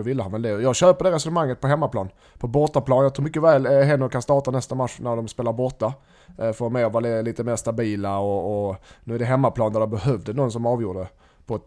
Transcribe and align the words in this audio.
Då 0.00 0.04
ville 0.04 0.22
han 0.22 0.32
väl 0.32 0.42
det. 0.42 0.48
Jag 0.48 0.76
köper 0.76 1.04
det 1.04 1.10
resonemanget 1.10 1.60
på 1.60 1.66
hemmaplan. 1.66 2.08
På 2.38 2.46
bortaplan, 2.46 3.02
jag 3.02 3.14
tror 3.14 3.24
mycket 3.24 3.42
väl 3.42 3.66
eh, 3.66 3.72
Henok 3.72 4.12
kan 4.12 4.22
starta 4.22 4.50
nästa 4.50 4.74
match 4.74 4.96
när 5.00 5.16
de 5.16 5.28
spelar 5.28 5.52
borta. 5.52 5.92
Eh, 6.38 6.52
för 6.52 6.86
att 6.86 6.92
vara 6.92 7.22
lite 7.22 7.44
mer 7.44 7.56
stabila 7.56 8.18
och, 8.18 8.68
och 8.70 8.76
nu 9.04 9.14
är 9.14 9.18
det 9.18 9.24
hemmaplan 9.24 9.72
där 9.72 9.80
det 9.80 9.86
behövde 9.86 10.32
någon 10.32 10.52
som 10.52 10.66
avgjorde 10.66 11.06
på 11.46 11.56
ett 11.56 11.62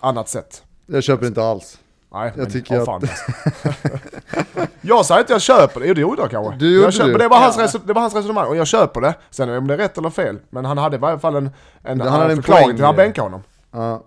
annat 0.00 0.28
sätt. 0.28 0.62
Jag 0.86 1.02
köper 1.02 1.26
inte 1.26 1.44
alls. 1.44 1.78
Nej, 2.12 2.32
jag 2.34 2.42
men, 2.42 2.50
tycker 2.50 2.74
åh, 2.76 2.80
att... 2.80 2.86
fan. 2.86 3.02
jag 4.80 5.06
säger 5.06 5.20
inte 5.20 5.32
jag 5.32 5.42
köper 5.42 5.80
det, 5.80 5.86
jo 5.86 5.94
det 5.94 6.00
gjorde 6.00 6.22
jag 6.22 6.30
kanske. 6.30 6.54
Du 6.56 6.74
gjorde 6.74 6.86
jag 6.86 6.94
köper, 6.94 7.12
du. 7.12 7.18
det, 7.18 7.28
var 7.28 7.38
hans 7.38 7.74
Ja. 7.74 7.80
det 7.86 7.92
var 7.92 8.00
hans 8.02 8.14
resonemang 8.14 8.48
och 8.48 8.56
jag 8.56 8.66
köper 8.66 9.00
det. 9.00 9.14
Sen 9.30 9.56
om 9.56 9.66
det 9.66 9.74
är 9.74 9.78
rätt 9.78 9.98
eller 9.98 10.10
fel, 10.10 10.38
men 10.50 10.64
han 10.64 10.78
hade 10.78 10.96
i 10.96 10.98
varje 10.98 11.18
fall 11.18 11.36
en, 11.36 11.50
en, 11.82 12.00
Han 12.00 12.10
hade 12.10 12.32
en 12.32 12.36
förklaring 12.42 12.76
till 12.76 12.84
att 12.84 12.86
han 12.86 12.96
det. 12.96 13.02
bänkade 13.02 13.26
honom. 13.26 13.42
Ja. 13.70 14.02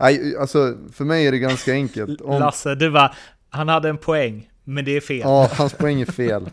Nej, 0.00 0.36
alltså 0.36 0.74
för 0.92 1.04
mig 1.04 1.26
är 1.26 1.32
det 1.32 1.38
ganska 1.38 1.72
enkelt. 1.72 2.20
Om, 2.20 2.40
Lasse, 2.40 2.74
du 2.74 2.90
bara, 2.90 3.14
han 3.50 3.68
hade 3.68 3.88
en 3.88 3.98
poäng, 3.98 4.48
men 4.64 4.84
det 4.84 4.96
är 4.96 5.00
fel. 5.00 5.20
ja, 5.20 5.50
hans 5.52 5.72
poäng 5.72 6.00
är 6.00 6.06
fel. 6.06 6.50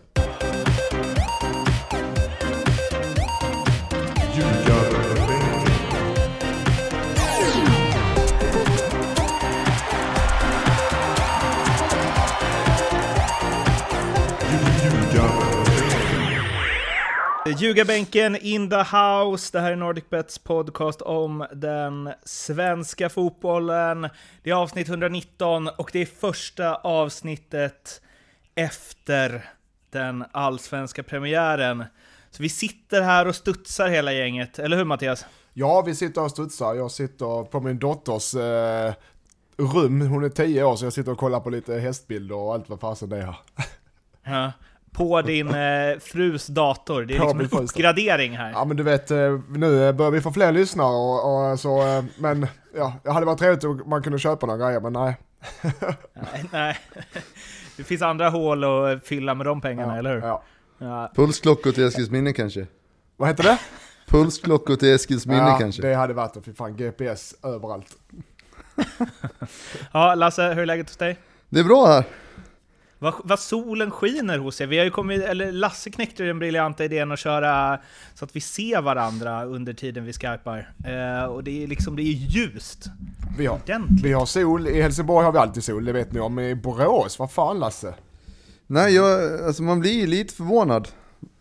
Ljugarbänken 17.45 18.35
in 18.35 18.69
the 18.69 18.75
house. 18.75 19.49
Det 19.51 19.59
här 19.59 19.71
är 19.71 19.75
NordicBets 19.75 20.39
podcast 20.39 21.01
om 21.01 21.45
den 21.53 22.09
svenska 22.23 23.09
fotbollen. 23.09 24.09
Det 24.43 24.49
är 24.49 24.53
avsnitt 24.53 24.89
119 24.89 25.67
och 25.67 25.89
det 25.93 25.99
är 26.01 26.05
första 26.05 26.75
avsnittet 26.75 28.01
efter 28.55 29.49
den 29.89 30.25
allsvenska 30.31 31.03
premiären. 31.03 31.83
Så 32.31 32.43
vi 32.43 32.49
sitter 32.49 33.01
här 33.01 33.27
och 33.27 33.35
studsar 33.35 33.87
hela 33.87 34.13
gänget, 34.13 34.59
eller 34.59 34.77
hur 34.77 34.85
Mattias? 34.85 35.25
Ja, 35.53 35.81
vi 35.81 35.95
sitter 35.95 36.23
och 36.23 36.31
studsar. 36.31 36.75
Jag 36.75 36.91
sitter 36.91 37.43
på 37.43 37.59
min 37.59 37.79
dotters 37.79 38.35
eh, 38.35 38.93
rum. 39.57 40.01
Hon 40.01 40.23
är 40.23 40.29
10 40.29 40.63
år 40.63 40.75
så 40.75 40.85
jag 40.85 40.93
sitter 40.93 41.11
och 41.11 41.17
kollar 41.17 41.39
på 41.39 41.49
lite 41.49 41.79
hästbilder 41.79 42.35
och 42.35 42.53
allt 42.53 42.69
vad 42.69 42.79
fasen 42.79 43.09
det 43.09 43.17
är. 43.17 43.35
Ja. 44.25 44.51
På 44.93 45.21
din 45.21 45.47
eh, 45.47 45.99
frus 45.99 46.47
dator. 46.47 47.05
Det 47.05 47.15
är 47.15 47.19
liksom 47.19 47.39
en 47.39 47.49
uppgradering 47.51 48.37
här. 48.37 48.51
Ja 48.51 48.65
men 48.65 48.77
du 48.77 48.83
vet, 48.83 49.11
eh, 49.11 49.39
nu 49.49 49.87
eh, 49.87 49.95
börjar 49.95 50.11
vi 50.11 50.21
få 50.21 50.31
fler 50.31 50.51
lyssnare 50.51 50.95
och, 50.95 51.51
och 51.51 51.59
så, 51.59 51.81
eh, 51.81 52.03
men 52.17 52.47
ja, 52.75 52.93
det 53.03 53.11
hade 53.11 53.25
varit 53.25 53.39
trevligt 53.39 53.63
om 53.63 53.83
man 53.85 54.03
kunde 54.03 54.19
köpa 54.19 54.45
några 54.45 54.65
grejer, 54.65 54.79
men 54.79 54.93
nej. 54.93 55.17
Nej, 56.13 56.45
nej. 56.51 56.77
Det 57.77 57.83
finns 57.83 58.01
andra 58.01 58.29
hål 58.29 58.63
att 58.63 59.07
fylla 59.07 59.33
med 59.33 59.45
de 59.45 59.61
pengarna, 59.61 59.97
eller 59.97 60.13
hur? 60.13 60.21
Ja. 60.21 60.43
Ja. 60.77 61.11
Pulsklockor 61.15 61.71
till 61.71 61.83
Eskilsminne 61.83 62.33
kanske? 62.33 62.67
Vad 63.17 63.29
heter 63.29 63.43
det? 63.43 63.59
Pulsklockor 64.07 64.75
till 64.75 64.95
Eskilsminne 64.95 65.49
ja, 65.49 65.57
kanske? 65.59 65.81
det 65.81 65.95
hade 65.95 66.13
varit 66.13 66.33
det, 66.33 66.41
fy 66.41 66.53
fan, 66.53 66.77
GPS 66.77 67.35
överallt. 67.43 67.97
ja, 69.91 70.15
Lasse, 70.15 70.53
hur 70.53 70.61
är 70.61 70.65
läget 70.65 70.89
hos 70.89 70.97
dig? 70.97 71.17
Det 71.49 71.59
är 71.59 71.63
bra 71.63 71.87
här. 71.87 72.03
Vad, 73.03 73.13
vad 73.23 73.39
solen 73.39 73.91
skiner 73.91 74.37
hos 74.37 74.61
er. 74.61 74.67
Vi 74.67 74.77
har 74.77 74.85
ju 74.85 74.91
kommit, 74.91 75.21
eller 75.21 75.51
Lasse 75.51 75.89
knäckte 75.89 76.23
den 76.23 76.39
briljanta 76.39 76.85
idén 76.85 77.11
att 77.11 77.19
köra 77.19 77.79
så 78.13 78.25
att 78.25 78.35
vi 78.35 78.41
ser 78.41 78.81
varandra 78.81 79.45
under 79.45 79.73
tiden 79.73 80.05
vi 80.05 80.13
skypar. 80.13 80.73
Eh, 80.85 81.25
och 81.25 81.43
det 81.43 81.63
är 81.63 81.67
liksom, 81.67 81.95
det 81.95 82.01
är 82.01 82.13
ljust. 82.13 82.85
Vi 83.37 83.45
har, 83.45 83.55
Ordentligt. 83.55 84.05
vi 84.05 84.13
har 84.13 84.25
sol, 84.25 84.67
i 84.67 84.81
Helsingborg 84.81 85.25
har 85.25 85.31
vi 85.31 85.37
alltid 85.37 85.63
sol, 85.63 85.85
det 85.85 85.93
vet 85.93 86.11
ni 86.11 86.19
om, 86.19 86.35
men 86.35 86.45
i 86.45 86.55
Borås, 86.55 87.19
vad 87.19 87.31
fan 87.31 87.59
Lasse? 87.59 87.93
Nej, 88.67 88.95
jag, 88.95 89.41
alltså 89.43 89.63
man 89.63 89.79
blir 89.79 90.07
lite 90.07 90.33
förvånad 90.33 90.87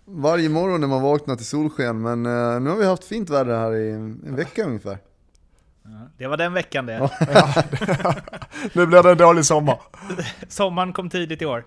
varje 0.04 0.48
morgon 0.48 0.80
när 0.80 0.88
man 0.88 1.02
vaknar 1.02 1.36
till 1.36 1.46
solsken, 1.46 2.02
men 2.02 2.26
eh, 2.26 2.60
nu 2.60 2.70
har 2.70 2.76
vi 2.76 2.86
haft 2.86 3.04
fint 3.04 3.30
väder 3.30 3.58
här 3.58 3.74
i 3.74 3.90
en, 3.90 4.24
en 4.26 4.36
vecka 4.36 4.64
ungefär. 4.64 4.98
Det 6.18 6.26
var 6.26 6.36
den 6.36 6.52
veckan 6.52 6.86
det. 6.86 6.98
Nu 8.72 8.86
blir 8.86 9.02
det 9.02 9.10
en 9.10 9.18
dålig 9.18 9.44
sommar. 9.44 9.78
Sommaren 10.48 10.92
kom 10.92 11.10
tidigt 11.10 11.42
i 11.42 11.46
år. 11.46 11.64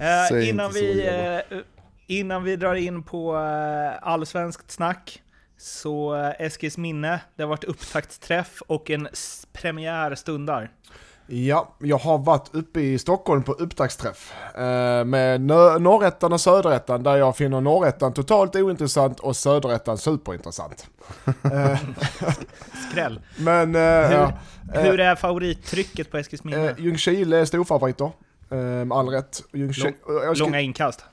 Eh, 0.00 0.48
innan, 0.48 0.72
vi, 0.72 1.06
eh, 1.06 1.58
innan 2.06 2.44
vi 2.44 2.56
drar 2.56 2.74
in 2.74 3.02
på 3.02 3.36
eh, 3.36 4.08
allsvenskt 4.08 4.70
snack, 4.70 5.22
så 5.58 6.16
eh, 6.16 6.46
Eskils 6.46 6.78
minne, 6.78 7.20
det 7.36 7.42
har 7.42 7.48
varit 7.48 7.64
upptaktsträff 7.64 8.62
och 8.66 8.90
en 8.90 9.08
premiär 9.52 10.14
stundar. 10.14 10.70
Ja, 11.32 11.74
jag 11.78 11.98
har 11.98 12.18
varit 12.18 12.48
uppe 12.54 12.80
i 12.80 12.98
Stockholm 12.98 13.42
på 13.42 13.52
upptaktsträff 13.52 14.32
eh, 14.54 14.60
med 15.04 15.40
nö- 15.40 15.78
norrättan 15.78 16.32
och 16.32 16.40
söderettan 16.40 17.02
där 17.02 17.16
jag 17.16 17.36
finner 17.36 17.60
norrättan 17.60 18.12
totalt 18.12 18.56
ointressant 18.56 19.20
och 19.20 19.36
söderettan 19.36 19.98
superintressant. 19.98 20.86
Eh, 21.42 21.78
Skräll. 22.90 23.20
men 23.38 23.74
eh, 23.74 23.80
Hur- 23.80 24.16
ja, 24.16 24.32
eh, 24.74 24.80
Hur 24.82 25.00
är 25.00 25.14
favorittrycket 25.16 26.10
på 26.10 26.16
Eskils 26.18 26.44
minne? 26.44 26.68
eh, 26.70 26.74
Ljungskile 26.78 27.36
är 27.40 27.44
storfavoriter. 27.44 28.10
Eh, 28.50 28.56
med 28.58 28.92
all 28.92 29.08
rätt. 29.08 29.42
Ljungskile, 29.52 29.92
jag 30.24 30.36
ska- 30.36 30.44
Långa 30.46 30.60
inkast. 30.60 31.04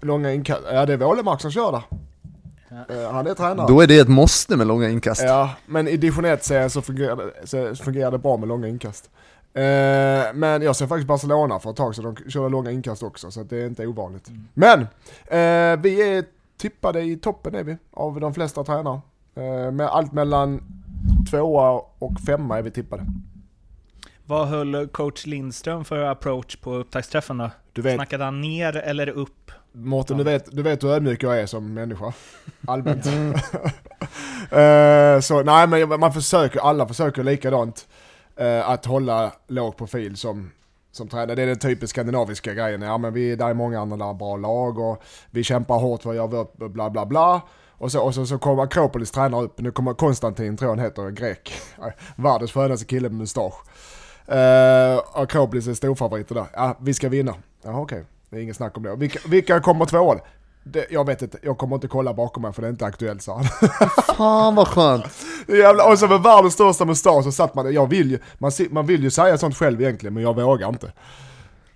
långa 0.00 0.32
inkast. 0.32 0.60
Ja 0.72 0.86
det 0.86 0.92
är 0.92 0.96
Wålemark 0.96 1.40
som 1.40 1.50
kör 1.50 1.72
där. 1.72 1.82
Eh, 3.04 3.12
han 3.12 3.26
är 3.26 3.34
tränare. 3.34 3.66
Då 3.68 3.80
är 3.80 3.86
det 3.86 3.98
ett 3.98 4.08
måste 4.08 4.56
med 4.56 4.66
långa 4.66 4.88
inkast. 4.88 5.22
Ja, 5.22 5.50
men 5.66 5.88
i 5.88 5.96
division 5.96 6.24
1-serien 6.26 6.70
så 6.70 6.82
fungerar, 6.82 7.16
det, 7.16 7.46
så 7.76 7.84
fungerar 7.84 8.10
det 8.10 8.18
bra 8.18 8.36
med 8.36 8.48
långa 8.48 8.68
inkast. 8.68 9.10
Eh, 9.54 10.34
men 10.34 10.62
jag 10.62 10.76
ser 10.76 10.86
faktiskt 10.86 11.08
Barcelona 11.08 11.60
för 11.60 11.70
ett 11.70 11.76
tag 11.76 11.94
så 11.94 12.02
de 12.02 12.16
körde 12.30 12.48
långa 12.48 12.70
inkast 12.70 13.02
också, 13.02 13.30
så 13.30 13.42
det 13.42 13.62
är 13.62 13.66
inte 13.66 13.86
ovanligt. 13.86 14.30
Men, 14.54 14.80
eh, 15.26 15.80
vi 15.82 16.16
är 16.16 16.24
tippade 16.56 17.02
i 17.02 17.16
toppen 17.16 17.54
är 17.54 17.64
vi, 17.64 17.76
av 17.90 18.20
de 18.20 18.34
flesta 18.34 18.64
tränare. 18.64 19.00
Eh, 19.34 19.70
med 19.70 19.86
allt 19.86 20.12
mellan 20.12 20.62
tvåa 21.30 21.82
och 21.98 22.20
femma 22.26 22.58
är 22.58 22.62
vi 22.62 22.70
tippade. 22.70 23.06
Vad 24.26 24.48
höll 24.48 24.88
coach 24.88 25.26
Lindström 25.26 25.84
för 25.84 25.98
approach 25.98 26.56
på 26.56 26.74
upptaktsträffen 26.74 27.38
då? 27.38 27.50
Du 27.72 27.82
vet, 27.82 27.94
Snackade 27.94 28.24
han 28.24 28.40
ner 28.40 28.76
eller 28.76 29.08
upp? 29.08 29.50
Mårten, 29.72 30.18
du 30.18 30.24
vet, 30.24 30.56
du 30.56 30.62
vet 30.62 30.84
hur 30.84 30.88
ödmjuk 30.88 31.22
jag 31.22 31.40
är 31.40 31.46
som 31.46 31.74
människa. 31.74 32.12
Allmänt. 32.66 33.06
Eh, 34.44 35.20
så 35.20 35.42
nej 35.42 35.66
men 35.66 36.00
man 36.00 36.12
försöker, 36.12 36.60
alla 36.60 36.88
försöker 36.88 37.22
likadant 37.22 37.88
eh, 38.36 38.70
att 38.70 38.86
hålla 38.86 39.32
låg 39.48 39.76
profil 39.76 40.16
som, 40.16 40.50
som 40.92 41.08
tränare. 41.08 41.34
Det 41.34 41.42
är 41.42 41.46
den 41.46 41.58
typiskt 41.58 41.90
skandinaviska 41.90 42.54
grejen. 42.54 42.82
Ja 42.82 42.98
men 42.98 43.12
vi, 43.12 43.36
där 43.36 43.50
är 43.50 43.54
många 43.54 43.80
andra 43.80 44.14
bra 44.14 44.36
lag 44.36 44.78
och 44.78 45.02
vi 45.30 45.44
kämpar 45.44 45.78
hårt 45.78 46.02
för 46.02 46.10
att 46.10 46.16
göra 46.16 46.26
vårt 46.26 46.56
bla 46.56 46.90
bla 46.90 47.06
bla. 47.06 47.42
Och 47.78 47.92
så, 47.92 48.00
och 48.00 48.14
så, 48.14 48.26
så 48.26 48.38
kommer 48.38 48.62
Akropolis 48.62 49.10
tränare 49.10 49.44
upp, 49.44 49.60
nu 49.60 49.70
kommer 49.70 49.94
Konstantin 49.94 50.56
tror 50.56 50.70
jag 50.70 50.76
han 50.76 50.84
heter, 50.84 51.10
grek. 51.10 51.52
Världens 52.16 52.52
skönaste 52.52 52.86
kille 52.86 53.08
med 53.08 53.18
mustasch. 53.18 53.54
Uh, 54.28 55.02
Akropolis 55.14 55.66
är 55.66 55.74
storfavoriter 55.74 56.34
där. 56.34 56.46
Ja, 56.52 56.76
vi 56.80 56.94
ska 56.94 57.08
vinna. 57.08 57.34
Ja, 57.62 57.80
okej. 57.80 58.04
Det 58.30 58.36
är 58.36 58.42
inget 58.42 58.56
snack 58.56 58.76
om 58.76 58.82
det. 58.82 58.96
Vilka, 58.96 59.28
vilka 59.28 59.60
kommer 59.60 59.84
tvåa? 59.84 60.20
Det, 60.66 60.86
jag 60.90 61.06
vet 61.06 61.22
inte, 61.22 61.38
jag 61.42 61.58
kommer 61.58 61.74
inte 61.76 61.88
kolla 61.88 62.14
bakom 62.14 62.42
mig 62.42 62.52
för 62.52 62.62
det 62.62 62.68
är 62.68 62.70
inte 62.70 62.86
aktuellt 62.86 63.22
sa 63.22 63.36
han. 63.36 63.44
Fan 64.16 64.54
vad 64.54 64.68
skönt! 64.68 65.04
Jävla, 65.48 65.90
och 65.90 65.98
så 65.98 66.06
med 66.06 66.22
världens 66.22 66.54
största 66.54 66.84
mustasch 66.84 67.24
så 67.24 67.32
satt 67.32 67.54
man, 67.54 67.72
jag 67.74 67.86
vill 67.90 68.10
ju, 68.10 68.18
man, 68.38 68.52
man 68.70 68.86
vill 68.86 69.02
ju 69.02 69.10
säga 69.10 69.38
sånt 69.38 69.56
själv 69.56 69.80
egentligen 69.82 70.14
men 70.14 70.22
jag 70.22 70.34
vågar 70.34 70.68
inte. 70.68 70.92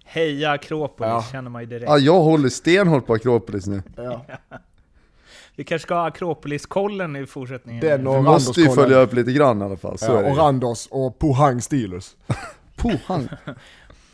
Heja 0.04 0.50
Akropolis, 0.50 1.10
Ja. 1.10 1.24
känner 1.32 1.50
man 1.50 1.62
ju 1.62 1.66
direkt. 1.68 1.84
Ja, 1.90 1.98
jag 1.98 2.20
håller 2.20 2.48
stenhårt 2.48 3.06
på 3.06 3.14
Akropolis 3.14 3.66
nu. 3.66 3.82
Ja. 3.96 4.24
Vi 5.56 5.64
kanske 5.64 5.86
ska 5.86 5.94
ha 5.94 6.06
Akropolis-kollen 6.10 7.16
i 7.16 7.26
fortsättningen. 7.26 7.80
Den 7.80 8.06
och 8.06 8.16
Vi 8.16 8.20
måste 8.20 8.60
ju 8.60 8.70
följa 8.70 8.96
upp 8.98 9.12
lite 9.14 9.32
grann 9.32 9.62
i 9.62 9.64
alla 9.64 9.76
fall, 9.76 9.98
så 9.98 10.06
Ja, 10.06 10.18
och 10.18 10.28
ju. 10.28 10.34
Randers 10.34 10.86
och 10.90 11.18
Pohang 11.18 11.60
Steelers. 11.62 12.10
Pohang. 12.76 13.28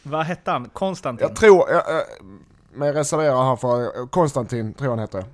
Vad 0.02 0.24
hette 0.24 0.50
han? 0.50 0.68
Konstantin? 0.68 1.26
Jag 1.28 1.36
tror, 1.36 1.70
jag, 1.70 1.82
jag, 1.86 2.02
men 2.74 2.88
jag 2.88 2.96
reserverar 2.96 3.44
här 3.44 3.56
för 3.56 4.06
Konstantin, 4.06 4.74
tror 4.74 4.86
jag 4.86 4.90
han 4.90 4.98
heter. 4.98 5.24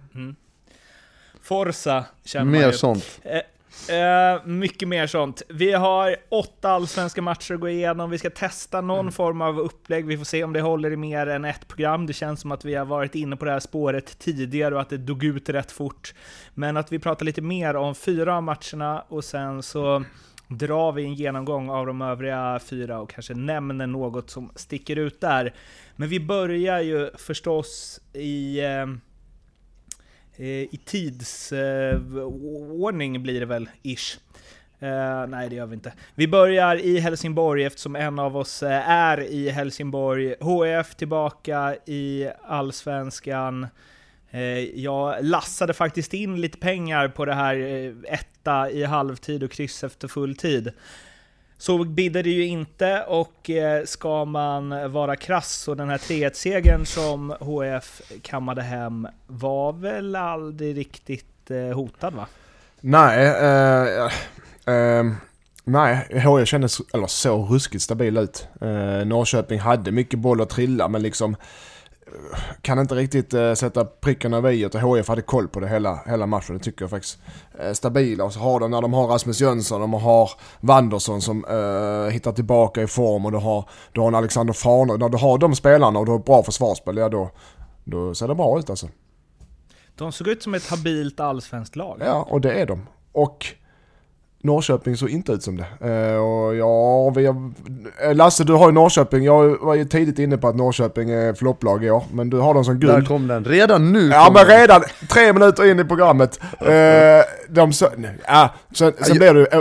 Forza 1.43 2.05
känner 2.25 2.45
man 2.45 2.53
Mer 2.53 2.67
ju. 2.67 2.73
sånt. 2.73 3.21
Eh, 3.23 3.97
eh, 3.97 4.45
mycket 4.45 4.89
mer 4.89 5.07
sånt. 5.07 5.43
Vi 5.49 5.73
har 5.73 6.17
åtta 6.29 6.71
allsvenska 6.71 7.23
matcher 7.23 7.55
att 7.55 7.61
gå 7.61 7.69
igenom. 7.69 8.11
Vi 8.11 8.19
ska 8.19 8.31
testa 8.31 8.81
någon 8.81 9.01
Mm. 9.01 9.13
form 9.13 9.41
av 9.41 9.59
upplägg. 9.61 10.07
Vi 10.07 10.19
får 10.19 10.25
se 10.25 10.45
om 10.45 10.53
det 10.53 10.61
håller 10.61 10.91
i 10.93 10.97
mer 10.97 11.27
än 11.27 11.45
ett 11.45 11.69
program. 11.69 12.07
Det 12.07 12.13
känns 12.13 12.41
som 12.41 12.53
att 12.53 12.65
vi 12.65 12.75
har 12.75 12.85
varit 12.85 13.15
inne 13.15 13.37
på 13.37 13.45
det 13.45 13.51
här 13.51 13.61
spåret 13.61 14.19
tidigare 14.19 14.75
och 14.75 14.81
att 14.81 14.91
det 14.91 14.97
dog 14.97 15.25
ut 15.25 15.49
rätt 15.49 15.73
fort. 15.73 16.15
Men 16.55 16.77
att 16.77 16.93
vi 16.93 16.99
pratar 16.99 17.25
lite 17.27 17.43
mer 17.43 17.77
om 17.77 17.95
fyra 17.95 18.37
av 18.37 18.43
matcherna 18.43 19.05
och 19.09 19.25
sen 19.25 19.63
så 19.63 20.05
drar 20.51 20.93
vi 20.93 21.05
en 21.05 21.15
genomgång 21.15 21.71
av 21.71 21.87
de 21.87 22.03
övriga 22.03 22.61
fyra 22.65 23.01
och 23.01 23.11
kanske 23.11 23.35
nämner 23.35 23.87
något 23.87 24.31
som 24.31 24.51
sticker 24.55 24.97
ut 24.97 25.21
där. 25.21 25.55
Men 25.97 26.09
vi 26.09 26.21
börjar 26.21 26.81
ju 26.81 27.11
förstås 27.17 28.01
i 28.13 28.61
eh, 28.61 28.83
eh, 30.37 30.47
i 30.47 30.81
tidsordning 30.85 33.23
blir 33.23 33.41
det 33.41 33.47
väl, 33.47 33.69
ish. 33.83 34.19
Uh, 34.83 35.27
nej, 35.29 35.49
det 35.49 35.55
gör 35.55 35.67
vi 35.67 35.75
inte. 35.75 35.93
Vi 36.15 36.29
börjar 36.29 36.77
i 36.77 36.99
Helsingborg 36.99 37.65
eftersom 37.65 37.97
en 37.97 38.19
av 38.19 38.37
oss 38.37 38.63
är 38.87 39.21
i 39.21 39.51
Helsingborg. 39.51 40.35
HF 40.41 40.95
tillbaka 40.95 41.77
i 41.87 42.29
Allsvenskan. 42.43 43.67
Uh, 44.35 44.61
jag 44.61 45.25
lassade 45.25 45.73
faktiskt 45.73 46.15
in 46.15 46.41
lite 46.41 46.59
pengar 46.59 47.09
på 47.09 47.25
det 47.25 47.35
här 47.35 47.57
etta 48.41 48.71
i 48.71 48.85
halvtid 48.85 49.43
och 49.43 49.51
kryss 49.51 49.85
efter 49.85 50.09
full 50.09 50.37
tid. 50.37 50.73
Så 51.59 51.85
bidde 51.85 52.23
det 52.23 52.31
ju 52.31 52.47
inte 52.47 53.03
och 53.03 53.51
eh, 53.51 53.85
ska 53.85 54.25
man 54.25 54.93
vara 54.93 55.17
krass 55.17 55.53
så 55.53 55.75
den 55.75 55.89
här 55.89 55.99
3-1-segern 55.99 56.87
som 56.87 57.31
HF 57.41 58.03
kammade 58.23 58.63
hem 58.63 59.09
var 59.27 59.73
väl 59.73 60.17
aldrig 60.17 60.77
riktigt 60.77 61.51
eh, 61.51 61.77
hotad 61.77 62.15
va? 62.15 62.27
Nej, 62.81 63.27
eh, 63.27 64.05
eh, 64.75 65.05
nej, 65.65 66.07
HIF 66.11 66.49
kändes, 66.49 66.81
eller 66.95 67.07
så 67.07 67.47
ruskigt 67.47 67.83
stabil 67.83 68.17
ut. 68.17 68.49
Eh, 68.61 69.07
Norrköping 69.07 69.61
hade 69.61 69.93
mycket 69.93 70.19
boll 70.19 70.41
att 70.41 70.51
trilla 70.51 70.89
men 70.89 71.03
liksom 71.03 71.33
eh, 71.33 71.39
kan 72.63 72.79
inte 72.79 72.95
riktigt 72.95 73.35
eh, 73.35 73.55
sätta 73.55 73.85
pricken 73.85 74.35
över 74.35 74.51
i 74.51 74.67
och 74.67 74.97
HIF 74.97 75.09
hade 75.09 75.23
koll 75.23 75.49
på 75.49 75.61
det 75.61 75.69
hela, 75.69 76.01
hela 76.07 76.27
matchen, 76.27 76.59
det 76.59 76.65
tycker 76.65 76.83
jag 76.83 76.91
faktiskt. 76.91 77.19
Eh, 77.61 77.73
stabila 77.73 78.25
och 78.25 78.33
så 78.33 78.41
har 78.41 78.61
de 78.61 78.71
när 78.71 78.83
de 78.83 78.93
har 78.93 79.07
Rasmus 79.07 79.41
Jönsson, 79.41 79.81
de 79.81 79.93
har 79.93 80.31
Wanderson 80.61 81.23
som 81.23 81.45
eh, 81.45 82.13
hittar 82.13 82.33
tillbaka 82.33 82.83
i 82.83 82.87
form 82.87 83.27
och 83.27 83.33
du 83.33 83.39
har, 83.39 83.69
du 83.93 84.01
har 84.01 84.09
en 84.09 84.15
Alexander 84.15 84.53
Farner. 84.53 84.99
När 84.99 85.09
du 85.09 85.19
har 85.19 85.39
de 85.39 85.55
spelarna 85.55 85.99
och 85.99 86.07
du 86.07 86.13
har 86.13 86.19
bra 86.19 86.43
försvarsspel, 86.43 86.97
ja 86.97 87.09
då, 87.09 87.31
då 87.85 88.15
ser 88.15 88.29
det 88.29 88.35
bra 88.35 88.59
ut 88.59 88.71
alltså. 88.71 88.89
De 89.95 90.13
såg 90.13 90.29
ut 90.29 90.43
som 90.43 90.55
ett 90.55 90.71
habilt 90.71 91.21
allsvenskt 91.21 91.77
lag. 91.77 92.03
Ja, 92.05 92.27
och 92.31 92.41
det 92.41 92.53
är 92.53 92.67
de. 92.67 92.87
Och 93.13 93.47
Norrköping 94.43 94.97
såg 94.97 95.11
inte 95.11 95.33
ut 95.33 95.43
som 95.43 95.57
det. 95.57 95.89
Eh, 95.91 96.17
och 96.17 96.55
ja, 96.57 97.11
vi 97.11 97.25
eh, 97.25 98.15
Lasse 98.15 98.45
du 98.45 98.53
har 98.53 98.67
ju 98.69 98.73
Norrköping, 98.73 99.25
jag 99.25 99.57
var 99.61 99.75
ju 99.75 99.85
tidigt 99.85 100.19
inne 100.19 100.37
på 100.39 100.49
att 100.49 100.57
Norrköping 100.57 101.11
är 101.11 101.35
flopplag 101.35 101.85
i 101.85 101.91
år, 101.91 102.05
men 102.13 102.31
du 102.31 102.39
har 102.39 102.55
dem 102.55 102.65
som 102.65 102.81
Där 102.81 102.95
guld. 102.95 103.09
kom 103.09 103.27
den. 103.29 103.45
Redan 103.45 103.93
nu 103.93 104.09
Ja 104.09 104.31
men 104.35 104.47
den. 104.47 104.59
redan 104.61 104.83
tre 105.09 105.33
minuter 105.33 105.71
in 105.71 105.81
i 105.81 105.85
programmet. 105.85 106.41
Eh, 106.61 107.25
de 107.49 107.73
så, 107.73 107.89
ja, 108.27 108.51
sen, 108.75 108.93
sen 109.01 109.17
blir 109.19 109.35
du... 109.35 109.47
eh, 109.47 109.61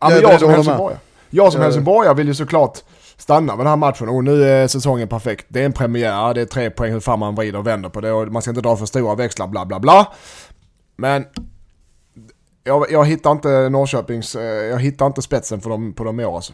Ja, 0.00 0.08
men 0.08 0.20
jag 0.20 0.40
som. 0.40 0.50
Helsingborgare. 0.50 0.98
Jag 1.30 1.52
som 1.52 1.62
Helsingborgare 1.62 2.14
vill 2.14 2.26
ju 2.28 2.34
såklart 2.34 2.78
stanna 3.16 3.56
med 3.56 3.66
den 3.66 3.70
här 3.70 3.76
matchen 3.76 4.08
och 4.08 4.24
nu 4.24 4.44
är 4.44 4.66
säsongen 4.68 5.08
perfekt. 5.08 5.46
Det 5.48 5.60
är 5.60 5.64
en 5.64 5.72
premiär, 5.72 6.34
det 6.34 6.40
är 6.40 6.44
tre 6.44 6.70
poäng 6.70 6.92
hur 6.92 7.00
fan 7.00 7.18
man 7.18 7.34
vrider 7.34 7.58
och 7.58 7.66
vänder 7.66 7.88
på 7.88 8.00
det 8.00 8.12
och 8.12 8.28
man 8.28 8.42
ska 8.42 8.50
inte 8.50 8.60
dra 8.60 8.76
för 8.76 8.86
stora 8.86 9.14
växlar 9.14 9.46
bla 9.46 9.64
bla 9.66 9.80
bla. 9.80 10.12
Men 10.96 11.24
jag, 12.64 12.86
jag 12.90 13.04
hittar 13.06 13.32
inte 13.32 13.68
Norrköpings, 13.68 14.36
eh, 14.36 14.42
jag 14.44 14.78
hittar 14.78 15.06
inte 15.06 15.22
spetsen 15.22 15.60
för 15.60 15.70
dem, 15.70 15.92
på 15.92 16.04
dem 16.04 16.20
i 16.20 16.24
år 16.24 16.36
alltså. 16.36 16.52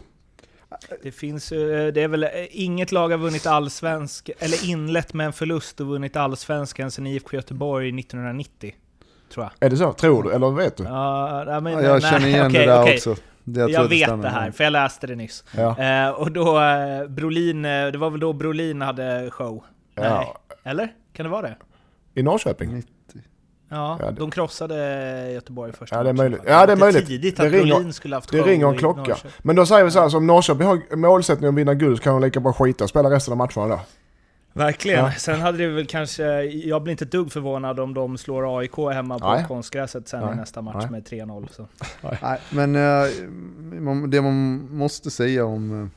Det 1.03 1.11
finns 1.11 1.51
ju, 1.51 1.91
det 1.91 2.01
är 2.01 2.07
väl, 2.07 2.23
eh, 2.23 2.29
inget 2.51 2.91
lag 2.91 3.09
har 3.09 3.17
vunnit 3.17 3.45
allsvensk, 3.47 4.29
eller 4.39 4.69
inlett 4.69 5.13
med 5.13 5.25
en 5.25 5.33
förlust 5.33 5.79
och 5.79 5.87
vunnit 5.87 6.15
allsvenskan 6.15 6.91
sedan 6.91 7.07
IFK 7.07 7.35
Göteborg 7.35 7.99
1990. 7.99 8.75
Tror 9.33 9.45
jag. 9.45 9.67
Är 9.67 9.69
det 9.69 9.77
så? 9.77 9.93
Tror 9.93 10.23
du? 10.23 10.31
Eller 10.31 10.51
vet 10.51 10.77
du? 10.77 10.83
Ja, 10.83 11.43
nej, 11.47 11.61
men, 11.61 11.73
Ja, 11.73 11.81
jag 11.81 12.01
nej, 12.01 12.11
känner 12.11 12.27
igen 12.27 12.47
okej, 12.47 12.59
det 12.65 12.71
där 12.71 12.81
okej. 12.81 12.95
också. 12.95 13.15
Det, 13.43 13.59
Jag, 13.59 13.85
att 13.85 13.91
vet 13.91 14.03
stämmer. 14.03 14.23
det 14.23 14.29
här, 14.29 14.51
för 14.51 14.63
jag 14.63 14.71
läste 14.71 15.07
det 15.07 15.15
nyss. 15.15 15.43
Ja. 15.57 15.77
Eh, 15.79 16.09
och 16.09 16.31
då, 16.31 16.59
eh, 16.61 17.07
Brolin, 17.07 17.65
eh, 17.65 17.87
det 17.87 17.97
var 17.97 18.09
väl 18.09 18.19
då 18.19 18.33
Brolin 18.33 18.81
hade 18.81 19.31
show? 19.31 19.63
Nej. 19.95 20.05
Ja. 20.09 20.37
Eller? 20.63 20.93
Kan 21.13 21.23
det 21.23 21.29
vara 21.29 21.41
det? 21.41 21.55
I 22.13 22.23
Norrköping? 22.23 22.83
Ja, 23.71 23.97
Ja, 24.01 24.11
det- 24.11 24.19
de 24.19 24.31
krossade 24.31 24.75
Göteborg 25.33 25.71
första 25.73 25.95
Ja, 25.95 26.03
det 26.03 26.09
är 26.09 26.13
möjligt. 26.13 26.41
Ja, 26.47 26.65
det 26.65 26.71
är 26.71 26.77
möjligt. 26.77 27.07
tidigt 27.07 27.37
Det 27.37 27.43
att 27.45 27.51
ringer- 27.51 27.75
Brolin 27.75 27.93
skulle 27.93 28.15
haft 28.15 28.31
Det 28.31 28.41
ringer 28.41 28.67
en 28.67 28.77
klocka. 28.77 29.17
Men 29.41 29.55
då 29.55 29.65
säger 29.65 29.83
vi 29.85 29.91
så 29.91 29.99
här, 30.01 30.09
som 30.09 30.27
Norrköping 30.27 30.67
har 30.67 30.95
målsättning 30.95 31.49
att 31.49 31.55
vinna 31.55 31.73
guld 31.73 31.97
så 31.97 32.03
kan 32.03 32.13
de 32.13 32.21
lika 32.21 32.39
bra 32.39 32.53
skita 32.53 32.83
och 32.83 32.89
spela 32.89 33.09
resten 33.09 33.31
av 33.31 33.37
matcherna 33.37 33.67
där. 33.75 33.79
Verkligen. 34.53 35.05
Ja. 35.05 35.11
Sen 35.11 35.39
hade 35.41 35.57
det 35.57 35.67
väl 35.67 35.85
kanske, 35.85 36.41
jag 36.43 36.83
blir 36.83 36.91
inte 36.91 37.03
ett 37.05 37.11
dugg 37.11 37.31
förvånad 37.31 37.79
om 37.79 37.93
de 37.93 38.17
slår 38.17 38.59
AIK 38.59 38.75
hemma 38.93 39.19
på 39.19 39.33
Nej. 39.33 39.45
konstgräset 39.47 40.07
sen 40.07 40.21
Nej. 40.25 40.33
i 40.33 40.35
nästa 40.35 40.61
match 40.61 40.75
Nej. 40.79 40.91
med 40.91 41.03
3-0. 41.05 41.47
Så. 41.51 41.67
Nej, 42.21 42.39
men 42.49 42.75
eh, 42.75 44.07
det 44.09 44.21
man 44.21 44.67
måste 44.71 45.11
säga 45.11 45.45
om, 45.45 45.81
eh, 45.83 45.87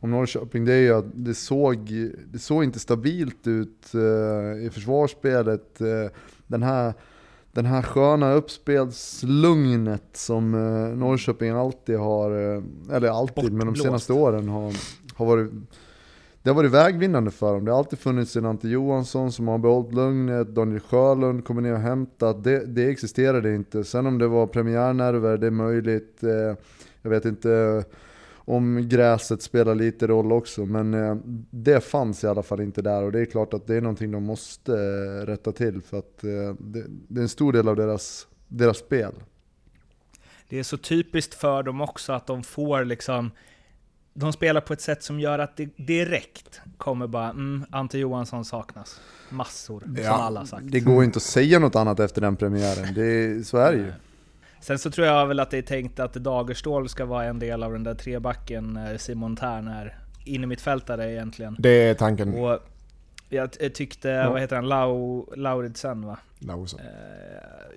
om 0.00 0.10
Norrköping 0.10 0.64
det 0.64 0.72
är 0.72 0.80
ju 0.80 0.94
att 0.98 1.04
det 1.14 1.34
såg, 1.34 1.78
det 2.26 2.38
såg 2.38 2.64
inte 2.64 2.78
stabilt 2.78 3.46
ut 3.46 3.94
eh, 3.94 4.66
i 4.66 4.70
försvarsspelet. 4.72 5.78
Den, 6.46 6.62
här, 6.62 6.94
den 7.52 7.66
här 7.66 7.82
sköna 7.82 8.32
uppspelslugnet 8.32 10.04
som 10.12 10.54
eh, 10.54 10.96
Norrköping 10.98 11.50
alltid 11.50 11.98
har, 11.98 12.30
eh, 12.30 12.62
eller 12.96 13.08
alltid, 13.08 13.52
men 13.52 13.66
de 13.66 13.76
senaste 13.76 14.12
åren 14.12 14.48
har, 14.48 14.72
har 15.14 15.26
varit 15.26 15.50
det 16.42 16.50
har 16.50 16.54
varit 16.54 16.70
vägvinnande 16.70 17.30
för 17.30 17.54
dem. 17.54 17.64
Det 17.64 17.70
har 17.70 17.78
alltid 17.78 17.98
funnits 17.98 18.36
en 18.36 18.46
Ante 18.46 18.68
Johansson 18.68 19.32
som 19.32 19.48
har 19.48 19.58
behållit 19.58 19.94
lugnet, 19.94 20.48
Daniel 20.48 20.80
Sjölund 20.80 21.44
kommer 21.44 21.62
ner 21.62 21.72
och 21.72 21.78
hämtat. 21.78 22.44
Det, 22.44 22.66
det 22.66 22.90
existerade 22.90 23.54
inte. 23.54 23.84
Sen 23.84 24.06
om 24.06 24.18
det 24.18 24.28
var 24.28 24.46
premiärnerver, 24.46 25.36
det 25.36 25.46
är 25.46 25.50
möjligt. 25.50 26.22
Eh, 26.22 26.56
jag 27.02 27.10
vet 27.10 27.24
inte 27.24 27.84
om 28.44 28.88
gräset 28.88 29.42
spelar 29.42 29.74
lite 29.74 30.06
roll 30.06 30.32
också, 30.32 30.66
men 30.66 30.94
eh, 30.94 31.16
det 31.50 31.80
fanns 31.80 32.24
i 32.24 32.26
alla 32.26 32.42
fall 32.42 32.60
inte 32.60 32.82
där. 32.82 33.02
Och 33.02 33.12
det 33.12 33.20
är 33.20 33.24
klart 33.24 33.54
att 33.54 33.66
det 33.66 33.76
är 33.76 33.80
någonting 33.80 34.10
de 34.10 34.22
måste 34.24 34.72
eh, 34.72 35.26
rätta 35.26 35.52
till, 35.52 35.82
för 35.82 35.98
att 35.98 36.24
eh, 36.24 36.30
det, 37.08 37.20
är 37.20 37.22
en 37.22 37.28
stor 37.28 37.52
del 37.52 37.68
av 37.68 37.76
deras, 37.76 38.26
deras 38.48 38.78
spel. 38.78 39.12
Det 40.48 40.58
är 40.58 40.62
så 40.62 40.76
typiskt 40.76 41.34
för 41.34 41.62
dem 41.62 41.80
också 41.80 42.12
att 42.12 42.26
de 42.26 42.42
får 42.42 42.84
liksom 42.84 43.30
de 44.14 44.32
spelar 44.32 44.60
på 44.60 44.72
ett 44.72 44.80
sätt 44.80 45.02
som 45.02 45.20
gör 45.20 45.38
att 45.38 45.56
det 45.56 45.76
direkt 45.76 46.60
kommer 46.78 47.06
bara 47.06 47.30
mm, 47.30 47.64
Ante 47.70 47.98
Johansson 47.98 48.44
saknas. 48.44 49.00
Massor, 49.30 49.82
Ja. 49.96 50.02
som 50.02 50.20
alla 50.20 50.46
sagt. 50.46 50.64
Det 50.70 50.80
går 50.80 51.04
inte 51.04 51.16
att 51.16 51.22
säga 51.22 51.58
något 51.58 51.76
annat 51.76 52.00
efter 52.00 52.20
den 52.20 52.36
premiären, 52.36 52.94
det, 52.94 53.46
så 53.46 53.56
är 53.56 53.72
det 53.72 53.78
ju. 53.78 53.92
Sen 54.62 54.78
så 54.78 54.90
tror 54.90 55.06
jag 55.06 55.26
väl 55.26 55.40
att 55.40 55.50
det 55.50 55.58
är 55.58 55.62
tänkt 55.62 56.00
att 56.00 56.14
Dagerstål 56.14 56.88
ska 56.88 57.04
vara 57.04 57.24
en 57.24 57.38
del 57.38 57.62
av 57.62 57.72
den 57.72 57.84
där 57.84 57.94
trebacken 57.94 58.76
eh, 58.76 58.96
Simon 58.96 59.36
Tern 59.36 59.68
är 59.68 59.98
inne 60.24 60.46
mittfältare 60.46 61.12
egentligen. 61.12 61.56
Det 61.58 61.68
är 61.68 61.94
tanken. 61.94 62.34
Och 62.34 62.58
jag 63.28 63.74
tyckte, 63.74 64.28
vad 64.28 64.40
heter 64.40 64.56
han, 64.56 64.68
Lau, 64.68 65.26
Lauridsen 65.36 66.06
va? 66.06 66.18
Lausson. 66.38 66.80
Eh, 66.80 66.86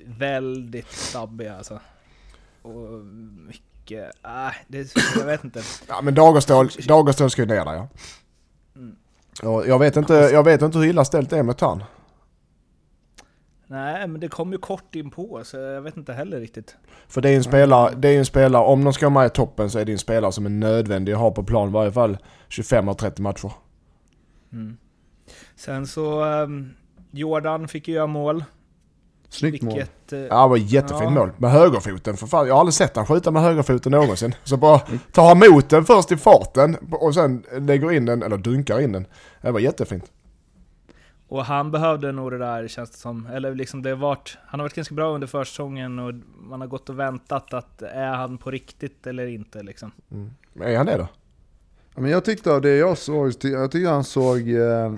väldigt 0.06 0.92
stabbig 0.92 1.48
alltså. 1.48 1.80
Och 2.62 3.06
mycket, 3.48 4.12
äh, 4.24 4.54
det, 4.68 4.96
jag 5.18 5.26
vet 5.26 5.44
inte. 5.44 5.62
Ja 5.88 6.02
men 6.02 6.16
Dagerstål, 6.16 6.70
Dagerstål 6.88 7.30
ska 7.30 7.42
ju 7.42 7.48
ner 7.48 7.66
där 7.66 7.74
ja. 7.74 7.88
Mm. 8.76 8.96
Och 9.44 9.68
jag, 9.68 9.80
vet 9.80 9.98
inte, 9.98 10.14
jag 10.14 10.44
vet 10.44 10.62
inte 10.62 10.78
hur 10.78 10.86
illa 10.86 11.06
ställt 11.06 11.30
det 11.30 11.38
är 11.38 11.44
med 11.44 11.58
Tarn. 11.58 11.84
Nej, 13.68 14.08
men 14.08 14.22
det 14.22 14.28
kom 14.28 14.52
ju 14.52 14.58
kort 14.58 14.96
in 14.96 15.10
på 15.12 15.42
så 15.44 15.58
jag 15.58 15.82
vet 15.82 15.98
inte 15.98 16.14
heller 16.14 16.40
riktigt. 16.40 16.76
För 17.08 17.22
det 17.22 17.30
är 17.30 17.36
en 17.36 17.44
spelare, 17.44 17.94
det 17.98 18.10
är 18.10 18.20
en 18.20 18.26
spelare, 18.26 18.64
om 18.64 18.84
de 18.84 18.94
ska 18.94 19.10
vara 19.10 19.22
med 19.24 19.28
i 19.28 19.30
toppen 19.36 19.70
så 19.70 19.80
är 19.80 19.86
det 19.86 19.92
en 19.92 19.98
spelare 19.98 20.32
som 20.32 20.46
är 20.46 20.50
nödvändig 20.50 21.14
att 21.14 21.20
ha 21.20 21.32
på 21.32 21.44
plan 21.44 21.70
i 21.70 21.72
varje 21.72 21.92
fall 21.92 22.18
25 22.50 22.90
av 22.90 22.94
30 22.94 23.22
matcher. 23.22 23.52
Mm. 24.54 24.78
Sen 25.56 25.88
så, 25.88 26.24
ehm, 26.24 26.70
Jordan 27.12 27.68
fick 27.68 27.88
ju 27.88 27.94
göra 27.94 28.08
mål. 28.08 28.44
Snyggt 29.30 29.64
mål. 29.64 29.74
Vilket... 29.74 30.14
eh, 30.14 30.20
Ja, 30.20 30.44
det 30.44 30.50
var 30.50 30.58
jättefint 30.58 31.04
Ja. 31.04 31.10
mål. 31.10 31.30
Med 31.38 31.52
högerfoten 31.52 32.18
för 32.18 32.28
fan. 32.28 32.48
Jag 32.48 32.54
har 32.54 32.60
aldrig 32.60 32.74
sett 32.74 32.96
han 32.96 33.06
skjuta 33.06 33.32
med 33.32 33.42
högerfoten 33.42 33.92
någonsin. 33.92 34.36
Så 34.44 34.58
bara 34.58 34.80
tar 35.12 35.28
han 35.28 35.44
emot 35.44 35.70
den 35.70 35.86
först 35.86 36.12
i 36.12 36.18
farten 36.18 36.78
och 36.92 37.14
sen 37.14 37.44
lägger 37.60 37.92
in 37.92 38.06
den, 38.06 38.24
eller 38.24 38.38
dunkar 38.38 38.80
in 38.82 38.92
den. 38.92 39.08
Det 39.42 39.52
var 39.52 39.60
jättefint. 39.60 40.12
Och 41.28 41.46
han 41.46 41.72
behövde 41.72 42.12
nog 42.12 42.32
det 42.32 42.38
där 42.38 42.68
känns 42.68 42.92
det 42.92 42.98
som. 42.98 43.28
Eller 43.28 43.56
liksom 43.56 43.82
det 43.82 43.90
har 43.90 43.98
varit, 43.98 44.38
han 44.46 44.60
har 44.60 44.66
varit 44.66 44.76
ganska 44.76 44.96
bra 44.96 45.16
under 45.16 45.28
försäsongen 45.28 46.00
och 46.00 46.14
man 46.38 46.62
har 46.62 46.68
gått 46.68 46.90
och 46.90 47.00
väntat 47.00 47.54
att 47.54 47.82
är 47.82 48.14
han 48.14 48.38
på 48.38 48.52
riktigt 48.52 49.08
eller 49.08 49.28
inte 49.28 49.64
liksom. 49.64 49.92
Men 50.54 50.68
Är 50.68 50.78
han 50.78 50.86
det 50.86 50.98
då? 50.98 51.08
Ja, 51.96 52.02
men 52.02 52.12
jag 52.12 52.26
tyckte 52.26 52.54
av 52.54 52.62
det 52.62 52.76
jag 52.76 52.98
såg, 52.98 53.32
jag 53.42 53.72
tyckte 53.72 53.90
han 53.90 54.04
såg 54.04 54.50
eh, 54.50 54.94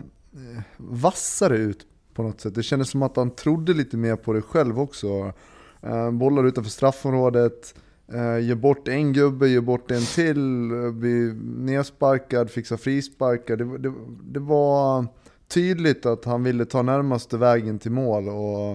vassare 0.77 1.57
ut 1.57 1.87
på 2.13 2.23
något 2.23 2.41
sätt. 2.41 2.55
Det 2.55 2.63
kändes 2.63 2.89
som 2.89 3.03
att 3.03 3.15
han 3.15 3.31
trodde 3.31 3.73
lite 3.73 3.97
mer 3.97 4.15
på 4.15 4.33
det 4.33 4.41
själv 4.41 4.79
också. 4.79 5.33
Eh, 5.81 6.11
bollar 6.11 6.47
utanför 6.47 6.71
straffområdet, 6.71 7.75
eh, 8.13 8.39
ger 8.39 8.55
bort 8.55 8.87
en 8.87 9.13
gubbe, 9.13 9.47
ger 9.47 9.61
bort 9.61 9.91
en 9.91 10.01
till, 10.01 10.71
eh, 10.71 10.91
blir 10.91 11.33
nedsparkad, 11.43 12.49
fixar 12.49 12.77
frisparkar. 12.77 13.55
Det, 13.55 13.77
det, 13.77 13.93
det 14.21 14.39
var 14.39 15.05
tydligt 15.47 16.05
att 16.05 16.25
han 16.25 16.43
ville 16.43 16.65
ta 16.65 16.81
närmaste 16.81 17.37
vägen 17.37 17.79
till 17.79 17.91
mål 17.91 18.29
och, 18.29 18.73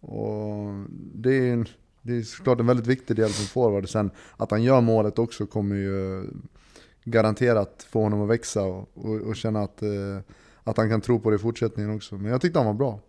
och 0.00 0.74
det 1.14 1.48
är 1.48 1.52
en 1.52 1.66
det 2.06 2.16
är 2.16 2.22
såklart 2.22 2.60
en 2.60 2.66
väldigt 2.66 2.86
viktig 2.86 3.16
del 3.16 3.30
som 3.30 3.46
forward. 3.46 3.88
Sen 3.88 4.10
att 4.36 4.50
han 4.50 4.62
gör 4.62 4.80
målet 4.80 5.18
också 5.18 5.46
kommer 5.46 5.76
ju 5.76 6.26
garanterat 7.04 7.86
få 7.90 8.02
honom 8.02 8.22
att 8.22 8.28
växa 8.28 8.62
och, 8.62 8.88
och, 8.94 9.20
och 9.20 9.36
känna 9.36 9.62
att, 9.62 9.82
eh, 9.82 10.18
att 10.64 10.76
han 10.76 10.90
kan 10.90 11.00
tro 11.00 11.20
på 11.20 11.30
det 11.30 11.36
i 11.36 11.38
fortsättningen 11.38 11.96
också. 11.96 12.14
Men 12.14 12.30
jag 12.30 12.40
tyckte 12.40 12.58
han 12.58 12.66
var 12.66 12.74
bra. 12.74 13.00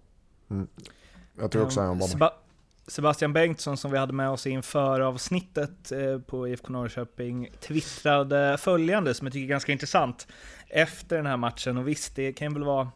Jag 1.39 1.51
tror 1.51 1.63
också 1.63 1.81
han 1.81 1.99
var 1.99 2.17
bra. 2.17 2.41
Sebastian 2.87 3.33
Bengtsson 3.33 3.77
som 3.77 3.91
vi 3.91 3.97
hade 3.97 4.13
med 4.13 4.29
oss 4.29 4.47
inför 4.47 4.99
avsnittet 4.99 5.91
eh, 5.91 6.19
på 6.19 6.47
IFK 6.47 6.73
Norrköping 6.73 7.49
twittrade 7.59 8.57
följande 8.59 9.13
som 9.13 9.27
jag 9.27 9.33
tycker 9.33 9.45
är 9.45 9.49
ganska 9.49 9.71
intressant 9.71 10.27
efter 10.69 11.15
den 11.15 11.25
här 11.25 11.37
matchen. 11.37 11.77
Och 11.77 11.87
visst, 11.87 12.15
det 12.15 12.33
kan 12.33 12.53
väl 12.53 12.63
vara 12.63 12.91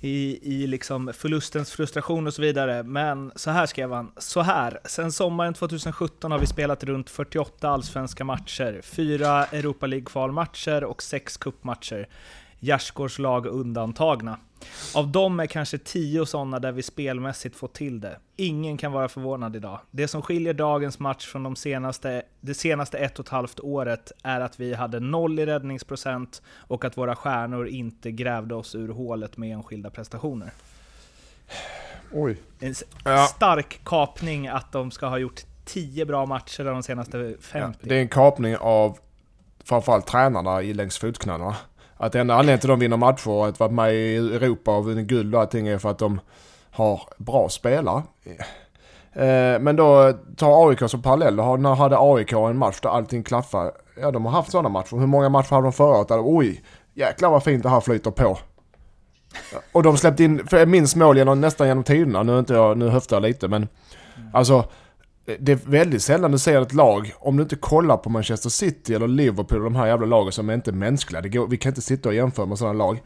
i, 0.00 0.38
i 0.54 0.66
liksom 0.66 1.12
förlustens 1.14 1.72
frustration 1.72 2.26
och 2.26 2.34
så 2.34 2.42
vidare. 2.42 2.82
Men 2.82 3.32
så 3.36 3.50
här 3.50 3.66
skrev 3.66 3.92
han. 3.92 4.12
Så 4.16 4.40
här, 4.40 4.80
sen 4.84 5.12
sommaren 5.12 5.54
2017 5.54 6.32
har 6.32 6.38
vi 6.38 6.46
spelat 6.46 6.84
runt 6.84 7.10
48 7.10 7.68
allsvenska 7.68 8.24
matcher, 8.24 8.80
fyra 8.84 9.44
Europa 9.44 9.86
League-kvalmatcher 9.86 10.84
och 10.84 11.02
sex 11.02 11.36
kuppmatcher. 11.36 12.08
Gärsgårds 12.58 13.18
lag 13.18 13.46
undantagna. 13.46 14.38
Av 14.94 15.08
dem 15.08 15.40
är 15.40 15.46
kanske 15.46 15.78
tio 15.78 16.26
sådana 16.26 16.58
där 16.58 16.72
vi 16.72 16.82
spelmässigt 16.82 17.56
fått 17.56 17.74
till 17.74 18.00
det. 18.00 18.18
Ingen 18.36 18.76
kan 18.76 18.92
vara 18.92 19.08
förvånad 19.08 19.56
idag. 19.56 19.80
Det 19.90 20.08
som 20.08 20.22
skiljer 20.22 20.54
dagens 20.54 20.98
match 20.98 21.26
från 21.26 21.42
de 21.42 21.56
senaste, 21.56 22.22
det 22.40 22.54
senaste 22.54 22.98
ett 22.98 23.18
och 23.18 23.24
ett 23.24 23.30
halvt 23.30 23.60
året 23.60 24.12
är 24.22 24.40
att 24.40 24.60
vi 24.60 24.74
hade 24.74 25.00
noll 25.00 25.38
i 25.38 25.46
räddningsprocent 25.46 26.42
och 26.52 26.84
att 26.84 26.96
våra 26.96 27.16
stjärnor 27.16 27.68
inte 27.68 28.10
grävde 28.10 28.54
oss 28.54 28.74
ur 28.74 28.88
hålet 28.88 29.36
med 29.36 29.52
enskilda 29.52 29.90
prestationer. 29.90 30.50
Oj. 32.12 32.36
En 32.60 32.74
stark 33.28 33.80
kapning 33.84 34.48
att 34.48 34.72
de 34.72 34.90
ska 34.90 35.06
ha 35.06 35.18
gjort 35.18 35.40
10 35.64 36.06
bra 36.06 36.26
matcher 36.26 36.64
de 36.64 36.82
senaste 36.82 37.34
50. 37.40 37.78
Ja, 37.82 37.88
det 37.88 37.96
är 37.96 38.00
en 38.00 38.08
kapning 38.08 38.56
av 38.56 38.98
framförallt 39.64 40.06
tränarna 40.06 40.62
i 40.62 40.74
längs 40.74 40.98
fotknölarna. 40.98 41.56
Att 42.02 42.14
enda 42.14 42.34
anledningen 42.34 42.60
till 42.60 42.70
att 42.70 42.78
de 42.78 42.80
vinner 42.80 42.96
matcher 42.96 43.30
och 43.30 43.48
att 43.48 43.60
vara 43.60 43.70
med 43.70 43.94
i 43.94 44.16
Europa 44.16 44.76
och 44.76 44.84
vunnit 44.84 45.06
guld 45.06 45.34
och 45.34 45.40
allting 45.40 45.68
är 45.68 45.78
för 45.78 45.90
att 45.90 45.98
de 45.98 46.20
har 46.70 47.02
bra 47.16 47.48
spelare. 47.48 48.02
Eh, 49.12 49.60
men 49.60 49.76
då 49.76 50.12
tar 50.36 50.68
AIK 50.68 50.90
som 50.90 51.02
parallell. 51.02 51.36
När 51.36 51.74
hade 51.74 51.96
AIK 51.98 52.32
en 52.32 52.56
match 52.56 52.80
där 52.80 52.90
allting 52.90 53.22
klaffar? 53.22 53.72
Ja, 54.00 54.10
de 54.10 54.24
har 54.24 54.32
haft 54.32 54.50
sådana 54.50 54.68
matcher. 54.68 54.96
Hur 54.96 55.06
många 55.06 55.28
matcher 55.28 55.50
hade 55.50 55.66
de 55.66 55.72
förra 55.72 55.98
året? 55.98 56.10
Oj, 56.10 56.62
jäklar 56.94 57.30
vad 57.30 57.42
fint 57.42 57.62
det 57.62 57.68
här 57.68 57.80
flyter 57.80 58.10
på. 58.10 58.38
Och 59.72 59.82
de 59.82 59.96
släppte 59.96 60.24
in 60.24 60.46
för 60.46 60.66
minst 60.66 60.96
mål 60.96 61.18
genom, 61.18 61.40
nästan 61.40 61.68
genom 61.68 61.84
tiderna. 61.84 62.22
Nu, 62.22 62.38
inte 62.38 62.54
jag, 62.54 62.78
nu 62.78 62.88
höftar 62.88 63.16
jag 63.16 63.22
lite 63.22 63.48
men 63.48 63.68
alltså 64.32 64.64
det 65.40 65.52
är 65.52 65.58
väldigt 65.64 66.02
sällan 66.02 66.32
du 66.32 66.38
ser 66.38 66.62
ett 66.62 66.74
lag, 66.74 67.12
om 67.18 67.36
du 67.36 67.42
inte 67.42 67.56
kollar 67.56 67.96
på 67.96 68.10
Manchester 68.10 68.50
City 68.50 68.94
eller 68.94 69.08
Liverpool, 69.08 69.62
de 69.64 69.76
här 69.76 69.86
jävla 69.86 70.06
lagen 70.06 70.32
som 70.32 70.50
är 70.50 70.54
inte 70.54 70.72
mänskliga. 70.72 71.20
Det 71.22 71.28
går, 71.28 71.46
vi 71.46 71.56
kan 71.56 71.70
inte 71.70 71.80
sitta 71.82 72.08
och 72.08 72.14
jämföra 72.14 72.46
med 72.46 72.58
sådana 72.58 72.78
lag. 72.78 73.02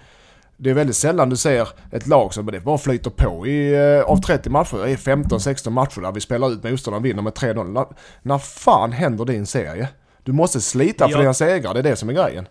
Det 0.57 0.71
är 0.71 0.75
väldigt 0.75 0.97
sällan 0.97 1.31
du 1.31 1.37
ser 1.37 1.69
ett 1.93 2.07
lag 2.07 2.35
som 2.35 2.51
bara 2.65 2.79
flyter 2.79 3.11
på. 3.11 3.47
I, 3.47 3.75
eh, 3.75 4.11
av 4.11 4.17
30 4.17 4.51
matcher, 4.51 4.87
i 4.87 4.97
15-16 4.97 5.71
matcher 5.71 6.01
där 6.01 6.13
vi 6.13 6.21
spelar 6.21 6.53
ut 6.53 6.65
motståndaren 6.65 7.03
och 7.03 7.05
vinner 7.05 7.23
med 7.23 7.35
3-0. 7.35 7.87
När, 8.23 8.39
fan 8.39 8.93
händer 8.93 9.25
det 9.25 9.33
i 9.35 9.37
en 9.37 9.47
serie? 9.47 9.89
Du 10.23 10.33
måste 10.33 10.61
slita 10.61 11.05
för 11.09 11.13
Ja. 11.13 11.19
dina 11.21 11.35
segrar, 11.35 11.75
det 11.75 11.81
är 11.81 11.83
det 11.83 11.97
som 11.97 12.09
är 12.09 12.13
grejen. 12.13 12.47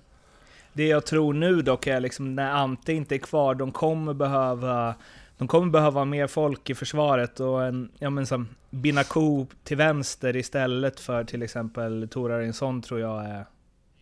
Det 0.74 0.88
jag 0.88 1.06
tror 1.06 1.34
nu 1.34 1.62
dock 1.62 1.88
är 1.88 2.00
liksom 2.00 2.36
när 2.36 2.51
Ante 2.51 2.94
inte 2.94 3.15
är 3.15 3.20
kvar, 3.20 3.56
de 3.56 3.72
kommer 3.72 4.13
behöva 4.13 4.96
de 5.44 5.48
kommer 5.48 5.72
behöva 5.72 6.06
mer 6.06 6.28
folk 6.28 6.70
i 6.70 6.76
försvaret 6.76 7.40
och 7.40 7.64
en, 7.64 7.90
ja 8.00 8.10
men 8.10 8.28
som 8.28 8.48
Binaku 8.70 9.46
till 9.64 9.78
vänster 9.78 10.36
istället 10.36 11.00
för 11.00 11.24
till 11.24 11.44
exempel 11.44 12.08
Tor 12.12 12.32
Arinsson 12.32 12.82
tror 12.82 13.00
jag 13.00 13.26
är, 13.26 13.46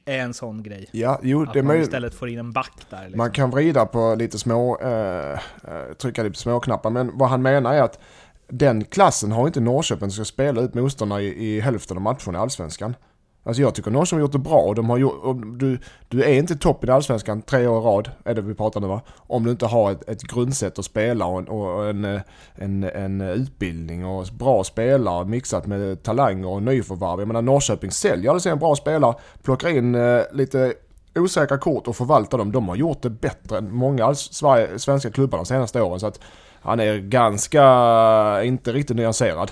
är 0.05 0.19
en 0.19 0.33
sån 0.33 0.63
grej. 0.63 0.89
Ja, 0.91 1.19
jo, 1.23 1.43
Att 1.43 1.53
det 1.53 1.63
man 1.63 1.77
istället 1.77 2.13
får 2.13 2.29
in 2.29 2.39
en 2.39 2.51
back 2.51 2.71
där. 2.89 3.01
Liksom. 3.03 3.17
Man 3.17 3.31
kan 3.31 3.51
vrida 3.51 3.85
på 3.85 4.15
lite 4.15 4.39
små, 4.39 4.79
eh, 4.81 5.31
eh, 5.31 5.93
trycka 5.97 6.23
lite 6.23 6.33
på 6.33 6.37
småknappar, 6.37 6.89
men 6.89 7.17
vad 7.17 7.29
han 7.29 7.41
menar 7.41 7.73
är 7.73 7.81
att 7.81 7.99
den 8.47 8.83
klassen 8.83 9.31
har 9.31 9.47
inte 9.47 9.59
Norrköping 9.59 10.09
som 10.11 10.25
ska 10.25 10.33
spela 10.33 10.61
ut 10.61 10.73
motståndarna 10.73 11.21
i, 11.21 11.55
i 11.55 11.59
hälften 11.59 11.97
av 11.97 12.03
matcherna 12.03 12.33
i 12.33 12.41
Allsvenskan. 12.41 12.95
Alltså 13.43 13.61
jag 13.61 13.75
tycker 13.75 13.91
Norrköping 13.91 14.19
har 14.19 14.21
gjort 14.21 14.31
det 14.31 14.39
bra 14.39 14.59
och 14.59 14.75
de 14.75 14.89
har 14.89 14.97
gjort, 14.97 15.37
du, 15.59 15.79
du 16.07 16.23
är 16.23 16.33
inte 16.33 16.55
topp 16.55 16.83
i 16.83 16.91
Allsvenskan 16.91 17.41
tre 17.41 17.67
år 17.67 17.81
i 17.81 17.85
rad, 17.85 18.11
är 18.25 18.35
det 18.35 18.41
vi 18.41 18.53
pratar 18.53 18.81
nu 18.81 18.87
va? 18.87 19.01
Om 19.17 19.43
du 19.43 19.51
inte 19.51 19.65
har 19.65 19.91
ett, 19.91 20.09
ett 20.09 20.21
grundsätt 20.21 20.79
att 20.79 20.85
spela 20.85 21.25
och, 21.25 21.39
en, 21.39 21.47
och 21.47 21.89
en, 21.89 22.21
en, 22.55 22.83
en 22.83 23.21
utbildning 23.21 24.05
och 24.05 24.25
bra 24.33 24.63
spelare 24.63 25.25
mixat 25.25 25.65
med 25.65 26.03
talanger 26.03 26.47
och 26.47 26.63
nyförvärv. 26.63 27.19
Jag 27.19 27.27
menar 27.27 27.41
Norrköping 27.41 27.91
säljer 27.91 28.31
alltså 28.31 28.49
en 28.49 28.59
bra 28.59 28.75
spelare, 28.75 29.15
plockar 29.43 29.69
in 29.69 29.95
eh, 29.95 30.21
lite 30.31 30.73
osäkra 31.15 31.57
kort 31.57 31.87
och 31.87 31.95
förvaltar 31.95 32.37
dem. 32.37 32.51
De 32.51 32.69
har 32.69 32.75
gjort 32.75 33.01
det 33.01 33.09
bättre 33.09 33.57
än 33.57 33.73
många 33.73 34.15
Sverige, 34.15 34.79
svenska 34.79 35.11
klubbar 35.11 35.37
de 35.37 35.45
senaste 35.45 35.81
åren. 35.81 35.99
Så 35.99 36.07
att 36.07 36.19
han 36.61 36.79
är 36.79 36.97
ganska, 36.97 38.43
inte 38.43 38.71
riktigt 38.71 38.97
nyanserad. 38.97 39.51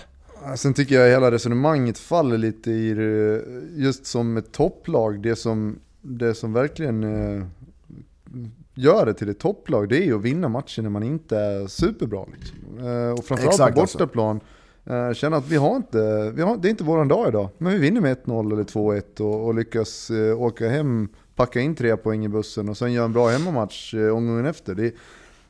Sen 0.55 0.73
tycker 0.73 0.95
jag 0.95 1.09
hela 1.09 1.31
resonemanget 1.31 1.97
faller 1.97 2.37
lite 2.37 2.71
i 2.71 2.93
det, 2.93 3.43
just 3.75 4.05
som 4.05 4.37
ett 4.37 4.51
topplag. 4.51 5.21
Det 5.21 5.35
som, 5.35 5.79
det 6.01 6.33
som 6.33 6.53
verkligen 6.53 7.03
eh, 7.03 7.45
gör 8.73 9.05
det 9.05 9.13
till 9.13 9.29
ett 9.29 9.39
topplag, 9.39 9.89
det 9.89 9.97
är 9.97 10.05
ju 10.05 10.15
att 10.15 10.21
vinna 10.21 10.49
matcher 10.49 10.81
när 10.81 10.89
man 10.89 11.03
inte 11.03 11.37
är 11.37 11.67
superbra. 11.67 12.25
Liksom. 12.33 12.57
Eh, 12.87 13.11
och 13.11 13.25
framförallt 13.25 13.53
Exakt, 13.53 13.75
på 13.75 13.81
alltså. 13.81 13.97
bortaplan. 13.97 14.39
Eh, 14.85 15.13
känna 15.13 15.37
att 15.37 15.47
vi 15.47 15.55
har 15.55 15.75
inte, 15.75 16.31
vi 16.35 16.41
har, 16.41 16.57
det 16.57 16.67
är 16.67 16.69
inte 16.69 16.83
våran 16.83 17.07
dag 17.07 17.27
idag. 17.27 17.49
Men 17.57 17.73
vi 17.73 17.79
vinner 17.79 18.01
med 18.01 18.17
1-0 18.17 18.53
eller 18.53 18.63
2-1 18.63 19.21
och, 19.21 19.45
och 19.45 19.55
lyckas 19.55 20.11
åka 20.37 20.69
hem, 20.69 21.09
packa 21.35 21.59
in 21.59 21.75
tre 21.75 21.97
poäng 21.97 22.25
i 22.25 22.29
bussen 22.29 22.69
och 22.69 22.77
sen 22.77 22.93
göra 22.93 23.05
en 23.05 23.13
bra 23.13 23.29
hemmamatch 23.29 23.93
omgången 23.93 24.45
efter. 24.45 24.75
Det, 24.75 24.93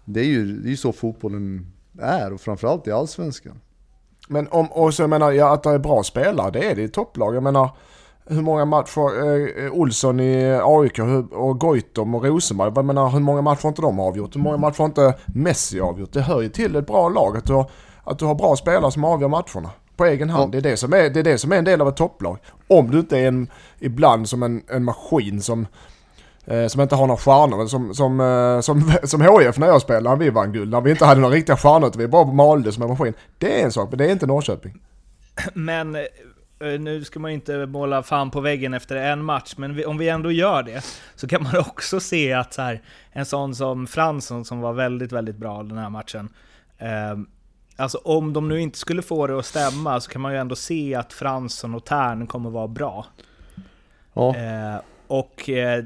det 0.05 0.19
är 0.19 0.25
ju 0.25 0.45
det 0.45 0.71
är 0.71 0.75
så 0.75 0.91
fotbollen 0.91 1.71
är 1.99 2.33
och 2.33 2.41
framförallt 2.41 2.87
i 2.87 2.91
Allsvenskan. 2.91 3.59
Men 4.31 4.47
om, 4.51 4.71
och 4.71 4.93
så 4.93 5.03
jag 5.03 5.09
menar, 5.09 5.31
ja, 5.31 5.53
att 5.53 5.63
det 5.63 5.69
är 5.69 5.79
bra 5.79 6.03
spelare, 6.03 6.51
det 6.51 6.71
är 6.71 6.75
det 6.75 6.81
i 6.81 6.87
topplag. 6.87 7.35
Jag 7.35 7.43
menar, 7.43 7.69
hur 8.25 8.41
många 8.41 8.65
matcher, 8.65 9.65
eh, 9.65 9.71
Olsson 9.71 10.19
i 10.19 10.59
AIK 10.63 10.99
och 11.31 11.59
Goitom 11.59 12.15
och 12.15 12.25
Rosenberg, 12.25 12.71
jag 12.75 12.85
menar, 12.85 13.09
hur 13.09 13.19
många 13.19 13.41
matcher 13.41 13.63
har 13.63 13.69
inte 13.69 13.81
de 13.81 13.99
avgjort? 13.99 14.35
Hur 14.35 14.41
många 14.41 14.57
matcher 14.57 14.77
har 14.77 14.85
inte 14.85 15.13
Messi 15.25 15.79
avgjort? 15.79 16.13
Det 16.13 16.21
hör 16.21 16.41
ju 16.41 16.49
till 16.49 16.75
ett 16.75 16.87
bra 16.87 17.09
lag 17.09 17.37
att 17.37 17.45
du 17.45 17.53
har, 17.53 17.71
att 18.03 18.19
du 18.19 18.25
har 18.25 18.35
bra 18.35 18.55
spelare 18.55 18.91
som 18.91 19.03
avgör 19.03 19.27
matcherna. 19.27 19.69
På 19.95 20.05
egen 20.05 20.29
hand. 20.29 20.55
Ja. 20.55 20.61
Det, 20.61 20.67
är 20.67 20.71
det, 20.71 20.77
som 20.77 20.93
är, 20.93 21.09
det 21.09 21.19
är 21.19 21.23
det 21.23 21.37
som 21.37 21.51
är 21.51 21.55
en 21.55 21.65
del 21.65 21.81
av 21.81 21.87
ett 21.87 21.97
topplag. 21.97 22.37
Om 22.67 22.91
du 22.91 22.99
inte 22.99 23.19
är 23.19 23.27
en, 23.27 23.47
ibland 23.79 24.29
som 24.29 24.43
en, 24.43 24.61
en 24.67 24.83
maskin 24.83 25.41
som 25.41 25.61
eh, 25.61 25.67
som 26.67 26.81
inte 26.81 26.95
har 26.95 27.07
några 27.07 27.19
stjärnor, 27.19 27.67
som, 27.67 27.95
som, 27.95 28.19
eh, 28.19 28.61
som, 28.61 28.93
som 29.03 29.21
HIF 29.21 29.57
när 29.57 29.67
jag 29.67 29.81
spelade, 29.81 30.09
när 30.09 30.25
vi 30.25 30.29
vann 30.29 30.53
guld. 30.53 30.71
När 30.71 30.81
vi 30.81 30.91
inte 30.91 31.05
hade 31.05 31.21
några 31.21 31.35
riktiga 31.35 31.57
stjärnor, 31.57 31.87
utan 31.87 32.01
vi 32.01 32.07
bara 32.07 32.25
malde 32.25 32.71
som 32.71 32.83
en 32.83 32.89
maskin. 32.89 33.13
Det 33.37 33.61
är 33.61 33.65
en 33.65 33.71
sak, 33.71 33.89
men 33.89 33.97
det 33.97 34.05
är 34.05 34.11
inte 34.11 34.27
Norrköping. 34.27 34.81
Men 35.53 35.95
eh, 35.95 36.01
nu 36.79 37.03
ska 37.03 37.19
man 37.19 37.31
ju 37.31 37.35
inte 37.35 37.65
måla 37.65 38.03
fan 38.03 38.31
på 38.31 38.41
väggen 38.41 38.73
efter 38.73 38.95
en 38.95 39.25
match, 39.25 39.53
men 39.57 39.85
om 39.85 39.97
vi 39.97 40.09
ändå 40.09 40.31
gör 40.31 40.63
det, 40.63 40.81
så 41.15 41.27
kan 41.27 41.43
man 41.43 41.57
också 41.67 41.99
se 41.99 42.33
att 42.33 42.53
så 42.53 42.61
här, 42.61 42.81
en 43.11 43.25
sån 43.25 43.55
som 43.55 43.87
Fransson 43.87 44.45
som 44.45 44.59
var 44.59 44.73
väldigt, 44.73 45.11
väldigt 45.11 45.37
bra 45.37 45.63
den 45.63 45.77
här 45.77 45.89
matchen, 45.89 46.29
eh, 46.77 47.17
Alltså 47.79 47.97
om 47.97 48.33
de 48.33 48.47
nu 48.47 48.61
inte 48.61 48.77
skulle 48.77 49.01
få 49.01 49.27
det 49.27 49.39
att 49.39 49.45
stämma 49.45 49.99
så 49.99 50.11
kan 50.11 50.21
man 50.21 50.31
ju 50.31 50.37
ändå 50.37 50.55
se 50.55 50.95
att 50.95 51.13
Fransson 51.13 51.75
och 51.75 51.85
Tern 51.85 52.27
kommer 52.27 52.49
vara 52.49 52.67
bra. 52.67 53.05
Ja. 54.13 54.35
Eh, 54.35 54.81
och 55.07 55.49
eh, 55.49 55.83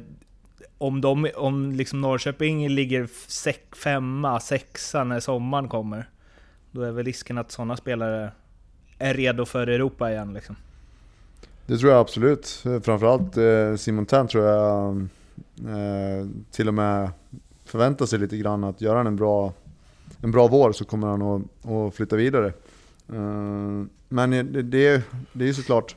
om, 0.83 1.01
de, 1.01 1.29
om 1.35 1.71
liksom 1.71 2.01
Norrköping 2.01 2.69
ligger 2.69 3.07
sek, 3.27 3.75
femma, 3.75 4.39
sexa 4.39 5.03
när 5.03 5.19
sommaren 5.19 5.69
kommer, 5.69 6.09
då 6.71 6.81
är 6.81 6.91
väl 6.91 7.05
risken 7.05 7.37
att 7.37 7.51
sådana 7.51 7.77
spelare 7.77 8.31
är 8.97 9.13
redo 9.13 9.45
för 9.45 9.67
Europa 9.67 10.11
igen. 10.11 10.33
Liksom. 10.33 10.55
Det 11.65 11.77
tror 11.77 11.91
jag 11.91 11.99
absolut. 11.99 12.63
Framförallt 12.83 13.37
eh, 13.37 13.75
Simon 13.75 14.05
Tern 14.05 14.27
tror 14.27 14.43
jag 14.43 14.97
eh, 15.57 16.27
till 16.51 16.67
och 16.67 16.73
med 16.73 17.09
förväntar 17.65 18.05
sig 18.05 18.19
lite 18.19 18.37
grann 18.37 18.63
att 18.63 18.81
göra 18.81 18.97
han 18.97 19.07
en 19.07 19.15
bra, 19.15 19.53
en 20.21 20.31
bra 20.31 20.47
vår 20.47 20.71
så 20.71 20.85
kommer 20.85 21.07
han 21.07 21.21
att, 21.21 21.69
att 21.71 21.95
flytta 21.95 22.15
vidare. 22.15 22.47
Eh, 23.09 23.85
men 24.09 24.31
det, 24.31 24.43
det, 24.43 25.03
det 25.33 25.43
är 25.43 25.47
ju 25.47 25.53
såklart, 25.53 25.95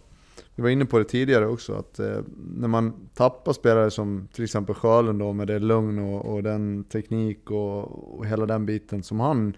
vi 0.56 0.62
var 0.62 0.70
inne 0.70 0.84
på 0.84 0.98
det 0.98 1.04
tidigare 1.04 1.46
också, 1.46 1.74
att 1.74 1.98
eh, 1.98 2.18
när 2.54 2.68
man 2.68 2.92
tappar 3.14 3.52
spelare 3.52 3.90
som 3.90 4.28
till 4.32 4.44
exempel 4.44 4.74
Sjölund 4.74 5.18
då 5.18 5.32
med 5.32 5.46
det 5.46 5.58
lugn 5.58 5.98
och, 5.98 6.34
och 6.34 6.42
den 6.42 6.84
teknik 6.84 7.50
och, 7.50 8.18
och 8.18 8.26
hela 8.26 8.46
den 8.46 8.66
biten 8.66 9.02
som 9.02 9.20
han 9.20 9.56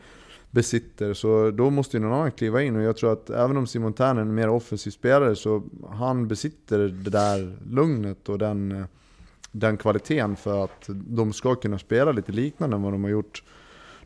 besitter. 0.50 1.14
Så 1.14 1.50
då 1.50 1.70
måste 1.70 1.96
ju 1.96 2.02
någon 2.02 2.12
annan 2.12 2.32
kliva 2.32 2.62
in 2.62 2.76
och 2.76 2.82
jag 2.82 2.96
tror 2.96 3.12
att 3.12 3.30
även 3.30 3.56
om 3.56 3.66
Simon 3.66 3.92
Tern 3.92 4.16
är 4.16 4.22
en 4.22 4.34
mer 4.34 4.48
offensiv 4.48 4.90
spelare 4.90 5.36
så 5.36 5.62
han 5.90 6.28
besitter 6.28 6.78
det 6.78 7.10
där 7.10 7.56
lugnet 7.70 8.28
och 8.28 8.38
den, 8.38 8.72
eh, 8.72 8.84
den 9.52 9.76
kvaliteten 9.76 10.36
för 10.36 10.64
att 10.64 10.84
de 10.88 11.32
ska 11.32 11.54
kunna 11.54 11.78
spela 11.78 12.12
lite 12.12 12.32
liknande 12.32 12.76
än 12.76 12.82
vad 12.82 12.92
de 12.92 13.04
har 13.04 13.10
gjort 13.10 13.42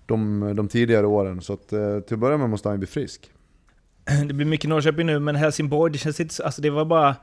de, 0.06 0.52
de 0.56 0.68
tidigare 0.68 1.06
åren. 1.06 1.40
Så 1.40 1.52
att, 1.52 1.72
eh, 1.72 2.00
till 2.00 2.14
att 2.14 2.20
börja 2.20 2.38
med 2.38 2.50
måste 2.50 2.68
han 2.68 2.76
ju 2.76 2.78
bli 2.78 2.86
frisk. 2.88 3.31
Det 4.26 4.34
blir 4.34 4.46
mycket 4.46 4.70
Norrköping 4.70 5.06
nu, 5.06 5.18
men 5.18 5.36
Helsingborg, 5.36 5.92
det 5.92 5.98
känns 5.98 6.20
inte 6.20 6.34
så, 6.34 6.42
alltså 6.42 6.62
det 6.62 6.70
var 6.70 6.84
bara... 6.84 7.16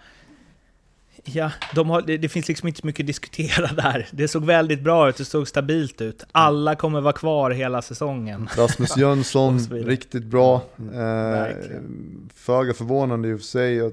Ja, 1.24 1.52
de 1.76 1.90
har, 1.90 2.02
det, 2.02 2.18
det, 2.18 2.30
finns 2.30 2.48
liksom 2.48 2.68
inte 2.68 2.82
så 2.82 2.88
mycket 2.88 3.04
att 3.04 3.08
diskutera 3.08 3.68
där. 3.76 4.08
Det 4.12 4.28
såg 4.28 4.46
väldigt 4.46 4.82
bra 4.82 5.10
ut, 5.10 5.18
det 5.18 5.26
såg 5.26 5.48
stabilt 5.48 6.02
ut. 6.02 6.24
Alla 6.32 6.76
kommer 6.76 7.02
vara 7.02 7.14
kvar 7.14 7.52
hela 7.52 7.82
säsongen. 7.82 8.50
Rasmus 8.58 8.98
Jönsson, 8.98 9.60
riktigt 9.72 10.24
bra. 10.24 10.62
Eh, 10.78 11.56
Föga 12.34 12.74
förvånande 12.74 13.30
i 13.30 13.34
och 13.34 13.40
för 13.40 13.46
sig. 13.46 13.92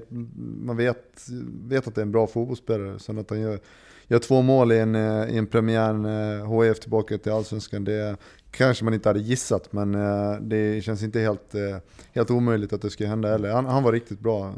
Man 0.61 0.77
vet, 0.77 1.27
vet 1.67 1.87
att 1.87 1.95
det 1.95 2.01
är 2.01 2.05
en 2.05 2.11
bra 2.11 2.27
fotbollsspelare. 2.27 2.99
Sen 2.99 3.17
att 3.17 3.29
han 3.29 3.39
gör, 3.39 3.59
gör 4.07 4.19
två 4.19 4.41
mål 4.41 4.71
i 4.71 4.79
en, 4.79 4.95
eh, 4.95 5.29
i 5.29 5.37
en 5.37 5.47
premiär 5.47 5.93
när 5.93 6.63
HIF 6.63 6.79
tillbaka 6.79 7.17
till 7.17 7.31
Allsvenskan, 7.31 7.83
det 7.83 8.17
kanske 8.57 8.83
man 8.83 8.93
inte 8.93 9.09
hade 9.09 9.19
gissat. 9.19 9.73
Men 9.73 9.95
eh, 9.95 10.39
det 10.41 10.81
känns 10.81 11.03
inte 11.03 11.19
helt, 11.19 11.55
eh, 11.55 11.77
helt 12.13 12.31
omöjligt 12.31 12.73
att 12.73 12.81
det 12.81 12.89
ska 12.89 13.07
hända 13.07 13.29
heller. 13.29 13.51
Han, 13.51 13.65
han 13.65 13.83
var 13.83 13.91
riktigt 13.91 14.19
bra. 14.19 14.53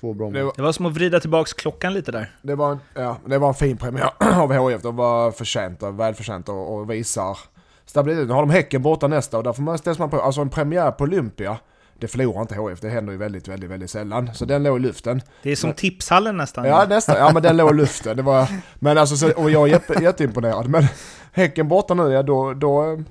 Två 0.00 0.14
bra 0.14 0.26
mål. 0.26 0.34
Det 0.34 0.44
var, 0.44 0.52
det 0.56 0.62
var 0.62 0.72
som 0.72 0.86
att 0.86 0.92
vrida 0.92 1.20
tillbaka 1.20 1.50
klockan 1.56 1.94
lite 1.94 2.12
där. 2.12 2.36
Det 2.42 2.54
var, 2.54 2.78
ja, 2.94 3.18
det 3.26 3.38
var 3.38 3.48
en 3.48 3.54
fin 3.54 3.76
premiär 3.76 4.10
av 4.18 4.70
HIF. 4.70 4.82
De 4.82 4.96
var 4.96 5.32
förtjänta, 5.32 5.90
välförtjänta 5.90 6.52
och, 6.52 6.76
och 6.76 6.90
visar 6.90 7.38
stabilitet. 7.86 8.28
Nu 8.28 8.32
har 8.32 8.40
de 8.40 8.50
Häcken 8.50 8.82
borta 8.82 9.08
nästa 9.08 9.38
och 9.38 9.44
där 9.44 9.52
får 9.52 9.62
man 9.62 9.78
ställa 9.78 10.08
på, 10.08 10.20
alltså 10.20 10.40
en 10.40 10.50
premiär 10.50 10.90
på 10.90 11.04
Olympia 11.04 11.58
det 12.00 12.08
förlorar 12.08 12.40
inte 12.40 12.54
HF, 12.54 12.80
det 12.80 12.88
händer 12.88 13.12
ju 13.12 13.18
väldigt, 13.18 13.48
väldigt, 13.48 13.70
väldigt 13.70 13.90
sällan. 13.90 14.30
Så 14.34 14.44
den 14.44 14.62
låg 14.62 14.78
i 14.78 14.82
luften. 14.82 15.22
Det 15.42 15.50
är 15.50 15.56
som 15.56 15.68
men, 15.68 15.76
tipshallen 15.76 16.36
nästan. 16.36 16.64
Ja, 16.64 16.86
nästan. 16.88 17.16
Ja, 17.18 17.30
men 17.32 17.42
den 17.42 17.56
låg 17.56 17.70
i 17.70 17.74
luften. 17.74 18.16
Det 18.16 18.22
var, 18.22 18.48
men 18.74 18.98
alltså, 18.98 19.16
så, 19.16 19.32
och 19.32 19.50
jag 19.50 19.68
är 19.68 19.72
jätte, 19.72 20.02
jätteimponerad. 20.02 20.68
Men 20.68 20.84
Häcken 21.32 21.68
borta 21.68 21.94
nu, 21.94 22.12
ja 22.12 22.22
då, 22.22 22.54
då 22.54 23.02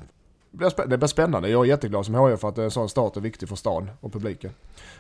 det 0.88 0.98
blir 0.98 1.08
spännande. 1.08 1.50
Jag 1.50 1.66
är 1.66 1.70
jätteglad 1.70 2.06
som 2.06 2.16
HF 2.16 2.40
för 2.40 2.50
att 2.50 2.58
en 2.58 2.72
sån 2.72 2.90
start 2.90 3.18
är 3.18 3.22
viktig 3.22 3.50
för 3.50 3.56
stan 3.56 3.90
och 4.00 4.14
publiken. 4.14 4.52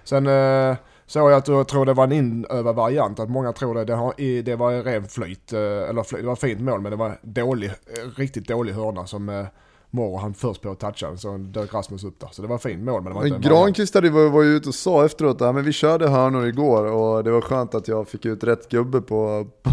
Sen 0.03 0.27
eh, 0.27 0.75
såg 1.05 1.31
jag 1.31 1.37
att 1.37 1.45
du 1.45 1.63
tror 1.63 1.85
det 1.85 1.93
var 1.93 2.03
en 2.03 2.11
inövad 2.11 2.75
variant, 2.75 3.19
att 3.19 3.29
många 3.29 3.53
tror 3.53 3.75
det. 3.75 3.85
Det, 3.85 3.95
har, 3.95 4.41
det 4.41 4.55
var 4.55 4.83
ren 4.83 5.07
flyt, 5.07 5.53
eh, 5.53 5.59
eller 5.59 6.03
flyt, 6.03 6.21
det 6.21 6.27
var 6.27 6.35
fint 6.35 6.61
mål 6.61 6.81
men 6.81 6.91
det 6.91 6.97
var 6.97 7.19
dålig, 7.21 7.67
eh, 7.67 8.09
riktigt 8.15 8.47
dålig 8.47 8.73
hörna 8.73 9.07
som 9.07 9.29
eh, 9.29 9.45
Moro 9.89 10.17
han 10.17 10.33
först 10.33 10.61
på 10.61 10.71
att 10.71 10.79
toucha 10.79 11.17
så 11.17 11.37
dök 11.37 11.73
Rasmus 11.73 12.03
upp 12.03 12.19
där. 12.19 12.29
Så 12.31 12.41
det 12.41 12.47
var 12.47 12.57
fint 12.57 12.83
mål 12.83 13.01
men 13.01 13.11
det 13.11 13.15
var 13.15 13.23
men 13.23 13.33
inte 13.35 13.49
Granqvist 13.49 13.95
var, 13.95 14.29
var 14.29 14.43
ju 14.43 14.49
ute 14.49 14.69
och 14.69 14.75
sa 14.75 15.05
efteråt 15.05 15.41
att 15.41 15.55
vi 15.55 15.73
körde 15.73 16.09
hörnor 16.09 16.45
igår 16.45 16.85
och 16.85 17.23
det 17.23 17.31
var 17.31 17.41
skönt 17.41 17.75
att 17.75 17.87
jag 17.87 18.07
fick 18.07 18.25
ut 18.25 18.43
rätt 18.43 18.69
gubbe 18.69 19.01
på, 19.01 19.47
på 19.63 19.71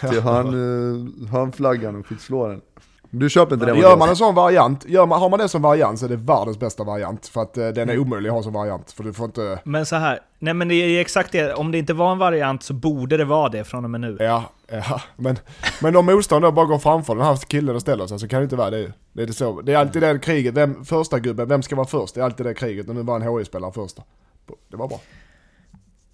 till 0.08 0.20
hörn, 0.20 0.46
eh, 0.46 1.28
hörnflaggan 1.30 1.96
och 1.96 2.06
fick 2.06 2.20
slå 2.20 2.48
den. 2.48 2.60
Du 3.14 3.30
köper 3.30 3.54
inte 3.54 3.66
det? 3.66 3.78
Gör 3.78 3.96
man 3.96 4.08
en 4.08 4.16
sån 4.16 4.34
variant, 4.34 4.84
gör 4.88 5.06
man, 5.06 5.20
har 5.20 5.28
man 5.28 5.38
det 5.38 5.48
som 5.48 5.62
variant 5.62 5.98
så 5.98 6.04
är 6.04 6.08
det 6.08 6.16
världens 6.16 6.58
bästa 6.58 6.84
variant. 6.84 7.26
För 7.26 7.42
att 7.42 7.58
eh, 7.58 7.68
den 7.68 7.90
är 7.90 7.98
omöjlig 7.98 8.28
att 8.28 8.34
ha 8.34 8.42
som 8.42 8.52
variant. 8.52 8.92
För 8.92 9.04
du 9.04 9.12
får 9.12 9.24
inte... 9.24 9.58
Men 9.64 9.86
så 9.86 9.96
här, 9.96 10.20
nej 10.38 10.54
men 10.54 10.68
det 10.68 10.74
är 10.74 11.00
exakt 11.00 11.32
det. 11.32 11.54
Om 11.54 11.72
det 11.72 11.78
inte 11.78 11.94
var 11.94 12.12
en 12.12 12.18
variant 12.18 12.62
så 12.62 12.74
borde 12.74 13.16
det 13.16 13.24
vara 13.24 13.48
det 13.48 13.64
från 13.64 13.84
och 13.84 13.90
med 13.90 14.00
nu. 14.00 14.16
Ja, 14.20 14.44
ja. 14.68 15.00
Men, 15.16 15.38
men 15.80 15.96
om 15.96 16.06
motståndaren 16.06 16.54
bara 16.54 16.66
går 16.66 16.78
framför 16.78 17.14
den 17.14 17.24
här 17.24 17.36
killen 17.36 17.74
och 17.74 17.80
ställer 17.80 18.06
sig 18.06 18.18
så 18.18 18.28
kan 18.28 18.40
det 18.40 18.44
inte 18.44 18.56
vara 18.56 18.70
det. 18.70 18.92
Det 19.12 19.22
är, 19.22 19.26
det 19.26 19.32
så. 19.32 19.60
Det 19.60 19.72
är 19.72 19.78
alltid 19.78 20.02
det 20.02 20.18
kriget, 20.18 20.54
vem, 20.54 20.84
första 20.84 21.18
gubben, 21.18 21.48
vem 21.48 21.62
ska 21.62 21.76
vara 21.76 21.86
först? 21.86 22.14
Det 22.14 22.20
är 22.20 22.24
alltid 22.24 22.46
det 22.46 22.54
kriget 22.54 22.88
och 22.88 22.94
nu 22.94 23.02
var 23.02 23.16
en 23.16 23.22
HI-spelare 23.22 23.72
första. 23.72 24.02
Det 24.70 24.76
var 24.76 24.88
bra. 24.88 25.00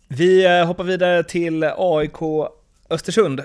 Vi 0.09 0.59
eh, 0.61 0.67
hoppar 0.67 0.85
vidare 0.85 1.25
till 1.25 1.65
AIK 1.77 2.19
Östersund. 2.91 3.43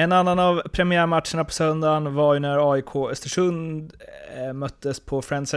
En 0.00 0.12
annan 0.12 0.38
av 0.38 0.62
premiärmatcherna 0.72 1.44
på 1.44 1.52
söndagen 1.52 2.14
var 2.14 2.34
ju 2.34 2.40
när 2.40 2.72
AIK 2.72 2.96
Östersund 2.96 3.92
eh, 4.36 4.52
möttes 4.52 5.00
på 5.00 5.22
Friends 5.22 5.54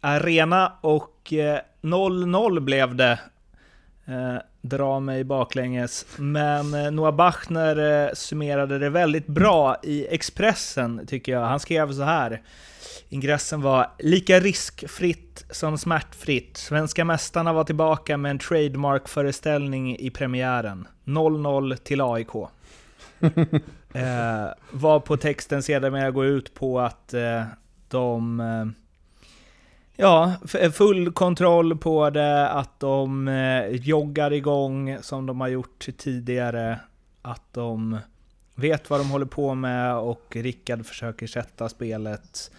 Arena 0.00 0.72
och 0.80 1.32
0-0 1.82 2.56
eh, 2.56 2.60
blev 2.60 2.94
det. 2.94 3.18
Eh, 4.06 4.36
dra 4.62 5.00
mig 5.00 5.24
baklänges. 5.24 6.06
Men 6.16 6.74
eh, 6.74 6.90
Noah 6.90 7.14
Bachner 7.14 8.06
eh, 8.06 8.12
summerade 8.14 8.78
det 8.78 8.90
väldigt 8.90 9.26
bra 9.26 9.76
i 9.82 10.06
Expressen, 10.06 11.06
tycker 11.06 11.32
jag. 11.32 11.40
Han 11.40 11.60
skrev 11.60 11.92
så 11.92 12.02
här. 12.02 12.42
Ingressen 13.08 13.62
var 13.62 13.90
“Lika 13.98 14.40
riskfritt 14.40 15.44
som 15.50 15.78
smärtfritt. 15.78 16.56
Svenska 16.56 17.04
mästarna 17.04 17.52
var 17.52 17.64
tillbaka 17.64 18.16
med 18.16 18.30
en 18.30 18.38
trademark-föreställning 18.38 19.96
i 19.98 20.10
premiären. 20.10 20.88
0-0 21.04 21.76
till 21.76 22.00
AIK.” 22.00 22.53
eh, 23.92 24.48
var 24.70 25.00
på 25.00 25.16
texten 25.16 25.62
sedermera 25.62 26.10
går 26.10 26.26
ut 26.26 26.54
på 26.54 26.80
att 26.80 27.14
eh, 27.14 27.42
de... 27.88 28.40
Eh, 28.40 28.66
ja, 29.96 30.34
eh, 30.54 30.70
full 30.70 31.12
kontroll 31.12 31.78
på 31.78 32.10
det, 32.10 32.48
att 32.48 32.80
de 32.80 33.28
eh, 33.28 33.66
joggar 33.66 34.32
igång 34.32 34.98
som 35.00 35.26
de 35.26 35.40
har 35.40 35.48
gjort 35.48 35.86
tidigare. 35.98 36.80
Att 37.22 37.52
de 37.52 37.98
vet 38.54 38.90
vad 38.90 39.00
de 39.00 39.10
håller 39.10 39.26
på 39.26 39.54
med 39.54 39.96
och 39.96 40.36
Rickard 40.36 40.86
försöker 40.86 41.26
sätta 41.26 41.68
spelet 41.68 42.50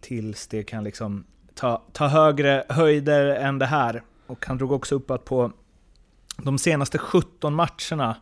tills 0.00 0.46
det 0.46 0.62
kan 0.62 0.84
liksom 0.84 1.24
ta, 1.54 1.82
ta 1.92 2.06
högre 2.06 2.64
höjder 2.68 3.26
än 3.26 3.58
det 3.58 3.66
här. 3.66 4.02
Och 4.26 4.46
han 4.46 4.58
drog 4.58 4.72
också 4.72 4.94
upp 4.94 5.10
att 5.10 5.24
på 5.24 5.52
de 6.36 6.58
senaste 6.58 6.98
17 6.98 7.54
matcherna 7.54 8.16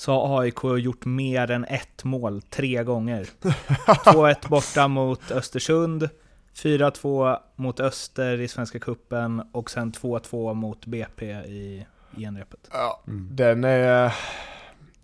så 0.00 0.26
har 0.26 0.40
AIK 0.40 0.64
gjort 0.78 1.04
mer 1.04 1.50
än 1.50 1.64
ett 1.64 2.04
mål 2.04 2.42
tre 2.42 2.84
gånger. 2.84 3.28
2-1 3.40 4.48
borta 4.48 4.88
mot 4.88 5.30
Östersund, 5.30 6.08
4-2 6.56 7.36
mot 7.56 7.80
Öster 7.80 8.40
i 8.40 8.48
Svenska 8.48 8.78
Kuppen 8.78 9.42
och 9.52 9.70
sen 9.70 9.92
2-2 9.92 10.54
mot 10.54 10.86
BP 10.86 11.26
i 11.30 11.86
genrepet. 12.16 12.60
Ja, 12.72 13.02
mm. 13.06 13.28
den 13.32 13.64
är... 13.64 14.14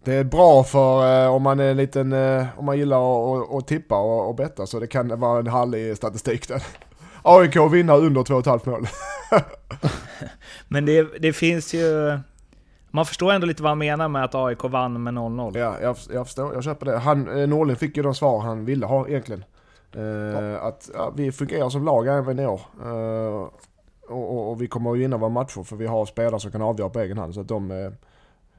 Det 0.04 0.14
är 0.14 0.24
bra 0.24 0.64
för 0.64 1.24
eh, 1.24 1.34
om 1.34 1.42
man 1.42 1.60
är 1.60 1.70
en 1.70 1.76
liten, 1.76 2.12
eh, 2.12 2.46
om 2.56 2.64
man 2.64 2.78
gillar 2.78 3.58
att 3.58 3.66
tippa 3.66 3.96
och, 3.96 4.28
och 4.28 4.34
betta 4.34 4.66
så 4.66 4.80
det 4.80 4.86
kan 4.86 5.20
vara 5.20 5.38
en 5.38 5.46
härlig 5.46 5.96
statistik 5.96 6.48
där. 6.48 6.62
AIK 7.22 7.56
vinner 7.72 7.96
under 7.96 8.20
2,5 8.20 8.68
mål. 8.70 8.86
Men 10.68 10.86
det, 10.86 11.02
det 11.20 11.32
finns 11.32 11.74
ju 11.74 12.18
man 12.96 13.06
förstår 13.06 13.32
ändå 13.32 13.46
lite 13.46 13.62
vad 13.62 13.70
han 13.70 13.78
menar 13.78 14.08
med 14.08 14.24
att 14.24 14.34
AIK 14.34 14.64
vann 14.64 15.02
med 15.02 15.14
0-0. 15.14 15.58
Ja, 15.58 15.80
jag, 15.80 15.96
jag 16.12 16.26
förstår. 16.26 16.54
Jag 16.54 16.64
köper 16.64 16.86
det. 16.86 16.98
Han, 16.98 17.40
eh, 17.40 17.48
Norling 17.48 17.76
fick 17.76 17.96
ju 17.96 18.02
de 18.02 18.14
svar 18.14 18.40
han 18.40 18.64
ville 18.64 18.86
ha 18.86 19.08
egentligen. 19.08 19.44
Eh, 19.92 20.02
ja. 20.02 20.58
Att 20.58 20.90
ja, 20.94 21.12
vi 21.16 21.32
fungerar 21.32 21.68
som 21.68 21.84
lag 21.84 22.06
även 22.06 22.38
i 22.38 22.46
år. 22.46 22.60
Eh, 22.84 23.48
och, 24.08 24.32
och, 24.32 24.50
och, 24.50 24.62
vi 24.62 24.66
kommer 24.66 24.92
att 24.92 24.98
vinna 24.98 25.16
våra 25.16 25.30
matcher 25.30 25.62
för 25.62 25.76
vi 25.76 25.86
har 25.86 26.06
spelare 26.06 26.40
som 26.40 26.50
kan 26.50 26.62
avgöra 26.62 26.88
på 26.88 27.00
egen 27.00 27.18
hand. 27.18 27.34
Så 27.34 27.40
att 27.40 27.48
de, 27.48 27.70
eh, 27.70 27.90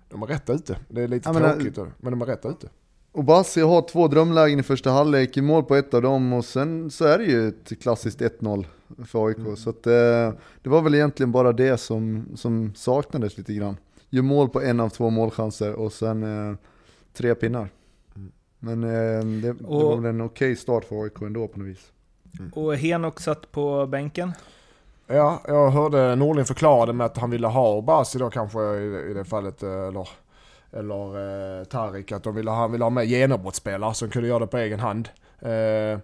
de 0.09 0.23
är 0.23 0.27
rätt 0.27 0.49
ute. 0.49 0.77
Det 0.89 1.01
är 1.01 1.07
lite 1.07 1.29
ja, 1.29 1.33
men, 1.33 1.53
tråkigt, 1.53 1.77
men 1.97 2.11
de 2.11 2.21
är 2.21 2.25
rätt 2.25 2.45
ute. 2.45 2.67
Och 3.11 3.23
Bassi 3.23 3.61
har 3.61 3.81
två 3.81 4.07
drömlägen 4.07 4.59
i 4.59 4.63
första 4.63 4.91
halvlek, 4.91 5.37
i 5.37 5.41
mål 5.41 5.63
på 5.63 5.75
ett 5.75 5.93
av 5.93 6.01
dem 6.01 6.33
och 6.33 6.45
sen 6.45 6.91
så 6.91 7.05
är 7.05 7.17
det 7.17 7.23
ju 7.23 7.47
ett 7.47 7.81
klassiskt 7.81 8.21
1-0 8.21 8.65
för 9.05 9.27
AIK. 9.27 9.37
Mm. 9.37 9.55
Så 9.55 9.69
att, 9.69 9.87
eh, 9.87 10.31
det 10.61 10.69
var 10.69 10.81
väl 10.81 10.95
egentligen 10.95 11.31
bara 11.31 11.51
det 11.51 11.77
som, 11.77 12.27
som 12.35 12.75
saknades 12.75 13.37
lite 13.37 13.53
grann 13.53 13.77
gör 14.09 14.23
mål 14.23 14.49
på 14.49 14.61
en 14.61 14.79
av 14.79 14.89
två 14.89 15.09
målchanser 15.09 15.73
och 15.73 15.93
sen 15.93 16.49
eh, 16.49 16.55
tre 17.13 17.35
pinnar. 17.35 17.69
Mm. 18.15 18.31
Men 18.59 18.83
eh, 18.83 19.25
det, 19.41 19.65
och, 19.65 19.79
det 19.79 19.85
var 19.85 19.97
väl 19.97 20.05
en 20.05 20.21
okej 20.21 20.51
okay 20.51 20.55
start 20.55 20.83
för 20.83 21.03
AIK 21.03 21.21
ändå 21.21 21.47
på 21.47 21.59
något 21.59 21.67
vis. 21.67 21.91
Mm. 22.39 22.51
Och 22.53 22.75
Henok 22.75 23.19
satt 23.19 23.51
på 23.51 23.85
bänken? 23.85 24.33
Ja, 25.07 25.41
jag 25.47 25.69
hörde 25.69 26.15
Norling 26.15 26.45
förklara 26.45 26.85
det 26.85 26.93
med 26.93 27.05
att 27.05 27.17
han 27.17 27.29
ville 27.29 27.47
ha 27.47 27.81
Basi 27.81 28.19
då 28.19 28.29
kanske 28.29 28.59
i, 28.59 29.11
i 29.11 29.13
det 29.13 29.25
fallet, 29.25 29.63
eh, 29.63 29.87
eller, 29.87 30.09
eller 30.71 31.59
eh, 31.59 31.63
Tarik, 31.63 32.11
att 32.11 32.23
de 32.23 32.35
ville, 32.35 32.51
han 32.51 32.71
ville 32.71 32.85
ha 32.85 32.89
med 32.89 33.05
genombrottsspelare 33.05 33.93
som 33.93 34.09
kunde 34.09 34.27
göra 34.27 34.39
det 34.39 34.47
på 34.47 34.57
egen 34.57 34.79
hand. 34.79 35.09
Eh, 35.39 35.99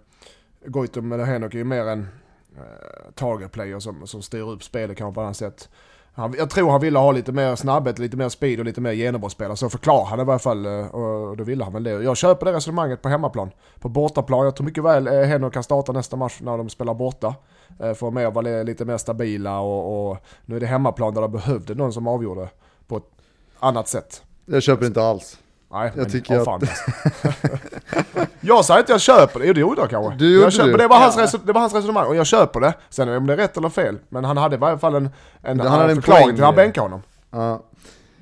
Goitom 0.66 1.12
eller 1.12 1.24
Henok 1.24 1.54
är 1.54 1.58
ju 1.58 1.64
mer 1.64 1.86
en 1.86 2.08
eh, 2.56 3.12
target 3.14 3.52
player 3.52 3.78
som, 3.78 4.06
som 4.06 4.22
styr 4.22 4.50
upp 4.50 4.62
spelet 4.62 4.98
kanske 4.98 5.14
på 5.14 5.20
annat 5.20 5.36
sätt. 5.36 5.68
Han, 6.16 6.34
jag 6.38 6.50
tror 6.50 6.70
han 6.70 6.80
ville 6.80 6.98
ha 6.98 7.12
lite 7.12 7.32
mer 7.32 7.56
snabbhet, 7.56 7.98
lite 7.98 8.16
mer 8.16 8.28
speed 8.28 8.58
och 8.58 8.64
lite 8.64 8.80
mer 8.80 8.92
genombrottsspelare. 8.92 9.56
Så 9.56 9.70
förklarar 9.70 10.04
han 10.04 10.20
i 10.20 10.24
varje 10.24 10.38
fall 10.38 10.66
eh, 10.66 10.86
och 10.86 11.36
då 11.36 11.44
ville 11.44 11.64
han 11.64 11.72
väl 11.72 11.84
det. 11.84 11.90
Jag 11.90 12.16
köper 12.16 12.46
det 12.46 12.52
resonemanget 12.52 13.02
på 13.02 13.08
hemmaplan. 13.08 13.50
På 13.80 13.88
bortaplan, 13.88 14.44
jag 14.44 14.56
tror 14.56 14.64
mycket 14.64 14.84
väl 14.84 15.06
eh, 15.06 15.12
Henrik 15.12 15.52
kan 15.52 15.62
starta 15.62 15.92
nästa 15.92 16.16
match 16.16 16.38
när 16.40 16.58
de 16.58 16.68
spelar 16.68 16.94
borta. 16.94 17.34
Eh, 17.80 17.94
för 17.94 18.26
att 18.26 18.34
vara 18.34 18.62
lite 18.62 18.84
mer 18.84 18.96
stabila 18.96 19.60
och, 19.60 20.10
och 20.10 20.18
nu 20.44 20.56
är 20.56 20.60
det 20.60 20.66
hemmaplan 20.66 21.14
där 21.14 21.20
de 21.22 21.32
behövde 21.32 21.74
någon 21.74 21.92
som 21.92 22.06
avgjorde 22.06 22.48
på 22.86 22.96
ett 22.96 23.10
annat 23.58 23.88
sätt. 23.88 24.22
Jag 24.46 24.62
köper 24.62 24.86
inte 24.86 25.02
alls. 25.02 25.38
Nej, 25.74 25.92
jag 25.94 26.02
men 26.02 26.10
tycker 26.10 26.54
att... 26.54 26.62
jag 28.40 28.64
säger 28.64 28.80
inte 28.80 28.92
jag 28.92 29.00
köper 29.00 29.40
det, 29.40 29.46
jo 29.46 29.52
det 29.52 29.60
gjorde 29.60 29.80
jag 29.80 29.90
kanske. 29.90 30.18
Du 30.18 30.40
jag 30.40 30.52
köper, 30.52 30.70
du. 30.70 30.76
Det, 30.76 30.88
var 30.88 30.98
hans 30.98 31.32
det 31.32 31.52
var 31.52 31.60
hans 31.60 31.74
resonemang 31.74 32.06
och 32.06 32.16
jag 32.16 32.26
köper 32.26 32.60
det. 32.60 32.74
Sen 32.90 33.08
om 33.08 33.26
det 33.26 33.32
är 33.32 33.36
rätt 33.36 33.56
eller 33.56 33.68
fel, 33.68 33.98
men 34.08 34.24
han 34.24 34.36
hade 34.36 34.56
i 34.56 34.58
varje 34.58 34.78
fall 34.78 34.94
en, 34.94 35.10
en, 35.42 35.60
han 35.60 35.68
hade 35.68 35.92
en 35.92 36.02
förklaring 36.02 36.34
till 36.34 36.44
att 36.44 36.46
han 36.46 36.54
bänkade 36.54 36.84
honom. 36.84 37.02
Ja. 37.30 37.64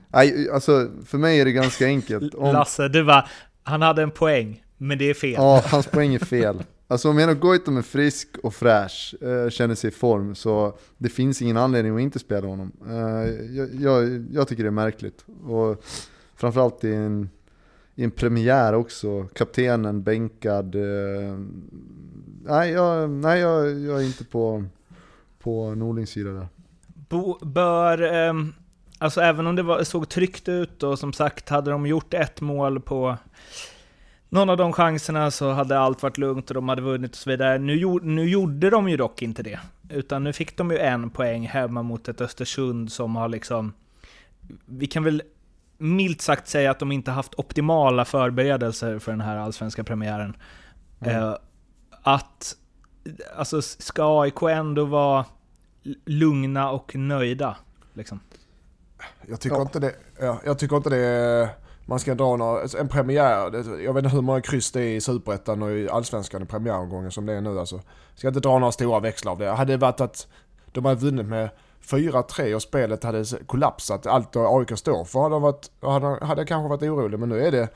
Nej, 0.08 0.50
alltså 0.50 0.88
för 1.06 1.18
mig 1.18 1.40
är 1.40 1.44
det 1.44 1.52
ganska 1.52 1.86
enkelt. 1.86 2.34
Om... 2.34 2.44
Lasse, 2.52 2.88
du 2.88 3.02
var, 3.02 3.28
han 3.62 3.82
hade 3.82 4.02
en 4.02 4.10
poäng, 4.10 4.62
men 4.76 4.98
det 4.98 5.10
är 5.10 5.14
fel. 5.14 5.34
Ja, 5.36 5.62
hans 5.66 5.86
poäng 5.86 6.14
är 6.14 6.18
fel. 6.18 6.62
Alltså 6.88 7.10
om 7.10 7.18
Eno 7.18 7.34
Goitom 7.34 7.76
är 7.76 7.82
frisk 7.82 8.28
och 8.42 8.54
fräsch, 8.54 9.14
eh, 9.20 9.50
känner 9.50 9.74
sig 9.74 9.88
i 9.88 9.92
form, 9.92 10.34
så 10.34 10.78
det 10.98 11.08
finns 11.08 11.42
ingen 11.42 11.56
anledning 11.56 11.94
att 11.94 12.00
inte 12.00 12.18
spela 12.18 12.46
honom. 12.46 12.72
Eh, 12.88 13.30
jag, 13.56 13.68
jag, 13.74 14.26
jag, 14.32 14.48
tycker 14.48 14.62
det 14.62 14.68
är 14.68 14.70
märkligt. 14.70 15.24
Och 15.46 15.84
framförallt 16.36 16.84
i 16.84 16.94
en, 16.94 17.30
i 17.94 18.04
en 18.04 18.10
premiär 18.10 18.74
också, 18.74 19.28
kaptenen 19.34 20.02
bänkad. 20.02 20.74
Eh, 20.74 21.38
nej, 22.44 22.70
jag, 22.70 23.10
nej 23.10 23.40
jag, 23.40 23.80
jag 23.80 24.00
är 24.00 24.06
inte 24.06 24.24
på, 24.24 24.64
på 25.38 25.74
Norlings 25.74 26.10
sida 26.10 26.30
där. 26.30 26.46
Bo, 27.08 27.38
bör, 27.44 28.02
eh, 28.02 28.34
alltså 28.98 29.20
även 29.20 29.46
om 29.46 29.56
det 29.56 29.62
var, 29.62 29.82
såg 29.84 30.08
tryggt 30.08 30.48
ut 30.48 30.82
och 30.82 30.98
som 30.98 31.12
sagt, 31.12 31.48
hade 31.48 31.70
de 31.70 31.86
gjort 31.86 32.14
ett 32.14 32.40
mål 32.40 32.80
på 32.80 33.16
någon 34.28 34.50
av 34.50 34.56
de 34.56 34.72
chanserna 34.72 35.30
så 35.30 35.50
hade 35.50 35.78
allt 35.78 36.02
varit 36.02 36.18
lugnt 36.18 36.50
och 36.50 36.54
de 36.54 36.68
hade 36.68 36.82
vunnit 36.82 37.10
och 37.10 37.16
så 37.16 37.30
vidare. 37.30 37.58
Nu, 37.58 38.00
nu 38.02 38.28
gjorde 38.28 38.70
de 38.70 38.88
ju 38.88 38.96
dock 38.96 39.22
inte 39.22 39.42
det. 39.42 39.60
Utan 39.90 40.24
nu 40.24 40.32
fick 40.32 40.56
de 40.56 40.70
ju 40.70 40.78
en 40.78 41.10
poäng 41.10 41.46
hemma 41.46 41.82
mot 41.82 42.08
ett 42.08 42.20
Östersund 42.20 42.92
som 42.92 43.16
har 43.16 43.28
liksom... 43.28 43.72
Vi 44.66 44.86
kan 44.86 45.04
väl 45.04 45.22
milt 45.82 46.20
sagt 46.20 46.48
säga 46.48 46.70
att 46.70 46.78
de 46.78 46.92
inte 46.92 47.10
haft 47.10 47.34
optimala 47.34 48.04
förberedelser 48.04 48.98
för 48.98 49.12
den 49.12 49.20
här 49.20 49.36
allsvenska 49.36 49.84
premiären. 49.84 50.36
Mm. 51.00 51.22
Eh, 51.22 51.36
att... 52.02 52.56
Alltså, 53.36 53.62
ska 53.62 54.22
AIK 54.22 54.42
ändå 54.42 54.84
vara 54.84 55.24
lugna 56.04 56.70
och 56.70 56.96
nöjda? 56.96 57.56
Liksom? 57.94 58.20
Jag 59.28 59.40
tycker 59.40 59.56
ja. 59.56 59.62
inte 59.62 59.78
det. 59.78 59.94
Ja, 60.20 60.40
jag 60.44 60.58
tycker 60.58 60.76
inte 60.76 60.90
det 60.90 61.50
man 61.86 61.98
ska 61.98 62.14
dra 62.14 62.36
några, 62.36 62.62
en 62.80 62.88
premiär, 62.88 63.54
jag 63.84 63.94
vet 63.94 64.04
inte 64.04 64.16
hur 64.16 64.22
många 64.22 64.40
kryss 64.40 64.72
det 64.72 64.80
är 64.80 64.96
i 64.96 65.00
Superettan 65.00 65.62
och 65.62 65.70
i 65.70 65.88
Allsvenskan 65.88 66.42
i 66.42 66.46
premiäromgången 66.46 67.10
som 67.10 67.26
det 67.26 67.32
är 67.32 67.40
nu 67.40 67.58
alltså. 67.58 67.80
Ska 68.14 68.28
inte 68.28 68.40
dra 68.40 68.58
några 68.58 68.72
stora 68.72 69.00
växlar 69.00 69.32
av 69.32 69.38
det. 69.38 69.50
Hade 69.50 69.72
det 69.72 69.76
varit 69.76 70.00
att 70.00 70.28
de 70.72 70.84
hade 70.84 71.00
vunnit 71.00 71.26
med 71.26 71.50
4-3 71.86 72.54
och 72.54 72.62
spelet 72.62 73.04
hade 73.04 73.24
kollapsat, 73.46 74.06
allt 74.06 74.36
AIK 74.36 74.78
står 74.78 75.04
för, 75.04 75.22
hade, 75.22 75.38
varit, 75.38 75.70
hade, 75.80 76.26
hade 76.26 76.44
kanske 76.44 76.68
varit 76.68 76.82
orolig. 76.82 77.18
Men 77.18 77.28
nu 77.28 77.46
är 77.46 77.50
det 77.52 77.68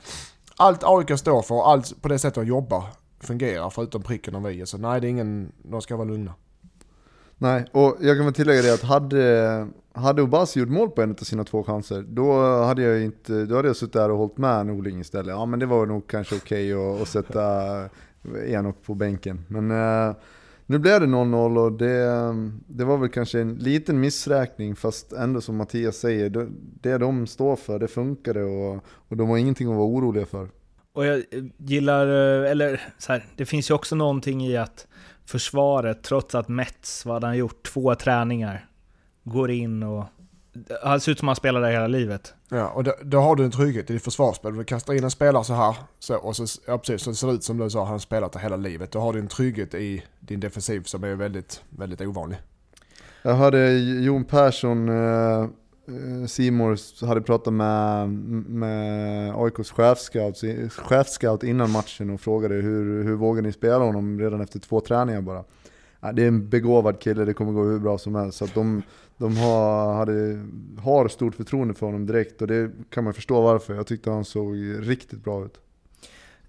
allt 0.57 0.83
AIK 0.83 1.19
står 1.19 1.41
för 1.41 1.55
och 1.55 1.69
allt 1.69 2.01
på 2.01 2.07
det 2.07 2.19
sättet 2.19 2.35
de 2.35 2.47
jobbar 2.47 2.83
fungerar 3.19 3.69
förutom 3.69 4.03
pricken 4.03 4.35
och 4.35 4.49
vi. 4.49 4.65
Så 4.65 4.77
nej, 4.77 5.01
det 5.01 5.07
är 5.07 5.09
ingen, 5.09 5.51
de 5.63 5.81
ska 5.81 5.95
vara 5.95 6.07
lugna. 6.07 6.33
Nej, 7.37 7.65
och 7.71 7.97
jag 8.01 8.17
kan 8.17 8.25
väl 8.25 8.33
tillägga 8.33 8.61
det 8.61 8.73
att 8.73 8.81
hade, 8.81 9.67
hade 9.93 10.21
Obasi 10.21 10.59
gjort 10.59 10.69
mål 10.69 10.89
på 10.89 11.01
en 11.01 11.11
av 11.11 11.23
sina 11.23 11.43
två 11.43 11.63
chanser, 11.63 12.05
då 12.07 12.41
hade 12.63 12.81
jag 12.81 13.01
inte, 13.01 13.45
då 13.45 13.55
hade 13.55 13.67
jag 13.67 13.75
suttit 13.75 13.93
där 13.93 14.11
och 14.11 14.17
hållit 14.17 14.37
med 14.37 14.65
Norling 14.65 14.99
istället. 14.99 15.35
Ja 15.35 15.45
men 15.45 15.59
det 15.59 15.65
var 15.65 15.85
nog 15.85 16.07
kanske 16.07 16.35
okej 16.35 16.75
okay 16.75 16.95
att, 16.95 17.01
att 17.01 17.07
sätta 17.07 17.43
Enok 18.47 18.83
på 18.83 18.95
bänken. 18.95 19.45
Men 19.47 19.71
eh, 19.71 20.15
nu 20.69 20.79
blev 20.79 20.99
det 20.99 21.05
0-0 21.05 21.57
och 21.57 21.71
det, 21.71 22.05
det 22.67 22.85
var 22.85 22.97
väl 22.97 23.09
kanske 23.09 23.41
en 23.41 23.55
liten 23.55 23.99
missräkning 23.99 24.75
fast 24.75 25.13
ändå 25.13 25.41
som 25.41 25.57
Mattias 25.57 25.97
säger, 25.97 26.29
det, 26.29 26.47
det 26.81 26.97
de 26.97 27.27
står 27.27 27.55
för, 27.55 27.79
det 27.79 27.87
funkade 27.87 28.43
och, 28.43 28.83
och 28.87 29.17
de 29.17 29.29
har 29.29 29.37
ingenting 29.37 29.67
att 29.67 29.75
vara 29.75 29.87
oroliga 29.87 30.25
för. 30.25 30.49
Och 30.93 31.05
jag 31.05 31.23
gillar, 31.57 32.07
eh, 32.07 32.51
eller 32.51 32.81
så 32.97 33.11
här, 33.11 33.25
det 33.35 33.45
finns 33.45 33.69
ju 33.69 33.73
också 33.73 33.95
någonting 33.95 34.45
i 34.45 34.57
att 34.57 34.87
försvaret, 35.25 36.03
trots 36.03 36.35
att 36.35 36.47
Mets, 36.47 37.05
vad 37.05 37.23
han 37.23 37.37
gjort, 37.37 37.63
två 37.63 37.95
träningar, 37.95 38.65
går 39.23 39.51
in 39.51 39.83
och... 39.83 40.05
Han 40.83 40.99
ser 40.99 41.11
ut 41.11 41.19
som 41.19 41.27
han 41.27 41.35
spelar 41.35 41.61
där 41.61 41.71
hela 41.71 41.87
livet. 41.87 42.33
Ja, 42.49 42.69
och 42.69 42.83
då, 42.83 42.93
då 43.01 43.19
har 43.19 43.35
du 43.35 43.45
en 43.45 43.51
trygghet 43.51 43.89
i 43.89 43.93
ditt 43.93 44.03
försvarsspel. 44.03 44.55
Du 44.55 44.63
kastar 44.63 44.93
in 44.93 45.03
en 45.03 45.11
spelare 45.11 45.43
så 45.43 45.53
här, 45.53 45.75
så, 45.99 46.15
och 46.15 46.35
så, 46.35 46.61
ja, 46.67 46.77
precis, 46.77 47.01
så 47.01 47.09
det 47.09 47.15
ser 47.15 47.33
ut 47.33 47.43
som 47.43 47.57
du 47.57 47.69
sa, 47.69 47.83
han 47.83 47.91
har 47.91 47.99
spelat 47.99 48.31
där 48.31 48.39
hela 48.39 48.55
livet. 48.55 48.91
Då 48.91 48.99
har 48.99 49.13
du 49.13 49.19
en 49.19 49.27
trygghet 49.27 49.73
i 49.73 50.03
din 50.19 50.39
defensiv 50.39 50.83
som 50.83 51.03
är 51.03 51.15
väldigt, 51.15 51.61
väldigt 51.69 52.01
ovanlig. 52.01 52.37
Jag 53.21 53.33
hörde 53.33 53.73
Jon 53.77 54.25
Persson 54.25 54.89
eh 54.89 55.49
Eh, 55.87 56.27
Simor 56.27 57.05
hade 57.05 57.21
pratat 57.21 57.53
med, 57.53 58.09
med 58.49 59.33
AIKs 59.35 59.71
chefscout, 59.71 60.41
chefscout 60.69 61.43
innan 61.43 61.71
matchen 61.71 62.09
och 62.09 62.21
frågade 62.21 62.55
hur, 62.55 63.03
hur 63.03 63.15
vågar 63.15 63.41
ni 63.41 63.51
spela 63.51 63.77
honom 63.77 64.19
redan 64.19 64.41
efter 64.41 64.59
två 64.59 64.81
träningar 64.81 65.21
bara 65.21 65.43
det 66.11 66.23
är 66.23 66.27
en 66.27 66.49
begåvad 66.49 66.99
kille, 66.99 67.25
det 67.25 67.33
kommer 67.33 67.51
gå 67.51 67.63
hur 67.63 67.79
bra 67.79 67.97
som 67.97 68.15
helst. 68.15 68.37
Så 68.37 68.45
att 68.45 68.53
de, 68.53 68.83
de 69.17 69.37
har, 69.37 69.93
hade, 69.93 70.45
har 70.81 71.07
stort 71.07 71.35
förtroende 71.35 71.73
för 71.73 71.85
honom 71.85 72.05
direkt 72.05 72.41
och 72.41 72.47
det 72.47 72.71
kan 72.89 73.03
man 73.03 73.13
förstå 73.13 73.41
varför. 73.41 73.75
Jag 73.75 73.87
tyckte 73.87 74.09
han 74.09 74.25
såg 74.25 74.55
riktigt 74.79 75.23
bra 75.23 75.45
ut. 75.45 75.59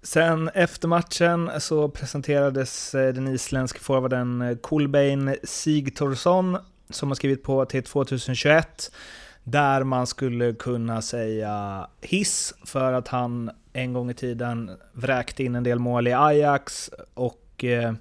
Sen 0.01 0.49
efter 0.49 0.87
matchen 0.87 1.49
så 1.59 1.89
presenterades 1.89 2.95
eh, 2.95 3.13
den 3.13 3.27
isländske 3.27 3.79
forwarden 3.79 4.41
eh, 4.41 4.57
Kolbein 4.57 5.35
Sigtorsson 5.43 6.57
som 6.89 7.09
har 7.09 7.15
skrivit 7.15 7.43
på 7.43 7.65
till 7.65 7.83
2021 7.83 8.91
där 9.43 9.83
man 9.83 10.07
skulle 10.07 10.53
kunna 10.53 11.01
säga 11.01 11.87
hiss 12.01 12.53
för 12.65 12.93
att 12.93 13.07
han 13.07 13.51
en 13.73 13.93
gång 13.93 14.09
i 14.09 14.13
tiden 14.13 14.71
vräkte 14.93 15.43
in 15.43 15.55
en 15.55 15.63
del 15.63 15.79
mål 15.79 16.07
i 16.07 16.13
Ajax 16.13 16.91
och 17.13 17.63
eh, 17.63 17.93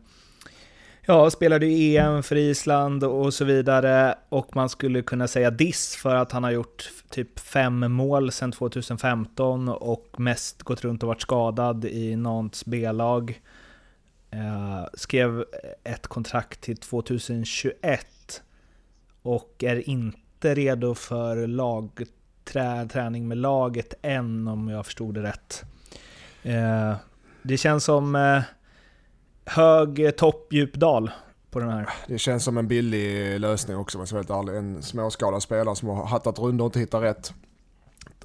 ja, 1.09 1.31
spelade 1.31 1.67
ju 1.67 1.97
EM 1.97 2.23
för 2.23 2.37
Island 2.37 3.05
och 3.05 3.35
så 3.35 3.45
vidare. 3.45 4.15
Och 4.29 4.57
man 4.57 4.69
skulle 4.69 5.03
kunna 5.03 5.29
säga 5.29 5.51
diss 5.51 5.97
för 5.97 6.15
att 6.15 6.33
han 6.33 6.45
har 6.45 6.51
gjort 6.51 6.91
typ 7.11 7.39
fem 7.39 7.93
mål 7.93 8.33
sedan 8.33 8.53
2015 8.53 9.69
och 9.69 10.15
mest 10.17 10.63
gått 10.63 10.85
runt 10.85 11.03
och 11.03 11.07
varit 11.07 11.23
skadad 11.23 11.85
i 11.85 12.17
Nantes 12.17 12.65
B-lag. 12.65 13.41
Eh, 14.31 14.85
skrev 14.95 15.45
ett 15.85 16.07
kontrakt 16.07 16.61
till 16.61 16.77
2021 16.77 18.43
och 19.23 19.65
är 19.65 19.89
inte 19.89 20.55
redo 20.55 20.95
för 20.95 21.47
lagträning 21.47 23.29
med 23.29 23.39
laget 23.39 23.95
än 24.03 24.49
om 24.49 24.69
jag 24.69 24.87
förstod 24.87 25.15
det 25.15 25.23
rätt. 25.23 25.65
Eh, 26.43 26.97
det 27.43 27.57
känns 27.57 27.85
som 27.85 28.15
eh, 28.15 28.43
hög 29.49 30.17
topp, 30.17 30.47
djup 30.53 30.75
dal 30.75 31.11
på 31.51 31.59
den 31.59 31.69
här. 31.69 31.89
Det 32.07 32.19
känns 32.19 32.45
som 32.45 32.59
en 32.59 32.69
billig 32.69 33.41
lösning 33.41 33.77
också 33.77 33.99
om 33.99 34.01
jag 34.01 34.09
ska 34.25 34.35
vara. 34.35 34.59
En 34.59 34.83
småskalad 34.83 35.43
spelare 35.43 35.77
som 35.77 35.89
har 35.89 36.07
hattat 36.07 36.39
runt 36.39 36.61
och 36.61 36.67
inte 36.67 36.79
hittat 36.79 37.03
rätt. 37.03 37.33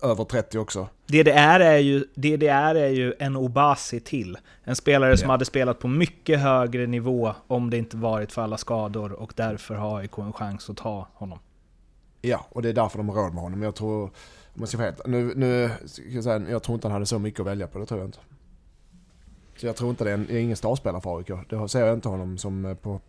Över 0.01 0.23
30 0.23 0.57
också. 0.57 0.87
DDR 1.05 1.59
är 1.59 1.77
ju, 1.77 2.05
DDR 2.15 2.75
är 2.75 2.89
ju 2.89 3.13
en 3.19 3.35
Obasi 3.35 3.99
till. 3.99 4.37
En 4.63 4.75
spelare 4.75 5.17
som 5.17 5.29
hade 5.29 5.45
spelat 5.45 5.79
på 5.79 5.87
mycket 5.87 6.39
högre 6.39 6.87
nivå 6.87 7.33
om 7.47 7.69
det 7.69 7.77
inte 7.77 7.97
varit 7.97 8.31
för 8.31 8.41
alla 8.41 8.57
skador 8.57 9.11
och 9.11 9.33
därför 9.35 9.75
har 9.75 9.99
AIK 9.99 10.17
en 10.17 10.33
chans 10.33 10.69
att 10.69 10.77
ta 10.77 11.07
honom. 11.13 11.39
Ja, 12.21 12.45
och 12.49 12.61
det 12.61 12.69
är 12.69 12.73
därför 12.73 12.97
de 12.97 13.09
har 13.09 13.15
råd 13.15 13.33
med 13.33 13.43
honom. 13.43 13.61
Jag 13.61 13.75
tror, 13.75 14.03
om 14.03 14.11
jag 14.53 14.67
ska 14.67 14.77
helt, 14.77 15.07
nu, 15.07 15.33
nu 15.35 15.71
jag, 16.09 16.23
säga, 16.23 16.49
jag 16.49 16.63
tror 16.63 16.75
inte 16.75 16.87
han 16.87 16.93
hade 16.93 17.05
så 17.05 17.19
mycket 17.19 17.39
att 17.39 17.45
välja 17.45 17.67
på, 17.67 17.79
det 17.79 17.85
tror 17.85 17.99
jag 17.99 18.07
inte. 18.07 18.19
Så 19.63 19.67
jag 19.67 19.75
tror 19.75 19.89
inte 19.89 20.03
det 20.03 20.09
är, 20.09 20.13
en, 20.13 20.29
är 20.29 20.37
ingen 20.37 20.57
startspelare 20.57 21.01
för 21.01 21.17
AIK. 21.17 21.31
Det 21.49 21.69
ser 21.69 21.85
jag 21.85 21.93
inte 21.93 22.09
honom 22.09 22.37
som 22.37 22.65
eh, 22.65 22.73
på... 22.73 22.99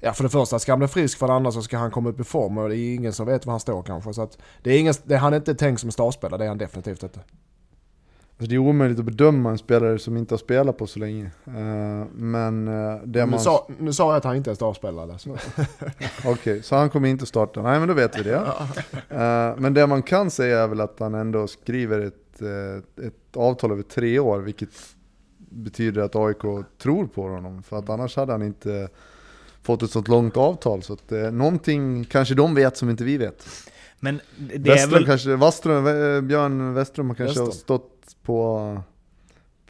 Ja, 0.00 0.12
för 0.12 0.22
det 0.22 0.28
första 0.28 0.58
ska 0.58 0.72
han 0.72 0.78
bli 0.78 0.88
frisk, 0.88 1.18
för 1.18 1.26
det 1.26 1.32
andra 1.32 1.52
så 1.52 1.62
ska 1.62 1.78
han 1.78 1.90
komma 1.90 2.08
upp 2.08 2.20
i 2.20 2.24
form 2.24 2.58
och 2.58 2.68
det 2.68 2.76
är 2.76 2.94
ingen 2.94 3.12
som 3.12 3.26
vet 3.26 3.46
var 3.46 3.52
han 3.52 3.60
står 3.60 3.82
kanske. 3.82 4.14
Så 4.14 4.22
att 4.22 4.38
det 4.62 4.70
är 4.70 4.78
ingen, 4.78 4.94
det, 5.04 5.16
han 5.16 5.32
är 5.32 5.36
inte 5.36 5.54
tänkt 5.54 5.80
som 5.80 5.90
startspelare, 5.90 6.38
det 6.38 6.44
är 6.44 6.48
han 6.48 6.58
definitivt 6.58 7.02
inte. 7.02 7.18
Alltså 7.18 8.50
det 8.50 8.54
är 8.54 8.58
omöjligt 8.58 8.98
att 8.98 9.04
bedöma 9.04 9.50
en 9.50 9.58
spelare 9.58 9.98
som 9.98 10.16
inte 10.16 10.34
har 10.34 10.38
spelat 10.38 10.78
på 10.78 10.86
så 10.86 10.98
länge. 10.98 11.30
Uh, 11.48 12.06
men 12.14 12.68
uh, 12.68 13.00
det 13.04 13.24
nu, 13.24 13.30
man... 13.30 13.40
sa, 13.40 13.68
nu 13.78 13.92
sa 13.92 14.08
jag 14.08 14.16
att 14.16 14.24
han 14.24 14.36
inte 14.36 14.50
är 14.50 14.54
startspelare. 14.54 15.16
Okej, 16.18 16.32
okay, 16.32 16.62
så 16.62 16.76
han 16.76 16.90
kommer 16.90 17.08
inte 17.08 17.26
starta. 17.26 17.62
Nej 17.62 17.78
men 17.78 17.88
då 17.88 17.94
vet 17.94 18.18
vi 18.18 18.22
det. 18.22 18.52
Men 19.58 19.74
det 19.74 19.86
man 19.86 20.02
kan 20.02 20.30
säga 20.30 20.58
är 20.58 20.68
väl 20.68 20.80
att 20.80 21.00
han 21.00 21.14
ändå 21.14 21.46
skriver 21.46 22.00
ett, 22.00 22.40
ett 23.06 23.36
avtal 23.36 23.72
över 23.72 23.82
tre 23.82 24.18
år, 24.18 24.38
vilket 24.38 24.68
betyder 25.48 26.02
att 26.02 26.16
AIK 26.16 26.66
tror 26.78 27.06
på 27.06 27.28
honom. 27.28 27.62
För 27.62 27.78
att 27.78 27.90
annars 27.90 28.16
hade 28.16 28.32
han 28.32 28.42
inte 28.42 28.88
fått 29.62 29.82
ett 29.82 29.90
sånt 29.90 30.08
långt 30.08 30.36
avtal. 30.36 30.82
Så 30.82 30.92
att 30.92 31.12
eh, 31.12 31.30
någonting 31.30 32.04
kanske 32.04 32.34
de 32.34 32.54
vet 32.54 32.76
som 32.76 32.90
inte 32.90 33.04
vi 33.04 33.16
vet. 33.16 33.46
Men 34.00 34.20
det 34.36 34.58
Westrum 34.58 34.94
är 34.94 34.98
väl... 34.98 35.06
kanske, 35.06 35.36
Wastrum, 35.36 35.84
Björn 36.28 36.74
Westrum 36.74 37.08
har 37.08 37.14
kanske 37.14 37.40
har 37.40 37.50
stått 37.50 38.16
på, 38.22 38.80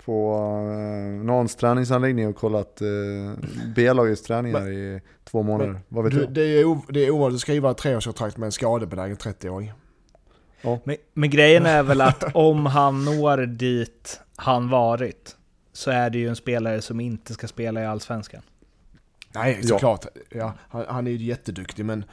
på 0.05 0.39
uh, 0.71 1.25
någons 1.25 1.57
träningsanläggning 1.57 2.29
och 2.29 2.37
kollat 2.37 2.83
uh, 2.83 3.33
B-lagets 3.77 4.23
träningar 4.23 4.61
men, 4.61 4.73
i 4.73 5.01
två 5.25 5.43
månader. 5.43 5.73
Men, 5.73 5.83
Vad 5.89 6.05
vet 6.05 6.13
du? 6.13 6.27
Det 6.27 6.43
är, 6.43 6.93
det 6.93 7.07
är 7.07 7.11
ovanligt 7.11 7.37
att 7.37 7.41
skriva 7.41 7.71
ett 7.71 7.79
treårskontrakt 7.79 8.37
med 8.37 8.47
en 8.47 8.53
skadebenägen 8.53 9.17
30-åring. 9.17 9.73
Ja. 10.63 10.81
Men, 10.85 10.97
men 11.15 11.31
grejen 11.31 11.67
är 11.67 11.83
väl 11.83 12.01
att 12.01 12.35
om 12.35 12.67
han 12.67 13.05
når 13.05 13.47
dit 13.47 14.21
han 14.37 14.69
varit, 14.69 15.36
så 15.77 15.91
är 15.91 16.11
det 16.11 16.19
ju 16.19 16.29
en 16.29 16.37
spelare 16.37 16.83
som 16.83 17.01
inte 17.01 17.35
ska 17.35 17.49
spela 17.49 17.83
i 17.83 17.87
Allsvenskan. 17.87 18.43
Nej, 19.35 19.63
såklart. 19.63 20.07
Ja. 20.15 20.39
ja 20.39 20.55
han, 20.69 20.85
han, 20.89 21.07
är 21.07 21.11
ju 21.11 21.25
jätteduktig, 21.25 21.85
men 21.85 22.05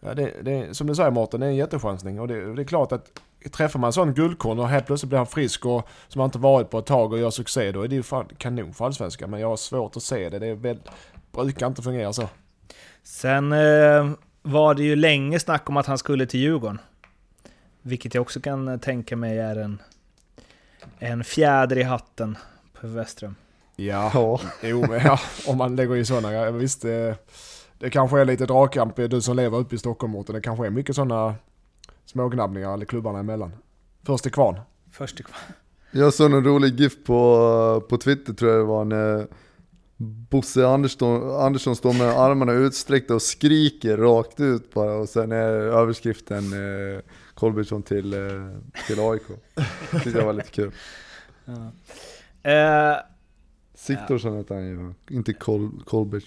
ja, 0.00 0.14
det, 0.14 0.32
det, 0.42 0.76
som 0.76 0.86
du 0.86 0.94
säger 0.94 1.10
Mårten, 1.10 1.40
det 1.40 1.46
är 1.46 1.50
en 1.50 1.56
jättechansning. 1.56 2.20
Och 2.20 2.28
det, 2.28 2.54
det, 2.54 2.62
är 2.62 2.64
klart 2.64 2.92
att 2.92 3.20
träffar 3.52 3.80
man 3.80 3.88
en 3.88 3.92
sån 3.92 4.14
guldkorn 4.14 4.58
och 4.58 4.68
helt 4.68 4.86
plötsligt 4.86 5.08
blir 5.08 5.18
han 5.18 5.26
frisk 5.26 5.66
och 5.66 5.88
som 6.08 6.20
han 6.20 6.28
inte 6.28 6.38
varit 6.38 6.70
på 6.70 6.78
ett 6.78 6.86
tag 6.86 7.12
och 7.12 7.18
gör 7.18 7.30
succé, 7.30 7.72
då 7.72 7.82
är 7.82 7.88
det 7.88 7.94
ju 7.94 8.02
fan 8.02 8.26
kanon 8.38 8.74
för 8.74 8.84
Allsvenskan. 8.84 9.30
Men 9.30 9.40
jag 9.40 9.48
har 9.48 9.56
svårt 9.56 9.96
att 9.96 10.02
se 10.02 10.28
det. 10.28 10.38
Det 10.38 10.46
är 10.46 10.54
väl, 10.54 10.78
brukar 11.32 11.66
inte 11.66 11.82
fungera 11.82 12.12
så. 12.12 12.28
Sen 13.02 13.52
eh, 13.52 14.10
var 14.42 14.74
det 14.74 14.82
ju 14.82 14.96
länge 14.96 15.40
snack 15.40 15.68
om 15.68 15.76
att 15.76 15.86
han 15.86 15.98
skulle 15.98 16.26
till 16.26 16.40
Djurgården. 16.40 16.78
Vilket 17.82 18.14
jag 18.14 18.22
också 18.22 18.40
kan 18.40 18.78
tänka 18.78 19.16
mig 19.16 19.38
är 19.38 19.56
en, 19.56 19.82
en 20.98 21.24
fjäder 21.24 21.78
i 21.78 21.82
hatten 21.82 22.36
på 22.82 22.88
Westrum. 22.88 23.34
Ja, 23.76 24.10
Ja. 24.14 24.40
jo, 24.62 24.80
men 24.80 25.00
ja, 25.04 25.18
om 25.46 25.58
man 25.58 25.76
lägger 25.76 25.96
i 25.96 26.04
sådana. 26.04 26.50
Visst, 26.50 26.82
det, 26.82 27.16
det 27.78 27.90
kanske 27.90 28.20
är 28.20 28.24
lite 28.24 28.46
dragkamp, 28.46 28.96
du 28.96 29.20
som 29.20 29.36
lever 29.36 29.58
uppe 29.58 29.74
i 29.74 29.78
Stockholm-orten. 29.78 30.34
Det 30.34 30.40
kanske 30.40 30.66
är 30.66 30.70
mycket 30.70 30.96
sådana 30.96 31.34
smågnabbningar 32.04 32.74
eller 32.74 32.84
klubbarna 32.84 33.18
emellan. 33.18 33.52
Först 34.06 34.22
till 34.22 34.32
kvarn. 34.32 34.60
Först 34.92 35.20
i 35.20 35.22
kvar. 35.22 35.36
Jag 35.90 36.14
såg 36.14 36.32
en 36.32 36.44
rolig 36.44 36.80
GIF 36.80 37.04
på, 37.04 37.82
på 37.88 37.96
Twitter 37.98 38.32
tror 38.32 38.50
jag 38.50 38.60
det 38.60 38.64
var 38.64 38.84
när 38.84 39.26
Bosse 40.30 40.66
Andersson, 40.66 41.30
Andersson 41.40 41.76
står 41.76 41.92
med 41.92 42.08
armarna 42.20 42.52
utsträckta 42.52 43.14
och 43.14 43.22
skriker 43.22 43.96
rakt 43.96 44.40
ut 44.40 44.74
bara 44.74 44.92
och 44.94 45.08
sen 45.08 45.32
är 45.32 45.48
överskriften 45.52 46.52
eh, 46.52 47.00
Kolbjörnsson 47.34 47.82
till, 47.82 48.12
eh, 48.14 48.20
till 48.86 49.00
AIK. 49.00 49.22
Det 49.90 49.98
tyckte 50.00 50.18
jag 50.18 50.26
var 50.26 50.32
lite 50.32 50.50
kul. 50.50 50.72
Ja. 51.44 51.72
Eh, 52.42 52.96
Siktorsson 53.74 54.36
heter 54.36 54.54
han 54.54 54.64
ju, 54.64 54.94
inte 55.16 55.32
Kol. 55.32 55.70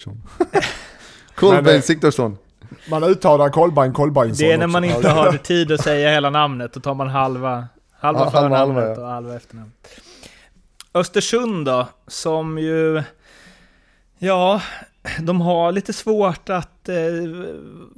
Kolbeinn 1.34 1.76
eh, 1.76 1.82
Siktorsson. 1.82 2.38
Man 2.90 3.04
uttalar 3.04 3.48
Kolbeinn 3.48 3.92
Kolbeinsson 3.92 4.46
det 4.46 4.52
är 4.52 4.58
när 4.58 4.66
man 4.66 4.84
också. 4.84 4.96
inte 4.96 5.10
har 5.10 5.32
tid 5.32 5.72
att 5.72 5.82
säga 5.82 6.10
hela 6.10 6.30
namnet, 6.30 6.72
då 6.72 6.80
tar 6.80 6.94
man 6.94 7.08
halva, 7.08 7.68
halva 7.92 8.20
Ja, 8.20 8.30
förnamnet 8.30 8.58
halva, 8.58 8.88
ja. 8.88 9.00
och 9.00 9.08
halva 9.08 9.36
efternamnet. 9.36 10.00
Östersund 10.94 11.66
då, 11.66 11.88
som 12.06 12.58
ju... 12.58 13.02
Ja, 14.18 14.62
de 15.20 15.40
har 15.40 15.72
lite 15.72 15.92
svårt 15.92 16.50
att 16.50 16.88
eh, 16.88 16.96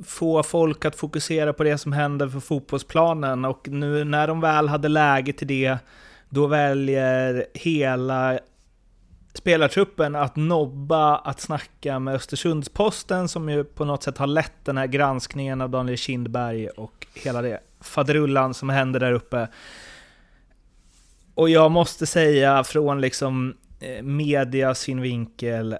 få 0.07 0.43
folk 0.43 0.85
att 0.85 0.97
fokusera 0.97 1.53
på 1.53 1.65
det 1.65 1.79
som 1.79 1.93
händer 1.93 2.29
för 2.29 2.41
fotbollsplanen 2.41 3.45
och 3.45 3.69
nu 3.69 4.05
när 4.05 4.29
de 4.29 4.41
väl 4.41 4.69
hade 4.69 4.89
läge 4.89 5.33
till 5.33 5.47
det, 5.47 5.79
då 6.29 6.47
väljer 6.47 7.47
hela 7.55 8.39
spelartruppen 9.35 10.17
att 10.17 10.37
nobba 10.37 11.17
att 11.17 11.41
snacka 11.41 11.99
med 11.99 12.15
Östersundsposten 12.15 13.29
som 13.29 13.49
ju 13.49 13.65
på 13.65 13.85
något 13.85 14.03
sätt 14.03 14.19
har 14.19 14.27
lett 14.27 14.65
den 14.65 14.77
här 14.77 14.87
granskningen 14.87 15.61
av 15.61 15.71
Daniel 15.71 15.99
Kindberg 15.99 16.69
och 16.69 17.07
hela 17.15 17.43
det 17.43 17.61
faderullan 17.81 18.55
som 18.55 18.69
händer 18.69 19.01
där 19.01 19.13
uppe. 19.13 19.49
Och 21.35 21.51
jag 21.51 21.71
måste 21.71 22.07
säga 22.07 22.65
från 22.65 23.01
liksom 23.01 23.57
eh, 23.81 24.03
medias 24.03 24.79
synvinkel 24.79 25.79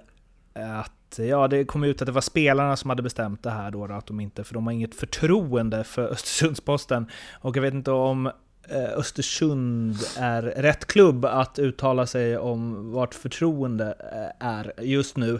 att 0.53 1.19
ja, 1.19 1.47
det 1.47 1.65
kom 1.65 1.83
ut 1.83 2.01
att 2.01 2.05
det 2.05 2.11
var 2.11 2.21
spelarna 2.21 2.75
som 2.75 2.89
hade 2.89 3.03
bestämt 3.03 3.43
det 3.43 3.49
här 3.49 3.71
då, 3.71 3.87
då 3.87 3.93
att 3.93 4.07
de 4.07 4.19
inte, 4.19 4.43
för 4.43 4.53
de 4.53 4.67
har 4.67 4.73
inget 4.73 4.95
förtroende 4.95 5.83
för 5.83 6.01
Östersundsposten. 6.01 7.07
Och 7.41 7.57
jag 7.57 7.61
vet 7.61 7.73
inte 7.73 7.91
om 7.91 8.31
Eh, 8.67 8.97
Östersund 8.97 9.97
är 10.17 10.41
rätt 10.41 10.85
klubb 10.85 11.25
att 11.25 11.59
uttala 11.59 12.07
sig 12.07 12.37
om 12.37 12.91
vart 12.91 13.13
förtroende 13.13 13.95
eh, 14.13 14.47
är 14.47 14.73
just 14.81 15.17
nu. 15.17 15.39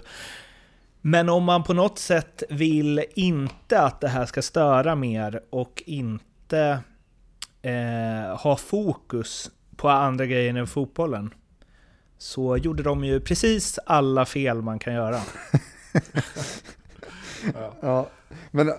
Men 1.02 1.30
om 1.30 1.44
man 1.44 1.64
på 1.64 1.74
något 1.74 2.00
sätt 2.00 2.44
vill 2.50 3.04
inte 3.16 3.82
att 3.82 4.02
det 4.02 4.08
här 4.08 4.26
ska 4.26 4.42
störa 4.42 4.96
mer 4.96 5.42
och 5.50 5.84
inte 5.86 6.80
eh, 7.62 8.38
ha 8.38 8.58
fokus 8.58 9.52
på 9.76 9.90
andra 9.90 10.26
grejer 10.26 10.56
än 10.56 10.68
fotbollen 10.68 11.34
så 12.18 12.58
gjorde 12.58 12.84
de 12.84 13.04
ju 13.04 13.20
precis 13.20 13.80
alla 13.86 14.26
fel 14.26 14.62
man 14.62 14.80
kan 14.80 14.94
göra. 14.94 15.22
Ja, 17.82 18.08
men 18.52 18.72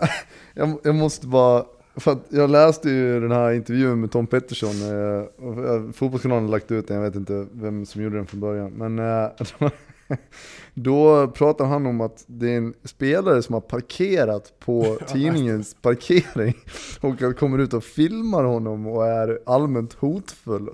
jag, 0.54 0.80
jag 0.84 0.94
måste 0.94 1.26
bara, 1.26 1.64
för 1.96 2.12
att 2.12 2.26
jag 2.28 2.50
läste 2.50 2.90
ju 2.90 3.20
den 3.20 3.32
här 3.32 3.52
intervjun 3.52 4.00
med 4.00 4.10
Tom 4.10 4.26
Pettersson, 4.26 4.70
eh, 4.70 5.74
eh, 5.74 5.92
fotbollskanalen 5.92 6.44
har 6.44 6.50
lagt 6.50 6.70
ut 6.70 6.88
den, 6.88 6.96
jag 6.96 7.04
vet 7.04 7.14
inte 7.14 7.46
vem 7.52 7.86
som 7.86 8.02
gjorde 8.02 8.16
den 8.16 8.26
från 8.26 8.40
början. 8.40 8.72
Men 8.72 8.98
eh, 8.98 9.30
då 10.74 11.28
pratar 11.28 11.64
han 11.64 11.86
om 11.86 12.00
att 12.00 12.24
det 12.26 12.52
är 12.52 12.56
en 12.56 12.74
spelare 12.84 13.42
som 13.42 13.52
har 13.52 13.60
parkerat 13.60 14.52
på 14.58 14.98
tidningens 15.06 15.76
parkering 15.82 16.54
och 17.00 17.38
kommer 17.38 17.58
ut 17.58 17.74
och 17.74 17.84
filmar 17.84 18.44
honom 18.44 18.86
och 18.86 19.06
är 19.06 19.38
allmänt 19.46 19.92
hotfull. 19.92 20.68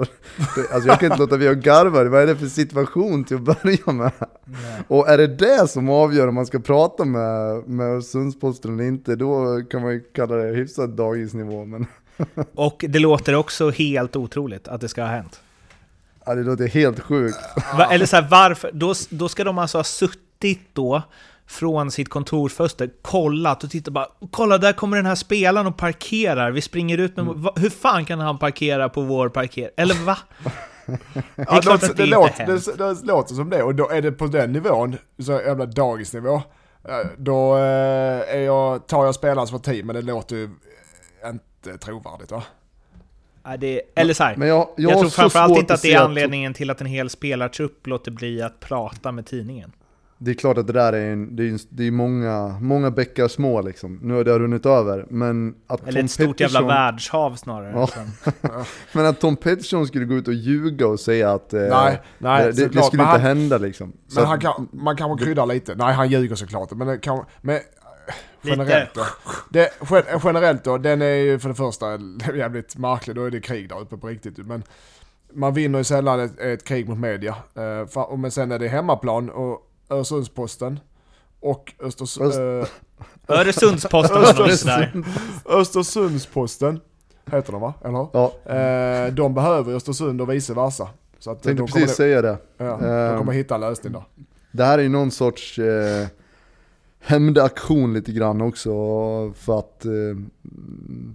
Alltså 0.73 0.89
jag 0.89 1.01
kan 1.01 1.11
inte 1.13 1.23
låta 1.23 1.37
bli 1.37 1.49
att 1.49 1.57
garva, 1.57 2.05
vad 2.05 2.23
är 2.23 2.27
det 2.27 2.37
för 2.37 2.47
situation 2.47 3.25
till 3.25 3.37
att 3.37 3.43
börja 3.63 3.93
med? 3.93 4.13
Och 4.89 5.09
är 5.09 5.19
det 5.19 5.27
det 5.27 5.69
som 5.69 5.89
avgör 5.89 6.29
om 6.29 6.35
man 6.35 6.47
ska 6.47 6.59
prata 6.59 7.05
med, 7.05 7.69
med 7.69 8.05
Sundsposten 8.05 8.75
eller 8.75 8.85
inte, 8.85 9.17
då 9.17 9.63
kan 9.71 9.83
man 9.83 9.93
ju 9.93 10.01
kalla 10.01 10.37
det 10.37 10.57
hyfsat 10.57 10.97
dagisnivå. 10.97 11.65
Men 11.65 11.87
Och 12.55 12.85
det 12.89 12.99
låter 12.99 13.35
också 13.35 13.71
helt 13.71 14.17
otroligt 14.17 14.69
att 14.69 14.81
det 14.81 14.89
ska 14.89 15.03
ha 15.03 15.09
hänt. 15.09 15.41
Ja, 16.27 16.35
det 16.35 16.43
låter 16.43 16.69
helt 16.69 17.01
sjukt. 17.01 17.39
Va, 17.79 17.85
eller 17.85 18.07
så 18.07 18.17
här, 18.17 18.27
varför? 18.31 18.71
Då, 18.73 18.95
då 19.11 19.29
ska 19.29 19.45
de 19.45 19.59
alltså 19.59 19.79
ha 19.79 19.85
suttit 19.85 20.69
då 20.73 21.03
från 21.47 21.91
sitt 21.91 22.09
kontorsfönster, 22.09 22.91
kollat 23.03 23.65
och 23.65 23.71
tittat 23.71 23.95
bara 23.95 24.07
Kolla, 24.31 24.59
där 24.59 24.73
kommer 24.73 24.97
den 24.97 25.07
här 25.07 25.15
spelaren 25.15 25.67
och 25.67 25.77
parkerar. 25.77 26.51
Vi 26.51 26.61
springer 26.61 26.99
ut 26.99 27.17
med... 27.17 27.27
Va, 27.27 27.53
hur 27.57 27.71
fan 27.71 28.05
kan 28.05 28.21
han 28.21 28.39
parkera 28.39 28.89
på 28.89 29.01
vår 29.01 29.29
parkering? 29.29 29.71
Eller 29.77 29.95
va? 29.95 30.19
Det 30.87 30.99
Ja, 31.37 31.61
det, 31.61 31.73
att 31.73 31.81
det, 31.81 31.95
det, 31.95 32.07
låter, 32.07 32.47
det, 32.47 33.01
det 33.01 33.07
låter 33.07 33.35
som 33.35 33.51
det 33.51 33.63
och 33.63 33.75
då 33.75 33.91
är 33.91 34.03
det 34.03 34.13
på 34.13 34.27
den 34.27 34.53
nivån, 34.53 34.97
så 35.19 35.33
jävla 35.33 35.67
dagisnivå, 35.67 36.35
eh, 36.89 37.07
då 37.17 37.57
eh, 37.57 38.35
är 38.35 38.41
jag, 38.41 38.87
tar 38.87 39.05
jag 39.05 39.15
spelarens 39.15 39.51
parti 39.51 39.85
men 39.85 39.97
det 39.97 40.03
låter 40.03 40.37
ju 40.37 40.51
inte 41.27 41.79
trovärdigt 41.79 42.31
va? 42.31 42.43
Nej, 43.47 43.59
det, 43.59 43.81
eller 43.95 44.15
så 44.15 44.25
här, 44.25 44.37
Men 44.37 44.49
jag, 44.49 44.69
jag, 44.77 44.93
jag, 44.93 44.99
tror 45.01 45.09
framförallt 45.11 45.59
inte 45.59 45.75
att 45.75 45.83
det 45.83 45.93
är 45.93 46.01
anledningen 46.01 46.55
till 46.55 46.71
att 46.71 46.81
en 46.81 46.87
hel 46.87 47.11
spelartrupp 47.11 47.87
låter 47.87 48.11
bli 48.11 48.43
att 48.43 48.61
prata 48.61 49.13
med 49.13 49.27
tidningen. 49.27 49.73
Det 50.19 50.31
är 50.31 50.35
klart 50.35 50.59
att 50.59 50.67
det 50.67 50.73
där 50.73 50.93
är, 50.93 51.13
en, 51.13 51.37
det 51.37 51.43
är, 51.43 51.49
en, 51.49 51.59
det 51.69 51.87
är 51.87 51.91
många, 51.91 52.59
många 52.61 52.91
bäckar 52.91 53.29
små 53.29 53.61
liksom. 53.63 53.99
Nu 54.03 54.15
har 54.15 54.25
det 54.25 54.39
runnit 54.39 54.67
över, 54.67 55.07
men 55.11 55.55
att 55.67 55.89
Eller 55.89 56.01
Tom 56.01 56.05
ett 56.05 56.11
stort 56.11 56.41
jävla 56.41 56.61
Pettersson- 56.61 56.67
världshav 56.69 57.35
snarare. 57.35 57.71
Ja. 57.75 57.87
Sen. 57.87 58.11
Men 58.93 59.07
att 59.07 59.21
Tom 59.21 59.37
Pettersson 59.37 59.87
skulle 59.87 60.05
gå 60.05 60.15
ut 60.15 60.29
och 60.29 60.35
ljuga 60.35 60.87
och 60.87 61.01
säga 61.01 61.33
att 61.33 61.53
eh, 61.55 61.61
Nej, 61.61 62.01
nej, 62.19 62.45
det, 62.45 62.51
det, 62.53 62.57
såklart, 62.57 62.85
skulle 62.87 63.03
men 63.03 63.13
inte 63.15 63.21
han- 63.29 63.37
hända 63.37 63.59
liksom. 63.59 63.93
Så 64.09 64.15
Men 64.15 64.23
att- 64.23 64.29
han 64.29 64.41
kan, 64.41 64.69
man 64.73 64.97
kanske 64.97 65.25
kryddar 65.25 65.47
lite. 65.47 65.75
Nej, 65.75 65.95
han 65.95 66.09
ljuger 66.09 66.35
såklart. 66.35 66.71
Men, 66.73 66.87
det 66.89 66.99
kan, 66.99 67.25
men 67.41 67.59
generellt 68.49 68.95
då. 68.95 69.05
Det, 69.51 69.71
gen- 69.91 70.21
generellt 70.25 70.65
då, 70.65 70.79
den 70.79 71.03
är 71.03 71.15
ju 71.15 71.39
för 71.39 71.49
det 71.49 71.55
första 71.55 71.99
jävligt 72.37 72.77
märklig. 72.77 73.17
Då 73.17 73.25
är 73.25 73.31
det 73.31 73.41
krig 73.41 73.69
där 73.69 73.81
uppe 73.81 73.97
på 73.97 74.07
riktigt. 74.09 74.39
Men 74.39 74.63
man 75.33 75.55
vinner 75.55 75.79
ju 75.79 75.85
sällan 75.85 76.21
ett, 76.21 76.41
ett 76.41 76.65
krig 76.65 76.89
mot 76.89 76.99
media. 76.99 77.35
Uh, 77.59 77.99
och 77.99 78.19
men 78.19 78.31
sen 78.31 78.53
är 78.53 78.59
det 78.59 78.69
hemmaplan 78.69 79.31
och 79.31 79.63
Öresundsposten. 79.91 80.81
Och 81.41 81.73
Östers, 81.81 82.19
Öst- 82.19 82.39
eh, 82.39 82.69
Öresundsposten. 83.37 85.05
Östersundsposten. 85.45 86.81
Heter 87.33 87.53
de 87.53 87.61
va? 87.61 87.75
Eller 87.85 87.99
hur? 87.99 88.09
Ja, 88.13 88.33
Eh, 88.55 89.13
de 89.15 89.35
behöver 89.35 89.75
Östersund 89.75 90.21
och 90.21 90.31
vice 90.31 90.55
versa. 90.55 90.89
Så 91.19 91.31
att, 91.31 91.37
eh, 91.37 91.43
tänkte 91.43 91.73
kommer, 91.73 91.85
precis 91.85 91.97
säga 91.97 92.23
det. 92.23 92.37
ja, 92.59 92.65
de 92.81 92.85
Eh, 93.13 93.19
kommer 93.19 93.33
hitta 93.33 93.55
en 93.55 93.61
lösning 93.61 93.93
där. 93.93 94.03
Det 94.53 94.65
här 94.65 94.79
är 94.79 94.83
ju 94.83 94.89
någon 94.89 95.11
sorts 95.11 95.59
eh, 95.59 96.07
hämndaktion 97.07 97.95
lite 97.95 98.13
grann 98.13 98.41
också 98.41 98.73
för 99.33 99.59
att 99.59 99.85
eh, 99.85 99.93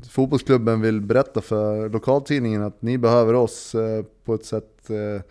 fotbollsklubben 0.10 0.82
vill 0.82 1.02
berätta 1.02 1.42
för 1.42 1.90
lokaltidningen 1.90 2.64
att 2.64 2.82
ni 2.82 2.98
behöver 2.98 3.34
oss 3.34 3.76
eh, 3.76 4.06
på 4.26 4.34
ett 4.34 4.46
sätt 4.46 4.90
eh, 4.90 5.24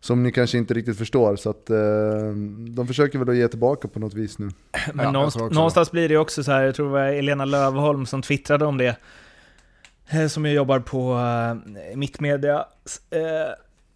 som 0.00 0.22
ni 0.22 0.32
kanske 0.32 0.58
inte 0.58 0.74
riktigt 0.74 0.98
förstår. 0.98 1.36
Så 1.36 1.50
att 1.50 1.70
eh, 1.70 1.76
de 2.74 2.86
försöker 2.86 3.18
väl 3.18 3.28
att 3.28 3.36
ge 3.36 3.48
tillbaka 3.48 3.88
på 3.88 4.00
något 4.00 4.14
vis 4.14 4.38
nu. 4.38 4.48
Men 4.94 5.04
jag 5.04 5.12
någonstans, 5.12 5.52
någonstans 5.52 5.90
blir 5.90 6.08
det 6.08 6.16
också 6.16 6.44
så 6.44 6.52
här, 6.52 6.62
jag 6.62 6.74
tror 6.74 6.86
det 6.86 6.92
var 6.92 7.00
Elena 7.00 7.44
Lövholm 7.44 8.06
som 8.06 8.22
twittrade 8.22 8.64
om 8.66 8.78
det, 8.78 8.96
eh, 10.10 10.26
som 10.26 10.46
ju 10.46 10.52
jobbar 10.52 10.78
på 10.78 11.14
uh, 11.14 11.96
Mittmedia, 11.96 12.64
eh, 13.10 13.20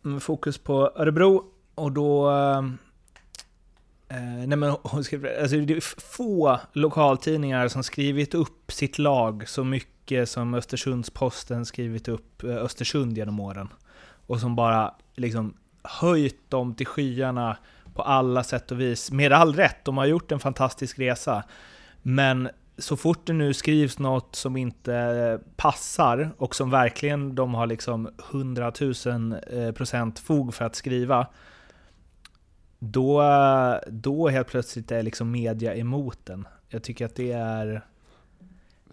med 0.03 0.23
fokus 0.23 0.59
på 0.59 0.93
Örebro, 0.97 1.45
och 1.75 1.93
då 1.93 2.33
eh, 4.15 4.47
nej 4.47 4.59
men 4.59 4.77
hon 4.83 5.05
skrev, 5.05 5.29
alltså 5.41 5.57
det 5.57 5.75
är 5.75 6.01
få 6.17 6.61
lokaltidningar 6.73 7.69
som 7.69 7.83
skrivit 7.83 8.35
upp 8.35 8.73
sitt 8.73 8.99
lag 8.99 9.49
så 9.49 9.65
mycket 9.65 10.29
som 10.29 10.55
Östersundsposten 10.55 11.67
skrivit 11.67 12.09
upp 12.09 12.43
eh, 12.43 12.57
Östersund 12.57 13.19
genom 13.19 13.41
åren. 13.41 13.69
Och 14.27 14.41
som 14.41 14.57
bara 14.57 14.95
liksom 15.15 15.55
höjt 15.83 16.51
dem 16.51 16.75
till 16.75 16.87
skyarna 16.87 17.57
på 17.95 18.03
alla 18.03 18.45
sätt 18.45 18.71
och 18.71 18.81
vis. 18.81 19.11
Med 19.11 19.33
all 19.33 19.55
rätt, 19.55 19.85
de 19.85 19.99
har 19.99 20.07
gjort 20.07 20.33
en 20.33 20.41
fantastisk 20.41 20.99
resa. 20.99 21.45
Men 22.03 22.49
så 22.79 22.97
fort 22.97 23.27
det 23.27 23.33
nu 23.33 23.55
skrivs 23.55 23.99
något 23.99 24.37
som 24.37 24.57
inte 24.57 24.95
eh, 24.95 25.53
passar 25.57 26.31
och 26.39 26.55
som 26.55 26.71
verkligen 26.71 27.35
de 27.35 27.55
har 27.55 27.67
liksom 27.67 28.09
100 28.31 28.73
000 28.81 28.93
eh, 29.51 29.73
procent 29.73 30.19
fog 30.19 30.55
för 30.55 30.65
att 30.65 30.77
skriva, 30.77 31.27
då, 32.85 33.23
då 33.87 34.29
helt 34.29 34.49
plötsligt 34.49 34.91
är 34.91 35.03
liksom 35.03 35.31
media 35.31 35.75
emot 35.75 36.19
den. 36.25 36.49
Jag 36.69 36.83
tycker 36.83 37.05
att 37.07 37.15
det 37.17 37.33
är... 37.33 37.85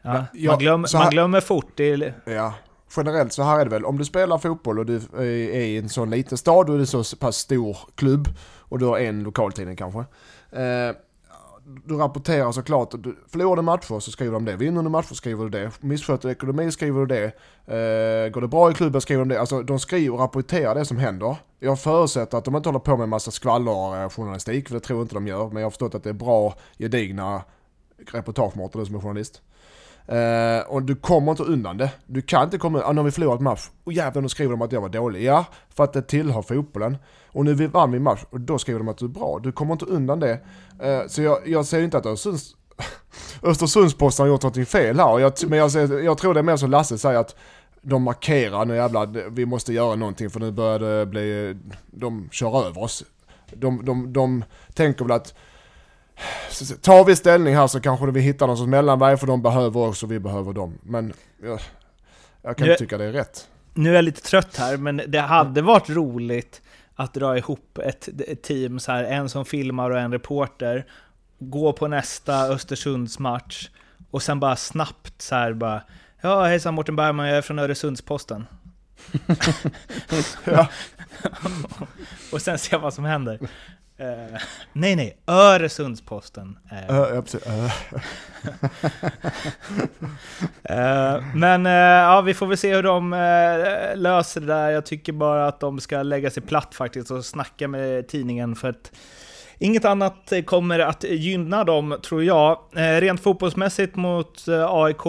Ja, 0.02 0.26
Ja, 0.34 0.52
man, 0.52 0.60
glöm, 0.60 0.86
här- 0.94 1.00
man 1.00 1.10
glömmer 1.12 1.42
fort. 1.42 1.80
Är, 1.80 2.14
Ja, 2.26 2.54
generellt 2.98 3.34
så 3.34 3.44
här 3.44 3.60
är 3.60 3.64
det 3.66 3.72
väl. 3.72 3.86
Om 3.86 3.98
du 3.98 4.06
spelar 4.06 4.38
fotboll 4.38 4.80
och 4.80 4.86
du 4.86 5.02
är 5.18 5.24
i 5.62 5.78
en 5.78 5.90
sån 5.90 6.10
liten 6.10 6.38
stad 6.38 6.70
och 6.70 6.78
det 6.78 6.84
är 6.84 7.04
så 7.04 7.16
pass 7.18 7.36
stor 7.38 7.78
klubb 7.96 8.28
och 8.44 8.80
du 8.80 8.86
har 8.86 9.00
en 9.00 9.24
lokaltidning 9.24 9.76
kanske. 9.76 10.00
Eh, 10.52 10.96
du 11.86 11.98
rapporterar 11.98 12.52
såklart, 12.52 12.92
du 13.04 13.18
förlorar 13.28 13.56
du 13.56 13.62
matcher 13.62 14.00
så 14.00 14.12
skriver 14.12 14.34
de 14.34 14.46
det, 14.46 14.56
vinner 14.56 14.84
du 14.84 14.90
matcher 14.90 15.14
skriver 15.14 15.44
du 15.44 15.50
det, 15.50 15.72
missköter 15.80 16.28
du 16.28 16.32
ekonomi 16.32 16.72
skriver 16.72 17.00
du 17.00 17.06
det, 17.06 17.26
eh, 17.66 18.32
går 18.32 18.42
det 18.42 18.48
bra 18.48 18.72
i 18.72 18.74
klubben 18.74 19.02
skriver 19.02 19.26
de 19.26 19.34
det. 19.34 19.40
Alltså 19.40 19.62
de 19.62 19.80
skriver 19.80 20.14
och 20.14 20.20
rapporterar 20.20 20.76
det 20.76 20.86
som 20.86 20.98
händer. 20.98 21.38
Jag 21.60 21.80
förutsätter 21.80 22.38
att 22.38 22.46
de 22.46 22.56
inte 22.56 22.70
håller 22.70 22.80
på 22.80 22.98
med 22.98 23.04
en 23.04 23.10
massa 23.10 23.32
skvallerjournalistik, 23.32 24.68
för 24.68 24.76
det 24.76 24.80
tror 24.80 25.00
jag 25.00 25.04
inte 25.04 25.16
de 25.16 25.28
gör, 25.28 25.48
men 25.48 25.58
jag 25.58 25.66
har 25.66 25.72
förstått 25.72 25.96
att 25.96 26.04
det 26.04 26.10
är 26.10 26.14
bra, 26.14 26.56
gedigna 26.78 27.44
reportagemått, 28.12 28.74
du 28.74 28.86
som 28.86 28.96
är 28.96 29.00
journalist. 29.00 29.42
Uh, 30.10 30.60
och 30.68 30.84
du 30.84 30.96
kommer 30.96 31.32
inte 31.32 31.44
undan 31.44 31.78
det. 31.78 31.90
Du 32.06 32.22
kan 32.22 32.44
inte 32.44 32.58
komma 32.58 32.84
ah, 32.86 32.92
nu 32.92 33.00
har 33.00 33.06
vi 33.06 33.12
förlorat 33.12 33.42
match. 33.42 33.70
Och 33.84 33.94
jävlar 33.94 34.22
nu 34.22 34.30
skriver 34.30 34.52
de 34.52 34.62
att 34.62 34.72
jag 34.72 34.82
var 34.82 34.90
dålig. 34.90 35.24
Ja, 35.24 35.46
för 35.70 35.84
att 35.84 35.94
det 35.94 36.02
tillhör 36.02 36.42
fotbollen. 36.42 36.98
Och 37.28 37.46
nu 37.46 37.54
vann 37.54 37.92
vi 37.92 38.00
match 38.00 38.24
och 38.30 38.40
då 38.40 38.58
skriver 38.58 38.80
de 38.80 38.88
att 38.88 38.98
du 38.98 39.06
är 39.06 39.10
bra. 39.10 39.40
Du 39.44 39.52
kommer 39.52 39.74
inte 39.74 39.86
undan 39.86 40.20
det. 40.20 40.40
Uh, 40.84 41.08
så 41.08 41.22
jag, 41.22 41.48
jag 41.48 41.66
säger 41.66 41.84
inte 41.84 41.98
att 41.98 42.06
Östersunds, 42.06 42.56
Östersundsposten 43.44 44.24
har 44.24 44.28
gjort 44.28 44.44
någonting 44.44 44.66
fel 44.66 45.00
här. 45.00 45.20
Jag, 45.20 45.34
men 45.48 45.60
jag, 45.60 45.72
jag 46.04 46.18
tror 46.18 46.34
det 46.34 46.40
är 46.40 46.44
mer 46.44 46.58
som 46.58 46.72
Lasse 46.72 46.98
säger 46.98 47.20
att 47.20 47.36
de 47.82 48.04
markerar 48.04 48.66
nu 48.66 48.76
jävlar, 48.76 49.30
vi 49.30 49.46
måste 49.46 49.74
göra 49.74 49.96
någonting 49.96 50.30
för 50.30 50.40
nu 50.40 50.52
börjar 50.52 50.80
det 50.80 51.06
bli, 51.06 51.56
de 51.86 52.30
kör 52.32 52.68
över 52.68 52.84
oss. 52.84 53.04
De, 53.54 53.86
de, 53.86 54.14
de 54.14 54.44
tänker 54.74 55.06
väl 55.06 55.12
att 55.12 55.34
Tar 56.82 57.06
vi 57.06 57.16
ställning 57.16 57.56
här 57.56 57.68
så 57.68 57.80
kanske 57.80 58.12
vi 58.12 58.22
hittar 58.22 58.48
någon 58.48 58.58
sorts 58.58 58.68
mellanväg 58.68 59.20
för 59.20 59.28
de 59.28 59.42
behöver 59.42 59.80
oss 59.80 60.04
och 60.04 60.12
vi 60.12 60.20
behöver 60.20 60.54
dem. 60.54 60.78
Men 60.84 61.14
jag, 61.44 61.60
jag 62.42 62.58
kan 62.58 62.66
Nu- 62.68 62.72
inte 62.74 62.84
tycka 62.84 62.98
det 62.98 63.06
är 63.06 63.12
rätt. 63.12 63.48
nu 63.74 63.90
är 63.90 63.94
jag 63.96 64.04
lite 64.06 64.22
trött 64.22 64.58
här, 64.58 64.78
men 64.78 65.02
det 65.08 65.20
hade 65.20 65.62
varit 65.62 65.90
roligt 65.90 66.62
att 66.96 67.14
dra 67.14 67.38
ihop 67.38 67.78
ett, 67.78 68.10
ett 68.28 68.42
team, 68.44 68.80
så 68.80 68.92
här, 68.92 69.04
en 69.04 69.30
som 69.30 69.46
filmar 69.46 69.90
och 69.92 70.00
en 70.00 70.12
reporter, 70.12 70.86
gå 71.40 71.74
på 71.74 71.88
nästa 71.88 72.48
Östersundsmatch 72.48 73.70
och 74.12 74.24
sen 74.24 74.40
bara 74.40 74.56
snabbt 74.56 75.22
så 75.22 75.36
här 75.36 75.54
bara 75.54 75.82
Ja, 76.22 76.44
hejsan 76.46 76.74
Mårten 76.74 76.96
Bergman, 76.96 77.28
jag 77.28 77.38
är 77.38 77.42
från 77.42 77.60
Öresundsposten. 77.60 78.48
Och 82.32 82.42
sen 82.42 82.58
se 82.60 82.78
vad 82.78 82.94
som 82.94 83.06
händer. 83.06 83.40
Eh, 84.02 84.42
nej, 84.74 84.96
nej, 84.96 85.18
Öresundsposten. 85.28 86.58
Uh. 86.90 87.20
Uh. 87.48 87.72
Eh, 90.64 91.24
men 91.36 91.66
eh, 91.66 91.72
ja, 91.72 92.22
vi 92.22 92.34
får 92.34 92.48
väl 92.48 92.58
se 92.58 92.76
hur 92.76 92.84
de 92.84 93.14
eh, 93.14 93.98
löser 93.98 94.42
det 94.42 94.48
där. 94.48 94.70
Jag 94.70 94.86
tycker 94.86 95.14
bara 95.14 95.48
att 95.48 95.60
de 95.60 95.80
ska 95.80 96.04
lägga 96.04 96.30
sig 96.30 96.44
platt 96.44 96.76
faktiskt 96.76 97.12
och 97.12 97.26
snacka 97.26 97.68
med 97.68 98.08
tidningen 98.08 98.56
för 98.56 98.70
att 98.70 98.92
inget 99.58 99.86
annat 99.86 100.34
kommer 100.46 100.80
att 100.80 101.04
gynna 101.04 101.64
dem, 101.64 101.98
tror 102.04 102.24
jag. 102.24 102.60
Rent 102.74 103.22
fotbollsmässigt 103.22 103.96
mot 103.96 104.46
AIK. 104.68 105.06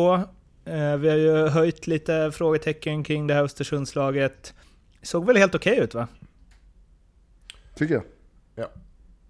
Vi 0.98 1.08
har 1.08 1.16
ju 1.16 1.48
höjt 1.48 1.86
lite 1.86 2.30
frågetecken 2.34 3.04
kring 3.04 3.26
det 3.26 3.34
här 3.34 3.42
Östersundslaget. 3.42 4.54
Såg 5.02 5.26
väl 5.26 5.36
helt 5.36 5.54
okej 5.54 5.78
ut 5.78 5.94
va? 5.94 6.08
Tycker 7.74 7.94
jag. 7.94 8.02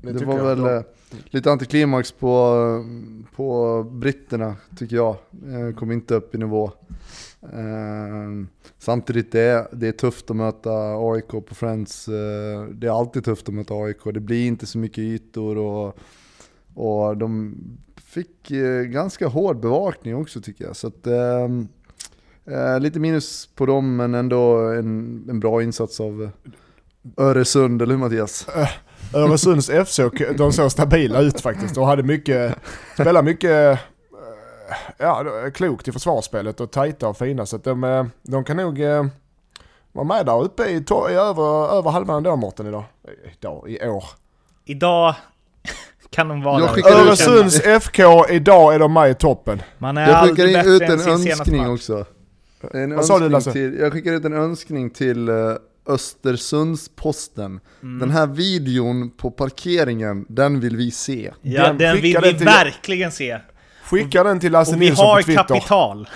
Det, 0.02 0.12
Det, 0.12 0.24
var 0.24 0.36
jag. 0.38 0.44
väl 0.44 0.58
De- 0.60 0.76
eh, 0.76 0.82
lite 1.30 1.52
antiklimax 1.52 2.12
på, 2.12 2.56
på 3.36 3.82
britterna, 3.90 4.56
tycker 4.78 4.96
jag. 4.96 5.16
Eh, 5.46 5.74
Kom 5.76 5.92
inte 5.92 6.14
upp 6.14 6.34
i 6.34 6.38
nivå. 6.38 6.72
Eh, 7.42 8.46
Samtidigt 8.78 9.32
det 9.32 9.40
är 9.40 9.68
det 9.72 9.88
är 9.88 9.92
tufft 9.92 10.30
att 10.30 10.36
möta 10.36 10.70
AIK 10.98 11.28
på 11.28 11.54
Friends. 11.54 12.08
Eh, 12.08 12.64
Det 12.72 12.86
är 12.86 12.98
alltid 12.98 13.24
tufft 13.24 13.48
att 13.48 13.54
möta 13.54 13.74
AIK. 13.74 14.04
Det 14.14 14.20
blir 14.20 14.46
inte 14.46 14.66
så 14.66 14.78
mycket 14.78 14.98
ytor 14.98 15.58
och, 15.58 15.98
och 16.74 17.16
de 17.16 17.54
fick 17.96 18.48
ganska 18.86 19.26
hård 19.26 19.60
bevakning 19.60 20.16
också 20.16 20.40
tycker 20.40 20.64
jag. 20.64 20.76
Så 20.76 20.86
att, 20.86 21.06
ehm, 21.06 21.68
eh, 22.44 22.80
lite 22.80 23.00
minus 23.00 23.46
på 23.54 23.66
dem 23.66 23.96
men 23.96 24.14
ändå 24.14 24.56
en, 24.58 25.24
en 25.30 25.40
bra 25.40 25.62
insats 25.62 26.00
av 26.00 26.30
Öresund, 27.16 27.82
eller 27.82 27.94
hur 27.94 28.00
Mattias? 28.00 28.46
Öresunds 29.14 29.70
FC, 29.70 30.00
de 30.36 30.52
såg 30.52 30.72
stabila 30.72 31.20
ut 31.20 31.40
faktiskt 31.40 31.76
och 31.76 31.86
hade 31.86 32.02
mycket, 32.02 32.56
spelade 32.94 33.22
mycket 33.22 33.50
eh, 33.50 33.78
ja, 34.98 35.24
klokt 35.54 35.88
i 35.88 35.92
försvarsspelet 35.92 36.60
och 36.60 36.70
tajta 36.70 37.08
och 37.08 37.16
fina. 37.18 37.46
Så 37.46 37.56
att 37.56 37.64
de, 37.64 37.84
eh, 37.84 38.04
de 38.22 38.44
kan 38.44 38.56
nog 38.56 38.80
eh, 38.80 39.06
vara 39.92 40.04
med 40.04 40.26
där 40.26 40.42
uppe 40.42 40.64
i, 40.64 40.72
i 41.10 41.14
över, 41.14 41.78
över 41.78 41.90
halvan 41.90 42.16
ändå 42.16 42.36
Mårten 42.36 42.66
idag. 42.66 42.84
Idag, 43.38 43.70
i 43.70 43.88
år. 43.88 44.04
Idag 44.64 45.14
kan 46.10 46.28
de 46.28 46.42
vara 46.42 46.60
Jag 46.60 46.68
där. 46.74 46.78
ut 46.78 46.86
Öresunds 46.86 47.60
FK, 47.60 48.02
idag 48.30 48.74
är 48.74 48.78
de 48.78 48.92
med 48.92 49.10
i 49.10 49.14
toppen. 49.14 49.62
Man 49.78 49.96
är 49.96 50.10
Jag 50.10 50.28
skickar 50.28 50.46
in 50.46 50.72
ut 50.72 50.82
en 50.82 51.00
önskning 51.00 51.70
också. 51.70 52.04
En 52.72 52.96
Vad 52.96 53.04
sa 53.06 53.18
du, 53.18 53.24
önskning 53.24 53.32
Lasse? 53.32 53.52
till, 53.52 53.78
jag 53.80 53.92
skickar 53.92 54.12
ut 54.12 54.24
en 54.24 54.32
önskning 54.32 54.90
till 54.90 55.28
Östersundsposten. 55.86 57.60
Mm. 57.82 57.98
Den 57.98 58.10
här 58.10 58.26
videon 58.26 59.10
på 59.10 59.30
parkeringen, 59.30 60.26
den 60.28 60.60
vill 60.60 60.76
vi 60.76 60.90
se. 60.90 61.32
Ja, 61.42 61.62
Den 61.66 61.78
den, 61.78 61.94
vill 61.96 62.16
vi 62.22 62.34
till- 62.34 62.46
verkligen 62.46 63.12
se. 63.12 63.38
Skicka 63.84 64.24
den 64.24 64.40
till 64.40 64.52
Lasse 64.52 64.74
Och 64.74 64.82
vi 64.82 64.86
Nilsson 64.86 65.06
har 65.06 65.16
på 65.16 65.22
Twitter. 65.22 65.42
kapital. 65.44 66.08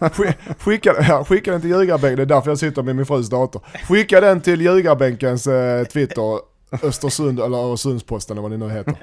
Sk- 0.00 0.34
Skicka, 0.58 0.94
ja, 1.08 1.24
skicka 1.24 1.52
den 1.52 1.60
till 1.60 1.70
ljugarbänken, 1.70 2.16
det 2.16 2.22
är 2.22 2.26
därför 2.26 2.50
jag 2.50 2.58
sitter 2.58 2.82
med 2.82 2.96
min 2.96 3.06
frus 3.06 3.28
dator. 3.28 3.62
Skicka 3.88 4.20
den 4.20 4.40
till 4.40 4.60
ljugarbänkens 4.60 5.46
eh, 5.46 5.84
Twitter, 5.84 6.38
Östersund 6.82 7.40
eller 7.40 7.56
Öresundsposten 7.58 8.34
eller 8.38 8.42
vad 8.42 8.50
ni 8.50 8.56
nu 8.66 8.70
heter. 8.70 8.96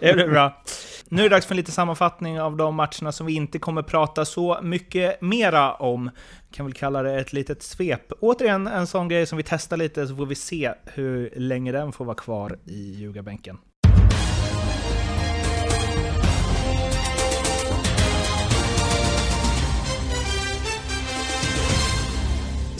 Det 0.00 0.12
blir 0.14 0.28
bra. 0.28 0.62
Nu 1.08 1.20
är 1.20 1.28
det 1.28 1.34
dags 1.36 1.46
för 1.46 1.52
en 1.54 1.56
liten 1.56 1.72
sammanfattning 1.72 2.40
av 2.40 2.56
de 2.56 2.74
matcherna 2.74 3.12
som 3.12 3.26
vi 3.26 3.32
inte 3.34 3.58
kommer 3.58 3.82
prata 3.82 4.24
så 4.24 4.58
mycket 4.62 5.22
mera 5.22 5.74
om. 5.74 6.10
Kan 6.50 6.66
väl 6.66 6.72
kalla 6.72 7.02
det 7.02 7.20
ett 7.20 7.32
litet 7.32 7.62
svep. 7.62 8.12
Återigen 8.20 8.66
en 8.66 8.86
sån 8.86 9.08
grej 9.08 9.26
som 9.26 9.36
vi 9.36 9.44
testar 9.44 9.76
lite 9.76 10.06
så 10.06 10.16
får 10.16 10.26
vi 10.26 10.34
se 10.34 10.74
hur 10.84 11.30
länge 11.36 11.72
den 11.72 11.92
får 11.92 12.04
vara 12.04 12.16
kvar 12.16 12.58
i 12.66 12.90
ljugarbänken. 12.90 13.58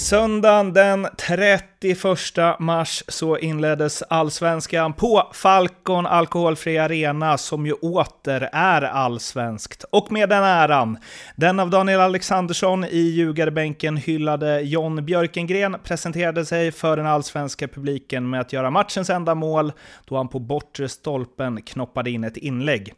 Söndagen 0.01 0.73
den 0.73 1.07
31 1.17 2.59
mars 2.59 3.03
så 3.09 3.39
inleddes 3.39 4.03
allsvenskan 4.03 4.93
på 4.93 5.31
Falcon 5.33 6.07
Alkoholfri 6.07 6.79
Arena 6.79 7.39
som 7.39 7.67
ju 7.67 7.73
åter 7.73 8.49
är 8.53 8.83
allsvenskt. 8.83 9.85
Och 9.91 10.13
med 10.13 10.29
den 10.29 10.45
äran, 10.45 10.99
den 11.37 11.61
av 11.61 11.71
Daniel 11.71 12.01
Alexandersson 12.01 12.85
i 12.85 13.01
ljugarbänken 13.01 13.97
hyllade 13.97 14.61
John 14.61 15.05
Björkengren 15.05 15.77
presenterade 15.85 16.47
sig 16.47 16.73
för 16.73 16.97
den 16.97 17.07
allsvenska 17.07 17.69
publiken 17.69 18.31
med 18.31 18.41
att 18.41 18.53
göra 18.53 18.71
matchens 18.71 19.11
enda 19.11 19.35
mål 19.35 19.73
då 20.05 20.17
han 20.17 20.29
på 20.29 20.39
bortre 20.39 20.89
stolpen 20.89 21.63
knoppade 21.63 22.11
in 22.11 22.25
ett 22.25 22.37
inlägg. 22.37 22.95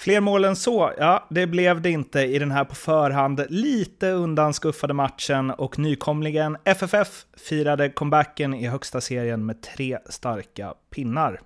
Fler 0.00 0.20
mål 0.20 0.44
än 0.44 0.56
så, 0.56 0.92
ja, 0.98 1.26
det 1.30 1.46
blev 1.46 1.80
det 1.80 1.90
inte 1.90 2.20
i 2.20 2.38
den 2.38 2.50
här 2.50 2.64
på 2.64 2.74
förhand 2.74 3.44
lite 3.48 4.10
undanskuffade 4.10 4.94
matchen 4.94 5.50
och 5.50 5.78
nykomlingen 5.78 6.56
FFF 6.64 7.08
firade 7.36 7.88
comebacken 7.88 8.54
i 8.54 8.66
högsta 8.66 9.00
serien 9.00 9.46
med 9.46 9.62
tre 9.62 9.98
starka 10.08 10.74
pinnar. 10.94 11.40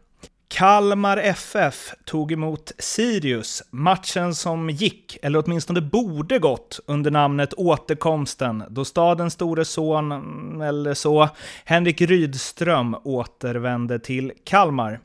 Kalmar 0.48 1.16
FF 1.16 1.94
tog 2.04 2.32
emot 2.32 2.72
Sirius, 2.78 3.62
matchen 3.70 4.34
som 4.34 4.70
gick, 4.70 5.18
eller 5.22 5.42
åtminstone 5.46 5.80
borde 5.80 6.38
gått, 6.38 6.80
under 6.86 7.10
namnet 7.10 7.54
Återkomsten, 7.54 8.64
då 8.68 8.84
stadens 8.84 9.34
store 9.34 9.64
son, 9.64 10.12
eller 10.62 10.94
så, 10.94 11.28
Henrik 11.64 12.00
Rydström 12.00 12.96
återvände 13.04 13.98
till 13.98 14.32
Kalmar. 14.44 15.00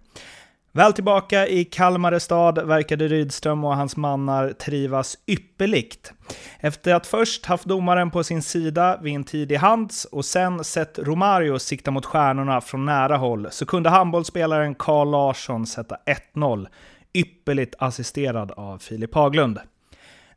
Väl 0.72 0.94
tillbaka 0.94 1.48
i 1.48 1.66
Kalmar 1.66 2.20
stad 2.20 2.68
verkade 2.68 3.08
Rydström 3.08 3.64
och 3.64 3.76
hans 3.76 3.98
mannar 3.98 4.50
trivas 4.54 5.18
ypperligt. 5.28 6.14
Efter 6.60 6.94
att 6.96 7.08
först 7.08 7.46
haft 7.46 7.66
domaren 7.66 8.12
på 8.12 8.24
sin 8.24 8.42
sida 8.42 9.00
vid 9.02 9.16
en 9.16 9.24
tidig 9.24 9.56
hands 9.56 10.06
och 10.06 10.26
sen 10.26 10.64
sett 10.64 11.00
Romario 11.00 11.60
sikta 11.60 11.92
mot 11.92 12.06
stjärnorna 12.06 12.62
från 12.62 12.86
nära 12.86 13.18
håll 13.18 13.48
så 13.52 13.66
kunde 13.66 13.90
handbollsspelaren 13.90 14.76
Carl 14.76 15.12
Larsson 15.12 15.66
sätta 15.66 15.98
1-0. 16.36 16.68
ypperligt 17.14 17.76
assisterad 17.80 18.52
av 18.52 18.78
Filip 18.78 19.16
Haglund. 19.16 19.60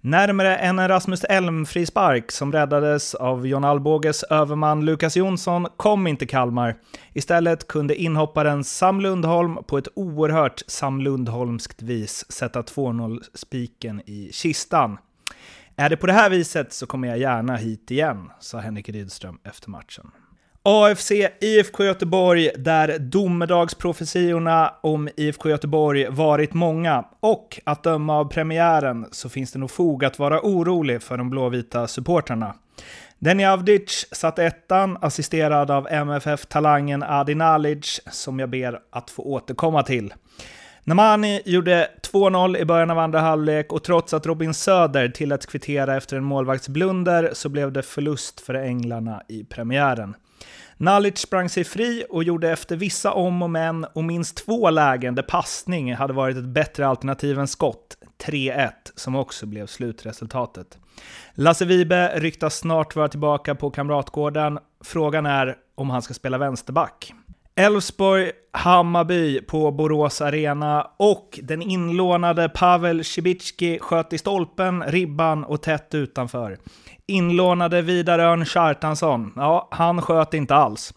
Närmare 0.04 0.56
än 0.56 0.78
en 0.78 0.88
Rasmus 0.88 1.24
Elm-frispark 1.24 2.32
som 2.32 2.52
räddades 2.52 3.14
av 3.14 3.46
John 3.46 3.64
Alboges 3.64 4.22
överman 4.22 4.84
Lukas 4.84 5.16
Jonsson 5.16 5.66
kom 5.76 6.06
inte 6.06 6.26
Kalmar. 6.26 6.76
Istället 7.12 7.66
kunde 7.66 7.94
inhopparen 7.94 8.64
Sam 8.64 9.00
Lundholm 9.00 9.56
på 9.66 9.78
ett 9.78 9.88
oerhört 9.94 10.62
Sam 10.66 11.00
Lundholmskt 11.00 11.82
vis 11.82 12.32
sätta 12.32 12.62
2-0-spiken 12.62 14.00
i 14.06 14.30
kistan. 14.32 14.98
Är 15.76 15.90
det 15.90 15.96
på 15.96 16.06
det 16.06 16.12
här 16.12 16.30
viset 16.30 16.72
så 16.72 16.86
kommer 16.86 17.08
jag 17.08 17.18
gärna 17.18 17.56
hit 17.56 17.90
igen, 17.90 18.30
sa 18.40 18.58
Henrik 18.58 18.88
Rydström 18.88 19.38
efter 19.44 19.70
matchen. 19.70 20.10
AFC 20.64 21.12
IFK 21.40 21.84
Göteborg, 21.84 22.50
där 22.56 22.98
domedagsprofetiorna 22.98 24.74
om 24.80 25.08
IFK 25.16 25.48
Göteborg 25.48 26.08
varit 26.10 26.54
många. 26.54 27.04
Och 27.20 27.60
att 27.64 27.82
döma 27.82 28.18
av 28.18 28.24
premiären 28.24 29.06
så 29.10 29.28
finns 29.28 29.52
det 29.52 29.58
nog 29.58 29.70
fog 29.70 30.04
att 30.04 30.18
vara 30.18 30.40
orolig 30.40 31.02
för 31.02 31.16
de 31.16 31.30
blåvita 31.30 31.88
supportrarna. 31.88 32.54
Denny 33.18 33.44
Avdic 33.44 34.06
satt 34.12 34.38
ettan, 34.38 34.98
assisterad 35.00 35.70
av 35.70 35.88
MFF-talangen 35.90 37.02
Adi 37.02 37.34
Nalic, 37.34 38.00
som 38.10 38.38
jag 38.38 38.50
ber 38.50 38.80
att 38.90 39.10
få 39.10 39.22
återkomma 39.22 39.82
till. 39.82 40.14
Namani 40.84 41.42
gjorde 41.44 41.90
2-0 42.12 42.58
i 42.58 42.64
början 42.64 42.90
av 42.90 42.98
andra 42.98 43.20
halvlek 43.20 43.72
och 43.72 43.84
trots 43.84 44.14
att 44.14 44.26
Robin 44.26 44.54
Söder 44.54 45.08
tilläts 45.08 45.46
kvittera 45.46 45.96
efter 45.96 46.16
en 46.16 46.24
målvaktsblunder 46.24 47.30
så 47.32 47.48
blev 47.48 47.72
det 47.72 47.82
förlust 47.82 48.40
för 48.40 48.54
änglarna 48.54 49.22
i 49.28 49.44
premiären. 49.44 50.14
Nalic 50.82 51.18
sprang 51.18 51.48
sig 51.48 51.64
fri 51.64 52.04
och 52.10 52.24
gjorde 52.24 52.50
efter 52.50 52.76
vissa 52.76 53.12
om 53.12 53.42
och 53.42 53.50
men 53.50 53.84
och 53.84 54.04
minst 54.04 54.36
två 54.36 54.70
lägen 54.70 55.14
där 55.14 55.22
passning 55.22 55.94
hade 55.94 56.12
varit 56.12 56.36
ett 56.36 56.44
bättre 56.44 56.86
alternativ 56.86 57.38
än 57.38 57.48
skott, 57.48 57.96
3-1, 58.24 58.70
som 58.94 59.16
också 59.16 59.46
blev 59.46 59.66
slutresultatet. 59.66 60.78
Lasse 61.34 61.64
Vibe 61.64 62.12
ryktas 62.14 62.58
snart 62.58 62.96
vara 62.96 63.08
tillbaka 63.08 63.54
på 63.54 63.70
Kamratgården. 63.70 64.58
Frågan 64.84 65.26
är 65.26 65.56
om 65.74 65.90
han 65.90 66.02
ska 66.02 66.14
spela 66.14 66.38
vänsterback. 66.38 67.12
Elfsborg, 67.54 68.30
Hammarby 68.52 69.40
på 69.40 69.70
Borås 69.70 70.20
Arena 70.20 70.90
och 70.96 71.40
den 71.42 71.62
inlånade 71.62 72.48
Pavel 72.48 73.04
Cibicki 73.04 73.78
sköt 73.78 74.12
i 74.12 74.18
stolpen, 74.18 74.82
ribban 74.82 75.44
och 75.44 75.62
tätt 75.62 75.94
utanför. 75.94 76.58
Inlånade 77.12 77.82
Vidar 77.82 78.18
Örn 78.18 78.44
Kjartansson, 78.44 79.32
ja, 79.36 79.68
han 79.70 80.02
sköt 80.02 80.34
inte 80.34 80.54
alls. 80.54 80.94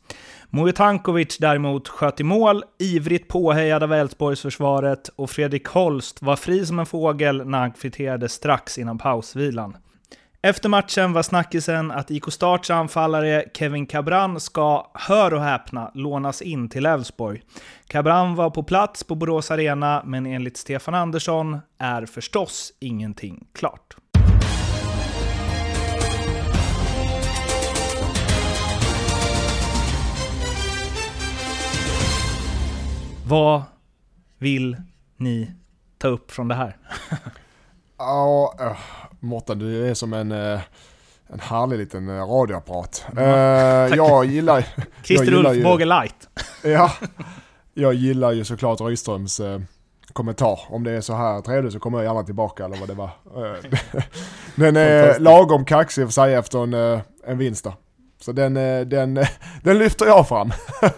Mujotankovic 0.50 1.38
däremot 1.38 1.88
sköt 1.88 2.20
i 2.20 2.24
mål, 2.24 2.64
ivrigt 2.80 3.28
påhejad 3.28 3.84
av 3.84 3.94
Elfsborgsförsvaret 3.94 5.10
och 5.16 5.30
Fredrik 5.30 5.68
Holst 5.68 6.22
var 6.22 6.36
fri 6.36 6.66
som 6.66 6.80
en 6.80 6.86
fågel 6.86 7.48
när 7.48 7.58
han 7.60 7.72
kvitterade 7.72 8.30
strax 8.30 8.78
innan 8.78 8.98
pausvilan. 8.98 9.78
Efter 10.42 10.70
matchen 10.70 11.14
var 11.14 11.24
snackisen 11.24 11.92
att 11.92 12.12
IK 12.12 12.24
Starts 12.32 12.70
anfallare 12.70 13.44
Kevin 13.54 13.86
Cabran 13.86 14.40
ska, 14.40 14.92
hör 14.94 15.34
och 15.34 15.42
häpna, 15.42 15.92
lånas 15.94 16.42
in 16.42 16.70
till 16.70 16.86
Elfsborg. 16.86 17.42
Cabran 17.88 18.36
var 18.36 18.50
på 18.50 18.64
plats 18.64 19.04
på 19.04 19.16
Borås 19.16 19.52
Arena, 19.52 20.04
men 20.06 20.26
enligt 20.26 20.58
Stefan 20.58 20.96
Andersson 20.96 21.60
är 21.78 22.06
förstås 22.06 22.74
ingenting 22.80 23.48
klart. 23.54 23.96
Vad 33.28 33.64
vill 34.38 34.78
ni 35.18 35.52
ta 35.98 36.08
upp 36.08 36.32
från 36.32 36.48
det 36.48 36.56
här? 36.56 36.78
Ja, 37.98 38.56
uh, 38.62 38.78
Mårten 39.20 39.60
du 39.60 39.90
är 39.90 39.94
som 39.94 40.14
en, 40.14 40.32
uh, 40.32 40.60
en 41.28 41.40
härlig 41.40 41.78
liten 41.78 42.10
uh, 42.10 42.26
radioapparat. 42.26 43.06
Uh, 43.18 43.24
jag 43.98 44.26
gillar... 44.26 44.66
Christer 45.04 45.34
Ulfbåge 45.34 45.86
light. 45.86 46.30
ja, 46.64 46.92
jag 47.74 47.94
gillar 47.94 48.32
ju 48.32 48.46
såklart 48.46 48.82
Rydströms 48.82 49.40
uh, 49.40 49.60
kommentar. 50.14 50.60
Om 50.70 50.84
det 50.84 50.92
är 50.92 51.02
så 51.02 51.14
här 51.14 51.42
trevligt 51.42 51.74
så 51.74 51.80
kommer 51.80 51.98
jag 51.98 52.06
gärna 52.06 52.24
tillbaka 52.24 52.66
eller 52.66 52.78
vad 52.78 52.90
det 52.90 52.94
var. 52.94 53.10
den 54.56 54.76
är 54.76 55.20
lagom 55.20 55.66
kaxig 55.66 56.06
för 56.06 56.12
sig 56.12 56.34
efter 56.34 56.64
en, 56.64 57.02
en 57.26 57.38
vinst 57.38 57.64
då. 57.64 57.74
Så 58.26 58.32
den, 58.32 58.54
den, 58.90 59.14
den 59.64 59.78
lyfter 59.78 60.06
jag 60.06 60.28
fram. 60.28 60.52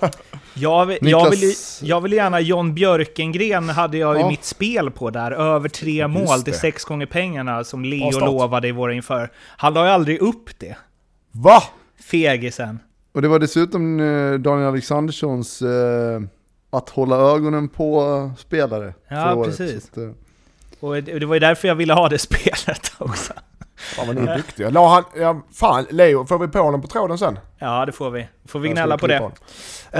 Jag 0.59 0.86
vill, 0.86 0.97
jag, 1.01 1.30
vill, 1.30 1.53
jag 1.82 2.01
vill 2.01 2.13
gärna, 2.13 2.39
John 2.39 2.73
Björkengren 2.73 3.69
hade 3.69 3.97
jag 3.97 4.15
ja. 4.15 4.19
ju 4.19 4.28
mitt 4.28 4.43
spel 4.43 4.91
på 4.91 5.09
där. 5.09 5.32
Över 5.32 5.69
tre 5.69 6.07
mål 6.07 6.43
till 6.43 6.53
sex 6.53 6.86
gånger 6.86 7.05
pengarna 7.05 7.63
som 7.63 7.86
Leo 7.86 8.19
lovade 8.19 8.67
i 8.67 8.71
våra 8.71 8.93
inför. 8.93 9.32
Han 9.57 9.73
la 9.73 9.86
ju 9.86 9.91
aldrig 9.91 10.21
upp 10.21 10.59
det. 10.59 10.78
Va? 11.32 11.63
Fegisen. 12.11 12.80
Och 13.13 13.21
det 13.21 13.28
var 13.28 13.39
dessutom 13.39 13.99
eh, 13.99 14.34
Daniel 14.34 14.67
Alexanderssons 14.67 15.61
eh, 15.61 16.21
att 16.69 16.89
hålla 16.89 17.15
ögonen 17.15 17.69
på 17.69 18.32
spelare. 18.38 18.93
Ja, 19.07 19.43
precis. 19.45 19.89
Att, 19.91 19.97
eh. 19.97 20.09
Och 20.80 21.03
det 21.03 21.25
var 21.25 21.36
ju 21.36 21.39
därför 21.39 21.67
jag 21.67 21.75
ville 21.75 21.93
ha 21.93 22.09
det 22.09 22.19
spelet 22.19 22.91
också. 22.97 23.34
Fan 23.78 24.07
vad 24.07 24.15
ni 24.15 24.21
är 24.21 24.38
duktiga. 24.38 24.69
La 24.69 24.88
han, 24.88 25.03
ja, 25.21 25.41
fan 25.53 25.86
Leo, 25.89 26.25
får 26.25 26.39
vi 26.39 26.47
på 26.47 26.59
honom 26.59 26.82
på 26.82 26.88
tråden 26.88 27.17
sen? 27.17 27.39
Ja 27.59 27.86
det 27.86 27.91
får 27.91 28.11
vi. 28.11 28.28
Får 28.45 28.59
vi 28.59 28.69
gnälla 28.69 28.97
på 28.97 29.07
det. 29.07 29.19
Uh, 29.19 29.32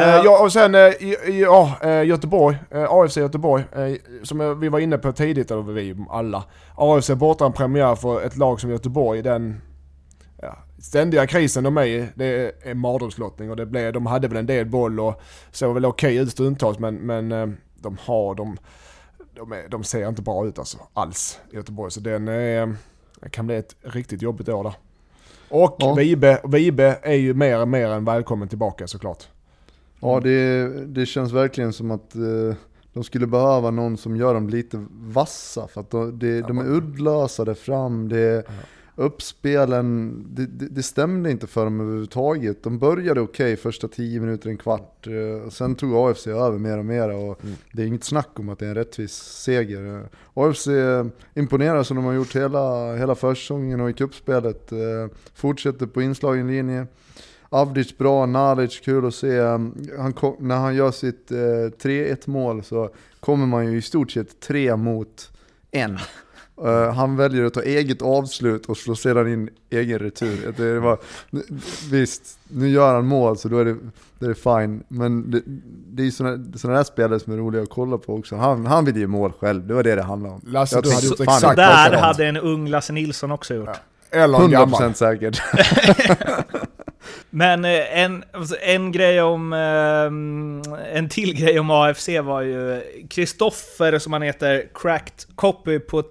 ja 0.02 0.44
och 0.44 0.54
sen, 0.54 0.76
uh, 0.76 0.82
ja, 1.30 1.78
Göteborg, 2.04 2.58
AFC 2.90 3.18
Göteborg, 3.18 3.64
som 4.24 4.60
vi 4.60 4.70
var 4.70 4.80
inne 4.80 4.98
på 4.98 5.12
tidigt, 5.12 5.52
eller 5.52 5.62
vi 5.62 5.96
alla. 6.10 6.44
AFC 6.76 7.10
borta 7.10 7.46
en 7.46 7.54
premiär 7.54 7.96
för 7.96 8.22
ett 8.22 8.38
lag 8.38 8.62
som 8.62 8.70
Göteborg, 8.70 9.22
den 9.22 9.62
ja, 10.42 10.58
ständiga 10.80 11.28
krisen 11.28 11.64
de 11.64 11.78
är 11.78 11.86
i, 11.86 12.08
det 12.16 12.26
är 12.26 12.52
en 12.64 12.78
mardrömslottning 12.78 13.50
och 13.50 13.56
det 13.56 13.66
blev, 13.66 13.94
de 13.94 14.06
hade 14.06 14.28
väl 14.28 14.38
en 14.38 14.46
del 14.46 14.66
boll 14.66 15.00
och 15.00 15.22
såg 15.52 15.74
väl 15.74 15.86
okej 15.86 16.16
ut 16.16 16.32
stundtals 16.32 16.80
men, 16.80 16.96
men 16.96 17.58
de 17.82 17.98
har, 18.02 18.36
de, 18.36 18.58
de, 19.36 19.52
är, 19.52 19.70
de 19.70 19.84
ser 19.84 20.08
inte 20.10 20.22
bra 20.22 20.48
ut 20.48 20.60
alltså, 20.60 20.78
alls, 20.94 21.40
Göteborg. 21.52 21.92
Så 21.92 22.00
den 22.00 22.28
är 22.28 22.76
det 23.22 23.30
kan 23.30 23.46
bli 23.46 23.56
ett 23.56 23.76
riktigt 23.82 24.22
jobbigt 24.22 24.50
år 24.50 24.64
där. 24.64 24.74
Och 25.50 25.76
ja. 25.80 25.94
Vibe, 25.94 26.42
Vibe 26.44 27.00
är 27.02 27.14
ju 27.14 27.34
mer 27.34 27.62
och 27.62 27.68
mer 27.68 27.90
än 27.90 28.06
välkommen 28.06 28.48
tillbaka 28.48 28.88
såklart. 28.88 29.28
Ja, 30.00 30.20
det, 30.20 30.68
det 30.86 31.06
känns 31.06 31.32
verkligen 31.32 31.74
som 31.74 31.92
att 31.92 32.16
eh, 32.16 32.56
de 32.94 33.04
skulle 33.04 33.28
behöva 33.28 33.72
någon 33.72 33.98
som 33.98 34.16
gör 34.16 34.34
dem 34.34 34.50
lite 34.50 34.86
vassa. 34.92 35.68
För 35.68 35.82
att 35.82 35.90
de, 35.90 36.20
det, 36.20 36.42
de 36.42 36.58
är 36.58 36.66
uddlösa 36.66 37.46
där 37.46 37.54
fram. 37.54 38.10
Det, 38.10 38.44
ja 38.48 38.54
uppspelen, 39.00 40.24
det, 40.30 40.46
det, 40.46 40.68
det, 40.68 40.84
stämde 40.84 41.32
inte 41.32 41.48
för 41.48 41.64
dem 41.64 41.82
överhuvudtaget. 41.82 42.64
De 42.64 42.80
började 42.80 43.22
okej 43.22 43.54
okay, 43.54 43.56
första 43.56 43.88
10 43.88 44.20
minuter, 44.20 44.50
en 44.50 44.58
kvart. 44.58 45.08
Eh, 45.08 45.50
sen 45.50 45.76
tog 45.76 45.94
AFC 45.94 46.28
över 46.28 46.58
mer 46.60 46.78
och 46.78 46.86
mer 46.86 47.10
och 47.10 47.44
mm. 47.44 47.56
det 47.72 47.82
är 47.82 47.86
inget 47.88 48.04
snack 48.04 48.40
om 48.40 48.50
att 48.50 48.60
det 48.60 48.66
är 48.66 48.70
en 48.70 48.76
rättvis 48.76 49.14
seger. 49.14 50.10
AFC 50.34 50.68
imponerar 51.36 51.84
som 51.84 51.96
de 51.96 52.06
har 52.06 52.14
gjort 52.14 52.36
hela, 52.36 52.96
hela 52.96 53.16
försäsongen 53.16 53.82
och 53.82 53.90
i 53.90 53.94
kuppspelet. 53.94 54.72
Eh, 54.72 54.78
fortsätter 55.34 55.86
på 55.86 56.02
inslagen 56.02 56.48
linje. 56.48 56.88
Avdic 57.50 57.98
bra, 57.98 58.26
Nalic 58.26 58.80
kul 58.80 59.06
att 59.06 59.16
se. 59.16 59.40
Han 59.98 60.14
kom, 60.16 60.36
när 60.40 60.58
han 60.58 60.76
gör 60.76 60.92
sitt 60.92 61.32
eh, 61.32 61.36
3-1 61.36 62.30
mål 62.30 62.64
så 62.64 62.90
kommer 63.20 63.46
man 63.46 63.72
ju 63.72 63.78
i 63.78 63.82
stort 63.82 64.12
sett 64.12 64.40
tre 64.40 64.76
mot 64.76 65.32
en. 65.72 65.98
Uh, 66.66 66.92
han 66.92 67.16
väljer 67.16 67.46
att 67.46 67.54
ta 67.54 67.62
eget 67.62 68.02
avslut 68.02 68.66
och 68.66 68.78
slår 68.78 68.96
sedan 68.96 69.34
in 69.34 69.50
egen 69.70 70.00
retur. 70.00 70.54
Det 70.58 70.80
var, 70.80 70.98
visst, 71.92 72.40
nu 72.48 72.70
gör 72.70 72.96
han 72.96 73.08
mål 73.08 73.38
så 73.38 73.48
då 73.48 73.58
är 73.58 73.66
det, 73.66 73.78
det 74.20 74.26
är 74.26 74.34
fine. 74.34 74.84
Men 74.88 75.32
det, 75.32 75.42
det 75.88 76.02
är 76.02 76.06
ju 76.06 76.12
sådana, 76.12 76.38
där 76.78 76.84
spelare 76.84 77.20
som 77.20 77.34
är 77.34 77.38
roliga 77.38 77.62
att 77.62 77.70
kolla 77.70 77.98
på 77.98 78.16
också. 78.16 78.36
Han, 78.36 78.66
han 78.66 78.86
vill 78.86 78.98
ju 78.98 79.08
mål 79.08 79.32
själv, 79.40 79.68
det 79.68 79.74
var 79.74 79.84
det 79.84 79.96
det 79.96 80.04
handlade 80.04 80.36
om. 80.36 80.42
Lasse, 80.46 80.82
du 80.82 80.94
hade 80.94 81.08
gjort 81.08 81.20
exakt 81.20 81.56
där 81.56 81.98
hade 81.98 82.26
en 82.26 82.38
ung 82.38 82.68
Lasse 82.68 82.94
Nilsson 82.94 83.32
också 83.32 83.54
gjort. 83.54 83.70
Ja. 84.10 84.20
Eller 84.20 84.38
en 84.38 84.50
100% 84.50 84.52
gammal. 84.52 84.94
säkert. 84.94 85.42
Men 87.30 87.66
eh, 87.66 88.00
en, 88.00 88.24
alltså, 88.32 88.56
en 88.62 88.92
grej 88.92 89.22
om... 89.22 89.54
Eh, 89.54 90.98
en 90.98 91.10
till 91.10 91.34
grej 91.36 91.60
om 91.60 91.72
AFC 91.72 92.10
var 92.24 92.42
ju... 92.42 92.82
Kristoffer, 93.10 94.00
som 94.00 94.14
han 94.14 94.22
heter, 94.22 94.68
Cracked 94.74 95.36
Copy 95.36 95.80
på 95.80 96.02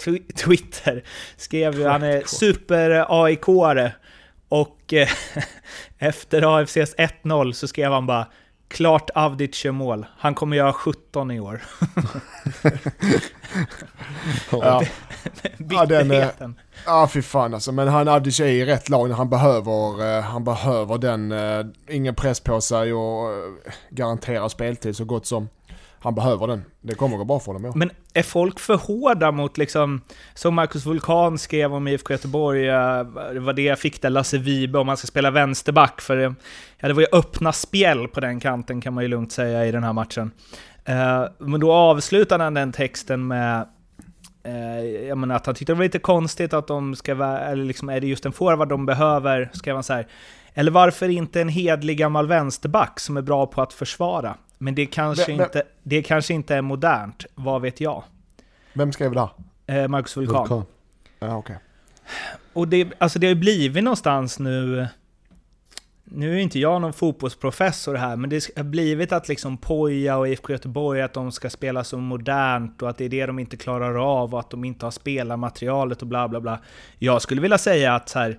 Twitter, 0.45 1.05
skrev 1.37 1.75
ju... 1.79 1.87
Han 1.87 2.03
är 2.03 2.23
super-AIK-are. 2.27 3.91
Och 4.49 4.95
eh, 4.95 5.09
efter 5.99 6.59
AFCs 6.59 6.97
1-0 6.97 7.53
så 7.53 7.69
skrev 7.69 7.93
han 7.93 8.07
bara 8.07 8.27
Klart 8.69 9.11
Avdic 9.15 9.65
gör 9.65 9.73
mål. 9.73 10.07
Han 10.19 10.35
kommer 10.35 10.57
göra 10.57 10.73
17 10.73 11.31
i 11.31 11.41
år. 11.41 11.63
ja. 14.51 14.83
ja, 15.71 15.87
den 15.89 16.11
är, 16.11 16.31
ja, 16.87 17.09
fy 17.13 17.23
fan 17.23 17.55
alltså. 17.55 17.73
Men 17.73 17.89
han 17.89 18.09
Avdic 18.09 18.41
är 18.41 18.47
i 18.47 18.65
rätt 18.65 18.89
lag 18.89 19.09
när 19.09 19.17
han 19.17 19.31
behöver, 19.31 20.17
uh, 20.17 20.21
han 20.21 20.45
behöver 20.45 20.99
den. 20.99 21.33
Uh, 21.33 21.67
ingen 21.89 22.15
press 22.15 22.41
på 22.41 22.61
sig 22.61 22.93
och 22.93 23.31
uh, 23.31 23.55
garanterar 23.91 24.49
speltid 24.49 24.97
så 24.97 25.05
gott 25.05 25.27
som 25.27 25.49
han 26.01 26.15
behöver 26.15 26.47
den. 26.47 26.65
Det 26.81 26.95
kommer 26.95 27.17
gå 27.17 27.25
bra 27.25 27.41
för 27.41 27.47
honom. 27.47 27.65
Ja. 27.65 27.73
Men 27.75 27.91
är 28.15 28.23
folk 28.23 28.61
för 28.61 28.77
hårda 28.77 29.33
mot 29.33 29.59
liksom, 29.59 30.01
som 30.35 30.55
Marcus 30.55 30.87
Vulkan 30.87 31.39
skrev 31.39 31.75
om 31.75 31.89
IFK 31.89 32.13
Göteborg, 32.13 32.69
eh, 32.69 33.05
det 33.33 33.41
var 33.41 33.53
det 33.53 33.63
jag 33.63 33.79
fick 33.79 34.03
där, 34.03 34.11
Lasse 34.11 34.39
Vibe, 34.39 34.79
om 34.79 34.87
man 34.87 34.97
ska 34.97 35.07
spela 35.07 35.31
vänsterback, 35.31 36.01
för 36.01 36.17
det, 36.17 36.35
ja, 36.79 36.89
det 36.89 36.95
var 36.95 37.01
ju 37.01 37.09
öppna 37.13 37.53
spjäll 37.53 38.09
på 38.09 38.21
den 38.21 38.41
kanten 38.41 38.81
kan 38.81 38.95
man 38.95 39.05
ju 39.05 39.09
lugnt 39.09 39.33
säga 39.33 39.67
i 39.67 39.73
den 39.73 39.85
här 39.85 39.93
matchen. 39.93 40.31
Uh, 40.89 41.27
men 41.39 41.61
då 41.61 41.73
avslutade 41.73 42.45
han 42.45 42.55
den 42.55 42.73
texten 42.73 43.27
med 43.27 43.69
uh, 44.49 44.85
jag 44.85 45.19
menar 45.19 45.35
att 45.35 45.47
han 45.47 45.55
tyckte 45.55 45.73
det 45.73 45.77
var 45.77 45.85
lite 45.85 45.99
konstigt 45.99 46.53
att 46.55 46.67
de 46.67 46.97
ska 46.97 47.15
vara, 47.15 47.41
eller 47.41 47.65
liksom 47.65 47.89
är 47.89 48.01
det 48.01 48.07
just 48.07 48.27
en 48.27 48.33
forward 48.33 48.69
de 48.69 48.87
behöver, 48.87 49.51
skrev 49.53 49.75
han 49.75 49.85
så 49.85 49.93
här. 49.93 50.07
Eller 50.55 50.71
varför 50.71 51.09
inte 51.09 51.41
en 51.41 51.49
hedlig 51.49 51.99
gammal 51.99 52.27
vänsterback 52.27 53.01
som 53.01 53.17
är 53.17 53.23
bra 53.23 53.47
på 53.47 53.63
att 53.63 53.73
försvara? 53.73 54.37
Men 54.59 54.75
det 54.75 54.87
kanske, 54.87 55.33
Vem- 55.33 55.41
inte, 55.41 55.63
det 55.83 56.03
kanske 56.03 56.35
inte 56.35 56.55
är 56.55 56.63
modernt, 56.63 57.27
vad 57.35 57.63
vet 57.63 57.81
jag? 57.81 58.05
Vem 58.73 58.93
skrev 58.93 59.13
det? 59.13 59.29
Eh, 59.67 59.89
Marcus 59.89 60.17
Vulkan. 60.17 60.37
Vulkan. 60.37 60.65
Ja, 61.19 61.37
okej. 61.37 61.59
Och 62.53 62.69
det, 62.69 62.93
alltså 62.99 63.19
det 63.19 63.27
har 63.27 63.35
ju 63.35 63.41
blivit 63.41 63.85
någonstans 63.85 64.39
nu... 64.39 64.87
Nu 66.09 66.35
är 66.35 66.39
inte 66.39 66.59
jag 66.59 66.81
någon 66.81 66.93
fotbollsprofessor 66.93 67.95
här, 67.95 68.17
men 68.17 68.31
det 68.31 68.57
har 68.57 68.65
blivit 68.65 69.13
att 69.13 69.29
liksom 69.29 69.57
Poja 69.57 70.17
och 70.17 70.29
IFK 70.29 70.53
Göteborg, 70.53 71.03
att 71.03 71.13
de 71.13 71.33
ska 71.33 71.51
spela 71.51 71.85
så 71.85 71.99
modernt 71.99 72.83
och 72.83 72.91
att 72.91 72.99
det 72.99 73.05
är 73.05 73.09
det 73.09 73.27
de 73.27 73.39
inte 73.39 73.57
klarar 73.57 74.21
av 74.23 74.35
och 74.35 74.41
att 74.41 74.51
de 74.51 74.65
inte 74.65 74.87
har 74.87 74.91
spelarmaterialet 74.91 76.03
och 76.03 76.09
bla 76.09 76.29
bla 76.29 76.41
bla. 76.41 76.59
Jag 76.99 77.23
skulle 77.23 77.41
vilja 77.41 77.59
säga 77.59 77.95
att 77.95 78.09
så 78.09 78.19
här, 78.19 78.39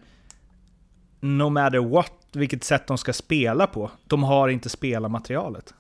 no 1.20 1.50
matter 1.50 1.80
what, 1.80 2.14
vilket 2.32 2.64
sätt 2.64 2.88
de 2.88 2.98
ska 2.98 3.14
spela 3.14 3.68
på, 3.68 3.92
de 4.06 4.24
har 4.24 4.50
inte 4.50 4.70
spelarmaterialet. 4.70 5.74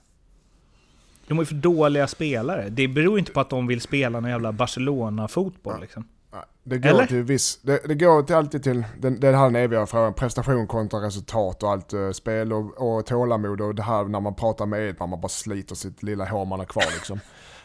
De 1.28 1.39
är 1.39 1.45
för 1.45 1.55
dåliga 1.55 2.07
spelare. 2.07 2.69
Det 2.69 2.88
beror 2.88 3.19
inte 3.19 3.32
på 3.32 3.39
att 3.39 3.49
de 3.49 3.67
vill 3.67 3.82
spela 3.82 4.19
någon 4.19 4.32
jävla 4.32 4.51
Barcelona-fotboll 4.51 5.82
liksom. 5.82 6.07
Nej, 6.34 6.41
Det 6.63 6.78
går 6.78 6.89
Eller? 6.89 7.05
till 7.05 7.23
viss, 7.23 7.59
det, 7.61 7.88
det 7.88 7.95
går 7.95 8.23
till 8.23 8.36
alltid 8.36 8.63
till 8.63 8.84
den, 8.99 9.19
den 9.19 9.36
här 9.36 9.55
eviga 9.55 9.86
frågan, 9.86 10.13
prestation 10.13 10.67
kontra 10.67 10.99
resultat 10.99 11.63
och 11.63 11.71
allt 11.71 11.93
eh, 11.93 12.11
spel 12.11 12.53
och, 12.53 12.97
och 12.97 13.05
tålamod 13.05 13.61
och 13.61 13.75
det 13.75 13.84
här 13.84 14.03
när 14.03 14.19
man 14.19 14.36
pratar 14.36 14.65
med 14.65 14.89
Edman, 14.89 15.09
man 15.09 15.21
bara 15.21 15.30
sliter 15.30 15.75
sitt 15.75 16.03
lilla 16.03 16.25
hår 16.25 16.45
man 16.45 16.59
har 16.59 16.65
kvar 16.65 16.86
liksom. 16.93 17.19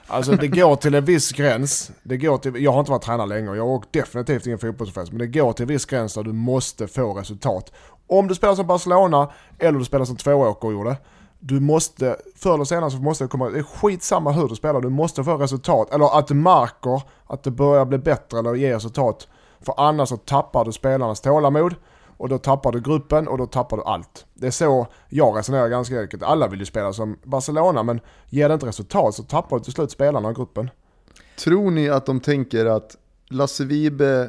Alltså 0.07 0.33
det 0.33 0.49
går 0.49 0.77
till 0.77 0.95
en 0.95 1.05
viss 1.05 1.33
gräns, 1.33 1.91
det 2.03 2.17
går 2.17 2.39
till, 2.39 2.63
jag 2.63 2.73
har 2.73 2.79
inte 2.81 2.91
varit 2.91 3.03
tränare 3.03 3.27
länge 3.27 3.49
och 3.49 3.57
jag 3.57 3.69
är 3.69 4.01
definitivt 4.01 4.47
ingen 4.47 4.59
fotbollsprofessor, 4.59 5.13
men 5.13 5.19
det 5.19 5.39
går 5.39 5.53
till 5.53 5.63
en 5.63 5.69
viss 5.69 5.85
gräns 5.87 6.15
där 6.15 6.23
du 6.23 6.33
måste 6.33 6.89
få 6.89 7.15
resultat. 7.15 7.73
Om 8.07 8.29
du 8.29 8.35
spelar 8.35 8.55
som 8.55 8.67
Barcelona 8.67 9.31
eller 9.59 9.79
du 9.79 9.85
spelar 9.85 10.05
som 10.05 10.17
Tvååker 10.17 10.71
gjorde, 10.71 10.97
du 11.45 11.61
måste, 11.61 12.16
förr 12.36 12.55
eller 12.55 12.64
senare 12.64 12.90
så 12.90 12.97
måste 12.97 13.24
det 13.24 13.28
komma, 13.28 13.49
det 13.51 13.59
är 13.59 13.62
skitsamma 13.62 14.32
hur 14.32 14.49
du 14.49 14.55
spelar, 14.55 14.80
du 14.80 14.88
måste 14.88 15.24
få 15.24 15.36
resultat. 15.36 15.95
Eller 15.95 16.18
att 16.18 16.26
du 16.26 16.34
märker 16.34 17.03
att 17.26 17.43
det 17.43 17.51
börjar 17.51 17.84
bli 17.84 17.99
bättre 17.99 18.38
eller 18.38 18.55
ge 18.55 18.74
resultat. 18.74 19.28
För 19.61 19.74
annars 19.76 20.09
så 20.09 20.16
tappar 20.16 20.64
du 20.64 20.72
spelarnas 20.72 21.20
tålamod 21.20 21.74
och 22.16 22.28
då 22.28 22.38
tappar 22.38 22.72
du 22.72 22.80
gruppen 22.80 23.28
och 23.28 23.38
då 23.38 23.47
tappar 23.47 23.76
du 23.76 23.82
allt. 23.82 24.26
Det 24.34 24.47
är 24.47 24.51
så 24.51 24.86
jag 25.09 25.38
resonerar 25.38 25.68
ganska 25.68 26.01
enkelt. 26.01 26.22
Alla 26.22 26.49
vill 26.49 26.61
ju 26.61 26.66
spela 26.66 26.93
som 26.93 27.18
Barcelona 27.24 27.82
men 27.82 28.01
ger 28.26 28.49
det 28.49 28.55
inte 28.55 28.66
resultat 28.66 29.14
så 29.14 29.22
tappar 29.22 29.59
du 29.59 29.64
till 29.64 29.72
slut 29.72 29.90
spelarna 29.90 30.28
och 30.28 30.36
gruppen. 30.36 30.70
Tror 31.38 31.70
ni 31.70 31.88
att 31.88 32.07
de 32.07 32.20
tänker 32.20 32.66
att 32.66 32.97
Lasse 33.30 33.64
Vibe 33.64 34.28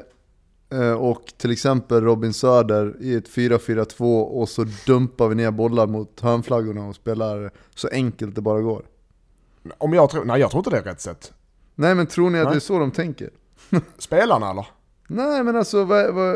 och 1.00 1.22
till 1.38 1.52
exempel 1.52 2.02
Robin 2.04 2.34
Söder 2.34 2.96
i 3.00 3.16
ett 3.16 3.30
4-4-2 3.30 4.22
och 4.22 4.50
så 4.50 4.66
dumpar 4.88 5.28
vi 5.28 5.36
ner 5.36 5.52
bollar 5.52 5.88
mot 5.88 6.20
hörnflaggorna 6.20 6.88
och 6.88 6.96
spelar 6.96 7.52
så 7.76 7.88
enkelt 7.92 8.36
det 8.36 8.42
bara 8.42 8.62
går? 8.62 8.86
Om 9.78 9.94
jag 9.94 10.10
tror, 10.10 10.26
nej 10.26 10.40
jag 10.40 10.52
tror 10.52 10.60
inte 10.60 10.70
det 10.70 10.78
är 10.78 10.84
rätt 10.84 11.02
sätt. 11.02 11.34
Nej 11.76 11.96
men 11.96 12.08
tror 12.08 12.30
ni 12.30 12.40
att 12.40 12.44
Nej. 12.46 12.54
det 12.54 12.58
är 12.58 12.60
så 12.60 12.80
de 12.80 12.92
tänker? 12.92 13.30
Spelarna 13.98 14.52
eller? 14.52 14.68
Nej 15.08 15.44
men 15.44 15.56
alltså, 15.56 15.84
vad, 15.84 16.14
vad, 16.14 16.36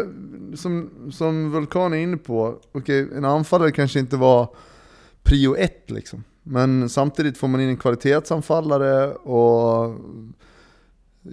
som, 0.56 0.90
som 1.12 1.52
Vulkan 1.52 1.94
är 1.94 1.98
inne 1.98 2.18
på, 2.18 2.56
okej 2.72 3.08
en 3.16 3.26
anfallare 3.26 3.72
kanske 3.72 4.00
inte 4.00 4.18
var 4.18 4.48
prio 5.24 5.56
ett 5.56 5.92
liksom. 5.92 6.24
Men 6.44 6.90
samtidigt 6.90 7.38
får 7.38 7.48
man 7.48 7.62
in 7.62 7.70
en 7.70 7.78
kvalitetsanfallare 7.78 9.14
och 9.14 9.96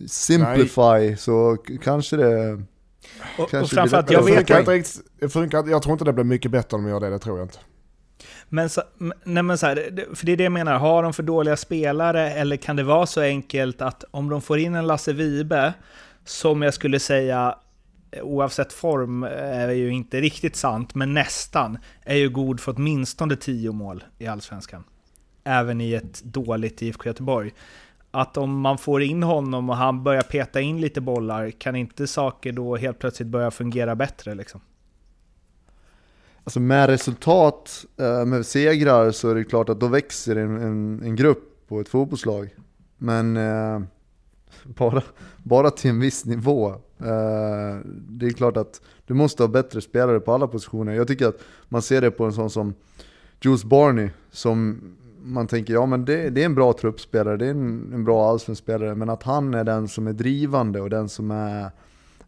Simplify 0.08 1.16
så 1.16 1.56
k- 1.56 1.74
kanske 1.82 2.16
det... 2.16 2.62
Och, 3.38 3.54
och 3.54 3.70
framförallt, 3.70 4.10
jag 4.10 4.24
vet 4.24 4.50
inte 4.50 4.72
riktigt, 4.72 5.00
det 5.20 5.28
funkar, 5.28 5.68
jag 5.68 5.82
tror 5.82 5.92
inte 5.92 6.04
det 6.04 6.12
blir 6.12 6.24
mycket 6.24 6.50
bättre 6.50 6.76
om 6.76 6.84
de 6.84 6.90
gör 6.90 7.00
det, 7.00 7.10
det 7.10 7.18
tror 7.18 7.38
jag 7.38 7.44
inte. 7.44 7.58
Men, 8.48 8.68
så, 8.68 8.82
nej 9.24 9.42
men 9.42 9.58
så 9.58 9.66
här, 9.66 10.06
för 10.14 10.26
det 10.26 10.32
är 10.32 10.36
det 10.36 10.44
jag 10.44 10.52
menar, 10.52 10.78
har 10.78 11.02
de 11.02 11.12
för 11.12 11.22
dåliga 11.22 11.56
spelare 11.56 12.30
eller 12.30 12.56
kan 12.56 12.76
det 12.76 12.82
vara 12.82 13.06
så 13.06 13.20
enkelt 13.20 13.82
att 13.82 14.04
om 14.10 14.28
de 14.28 14.42
får 14.42 14.58
in 14.58 14.74
en 14.74 14.86
Lasse 14.86 15.12
Vibe, 15.12 15.72
som 16.24 16.62
jag 16.62 16.74
skulle 16.74 17.00
säga, 17.00 17.58
eh, 18.10 18.22
oavsett 18.22 18.72
form 18.72 19.22
är 19.22 19.70
ju 19.70 19.90
inte 19.90 20.20
riktigt 20.20 20.56
sant, 20.56 20.94
men 20.94 21.14
nästan, 21.14 21.78
är 22.02 22.16
ju 22.16 22.30
god 22.30 22.60
för 22.60 22.74
åtminstone 22.76 23.36
10 23.36 23.72
mål 23.72 24.04
i 24.18 24.26
Allsvenskan. 24.26 24.84
Även 25.44 25.80
i 25.80 25.92
ett 25.94 26.22
dåligt 26.22 26.82
IFK 26.82 27.06
Göteborg. 27.06 27.52
Att 28.14 28.36
om 28.36 28.60
man 28.60 28.78
får 28.78 29.02
in 29.02 29.22
honom 29.22 29.70
och 29.70 29.76
han 29.76 30.02
börjar 30.02 30.22
peta 30.22 30.60
in 30.60 30.80
lite 30.80 31.00
bollar, 31.00 31.50
kan 31.50 31.76
inte 31.76 32.06
saker 32.06 32.52
då 32.52 32.76
helt 32.76 32.98
plötsligt 32.98 33.28
börja 33.28 33.50
fungera 33.50 33.94
bättre 33.94 34.34
liksom? 34.34 34.60
Alltså 36.44 36.60
med 36.60 36.88
resultat, 36.88 37.84
eh, 37.96 38.24
med 38.24 38.46
segrar 38.46 39.10
så 39.10 39.30
är 39.30 39.34
det 39.34 39.44
klart 39.44 39.68
att 39.68 39.80
då 39.80 39.86
växer 39.86 40.36
en, 40.36 40.56
en, 40.62 41.02
en 41.02 41.16
grupp 41.16 41.68
på 41.68 41.80
ett 41.80 41.88
fotbollslag. 41.88 42.54
Men 42.98 43.36
eh, 43.36 43.80
bara, 44.64 45.02
bara 45.42 45.70
till 45.70 45.90
en 45.90 46.00
viss 46.00 46.24
nivå. 46.24 46.68
Eh, 46.98 47.78
det 48.08 48.26
är 48.26 48.32
klart 48.32 48.56
att 48.56 48.80
du 49.06 49.14
måste 49.14 49.42
ha 49.42 49.48
bättre 49.48 49.80
spelare 49.80 50.20
på 50.20 50.32
alla 50.32 50.46
positioner. 50.46 50.92
Jag 50.92 51.08
tycker 51.08 51.26
att 51.26 51.38
man 51.68 51.82
ser 51.82 52.00
det 52.00 52.10
på 52.10 52.24
en 52.24 52.32
sån 52.32 52.50
som 52.50 52.74
Jules 53.40 53.64
Barney 53.64 54.10
som 54.30 54.80
man 55.24 55.46
tänker, 55.46 55.74
ja 55.74 55.86
men 55.86 56.04
det, 56.04 56.30
det 56.30 56.40
är 56.40 56.46
en 56.46 56.54
bra 56.54 56.72
truppspelare, 56.72 57.36
det 57.36 57.46
är 57.46 57.50
en, 57.50 57.92
en 57.94 58.04
bra 58.04 58.30
allsvensk 58.30 58.62
spelare, 58.62 58.94
men 58.94 59.10
att 59.10 59.22
han 59.22 59.54
är 59.54 59.64
den 59.64 59.88
som 59.88 60.06
är 60.06 60.12
drivande 60.12 60.80
och 60.80 60.90
den 60.90 61.08
som 61.08 61.30
är, 61.30 61.70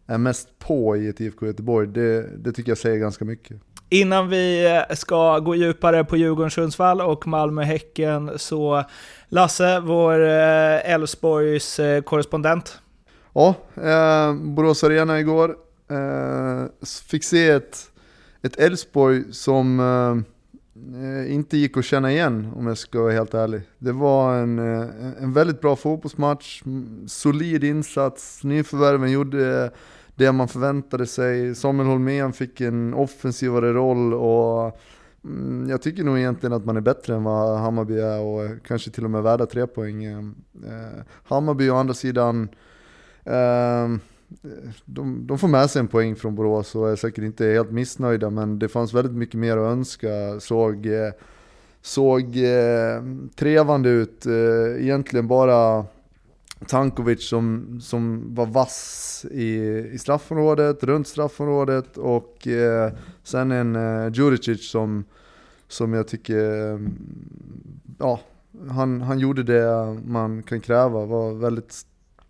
är 0.05 0.17
mest 0.17 0.59
på 0.59 0.97
i 0.97 1.07
ett 1.07 1.21
IFK 1.21 1.45
Göteborg, 1.45 1.87
det, 1.87 2.37
det 2.37 2.51
tycker 2.51 2.71
jag 2.71 2.77
säger 2.77 2.97
ganska 2.97 3.25
mycket. 3.25 3.57
Innan 3.89 4.29
vi 4.29 4.75
eh, 4.89 4.95
ska 4.95 5.39
gå 5.39 5.55
djupare 5.55 6.03
på 6.03 6.17
Djurgården-Sundsvall 6.17 7.01
och 7.01 7.27
Malmö-Häcken 7.27 8.31
så 8.35 8.83
Lasse, 9.27 9.79
vår 9.79 10.23
eh, 10.23 10.93
Elfsborgs 10.93 11.79
eh, 11.79 12.01
korrespondent. 12.01 12.79
Ja, 13.33 13.55
eh, 13.75 14.33
Borås 14.33 14.83
Arena 14.83 15.19
igår. 15.19 15.55
Eh, 15.89 16.65
fick 17.07 17.23
se 17.23 17.49
ett 17.49 18.59
Elfsborg 18.59 19.23
som 19.33 19.79
eh, 19.79 20.36
Eh, 20.93 21.33
inte 21.33 21.57
gick 21.57 21.77
att 21.77 21.85
känna 21.85 22.11
igen 22.11 22.47
om 22.55 22.67
jag 22.67 22.77
ska 22.77 23.01
vara 23.01 23.13
helt 23.13 23.33
ärlig. 23.33 23.61
Det 23.79 23.91
var 23.91 24.35
en, 24.35 24.59
eh, 24.59 24.87
en 25.23 25.33
väldigt 25.33 25.61
bra 25.61 25.75
fotbollsmatch, 25.75 26.63
solid 27.07 27.63
insats, 27.63 28.43
nyförvärven 28.43 29.11
gjorde 29.11 29.71
det 30.15 30.31
man 30.31 30.47
förväntade 30.47 31.07
sig. 31.07 31.55
Samuel 31.55 31.87
Holmén 31.87 32.33
fick 32.33 32.61
en 32.61 32.93
offensivare 32.93 33.73
roll 33.73 34.13
och 34.13 34.79
mm, 35.23 35.69
jag 35.69 35.81
tycker 35.81 36.03
nog 36.03 36.17
egentligen 36.17 36.53
att 36.53 36.65
man 36.65 36.77
är 36.77 36.81
bättre 36.81 37.15
än 37.15 37.23
vad 37.23 37.59
Hammarby 37.59 37.99
är 37.99 38.19
och 38.19 38.65
kanske 38.67 38.91
till 38.91 39.03
och 39.03 39.11
med 39.11 39.23
värda 39.23 39.45
tre 39.45 39.67
poäng. 39.67 40.05
Eh, 40.05 40.23
Hammarby 41.23 41.69
å 41.69 41.75
andra 41.75 41.93
sidan 41.93 42.49
ehm, 43.25 43.99
de, 44.85 45.27
de 45.27 45.37
får 45.37 45.47
med 45.47 45.69
sig 45.69 45.79
en 45.79 45.87
poäng 45.87 46.15
från 46.15 46.35
Borås 46.35 46.75
och 46.75 46.89
är 46.89 46.95
säkert 46.95 47.23
inte 47.23 47.45
helt 47.45 47.71
missnöjda 47.71 48.29
men 48.29 48.59
det 48.59 48.67
fanns 48.67 48.93
väldigt 48.93 49.15
mycket 49.15 49.39
mer 49.39 49.57
att 49.57 49.71
önska. 49.71 50.39
Såg, 50.39 50.85
eh, 50.85 51.11
såg 51.81 52.37
eh, 52.37 53.03
trevande 53.35 53.89
ut, 53.89 54.25
eh, 54.25 54.83
egentligen 54.83 55.27
bara 55.27 55.85
Tankovic 56.67 57.29
som, 57.29 57.79
som 57.81 58.35
var 58.35 58.45
vass 58.45 59.25
i, 59.31 59.55
i 59.93 59.97
straffområdet, 59.97 60.83
runt 60.83 61.07
straffområdet 61.07 61.97
och 61.97 62.47
eh, 62.47 62.91
sen 63.23 63.51
en 63.51 63.75
eh, 63.75 64.13
Djuricic 64.13 64.69
som, 64.71 65.05
som 65.67 65.93
jag 65.93 66.07
tycker, 66.07 66.71
mm, 66.71 66.93
ja, 67.99 68.19
han, 68.69 69.01
han 69.01 69.19
gjorde 69.19 69.43
det 69.43 69.97
man 70.05 70.43
kan 70.43 70.61
kräva, 70.61 71.05
var 71.05 71.33
väldigt 71.33 71.85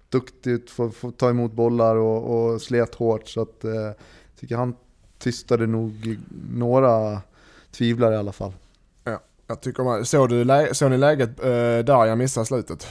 duktigt, 0.10 0.70
får, 0.72 0.90
får 0.90 1.12
ta 1.12 1.30
emot 1.30 1.52
bollar 1.52 1.96
och, 1.96 2.52
och 2.54 2.62
slet 2.62 2.96
hårt. 2.96 3.28
Så 3.30 3.42
att, 3.42 3.64
eh, 3.64 3.92
tycker 4.40 4.56
han 4.56 4.76
tystade 5.20 5.68
nog 5.68 6.18
några 6.52 7.22
tvivlare 7.72 8.14
i 8.14 8.18
alla 8.18 8.32
fall. 8.32 8.54
Jag 9.50 9.62
tycker 9.62 9.84
man, 9.84 10.06
såg, 10.06 10.30
du, 10.30 10.44
lä- 10.44 10.74
såg 10.74 10.92
ni 10.92 10.98
läget 10.98 11.40
eh, 11.40 11.46
där 11.86 12.06
jag 12.06 12.18
missade 12.18 12.46
slutet? 12.46 12.88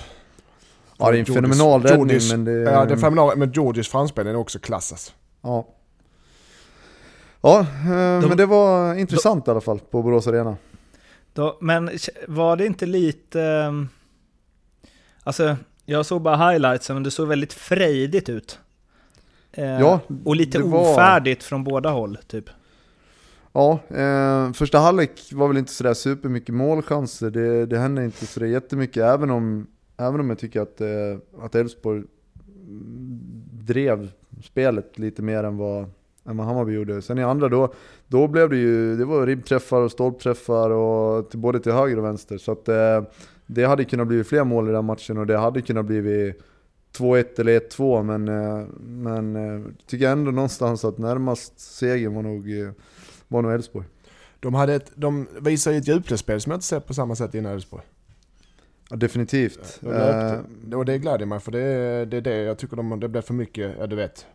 Ja, 0.98 1.10
det 1.10 1.16
är 1.16 1.20
en 1.20 1.24
Georgis- 1.26 1.34
fenomenal 1.34 1.82
räddning 1.82 2.20
men 2.30 2.44
det... 2.44 2.52
Ja, 2.52 2.84
det 2.84 2.92
är 2.92 2.96
fenomenal, 2.96 3.36
men 3.38 3.52
Georgis 3.52 3.88
framspelning 3.88 4.34
är 4.34 4.38
också 4.38 4.58
klassas. 4.58 5.14
Ja, 5.42 5.66
ja 7.40 7.60
eh, 7.60 8.28
men 8.28 8.36
det 8.36 8.46
var 8.46 8.94
intressant 8.94 9.48
i 9.48 9.50
alla 9.50 9.60
fall 9.60 9.78
på 9.78 10.02
Borås 10.02 10.26
Arena. 10.26 10.56
Då, 11.32 11.58
men 11.60 11.90
var 12.28 12.56
det 12.56 12.66
inte 12.66 12.86
lite... 12.86 13.42
ehm, 13.42 13.88
Alltså, 15.22 15.56
jag 15.86 16.06
såg 16.06 16.22
bara 16.22 16.36
highlights, 16.50 16.88
men 16.90 17.02
det 17.02 17.10
såg 17.10 17.28
väldigt 17.28 17.52
frejdigt 17.52 18.28
ut. 18.28 18.58
Eh, 19.52 19.64
Ja, 19.80 20.00
och 20.24 20.36
lite 20.36 20.58
var- 20.58 20.92
ofärdigt 20.92 21.42
från 21.42 21.64
båda 21.64 21.90
håll, 21.90 22.18
typ. 22.26 22.44
Ja, 23.52 23.78
eh, 23.88 24.52
första 24.52 24.78
halvlek 24.78 25.10
var 25.32 25.48
väl 25.48 25.56
inte 25.56 25.72
sådär 25.72 25.94
supermycket 25.94 26.54
målchanser. 26.54 27.30
Det, 27.30 27.66
det 27.66 27.78
hände 27.78 28.04
inte 28.04 28.26
sådär 28.26 28.46
jättemycket, 28.46 29.02
även 29.02 29.30
om, 29.30 29.66
även 29.96 30.20
om 30.20 30.28
jag 30.28 30.38
tycker 30.38 30.60
att 30.60 30.80
eh, 30.80 30.88
att 31.42 31.54
Elfsborg 31.54 32.02
drev 33.52 34.10
spelet 34.44 34.98
lite 34.98 35.22
mer 35.22 35.44
än 35.44 35.56
vad, 35.56 35.82
än 36.28 36.36
vad 36.36 36.46
Hammarby 36.46 36.72
gjorde. 36.72 37.02
Sen 37.02 37.18
i 37.18 37.22
andra 37.22 37.48
då, 37.48 37.72
då 38.06 38.28
blev 38.28 38.50
det 38.50 38.56
ju, 38.56 38.96
det 38.96 39.04
var 39.04 39.26
ribbträffar 39.26 39.80
och 39.80 39.90
stolpträffar 39.92 40.70
och 40.70 41.30
till, 41.30 41.38
både 41.38 41.60
till 41.60 41.72
höger 41.72 41.98
och 41.98 42.04
vänster. 42.04 42.38
Så 42.38 42.52
att 42.52 42.68
eh, 42.68 43.02
det 43.46 43.64
hade 43.64 43.84
kunnat 43.84 44.06
bli 44.06 44.24
fler 44.24 44.44
mål 44.44 44.68
i 44.68 44.72
den 44.72 44.84
matchen 44.84 45.18
och 45.18 45.26
det 45.26 45.36
hade 45.38 45.62
kunnat 45.62 45.86
bli 45.86 46.34
2-1 46.96 47.40
eller 47.40 47.60
1-2 47.60 48.02
men, 48.02 48.28
eh, 48.28 48.66
men 48.80 49.36
eh, 49.36 49.66
tycker 49.86 50.08
ändå 50.10 50.30
någonstans 50.30 50.84
att 50.84 50.98
närmast 50.98 51.60
segern 51.60 52.14
var 52.14 52.22
nog 52.22 52.60
eh, 52.60 52.70
var 53.28 53.42
nog 53.42 53.52
Elfsborg. 53.52 53.86
De, 54.40 54.54
hade 54.54 54.74
ett, 54.74 54.92
de 54.94 55.26
visar 55.40 55.72
ju 55.72 55.78
ett 55.78 55.88
djupledsspel 55.88 56.40
som 56.40 56.50
jag 56.50 56.56
inte 56.56 56.66
sett 56.66 56.86
på 56.86 56.94
samma 56.94 57.14
sätt 57.16 57.34
innan 57.34 57.52
Elfsborg. 57.52 57.84
Ja, 58.90 58.96
definitivt. 58.96 59.78
De 59.80 59.90
löpte. 59.90 60.76
Och 60.76 60.84
det 60.84 60.98
gläder 60.98 61.26
mig 61.26 61.40
för 61.40 61.52
det 61.52 61.60
är 61.60 62.06
det, 62.06 62.36
jag 62.36 62.58
tycker 62.58 62.76
de, 62.76 63.00
det 63.00 63.08
blev 63.08 63.22
för 63.22 63.34
mycket, 63.34 63.76
ja 63.78 63.86
du 63.86 63.96
vet. 63.96 64.26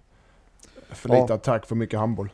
För 0.89 1.09
Ja. 1.09 1.21
lite 1.21 1.33
attack, 1.33 1.65
för 1.65 1.75
mycket 1.75 1.99
handboll. 1.99 2.29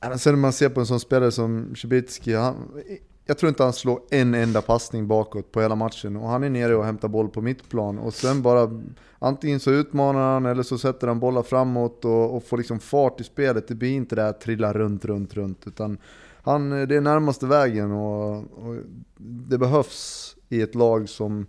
ja, 0.00 0.18
sen 0.18 0.32
när 0.32 0.40
man 0.40 0.52
ser 0.52 0.68
på 0.68 0.80
en 0.80 0.86
sån 0.86 1.00
spelare 1.00 1.32
som 1.32 1.74
Cibicki, 1.76 2.34
han, 2.34 2.82
jag 3.28 3.38
tror 3.38 3.48
inte 3.48 3.62
han 3.62 3.72
slår 3.72 4.00
en 4.10 4.34
enda 4.34 4.62
passning 4.62 5.06
bakåt 5.06 5.52
på 5.52 5.60
hela 5.60 5.74
matchen. 5.74 6.16
Och 6.16 6.28
han 6.28 6.44
är 6.44 6.50
nere 6.50 6.76
och 6.76 6.84
hämtar 6.84 7.08
boll 7.08 7.28
på 7.28 7.40
mittplan. 7.40 7.98
Och 7.98 8.14
sen 8.14 8.42
bara, 8.42 8.82
antingen 9.18 9.60
så 9.60 9.70
utmanar 9.70 10.32
han 10.32 10.46
eller 10.46 10.62
så 10.62 10.78
sätter 10.78 11.08
han 11.08 11.20
bollar 11.20 11.42
framåt 11.42 12.04
och, 12.04 12.36
och 12.36 12.44
får 12.44 12.58
liksom 12.58 12.80
fart 12.80 13.20
i 13.20 13.24
spelet. 13.24 13.68
Det 13.68 13.74
blir 13.74 13.90
inte 13.90 14.14
det 14.14 14.22
här 14.22 14.32
trilla 14.32 14.72
runt, 14.72 15.04
runt, 15.04 15.34
runt. 15.34 15.66
Utan 15.66 15.98
han, 16.42 16.70
det 16.70 16.96
är 16.96 17.00
närmaste 17.00 17.46
vägen 17.46 17.92
och, 17.92 18.36
och 18.36 18.76
det 19.48 19.58
behövs 19.58 20.36
i 20.48 20.62
ett 20.62 20.74
lag 20.74 21.08
som, 21.08 21.46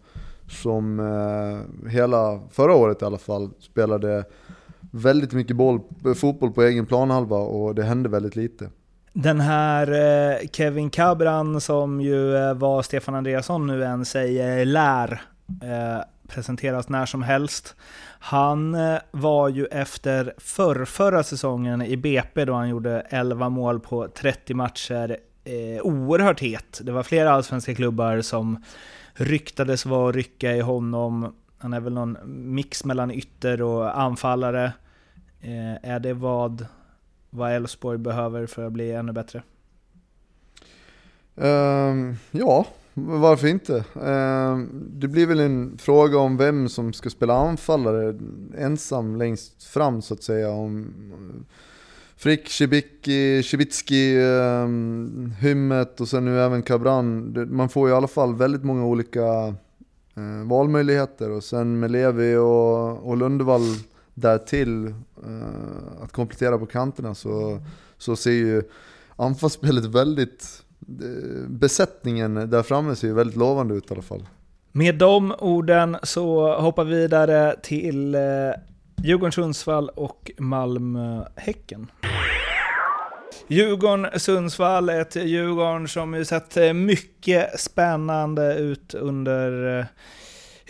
som 0.48 1.00
eh, 1.00 1.90
hela 1.90 2.40
förra 2.52 2.76
året 2.76 3.02
i 3.02 3.06
alla 3.06 3.18
fall 3.18 3.50
spelade 3.60 4.26
väldigt 4.92 5.34
mycket 5.34 5.56
boll, 5.56 5.80
eh, 6.06 6.14
fotboll 6.14 6.52
på 6.52 6.64
egen 6.64 6.86
planhalva 6.86 7.38
och 7.38 7.76
det 7.76 7.84
hände 7.84 8.10
väldigt 8.10 8.36
lite. 8.36 8.70
Den 9.22 9.40
här 9.40 9.92
eh, 9.92 10.48
Kevin 10.52 10.90
Cabran 10.90 11.62
som 11.62 12.02
ju 12.02 12.32
vad 12.32 12.58
var 12.58 12.82
Stefan 12.82 13.16
Andreasson 13.16 13.68
nu 13.68 13.86
än 13.86 14.06
säger 14.06 14.66
lär 14.66 15.22
eh, 15.64 16.04
presenteras 16.28 16.90
när 16.90 17.06
som 17.06 17.24
helst. 17.24 17.76
Han 18.20 18.78
var 19.12 19.50
ju 19.50 19.66
efter 19.66 20.34
förrförra 20.38 21.24
säsongen 21.24 21.82
i 21.82 21.98
BP 21.98 22.46
då 22.46 22.54
han 22.54 22.70
gjorde 22.70 23.00
11 23.10 23.50
mål 23.50 23.80
på 23.80 24.08
30 24.08 24.54
matcher 24.54 25.18
eh, 25.44 25.82
oerhört 25.82 26.40
het. 26.40 26.82
Det 26.84 26.92
var 26.92 27.04
flera 27.04 27.32
allsvenska 27.32 27.76
klubbar 27.76 28.22
som 28.22 28.64
ryktades 29.14 29.86
vara 29.86 30.06
och 30.06 30.14
rycka 30.14 30.52
i 30.52 30.62
honom. 30.62 31.36
Han 31.58 31.74
är 31.74 31.80
väl 31.80 31.94
någon 31.94 32.18
mix 32.56 32.86
mellan 32.86 33.12
ytter 33.12 33.62
och 33.62 34.00
anfallare. 34.00 34.74
Eh, 35.42 35.92
är 35.92 36.00
det 36.00 36.14
vad 36.14 36.66
vad 37.30 37.52
Elfsborg 37.52 37.98
behöver 37.98 38.46
för 38.46 38.66
att 38.66 38.74
bli 38.74 38.92
ännu 38.92 39.12
bättre. 39.12 39.44
Um, 41.36 42.16
ja, 42.32 42.66
varför 42.94 43.48
inte? 43.48 43.84
Um, 43.94 44.88
det 44.94 45.08
blir 45.08 45.28
väl 45.28 45.40
en 45.40 45.78
fråga 45.78 46.18
om 46.18 46.38
vem 46.38 46.70
som 46.70 46.94
ska 46.94 47.10
spela 47.10 47.34
anfallare 47.34 48.20
ensam 48.58 49.16
längst 49.16 49.64
fram 49.64 50.02
så 50.02 50.14
att 50.14 50.24
säga. 50.24 50.52
Om 50.52 50.94
Frick, 52.16 52.50
Cibicki, 52.50 53.44
Cibicki, 53.44 54.18
um, 54.18 54.24
ehm, 54.26 55.34
Hymmet 55.40 56.02
och 56.02 56.08
sen 56.08 56.26
nu 56.26 56.40
även 56.40 56.64
Cabran. 56.64 57.34
Man 57.52 57.70
får 57.70 57.90
i 57.90 57.94
alla 57.94 58.08
fall 58.08 58.36
väldigt 58.36 58.64
många 58.64 58.86
olika 58.86 59.56
eh, 60.16 60.48
valmöjligheter 60.48 61.30
och 61.30 61.44
sen 61.44 61.80
med 61.80 61.92
Levi 61.92 62.36
och, 62.36 63.10
och 63.10 63.18
Lundevall 63.18 63.62
därtill. 64.14 64.94
Eh, 65.26 66.04
att 66.04 66.12
komplettera 66.12 66.58
på 66.58 66.66
kanterna 66.66 67.16
så, 67.16 67.60
så 67.98 68.16
ser 68.16 68.32
ju 68.32 68.64
anfallsspelet 69.16 69.86
väldigt 69.86 70.64
eh, 70.80 71.50
Besättningen 71.50 72.50
där 72.50 72.64
framme 72.64 72.96
ser 72.96 73.08
ju 73.08 73.14
väldigt 73.14 73.36
lovande 73.36 73.76
ut 73.76 73.92
i 73.92 73.94
alla 73.94 74.02
fall. 74.02 74.28
Med 74.72 74.96
de 74.96 75.36
orden 75.40 75.98
så 76.04 76.56
hoppar 76.60 76.84
vi 76.84 76.96
vidare 76.96 77.56
till 77.64 78.16
eh, 78.16 78.22
Djurgården-Sundsvall 79.04 79.90
och 79.90 80.32
Malmö-Häcken. 80.38 81.88
Djurgården-Sundsvall, 83.48 84.90
ett 84.90 85.16
Djurgården 85.16 85.88
som 85.88 86.14
ju 86.14 86.26
sett 86.26 86.76
mycket 86.76 87.60
spännande 87.60 88.56
ut 88.56 88.94
under 88.94 89.86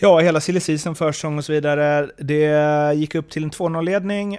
ja, 0.00 0.18
hela 0.18 0.40
silly 0.40 0.60
season, 0.60 0.94
försäsong 0.94 1.38
och 1.38 1.44
så 1.44 1.52
vidare. 1.52 2.10
Det 2.18 2.94
gick 2.94 3.14
upp 3.14 3.30
till 3.30 3.44
en 3.44 3.50
2-0-ledning, 3.50 4.38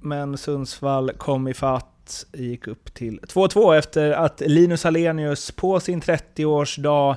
men 0.00 0.38
Sundsvall 0.38 1.12
kom 1.12 1.48
ifatt, 1.48 2.24
gick 2.32 2.66
upp 2.66 2.94
till 2.94 3.20
2-2 3.20 3.74
efter 3.74 4.10
att 4.10 4.40
Linus 4.40 4.86
Alenius 4.86 5.50
på 5.50 5.80
sin 5.80 6.02
30-årsdag 6.02 7.16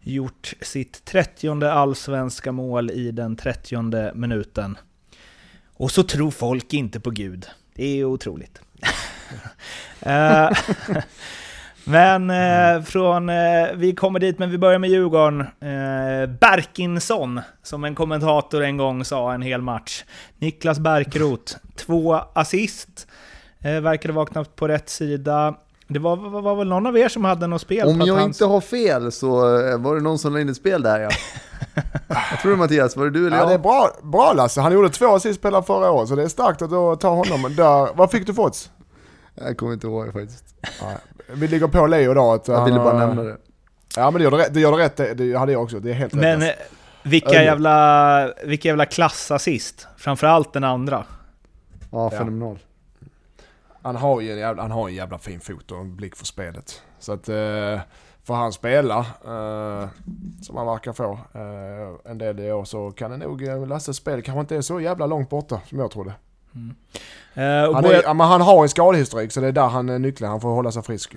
gjort 0.00 0.54
sitt 0.60 1.04
30 1.04 1.64
allsvenska 1.64 2.52
mål 2.52 2.90
i 2.90 3.10
den 3.10 3.36
30 3.36 4.14
minuten. 4.14 4.78
Och 5.74 5.90
så 5.90 6.02
tror 6.02 6.30
folk 6.30 6.72
inte 6.72 7.00
på 7.00 7.10
Gud. 7.10 7.46
Det 7.74 8.00
är 8.00 8.04
otroligt. 8.04 8.60
Eh, 10.00 10.50
men 11.90 12.30
eh, 12.30 12.82
från, 12.82 13.28
eh, 13.28 13.34
vi 13.74 13.94
kommer 13.94 14.20
dit, 14.20 14.38
men 14.38 14.50
vi 14.50 14.58
börjar 14.58 14.78
med 14.78 14.90
Djurgården. 14.90 15.40
Eh, 15.40 16.28
Berkinsson, 16.40 17.40
som 17.62 17.84
en 17.84 17.94
kommentator 17.94 18.62
en 18.62 18.76
gång 18.76 19.04
sa 19.04 19.32
en 19.32 19.42
hel 19.42 19.62
match. 19.62 20.04
Niklas 20.38 20.78
Bärkroth, 20.78 21.56
två 21.76 22.14
assist. 22.32 23.06
Eh, 23.60 23.80
verkade 23.80 24.14
vakna 24.14 24.44
på 24.44 24.68
rätt 24.68 24.88
sida. 24.88 25.54
Det 25.88 25.98
var, 25.98 26.16
var, 26.16 26.42
var 26.42 26.56
väl 26.56 26.68
någon 26.68 26.86
av 26.86 26.98
er 26.98 27.08
som 27.08 27.24
hade 27.24 27.46
något 27.46 27.60
spel 27.60 27.88
Om 27.88 27.98
på 27.98 28.06
jag 28.06 28.22
inte 28.22 28.44
har 28.44 28.60
fel 28.60 29.12
så 29.12 29.58
eh, 29.68 29.78
var 29.78 29.94
det 29.94 30.00
någon 30.00 30.18
som 30.18 30.32
la 30.32 30.40
in 30.40 30.48
ett 30.48 30.56
spel 30.56 30.82
där 30.82 31.00
ja. 31.00 31.10
jag 32.30 32.40
tror 32.42 32.50
det 32.50 32.56
Mattias, 32.56 32.96
var 32.96 33.04
det 33.04 33.10
du 33.10 33.26
eller 33.26 33.36
Ja, 33.36 33.42
jag? 33.42 33.50
det 33.50 33.54
är 33.54 33.58
bra, 33.58 33.90
bra 34.02 34.32
Lasse. 34.32 34.60
Han 34.60 34.72
gjorde 34.72 34.90
två 34.90 35.14
assistspelare 35.14 35.62
förra 35.62 35.90
året, 35.90 36.08
så 36.08 36.16
det 36.16 36.22
är 36.22 36.28
starkt 36.28 36.62
att 36.62 37.00
ta 37.00 37.08
honom. 37.08 37.54
Där, 37.56 37.96
vad 37.96 38.10
fick 38.10 38.26
du 38.26 38.34
för 38.34 38.42
odds? 38.42 38.70
Jag 39.34 39.56
kommer 39.56 39.72
inte 39.72 39.86
ihåg 39.86 40.12
faktiskt. 40.12 40.54
Nej. 40.82 40.96
Vi 41.34 41.48
ligger 41.48 41.66
på 41.68 41.86
Leo 41.86 42.14
då. 42.14 42.32
Att 42.32 42.48
Jag 42.48 42.64
ville 42.64 42.78
bara 42.78 42.98
har- 42.98 43.06
nämna 43.06 43.22
det. 43.22 43.36
Ja 43.96 44.10
men 44.10 44.18
det 44.18 44.24
gör 44.24 44.30
du 44.30 44.36
rätt, 44.36 44.54
det 44.54 44.60
gör 44.60 44.72
du 44.72 44.78
rätt, 44.78 44.96
det, 44.96 45.14
det 45.14 45.38
hade 45.38 45.52
jag 45.52 45.62
också. 45.62 45.80
Det 45.80 45.90
är 45.90 45.94
helt 45.94 46.12
Men 46.14 46.40
rätt. 46.40 46.58
eh, 46.58 46.64
vilka 47.10 47.28
Öje. 47.30 47.44
jävla, 47.44 48.32
vilka 48.44 48.68
jävla 48.68 48.84
klassassist. 48.86 49.86
Framförallt 49.96 50.52
den 50.52 50.64
andra. 50.64 51.04
Ja, 51.90 52.10
Ja. 52.12 52.18
fenomenal. 52.18 52.58
Han 53.82 53.96
har 53.96 54.20
ju 54.20 54.32
en 54.32 54.38
jävla, 54.38 54.62
han 54.62 54.70
har 54.70 54.88
en 54.88 54.94
jävla 54.94 55.18
fin 55.18 55.40
fot 55.40 55.70
och 55.70 55.78
en 55.78 55.96
blick 55.96 56.16
för 56.16 56.24
spelet. 56.26 56.82
Så 56.98 57.12
att 57.12 57.28
eh, 57.28 57.80
får 58.24 58.34
han 58.34 58.52
spela, 58.52 58.98
eh, 59.24 59.88
som 60.42 60.56
han 60.56 60.66
verkar 60.66 60.92
få, 60.92 61.12
eh, 61.34 62.10
en 62.10 62.18
del 62.18 62.40
i 62.40 62.52
år 62.52 62.64
så 62.64 62.90
kan 62.90 63.10
det 63.10 63.16
nog, 63.16 63.42
Lasses 63.68 63.96
spel 63.96 64.22
kanske 64.22 64.40
inte 64.40 64.56
är 64.56 64.60
så 64.60 64.80
jävla 64.80 65.06
långt 65.06 65.30
borta 65.30 65.60
som 65.66 65.78
jag 65.78 65.90
trodde. 65.90 66.12
Eh, 66.54 66.60
och 67.68 67.74
Han, 67.74 67.84
är, 67.84 68.02
ja, 68.02 68.14
men 68.14 68.26
han 68.26 68.40
har 68.40 68.62
en 68.62 68.68
skadehistorik 68.68 69.32
så 69.32 69.40
det 69.40 69.46
är 69.48 69.52
där 69.52 69.68
han 69.68 69.88
är 69.88 69.98
nyckeln, 69.98 70.30
han 70.30 70.40
får 70.40 70.48
hålla 70.48 70.72
sig 70.72 70.82
frisk. 70.82 71.14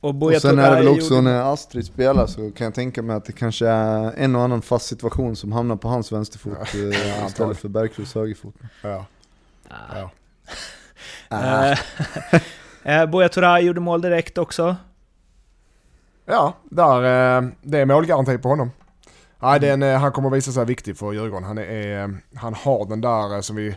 och 0.00 0.22
Och 0.22 0.34
sen 0.34 0.58
är 0.58 0.70
det 0.70 0.76
väl 0.76 0.88
också 0.88 1.14
gjorde- 1.14 1.22
när 1.22 1.52
Astrid 1.52 1.86
spelar 1.86 2.26
så 2.26 2.50
kan 2.50 2.64
jag 2.64 2.74
tänka 2.74 3.02
mig 3.02 3.16
att 3.16 3.24
det 3.24 3.32
kanske 3.32 3.66
är 3.68 4.12
en 4.16 4.36
och 4.36 4.42
annan 4.42 4.62
fast 4.62 4.86
situation 4.86 5.36
som 5.36 5.52
hamnar 5.52 5.76
på 5.76 5.88
hans 5.88 6.12
vänsterfot 6.12 6.52
eh, 6.52 6.58
antagligen. 6.64 7.26
istället 7.26 7.58
för 7.58 7.68
Bergqvists 7.68 8.14
högerfot. 8.14 8.54
Ja. 8.82 9.04
Ja. 9.92 10.10
Eh, 12.84 13.00
eh, 13.00 13.06
Buya 13.06 13.28
Turay 13.28 13.62
gjorde 13.62 13.80
mål 13.80 14.00
direkt 14.02 14.38
också. 14.38 14.76
Ja, 16.26 16.54
där, 16.70 16.96
eh, 17.38 17.48
det 17.62 17.78
är 17.78 17.84
målgaranti 17.86 18.38
på 18.38 18.48
honom. 18.48 18.70
Nej, 19.38 19.60
den, 19.60 19.82
eh, 19.82 19.98
han 20.00 20.12
kommer 20.12 20.30
visa 20.30 20.52
sig 20.52 20.64
viktig 20.64 20.96
för 20.96 21.12
Djurgården. 21.12 21.44
Han, 21.44 21.58
är, 21.58 22.02
eh, 22.02 22.08
han 22.34 22.54
har 22.54 22.84
den 22.88 23.00
där 23.00 23.34
eh, 23.34 23.40
som 23.40 23.56
vi 23.56 23.68
eh, 23.68 23.74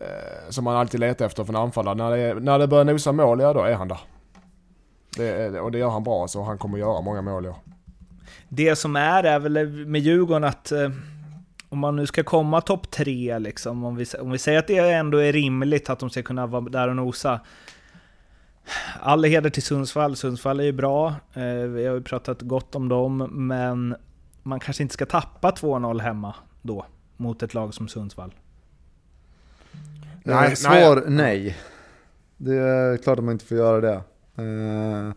Eh, 0.00 0.50
som 0.50 0.64
man 0.64 0.76
alltid 0.76 1.00
letar 1.00 1.26
efter 1.26 1.44
för 1.44 1.52
en 1.52 1.60
anfallare. 1.60 1.94
När 1.94 2.10
det, 2.10 2.40
när 2.40 2.58
det 2.58 2.66
börjar 2.66 2.84
nosa 2.84 3.12
mål, 3.12 3.40
ja 3.40 3.52
då 3.52 3.62
är 3.62 3.74
han 3.74 3.88
där. 3.88 4.00
Det, 5.16 5.60
och 5.60 5.72
det 5.72 5.78
gör 5.78 5.90
han 5.90 6.04
bra, 6.04 6.28
så 6.28 6.42
han 6.42 6.58
kommer 6.58 6.78
göra 6.78 7.00
många 7.00 7.22
mål 7.22 7.46
i 7.46 7.48
år. 7.48 7.56
Det 8.48 8.76
som 8.76 8.96
är 8.96 9.24
är 9.24 9.38
väl 9.38 9.86
med 9.86 10.00
Djurgården 10.00 10.44
att 10.44 10.72
eh, 10.72 10.90
om 11.68 11.78
man 11.78 11.96
nu 11.96 12.06
ska 12.06 12.24
komma 12.24 12.60
topp 12.60 12.90
tre, 12.90 13.38
liksom, 13.38 13.84
om, 13.84 13.96
vi, 13.96 14.04
om 14.20 14.30
vi 14.30 14.38
säger 14.38 14.58
att 14.58 14.66
det 14.66 14.78
ändå 14.78 15.18
är 15.18 15.32
rimligt 15.32 15.90
att 15.90 15.98
de 15.98 16.10
ska 16.10 16.22
kunna 16.22 16.46
vara 16.46 16.60
där 16.60 16.88
och 16.88 16.96
nosa. 16.96 17.40
All 19.00 19.24
heder 19.24 19.50
till 19.50 19.62
Sundsvall. 19.62 20.16
Sundsvall 20.16 20.60
är 20.60 20.64
ju 20.64 20.72
bra. 20.72 21.14
Eh, 21.34 21.42
vi 21.44 21.86
har 21.86 21.94
ju 21.94 22.02
pratat 22.02 22.42
gott 22.42 22.74
om 22.74 22.88
dem, 22.88 23.16
men 23.32 23.96
man 24.42 24.60
kanske 24.60 24.82
inte 24.82 24.92
ska 24.92 25.06
tappa 25.06 25.50
2-0 25.50 26.00
hemma. 26.00 26.34
då 26.62 26.86
mot 27.16 27.42
ett 27.42 27.54
lag 27.54 27.74
som 27.74 27.88
Sundsvall? 27.88 28.34
Nej, 30.34 30.56
Svar 30.56 31.02
nej. 31.06 31.16
nej. 31.16 31.56
Det 32.36 32.54
är 32.54 32.96
klart 32.96 33.18
att 33.18 33.24
man 33.24 33.32
inte 33.32 33.44
får 33.44 33.56
göra 33.56 33.80
det. 33.80 34.02
Eh, 34.36 35.12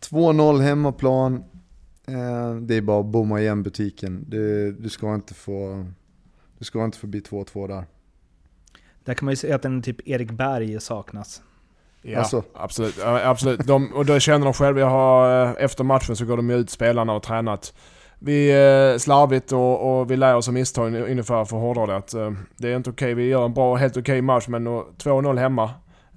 2-0 0.00 0.60
hemmaplan. 0.60 1.44
Eh, 2.06 2.54
det 2.54 2.74
är 2.74 2.80
bara 2.80 3.00
att 3.00 3.06
bomma 3.06 3.40
igen 3.40 3.62
butiken. 3.62 4.24
Det, 4.28 4.72
du, 4.72 4.88
ska 4.88 5.14
inte 5.14 5.34
få, 5.34 5.86
du 6.58 6.64
ska 6.64 6.84
inte 6.84 6.98
få 6.98 7.06
bli 7.06 7.20
2-2 7.20 7.68
där. 7.68 7.84
Där 9.04 9.14
kan 9.14 9.24
man 9.24 9.32
ju 9.32 9.36
säga 9.36 9.56
att 9.56 9.64
en 9.64 9.82
typ 9.82 10.08
Erik 10.08 10.30
Berg 10.30 10.80
saknas. 10.80 11.42
Ja, 12.02 12.18
alltså. 12.18 12.42
absolut. 12.54 12.98
absolut. 13.02 13.66
De, 13.66 13.94
och 13.94 14.06
då 14.06 14.18
känner 14.18 14.44
de 14.44 14.54
själva, 14.54 14.80
jag 14.80 14.90
har, 14.90 15.46
eh, 15.46 15.54
efter 15.58 15.84
matchen 15.84 16.16
så 16.16 16.24
går 16.24 16.36
de 16.36 16.50
ut 16.50 16.70
spelarna 16.70 17.12
och 17.12 17.22
tränat. 17.22 17.74
Vi 18.18 18.50
är 18.50 18.92
eh, 18.92 18.98
slarvigt 18.98 19.52
och, 19.52 20.00
och 20.00 20.10
vi 20.10 20.16
lär 20.16 20.36
oss 20.36 20.48
av 20.48 20.54
misstag 20.54 20.94
ungefär 20.94 21.44
för 21.44 21.56
att 21.56 21.62
hårdra 21.62 21.86
det. 21.86 21.96
Att, 21.96 22.14
uh, 22.14 22.32
det 22.56 22.72
är 22.72 22.76
inte 22.76 22.90
okej. 22.90 23.06
Okay. 23.06 23.14
Vi 23.14 23.28
gör 23.28 23.44
en 23.44 23.54
bra, 23.54 23.74
helt 23.76 23.92
okej 23.92 24.02
okay 24.02 24.22
match 24.22 24.48
men 24.48 24.68
2-0 24.68 25.38
hemma 25.38 25.70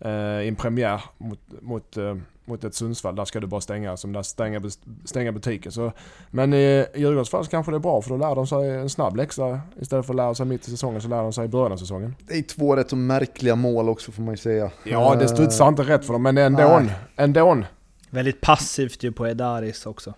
uh, 0.05 0.43
i 0.43 0.47
en 0.47 0.55
premiär 0.55 1.01
mot, 1.17 1.39
mot 1.61 1.97
uh, 1.97 2.15
mot 2.45 2.63
ett 2.63 2.75
Sundsvall, 2.75 3.15
där 3.15 3.25
ska 3.25 3.39
du 3.39 3.47
bara 3.47 3.61
stänga, 3.61 3.97
som 3.97 4.13
där 4.13 4.23
stänga, 4.23 4.61
stänga 5.05 5.31
butiken. 5.31 5.71
Så, 5.71 5.91
men 6.31 6.53
i 6.53 6.85
Djurgårdens 6.95 7.29
fall 7.29 7.45
så 7.45 7.51
kanske 7.51 7.71
det 7.71 7.77
är 7.77 7.79
bra 7.79 8.01
för 8.01 8.09
då 8.09 8.17
lär 8.17 8.35
de 8.35 8.47
sig 8.47 8.69
en 8.69 8.89
snabb 8.89 9.15
läxa. 9.15 9.59
Istället 9.81 10.05
för 10.05 10.13
att 10.13 10.17
lära 10.17 10.35
sig 10.35 10.45
mitt 10.45 10.67
i 10.67 10.71
säsongen 10.71 11.01
så 11.01 11.07
lär 11.07 11.23
de 11.23 11.33
sig 11.33 11.45
i 11.45 11.47
början 11.47 11.71
av 11.71 11.77
säsongen. 11.77 12.15
Det 12.27 12.33
är 12.33 12.41
två 12.41 12.75
rätt 12.75 12.89
så 12.89 12.95
märkliga 12.95 13.55
mål 13.55 13.89
också 13.89 14.11
får 14.11 14.21
man 14.21 14.33
ju 14.33 14.37
säga. 14.37 14.71
Ja, 14.83 15.15
det 15.19 15.27
studsar 15.27 15.67
inte 15.67 15.83
rätt 15.83 16.05
för 16.05 16.13
dem, 16.13 16.23
men 16.23 16.37
ändå. 16.37 16.81
ändå. 17.15 17.63
Väldigt 18.09 18.41
passivt 18.41 19.03
ju 19.03 19.11
på 19.11 19.27
Edaris 19.27 19.85
också. 19.85 20.13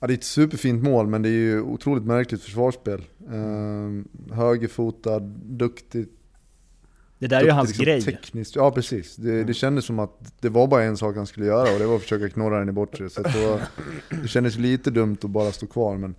Ja, 0.00 0.06
det 0.06 0.12
är 0.12 0.18
ett 0.18 0.24
superfint 0.24 0.82
mål, 0.82 1.06
men 1.06 1.22
det 1.22 1.28
är 1.28 1.32
ju 1.32 1.60
otroligt 1.60 2.04
märkligt 2.04 2.42
försvarsspel. 2.42 3.04
Uh, 3.32 4.02
högerfotad, 4.34 5.20
duktigt 5.44 6.18
det 7.18 7.26
där 7.26 7.40
är 7.40 7.44
ju 7.44 7.50
hans 7.50 7.68
liksom 7.68 7.84
grej. 7.84 8.02
Tekniskt, 8.02 8.56
ja 8.56 8.70
precis. 8.70 9.16
Det, 9.16 9.30
det 9.30 9.40
mm. 9.40 9.54
kändes 9.54 9.84
som 9.84 9.98
att 9.98 10.32
det 10.40 10.48
var 10.48 10.66
bara 10.66 10.82
en 10.84 10.96
sak 10.96 11.16
han 11.16 11.26
skulle 11.26 11.46
göra 11.46 11.72
och 11.72 11.78
det 11.78 11.86
var 11.86 11.96
att 11.96 12.02
försöka 12.02 12.28
knorra 12.28 12.58
den 12.58 12.68
i 12.68 12.72
bortre. 12.72 13.10
Så 13.10 13.22
då, 13.22 13.60
det 14.22 14.28
kändes 14.28 14.56
lite 14.56 14.90
dumt 14.90 15.16
att 15.22 15.30
bara 15.30 15.52
stå 15.52 15.66
kvar. 15.66 15.96
Men, 15.96 16.14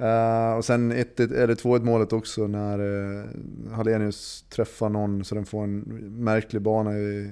uh, 0.00 0.56
och 0.56 0.64
sen 0.64 0.92
2-1 0.92 1.84
målet 1.84 2.12
också 2.12 2.46
när 2.46 2.80
uh, 2.80 3.24
Hallenius 3.72 4.44
träffar 4.50 4.88
någon 4.88 5.24
så 5.24 5.34
den 5.34 5.46
får 5.46 5.64
en 5.64 5.78
märklig 6.24 6.62
bana 6.62 6.98
i, 6.98 7.30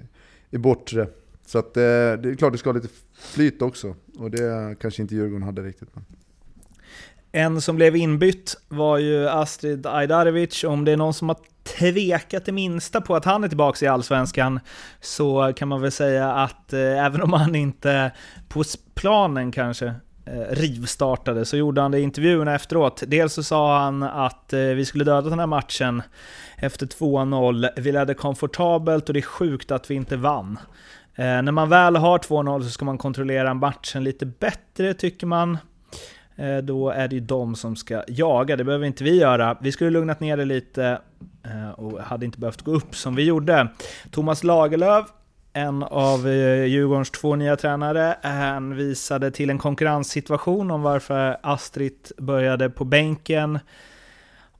i 0.51 0.59
bortre. 0.59 1.07
Så 1.47 1.59
att, 1.59 1.77
eh, 1.77 1.83
det 1.83 2.31
är 2.31 2.37
klart 2.37 2.53
det 2.53 2.59
ska 2.59 2.69
ha 2.69 2.75
lite 2.75 2.95
flyt 3.19 3.63
också. 3.63 3.95
Och 4.19 4.31
det 4.31 4.77
kanske 4.81 5.03
inte 5.03 5.15
Djurgården 5.15 5.43
hade 5.43 5.63
riktigt. 5.63 5.89
Men. 5.95 6.05
En 7.33 7.61
som 7.61 7.77
blev 7.77 7.97
inbytt 7.97 8.57
var 8.69 8.99
ju 8.99 9.29
Astrid 9.29 9.87
Ajdarevic. 9.87 10.65
Om 10.65 10.85
det 10.85 10.93
är 10.93 10.97
någon 10.97 11.15
som 11.15 11.29
har 11.29 11.37
tvekat 11.79 12.45
det 12.45 12.53
minsta 12.53 13.01
på 13.01 13.17
att 13.17 13.25
han 13.25 13.45
är 13.45 13.49
tillbaka 13.49 13.85
i 13.85 13.89
Allsvenskan 13.89 14.61
så 15.01 15.53
kan 15.57 15.69
man 15.69 15.81
väl 15.81 15.93
säga 15.93 16.33
att 16.33 16.73
eh, 16.73 17.05
även 17.05 17.23
om 17.23 17.33
han 17.33 17.55
inte 17.55 18.13
på 18.49 18.65
planen 18.95 19.53
kanske 19.53 19.87
eh, 20.27 20.41
rivstartade 20.51 21.45
så 21.45 21.57
gjorde 21.57 21.81
han 21.81 21.91
det 21.91 21.99
i 21.99 22.03
intervjuerna 22.03 22.55
efteråt. 22.55 23.03
Dels 23.07 23.33
så 23.33 23.43
sa 23.43 23.79
han 23.79 24.03
att 24.03 24.53
eh, 24.53 24.61
vi 24.61 24.85
skulle 24.85 25.05
döda 25.05 25.31
den 25.31 25.39
här 25.39 25.47
matchen 25.47 26.03
efter 26.57 26.87
2-0. 26.87 27.69
Vi 27.77 27.93
ledde 27.93 28.15
komfortabelt 28.15 29.09
och 29.09 29.15
det 29.15 29.21
är 29.21 29.23
sjukt 29.23 29.71
att 29.71 29.91
vi 29.91 29.95
inte 29.95 30.17
vann. 30.17 30.59
Eh, 31.17 31.43
när 31.43 31.53
man 31.53 31.69
väl 31.69 31.97
har 31.97 32.19
2-0 32.19 32.63
så 32.63 32.71
ska 32.71 32.85
man 32.85 32.99
kontrollera 32.99 33.55
matchen 33.55 34.05
lite 34.05 34.27
bättre 34.27 34.95
tycker 34.95 35.27
man. 35.27 35.59
Eh, 36.37 36.57
då 36.57 36.91
är 36.91 37.09
det 37.09 37.15
ju 37.15 37.21
de 37.21 37.55
som 37.55 37.77
ska 37.77 38.03
jaga, 38.09 38.57
det 38.57 38.65
behöver 38.65 38.87
inte 38.87 39.05
vi 39.05 39.21
göra. 39.21 39.57
Vi 39.61 39.73
skulle 39.73 39.91
lugnat 39.91 40.21
ner 40.21 40.37
det 40.37 40.45
lite 40.45 40.99
eh, 41.45 41.71
och 41.71 42.01
hade 42.01 42.25
inte 42.25 42.39
behövt 42.39 42.63
gå 42.63 42.73
upp 42.73 42.97
som 42.97 43.15
vi 43.15 43.25
gjorde. 43.25 43.69
Thomas 44.11 44.45
Lagerlöf, 44.45 45.07
en 45.53 45.83
av 45.83 46.29
eh, 46.29 46.65
Djurgårdens 46.65 47.11
två 47.11 47.37
nya 47.37 47.57
tränare, 47.57 48.17
hänvisade 48.23 49.31
till 49.31 49.51
en 49.51 49.59
konkurrenssituation 49.59 50.71
om 50.71 50.83
varför 50.83 51.37
Astrid 51.43 52.13
började 52.19 52.71
på 52.71 52.85
bänken. 52.85 53.59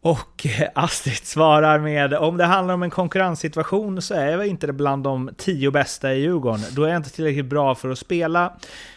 Och 0.05 0.47
Astrid 0.75 1.27
svarar 1.27 1.79
med 1.79 2.15
om 2.15 2.37
det 2.37 2.45
handlar 2.45 2.75
om 2.75 2.83
en 2.83 2.91
konkurrenssituation 2.91 4.03
så 4.03 4.15
är 4.15 4.27
jag 4.27 4.47
inte 4.47 4.73
bland 4.73 5.05
de 5.05 5.31
tio 5.37 5.71
bästa 5.71 6.15
i 6.15 6.21
Djurgården. 6.21 6.61
Då 6.71 6.85
är 6.85 6.89
jag 6.89 6.97
inte 6.97 7.11
tillräckligt 7.11 7.47
bra 7.47 7.75
för 7.75 7.91
att 7.91 7.99
spela. 7.99 8.53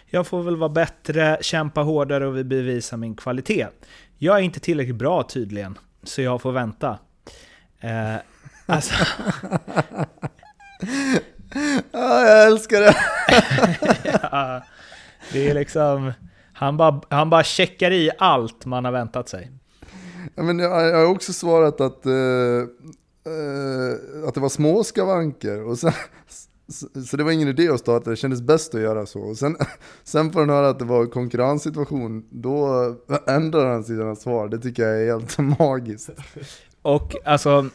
Jag 0.06 0.28
får 0.28 0.44
väl 0.44 0.58
vara 0.58 0.70
bättre, 0.70 1.38
kämpa 1.42 1.82
hårdare 1.82 2.28
och 2.28 2.46
bevisa 2.46 2.98
min 2.98 3.16
kvalitet. 3.16 3.68
Jag 4.18 4.38
är 4.38 4.42
inte 4.42 4.60
tillräckligt 4.60 4.96
bra 4.96 5.24
tydligen, 5.24 5.78
så 6.04 6.22
jag 6.22 6.42
får 6.42 6.52
vänta. 6.52 6.98
Eh, 7.80 8.16
alltså... 8.66 8.94
ja, 11.92 12.22
jag 12.22 12.48
älskar 12.48 12.82
det! 12.82 12.96
ja, 14.32 14.64
det 15.34 15.50
är 15.50 15.54
liksom... 15.54 16.14
Han 16.54 16.78
bara, 16.78 17.02
han 17.10 17.30
bara 17.30 17.44
checkar 17.44 17.92
i 17.92 18.12
allt 18.18 18.66
man 18.66 18.86
har 18.86 18.92
väntat 18.92 19.30
sig. 19.30 19.52
Ja, 20.36 20.44
men 20.44 20.60
jag, 20.60 20.88
jag 20.88 20.98
har 20.98 21.06
också 21.06 21.34
svarat 21.34 21.82
att, 21.82 22.06
uh, 22.06 22.14
uh, 22.14 24.28
att 24.28 24.34
det 24.34 24.40
var 24.40 24.50
små 24.50 24.84
skavanker. 24.84 25.64
Och 25.64 25.80
sen, 25.80 25.94
så, 26.68 26.88
så, 27.06 27.18
det 27.18 27.24
var 27.24 27.32
ingen 27.32 27.48
idé 27.48 27.70
att 27.70 27.80
starta, 27.80 28.10
det 28.10 28.16
kändes 28.16 28.42
bäst 28.42 28.76
att 28.76 28.82
göra 28.82 29.06
så. 29.06 29.20
Och 29.20 29.38
sen, 29.38 29.58
sen 30.04 30.32
får 30.32 30.40
han 30.40 30.50
höra 30.50 30.70
att 30.70 30.80
det 30.80 30.86
var 30.86 31.06
konkurrenssituation, 31.06 32.26
då 32.30 32.68
ändrar 33.28 33.72
han 33.72 33.84
sina 33.84 34.16
svar. 34.16 34.48
Det 34.48 34.60
tycker 34.60 34.84
jag 34.84 35.02
är 35.02 35.06
helt 35.06 35.38
magiskt. 35.60 36.10
Och 36.82 37.16
alltså, 37.26 37.70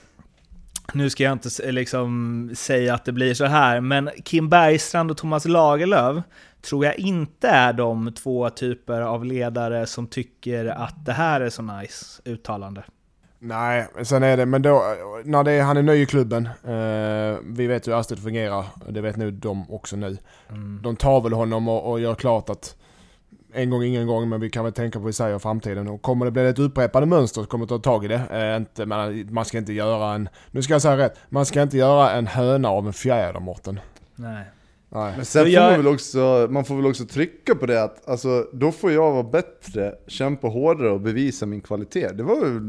nu 0.93 1.11
ska 1.11 1.25
jag 1.25 1.33
inte 1.33 1.73
liksom 1.73 2.51
säga 2.55 2.95
att 2.95 3.05
det 3.05 3.13
blir 3.13 3.35
så 3.35 3.45
här, 3.45 3.81
men 3.81 4.11
Kim 4.25 4.49
Bergstrand 4.49 5.11
och 5.11 5.17
Thomas 5.17 5.45
Lagerlöf 5.45 6.25
tror 6.63 6.85
jag 6.85 6.99
inte 6.99 7.49
är 7.49 7.73
de 7.73 8.13
två 8.13 8.51
typer 8.51 9.01
av 9.01 9.25
ledare 9.25 9.87
som 9.87 10.07
tycker 10.07 10.67
att 10.67 11.05
det 11.05 11.13
här 11.13 11.41
är 11.41 11.51
så 11.51 11.63
nice 11.63 12.23
uttalande. 12.25 12.85
Nej, 13.45 13.87
sen 14.03 14.23
är 14.23 14.37
det, 14.37 14.47
men 14.47 14.63
då, 14.63 14.83
när 15.25 15.45
det 15.45 15.53
är, 15.53 15.63
han 15.63 15.77
är 15.77 15.83
ny 15.83 15.93
i 15.93 16.07
klubben, 16.07 16.47
eh, 16.47 17.39
vi 17.45 17.67
vet 17.67 17.89
hur 17.89 18.01
Astrid 18.01 18.23
fungerar, 18.23 18.65
det 18.89 19.01
vet 19.01 19.17
nu 19.17 19.31
de 19.31 19.71
också 19.71 19.97
nu. 19.97 20.19
Mm. 20.49 20.81
De 20.83 20.97
tar 20.97 21.21
väl 21.21 21.33
honom 21.33 21.69
och, 21.69 21.91
och, 21.91 22.01
gör 22.01 22.15
klart 22.15 22.51
att 22.51 22.77
en 23.53 23.71
gång 23.71 23.83
ingen 23.83 24.07
gång, 24.07 24.29
men 24.29 24.41
vi 24.41 24.51
kan 24.51 24.65
väl 24.65 24.73
tänka 24.73 24.99
på 24.99 25.03
vad 25.03 25.07
vi 25.07 25.13
säger 25.13 25.37
i 25.37 25.39
framtiden. 25.39 25.89
Och 25.89 26.03
kommer 26.03 26.25
det 26.25 26.31
bli 26.31 26.47
ett 26.47 26.59
upprepande 26.59 27.07
mönster 27.07 27.41
så 27.41 27.47
kommer 27.47 27.65
vi 27.65 27.69
ta 27.69 27.79
tag 27.79 28.05
i 28.05 28.09
det. 28.09 28.23
Eh, 28.31 28.57
inte, 28.57 28.87
man, 28.87 29.33
man 29.35 29.45
ska 29.45 29.59
inte 29.59 29.73
göra 29.73 30.15
en, 30.15 30.29
nu 30.51 30.63
ska 30.63 30.73
jag 30.73 30.83
säga 30.83 30.97
rätt, 30.97 31.19
man 31.29 31.47
ska 31.47 31.63
inte 31.63 31.77
göra 31.77 32.11
en 32.11 32.27
höna 32.27 32.69
av 32.69 32.87
en 32.87 32.93
fjäder 32.93 33.41
Mårten. 33.41 33.81
Nej. 34.15 34.45
Nej. 34.95 35.13
Men 35.17 35.25
sen 35.25 35.43
får 35.43 35.51
jag... 35.51 35.71
man, 35.71 35.85
väl 35.85 35.95
också, 35.95 36.47
man 36.51 36.65
får 36.65 36.77
väl 36.77 36.87
också 36.87 37.05
trycka 37.05 37.55
på 37.55 37.67
det 37.67 37.83
att 37.83 38.09
alltså, 38.09 38.47
då 38.53 38.73
får 38.73 38.93
jag 38.93 39.13
vara 39.13 39.23
bättre, 39.23 39.95
kämpa 40.07 40.49
hårdare 40.49 40.91
och 40.91 41.01
bevisa 41.01 41.47
min 41.47 41.61
kvalitet. 41.61 42.09
Det 42.09 42.23
var 42.23 42.35
ju 42.35 42.61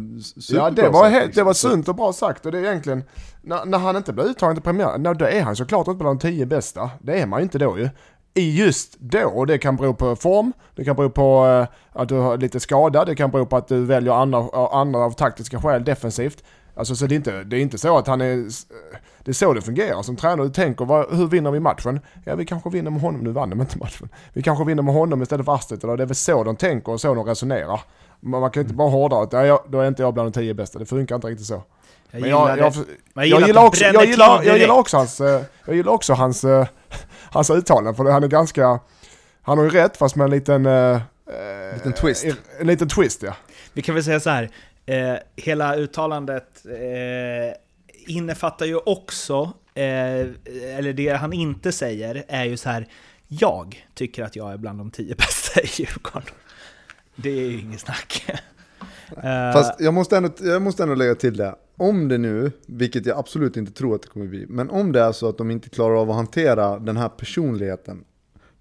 Ja 0.49 0.69
det 0.69 0.89
var, 0.89 1.03
sagt, 1.03 1.25
liksom. 1.25 1.31
det 1.35 1.43
var 1.43 1.53
sunt 1.53 1.87
och 1.87 1.95
bra 1.95 2.13
sagt 2.13 2.45
och 2.45 2.51
det 2.51 2.57
är 2.57 2.63
egentligen, 2.63 3.03
när, 3.41 3.65
när 3.65 3.77
han 3.77 3.95
inte 3.95 4.13
blir 4.13 4.25
uttagen 4.25 4.55
till 4.55 4.63
premiären, 4.63 5.03
då 5.03 5.25
är 5.25 5.41
han 5.41 5.55
såklart 5.55 5.87
inte 5.87 5.97
bland 6.03 6.19
de 6.19 6.21
tio 6.21 6.45
bästa. 6.45 6.91
Det 7.01 7.19
är 7.19 7.25
man 7.25 7.41
inte 7.41 7.57
då 7.57 7.79
ju. 7.79 7.89
I 8.33 8.57
just 8.57 8.99
då, 8.99 9.27
och 9.27 9.47
det 9.47 9.57
kan 9.57 9.75
bero 9.75 9.93
på 9.93 10.15
form, 10.15 10.53
det 10.75 10.85
kan 10.85 10.95
bero 10.95 11.09
på 11.09 11.45
uh, 11.45 12.01
att 12.01 12.09
du 12.09 12.15
har 12.15 12.37
lite 12.37 12.59
skada, 12.59 13.05
det 13.05 13.15
kan 13.15 13.31
bero 13.31 13.45
på 13.45 13.57
att 13.57 13.67
du 13.67 13.85
väljer 13.85 14.13
andra, 14.13 14.67
andra 14.71 14.99
av 14.99 15.11
taktiska 15.11 15.61
skäl 15.61 15.83
defensivt. 15.83 16.43
Alltså 16.75 16.95
så 16.95 17.05
det 17.05 17.13
är 17.13 17.17
inte, 17.17 17.43
det 17.43 17.57
är 17.57 17.59
inte 17.59 17.77
så 17.77 17.97
att 17.97 18.07
han 18.07 18.21
är... 18.21 18.47
Det 19.23 19.31
är 19.31 19.33
så 19.33 19.53
det 19.53 19.61
fungerar 19.61 20.01
som 20.01 20.15
tränare. 20.15 20.47
Du 20.47 20.53
tänker, 20.53 20.85
vad, 20.85 21.15
hur 21.15 21.27
vinner 21.27 21.51
vi 21.51 21.59
matchen? 21.59 21.99
Ja, 22.25 22.35
vi 22.35 22.45
kanske 22.45 22.69
vinner 22.69 22.91
med 22.91 23.01
honom. 23.01 23.21
Nu 23.21 23.31
vann 23.31 23.49
de 23.49 23.61
inte 23.61 23.77
matchen. 23.77 24.09
Vi 24.33 24.41
kanske 24.41 24.65
vinner 24.65 24.83
med 24.83 24.93
honom 24.93 25.21
istället 25.21 25.45
för 25.45 25.55
Astrid. 25.55 25.79
Det 25.79 25.87
är 25.87 25.97
väl 26.05 26.15
så 26.15 26.43
de 26.43 26.55
tänker 26.55 26.91
och 26.91 27.01
så 27.01 27.13
de 27.13 27.25
resonerar. 27.25 27.81
Man 28.19 28.51
kan 28.51 28.61
inte 28.63 28.73
bara 28.73 28.89
hårdra 28.89 29.23
att 29.23 29.33
ja, 29.33 29.65
då 29.69 29.79
är 29.79 29.87
inte 29.87 30.01
jag 30.01 30.13
bland 30.13 30.33
de 30.33 30.39
tio 30.39 30.53
bästa. 30.53 30.79
Det 30.79 30.85
funkar 30.85 31.15
inte 31.15 31.27
riktigt 31.27 31.47
så. 31.47 31.63
Jag 32.11 32.21
Men 32.21 32.29
jag, 32.29 32.49
jag, 32.49 32.73
jag, 33.13 33.25
jag, 33.27 33.47
gillar 33.47 33.65
också, 33.65 33.83
jag, 33.83 34.05
gillar, 34.05 34.43
jag 34.43 34.57
gillar 34.57 34.75
också 34.75 34.97
hans, 34.97 35.21
eh, 35.21 35.41
jag 35.65 35.75
gillar 35.75 35.91
också 35.91 36.13
hans, 36.13 36.43
eh, 36.43 36.67
hans 37.31 37.49
uttalanden. 37.49 37.95
För 37.95 38.11
han 38.11 38.23
är 38.23 38.27
ganska, 38.27 38.79
han 39.41 39.57
har 39.57 39.65
ju 39.65 39.71
rätt 39.71 39.97
fast 39.97 40.15
med 40.15 40.25
en 40.25 40.31
liten... 40.31 40.65
En 40.65 40.95
eh, 40.95 41.73
liten 41.73 41.93
twist. 41.93 42.25
En 42.59 42.67
liten 42.67 42.87
twist 42.87 43.23
ja. 43.23 43.35
Vi 43.73 43.81
kan 43.81 43.95
väl 43.95 44.03
säga 44.03 44.19
så 44.19 44.29
här. 44.29 44.49
Eh, 44.85 45.15
hela 45.35 45.75
uttalandet 45.75 46.65
eh, 46.65 47.55
innefattar 48.07 48.65
ju 48.65 48.77
också, 48.77 49.53
eh, 49.73 49.83
eller 50.77 50.93
det 50.93 51.09
han 51.09 51.33
inte 51.33 51.71
säger, 51.71 52.23
är 52.27 52.45
ju 52.45 52.57
så 52.57 52.69
här, 52.69 52.87
jag 53.27 53.87
tycker 53.93 54.23
att 54.23 54.35
jag 54.35 54.53
är 54.53 54.57
bland 54.57 54.79
de 54.79 54.91
tio 54.91 55.15
bästa 55.17 55.61
i 55.61 55.65
Djurgården. 55.65 56.29
Det 57.15 57.29
är 57.29 57.49
ju 57.49 57.59
inget 57.59 57.79
snack. 57.79 58.25
Eh, 59.17 59.53
Fast 59.53 59.79
jag 59.79 59.93
måste, 59.93 60.17
ändå, 60.17 60.29
jag 60.39 60.61
måste 60.61 60.83
ändå 60.83 60.95
lägga 60.95 61.15
till 61.15 61.37
det. 61.37 61.55
Om 61.77 62.07
det 62.07 62.17
nu, 62.17 62.51
vilket 62.65 63.05
jag 63.05 63.17
absolut 63.17 63.57
inte 63.57 63.71
tror 63.71 63.95
att 63.95 64.01
det 64.01 64.07
kommer 64.07 64.25
bli, 64.25 64.45
men 64.49 64.69
om 64.69 64.91
det 64.91 65.01
är 65.01 65.11
så 65.11 65.29
att 65.29 65.37
de 65.37 65.51
inte 65.51 65.69
klarar 65.69 65.95
av 65.95 66.09
att 66.09 66.15
hantera 66.15 66.79
den 66.79 66.97
här 66.97 67.09
personligheten, 67.09 68.03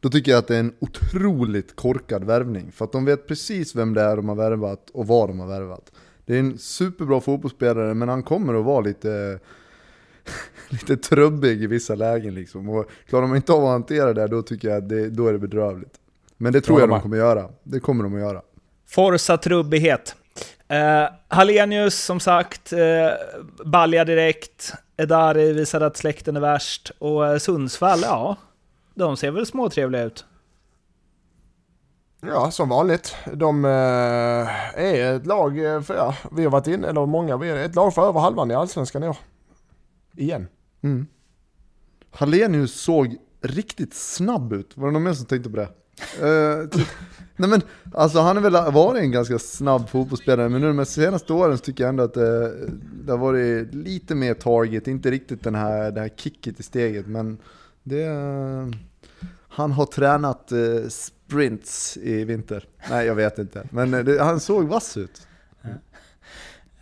då 0.00 0.08
tycker 0.08 0.30
jag 0.30 0.38
att 0.38 0.48
det 0.48 0.56
är 0.56 0.60
en 0.60 0.74
otroligt 0.78 1.76
korkad 1.76 2.24
värvning. 2.24 2.72
För 2.72 2.84
att 2.84 2.92
de 2.92 3.04
vet 3.04 3.28
precis 3.28 3.74
vem 3.74 3.94
det 3.94 4.02
är 4.02 4.16
de 4.16 4.28
har 4.28 4.36
värvat 4.36 4.90
och 4.90 5.06
vad 5.06 5.28
de 5.28 5.40
har 5.40 5.46
värvat. 5.46 5.92
Det 6.26 6.34
är 6.34 6.40
en 6.40 6.58
superbra 6.58 7.20
fotbollsspelare, 7.20 7.94
men 7.94 8.08
han 8.08 8.22
kommer 8.22 8.54
att 8.54 8.64
vara 8.64 8.80
lite, 8.80 9.38
lite 10.68 10.96
trubbig 10.96 11.62
i 11.62 11.66
vissa 11.66 11.94
lägen 11.94 12.34
liksom. 12.34 12.68
Och 12.68 12.90
klarar 13.08 13.26
man 13.26 13.36
inte 13.36 13.52
av 13.52 13.64
att 13.64 13.70
hantera 13.70 14.14
det, 14.14 14.26
då 14.26 14.42
tycker 14.42 14.68
jag 14.68 14.78
att 14.78 14.88
det, 14.88 15.10
då 15.10 15.26
är 15.26 15.32
det 15.32 15.38
bedrövligt. 15.38 15.94
Men 16.36 16.52
det 16.52 16.60
tror 16.60 16.80
jag 16.80 16.88
de 16.88 17.00
kommer 17.00 17.16
göra. 17.16 17.48
Det 17.62 17.80
kommer 17.80 18.04
de 18.04 18.14
att 18.14 18.20
göra. 18.20 18.42
Forsa 18.88 19.36
trubbighet. 19.36 20.16
Uh, 20.72 21.08
Hallenius, 21.28 22.04
som 22.04 22.20
sagt, 22.20 22.72
uh, 22.72 22.78
balja 23.64 24.04
direkt. 24.04 24.72
Edari 24.96 25.52
visade 25.52 25.86
att 25.86 25.96
släkten 25.96 26.36
är 26.36 26.40
värst. 26.40 26.92
Och 26.98 27.22
uh, 27.22 27.38
Sundsvall, 27.38 28.00
ja, 28.02 28.36
de 28.94 29.16
ser 29.16 29.30
väl 29.30 29.46
småtrevliga 29.46 30.02
ut. 30.02 30.24
Ja, 32.26 32.50
som 32.50 32.68
vanligt. 32.68 33.16
De 33.34 33.64
eh, 33.64 33.70
är 34.80 35.16
ett 35.16 35.26
lag, 35.26 35.64
eh, 35.64 35.80
för, 35.80 35.94
ja, 35.94 36.14
vi 36.32 36.44
har 36.44 36.50
varit 36.50 36.66
inne, 36.66 36.88
eller 36.88 37.06
många, 37.06 37.36
vi 37.36 37.50
är 37.50 37.56
ett 37.56 37.74
lag 37.74 37.94
för 37.94 38.08
över 38.08 38.20
halvan 38.20 38.50
i 38.50 38.54
Allsvenskan 38.54 39.02
i 39.02 39.08
år. 39.08 39.16
Igen. 40.16 40.46
Mm. 40.82 41.06
Hallenius 42.10 42.80
såg 42.80 43.16
riktigt 43.40 43.94
snabb 43.94 44.52
ut. 44.52 44.76
Var 44.76 44.86
det 44.86 44.92
någon 44.92 45.02
mer 45.02 45.12
som 45.12 45.26
tänkte 45.26 45.50
på 45.50 45.56
det? 45.56 45.68
Uh, 46.22 46.68
nej 47.36 47.50
men, 47.50 47.62
alltså 47.94 48.18
han 48.20 48.36
har 48.36 48.42
väl 48.42 48.72
varit 48.72 49.02
en 49.02 49.12
ganska 49.12 49.38
snabb 49.38 49.88
fotbollsspelare, 49.88 50.48
men 50.48 50.60
nu 50.60 50.72
de 50.72 50.86
senaste 50.86 51.32
åren 51.32 51.58
så 51.58 51.64
tycker 51.64 51.84
jag 51.84 51.88
ändå 51.88 52.02
att 52.02 52.14
det, 52.14 52.54
det 53.04 53.12
har 53.12 53.18
varit 53.18 53.74
lite 53.74 54.14
mer 54.14 54.34
target, 54.34 54.88
inte 54.88 55.10
riktigt 55.10 55.44
den 55.44 55.54
här, 55.54 55.90
det 55.90 56.00
här 56.00 56.08
kicket 56.16 56.60
i 56.60 56.62
steget, 56.62 57.06
men 57.06 57.38
det... 57.82 58.06
Han 59.54 59.72
har 59.72 59.86
tränat 59.86 60.52
uh, 60.52 60.88
sprints 60.88 61.96
i 61.96 62.24
vinter. 62.24 62.64
Nej, 62.90 63.06
jag 63.06 63.14
vet 63.14 63.38
inte. 63.38 63.66
Men 63.70 63.90
det, 63.90 64.22
han 64.22 64.40
såg 64.40 64.68
vass 64.68 64.96
ut. 64.96 65.26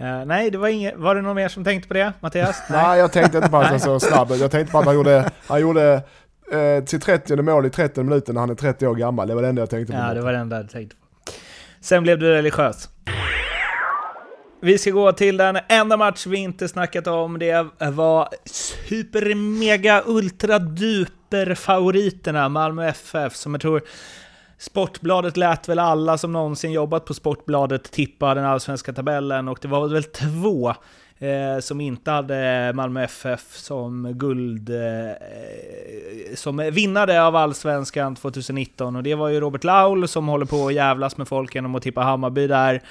Uh, 0.01 0.25
nej, 0.27 0.51
det 0.51 0.59
var 0.59 0.68
inget. 0.68 0.97
Var 0.97 1.14
det 1.14 1.23
någon 1.23 1.37
mer 1.37 1.49
som 1.49 1.64
tänkte 1.64 1.89
på 1.89 1.95
det, 1.95 2.12
Mattias? 2.21 2.62
Nej, 2.71 2.83
nej 2.87 2.99
jag 2.99 3.12
tänkte 3.12 3.39
inte 3.39 3.51
på 3.51 3.57
att 3.57 3.66
han 3.66 3.81
så 3.81 4.01
snabb 4.01 4.31
Jag 4.31 4.51
tänkte 4.51 4.73
på 4.73 4.79
att 4.79 4.85
han 4.85 4.95
gjorde, 4.95 5.31
han 5.47 5.61
gjorde 5.61 6.03
eh, 6.53 6.85
till 6.85 7.01
30 7.01 7.43
mål 7.43 7.66
i 7.66 7.71
30 7.71 8.03
minuter 8.03 8.33
när 8.33 8.41
han 8.41 8.51
är 8.51 8.55
30 8.55 8.87
år 8.87 8.95
gammal. 8.95 9.29
Det 9.29 9.35
var 9.35 9.43
det 9.43 9.49
enda 9.49 9.62
jag 9.62 9.71
tänkte 9.71 9.93
på. 9.93 9.99
Ja, 9.99 10.14
det 10.14 10.21
var 10.21 10.33
det 10.33 10.39
enda 10.39 10.57
jag 10.57 10.71
tänkte 10.71 10.97
på. 10.97 11.03
Sen 11.81 12.03
blev 12.03 12.18
du 12.18 12.33
religiös. 12.33 12.89
Vi 14.62 14.79
ska 14.79 14.91
gå 14.91 15.12
till 15.12 15.37
den 15.37 15.59
enda 15.68 15.97
match 15.97 16.27
vi 16.27 16.39
inte 16.39 16.68
snackat 16.68 17.07
om. 17.07 17.39
Det 17.39 17.66
var 17.93 18.29
super, 18.89 19.35
mega, 19.35 20.03
ultra, 20.07 20.59
duper 20.59 21.20
favoriterna 21.57 22.49
Malmö 22.49 22.89
FF 22.89 23.37
som 23.37 23.55
jag 23.55 23.61
tror 23.61 23.83
Sportbladet 24.59 25.37
lät 25.37 25.68
väl 25.68 25.78
alla 25.78 26.18
som 26.18 26.33
någonsin 26.33 26.72
jobbat 26.72 27.05
på 27.05 27.14
Sportbladet 27.14 27.93
tippa 27.93 28.35
den 28.35 28.45
allsvenska 28.45 28.93
tabellen 28.93 29.49
och 29.49 29.59
det 29.62 29.68
var 29.68 29.89
väl 29.89 30.05
två 30.05 30.74
eh, 31.18 31.61
som 31.61 31.81
inte 31.81 32.11
hade 32.11 32.72
Malmö 32.74 33.05
FF 33.05 33.57
som 33.57 34.12
guld, 34.12 34.70
eh, 34.70 36.35
som 36.35 36.57
vinnare 36.57 37.22
av 37.22 37.37
allsvenskan 37.37 38.16
2019. 38.16 38.97
Och 38.97 39.03
det 39.03 39.14
var 39.14 39.28
ju 39.28 39.41
Robert 39.41 39.64
Laul 39.64 40.09
som 40.09 40.28
håller 40.28 40.47
på 40.47 40.66
att 40.66 40.74
jävlas 40.74 41.16
med 41.16 41.28
folk 41.28 41.55
genom 41.55 41.74
att 41.74 41.83
tippa 41.83 42.01
Hammarby 42.01 42.47
där. 42.47 42.83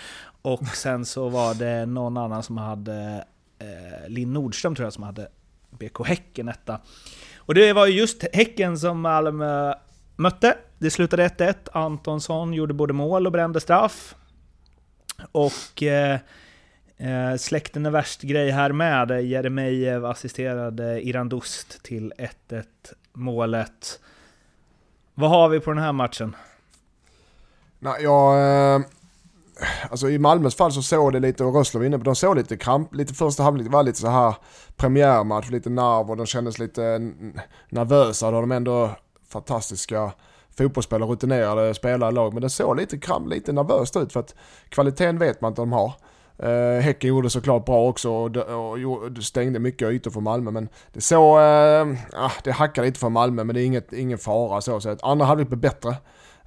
Och 0.41 0.67
sen 0.67 1.05
så 1.05 1.29
var 1.29 1.53
det 1.53 1.85
någon 1.85 2.17
annan 2.17 2.43
som 2.43 2.57
hade, 2.57 3.25
eh, 3.59 4.09
Linn 4.09 4.33
Nordström 4.33 4.75
tror 4.75 4.85
jag, 4.85 4.93
som 4.93 5.03
hade 5.03 5.27
BK 5.69 6.05
Häcken 6.05 6.49
etta. 6.49 6.79
Och 7.49 7.55
det 7.55 7.73
var 7.73 7.85
ju 7.85 7.93
just 7.93 8.23
Häcken 8.33 8.79
som 8.79 9.01
Malmö 9.01 9.73
mötte. 10.15 10.57
Det 10.77 10.91
slutade 10.91 11.27
1-1. 11.27 11.55
Antonsson 11.73 12.53
gjorde 12.53 12.73
både 12.73 12.93
mål 12.93 13.25
och 13.25 13.31
brände 13.31 13.59
straff. 13.59 14.15
Och 15.31 15.83
eh, 15.83 16.19
Eh, 17.01 17.35
släkten 17.37 17.85
är 17.85 17.89
värst 17.89 18.21
grej 18.21 18.51
här 18.51 18.71
med. 18.71 19.25
Jeremejeff 19.25 20.03
assisterade 20.03 21.01
Irandust 21.01 21.83
till 21.83 22.13
1-1 22.49 22.63
målet. 23.13 23.99
Vad 25.13 25.29
har 25.29 25.49
vi 25.49 25.59
på 25.59 25.71
den 25.71 25.83
här 25.83 25.91
matchen? 25.91 26.35
Nej, 27.79 28.03
jag... 28.03 28.75
Eh, 28.75 28.81
alltså 29.89 30.09
i 30.09 30.19
Malmös 30.19 30.55
fall 30.55 30.71
så 30.71 30.81
såg 30.81 31.13
det 31.13 31.19
lite, 31.19 31.43
och 31.43 31.55
Rössler 31.55 31.79
var 31.79 31.85
inne 31.85 31.97
på 31.97 32.03
de 32.03 32.15
såg 32.15 32.35
lite 32.35 32.57
kramp, 32.57 32.95
lite 32.95 33.13
första 33.13 33.43
halvlek 33.43 33.71
var 33.71 33.83
lite 33.83 33.99
så 33.99 34.07
här 34.07 34.35
premiärmatch, 34.75 35.49
lite 35.49 35.69
nerv 35.69 36.09
och 36.09 36.17
de 36.17 36.25
kändes 36.25 36.59
lite 36.59 37.11
nervösa. 37.69 38.31
Då 38.31 38.37
har 38.37 38.41
de 38.41 38.51
ändå 38.51 38.89
fantastiska 39.29 40.11
fotbollsspelare, 40.57 41.09
rutinerade 41.09 41.73
spelare 41.73 42.09
i 42.09 42.13
lag. 42.13 42.33
Men 42.33 42.41
det 42.41 42.49
såg 42.49 42.77
lite 42.77 42.97
kramp, 42.97 43.29
lite 43.29 43.51
nervöst 43.51 43.97
ut 43.97 44.13
för 44.13 44.19
att 44.19 44.35
kvaliteten 44.69 45.19
vet 45.19 45.41
man 45.41 45.51
inte 45.51 45.61
de 45.61 45.71
har. 45.71 45.93
Uh, 46.43 46.79
häcken 46.79 47.09
gjorde 47.09 47.29
såklart 47.29 47.65
bra 47.65 47.87
också 47.87 48.11
och, 48.11 48.37
och, 48.37 48.71
och 48.71 49.23
stängde 49.23 49.59
mycket 49.59 49.91
ytor 49.91 50.11
för 50.11 50.21
Malmö. 50.21 50.51
Men 50.51 50.69
det 50.93 51.01
så, 51.01 51.39
uh, 51.39 51.95
det 52.43 52.51
hackade 52.51 52.87
lite 52.87 52.99
för 52.99 53.09
Malmö 53.09 53.43
men 53.43 53.55
det 53.55 53.61
är 53.61 53.65
inget, 53.65 53.93
ingen 53.93 54.17
fara 54.17 54.61
så. 54.61 54.79
så 54.79 54.89
att 54.89 55.03
andra 55.03 55.25
halvlek 55.25 55.47
blev 55.47 55.59
bättre. 55.59 55.95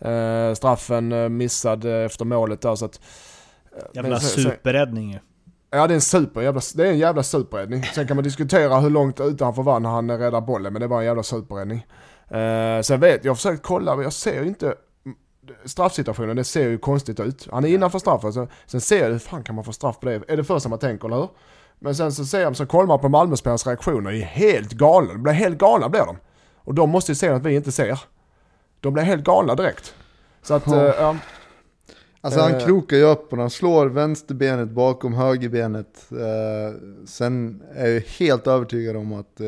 Uh, 0.07 0.55
straffen 0.55 1.36
missad 1.36 1.84
efter 1.84 2.24
målet 2.24 2.61
där 2.61 2.74
så 2.74 2.84
att... 2.84 3.00
Jävla 3.92 4.20
superräddning 4.20 5.12
ju. 5.12 5.18
Ja 5.70 5.86
det 5.86 5.92
är 5.92 5.94
en 5.94 6.00
super, 6.00 6.40
jävla, 6.40 6.61
det 6.74 6.86
är 6.86 6.90
en 6.90 6.98
jävla 6.98 7.22
superräddning. 7.22 7.82
Sen 7.82 8.07
kan 8.07 8.16
man 8.16 8.24
diskutera 8.24 8.80
hur 8.80 8.90
långt 8.90 9.20
ute 9.20 9.44
han 9.44 9.55
får 9.55 9.62
vara 9.62 9.78
när 9.78 9.90
han 9.90 10.18
räddar 10.18 10.40
bollen 10.40 10.72
men 10.72 10.82
det 10.82 10.88
var 10.88 10.98
en 10.98 11.05
jävla 11.05 11.22
superräddning. 11.22 11.86
Uh, 12.34 12.82
sen 12.82 13.00
vet 13.00 13.11
jag, 13.11 13.24
jag 13.24 13.30
har 13.30 13.34
försökt 13.34 13.62
kolla 13.62 13.96
men 13.96 14.03
jag 14.03 14.12
ser 14.12 14.44
inte 14.44 14.74
straffsituationen, 15.64 16.36
det 16.36 16.44
ser 16.44 16.68
ju 16.68 16.78
konstigt 16.78 17.20
ut. 17.20 17.48
Han 17.53 17.64
är 17.64 17.68
innanför 17.68 17.98
straffen, 17.98 18.32
så, 18.32 18.48
sen 18.66 18.80
ser 18.80 19.03
jag 19.05 19.11
hur 19.11 19.18
fan 19.18 19.42
kan 19.42 19.55
man 19.55 19.64
få 19.64 19.72
straff 19.72 20.00
på 20.00 20.07
det? 20.07 20.20
Är 20.28 20.36
det 20.36 20.44
första 20.44 20.68
man 20.68 20.78
tänker, 20.78 21.09
eller 21.09 21.16
hur? 21.16 21.28
Men 21.78 21.94
sen 21.94 22.12
så 22.12 22.24
ser 22.24 22.40
jag, 22.40 22.57
så 22.57 22.66
kollar 22.66 22.86
man 22.86 23.00
på 23.00 23.09
Malmöspelarnas 23.09 23.66
reaktioner, 23.66 24.12
är 24.12 24.20
helt 24.20 24.72
galna. 24.72 25.12
De 25.12 25.22
blir 25.22 25.32
helt 25.32 25.59
galna 25.59 25.88
blir 25.88 26.00
de. 26.00 26.16
Och 26.57 26.74
de 26.74 26.90
måste 26.90 27.12
ju 27.12 27.16
se 27.16 27.28
att 27.28 27.42
vi 27.42 27.55
inte 27.55 27.72
ser. 27.72 28.00
De 28.83 28.93
blir 28.93 29.03
helt 29.03 29.24
galna 29.24 29.55
direkt. 29.55 29.95
Så 30.43 30.55
att, 30.55 30.66
ja. 30.66 31.11
Äh, 31.11 31.14
Alltså 32.24 32.41
han 32.41 32.55
eh. 32.55 32.64
krokar 32.64 32.97
ju 32.97 33.03
upp 33.03 33.33
och 33.33 33.39
han 33.39 33.51
slår 33.51 33.87
vänsterbenet 33.87 34.68
bakom 34.68 35.14
högerbenet. 35.14 36.07
Eh, 36.11 36.78
sen 37.07 37.62
är 37.74 37.89
jag 37.89 38.01
helt 38.01 38.47
övertygad 38.47 38.97
om 38.97 39.12
att 39.12 39.41
eh, 39.41 39.47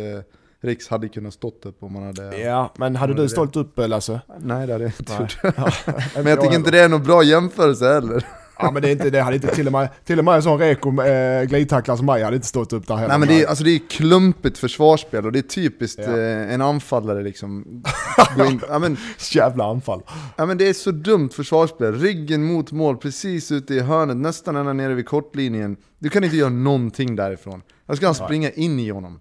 Riks 0.61 0.89
hade 0.89 1.09
kunnat 1.09 1.35
stått 1.35 1.67
upp 1.67 1.83
om 1.83 1.93
man 1.93 2.03
hade... 2.03 2.39
Ja, 2.39 2.73
men 2.77 2.97
hade 2.97 3.15
du 3.15 3.29
stått 3.29 3.57
upp 3.57 3.73
Lasse? 3.77 4.21
Nej 4.39 4.67
det 4.67 4.73
hade 4.73 4.85
jag 4.85 4.93
inte 5.01 5.13
gjort. 5.21 5.39
men 6.15 6.27
jag 6.27 6.41
tycker 6.41 6.55
inte 6.55 6.71
det 6.71 6.81
är 6.81 6.89
någon 6.89 7.03
bra 7.03 7.23
jämförelse 7.23 7.95
heller. 7.95 8.27
Ja 8.59 8.71
men 8.71 8.83
det 8.83 8.89
är 8.89 8.93
inte 8.93 9.11
det, 9.11 9.21
hade 9.21 9.37
inte 9.37 9.55
till 9.55 9.67
och 9.67 9.73
med, 9.73 9.89
till 10.05 10.19
och 10.19 10.25
med 10.25 10.35
en 10.35 10.43
sån 10.43 10.59
reko 10.59 11.03
äh, 11.03 11.45
glidtacklare 11.45 11.97
som 11.97 12.07
mig 12.07 12.23
hade 12.23 12.37
inte 12.37 12.49
stått 12.49 12.73
upp 12.73 12.87
där 12.87 12.95
heller. 12.95 13.09
Nej 13.09 13.19
men 13.19 13.29
det 13.29 13.43
är, 13.43 13.47
alltså 13.47 13.65
det 13.65 13.71
är 13.71 13.81
klumpigt 13.91 14.59
försvarsspel 14.59 15.27
och 15.27 15.33
det 15.33 15.39
är 15.39 15.43
typiskt 15.43 16.01
ja. 16.07 16.19
eh, 16.19 16.55
en 16.55 16.61
anfallare 16.61 17.23
liksom. 17.23 17.65
in, 18.49 18.61
ja, 18.69 18.79
men, 18.79 18.97
Jävla 19.31 19.65
anfall. 19.65 20.03
Ja 20.37 20.47
men 20.47 20.59
det 20.59 20.69
är 20.69 20.73
så 20.73 20.91
dumt 20.91 21.29
försvarsspel, 21.29 21.95
ryggen 21.95 22.45
mot 22.45 22.73
mål 22.73 22.97
precis 22.97 23.53
ute 23.53 23.75
i 23.75 23.81
hörnet, 23.81 24.17
nästan 24.17 24.57
ända 24.57 24.73
nere 24.73 24.95
vid 24.95 25.07
kortlinjen. 25.07 25.77
Du 25.99 26.11
kan 26.11 26.25
inte 26.25 26.37
göra 26.37 26.51
någonting 26.51 27.17
därifrån. 27.17 27.63
Jag 27.87 27.97
ska 27.97 28.07
han 28.07 28.15
springa 28.15 28.51
in 28.51 28.81
i 28.81 28.91
honom. 28.91 29.21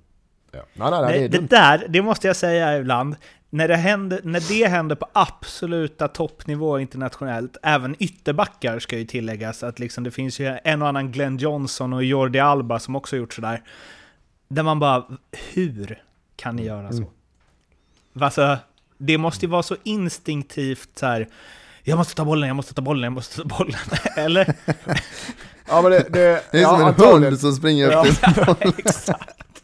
Ja. 0.51 0.59
Nej, 0.73 0.91
nej, 0.91 1.01
nej, 1.01 1.29
det, 1.29 1.37
det, 1.37 1.47
där, 1.47 1.85
det 1.89 2.01
måste 2.01 2.27
jag 2.27 2.35
säga 2.35 2.77
ibland, 2.77 3.15
när 3.53 3.67
det, 3.67 3.75
händer, 3.75 4.19
när 4.23 4.43
det 4.49 4.67
händer 4.67 4.95
på 4.95 5.07
absoluta 5.13 6.07
toppnivå 6.07 6.79
internationellt, 6.79 7.57
även 7.63 7.95
ytterbackar 7.99 8.79
ska 8.79 8.97
ju 8.97 9.05
tilläggas, 9.05 9.63
att 9.63 9.79
liksom 9.79 10.03
det 10.03 10.11
finns 10.11 10.39
ju 10.39 10.57
en 10.63 10.81
och 10.81 10.87
annan 10.87 11.11
Glenn 11.11 11.37
Johnson 11.37 11.93
och 11.93 12.03
Jordi 12.03 12.39
Alba 12.39 12.79
som 12.79 12.95
också 12.95 13.15
gjort 13.15 13.33
sådär. 13.33 13.61
Där 14.47 14.63
man 14.63 14.79
bara, 14.79 15.05
hur 15.53 16.03
kan 16.35 16.55
ni 16.55 16.65
göra 16.65 16.91
så? 16.91 16.97
Mm. 16.97 17.09
Alltså, 18.19 18.57
det 18.97 19.17
måste 19.17 19.45
ju 19.45 19.49
vara 19.49 19.63
så 19.63 19.75
instinktivt 19.83 20.89
så 20.95 21.05
här. 21.05 21.27
jag 21.83 21.97
måste 21.97 22.15
ta 22.15 22.25
bollen, 22.25 22.47
jag 22.47 22.55
måste 22.55 22.73
ta 22.73 22.81
bollen, 22.81 23.03
jag 23.03 23.13
måste 23.13 23.41
ta 23.41 23.47
bollen. 23.47 23.79
Eller? 24.15 24.55
ja, 25.67 25.81
men 25.81 25.91
det, 25.91 26.05
det, 26.09 26.43
det 26.51 26.57
är 26.57 26.61
ja, 26.61 26.93
som 26.95 27.07
en 27.07 27.23
hund 27.23 27.39
som 27.39 27.53
springer 27.53 28.03
efter 28.05 28.45
ja, 28.47 28.55
exakt. 28.77 29.61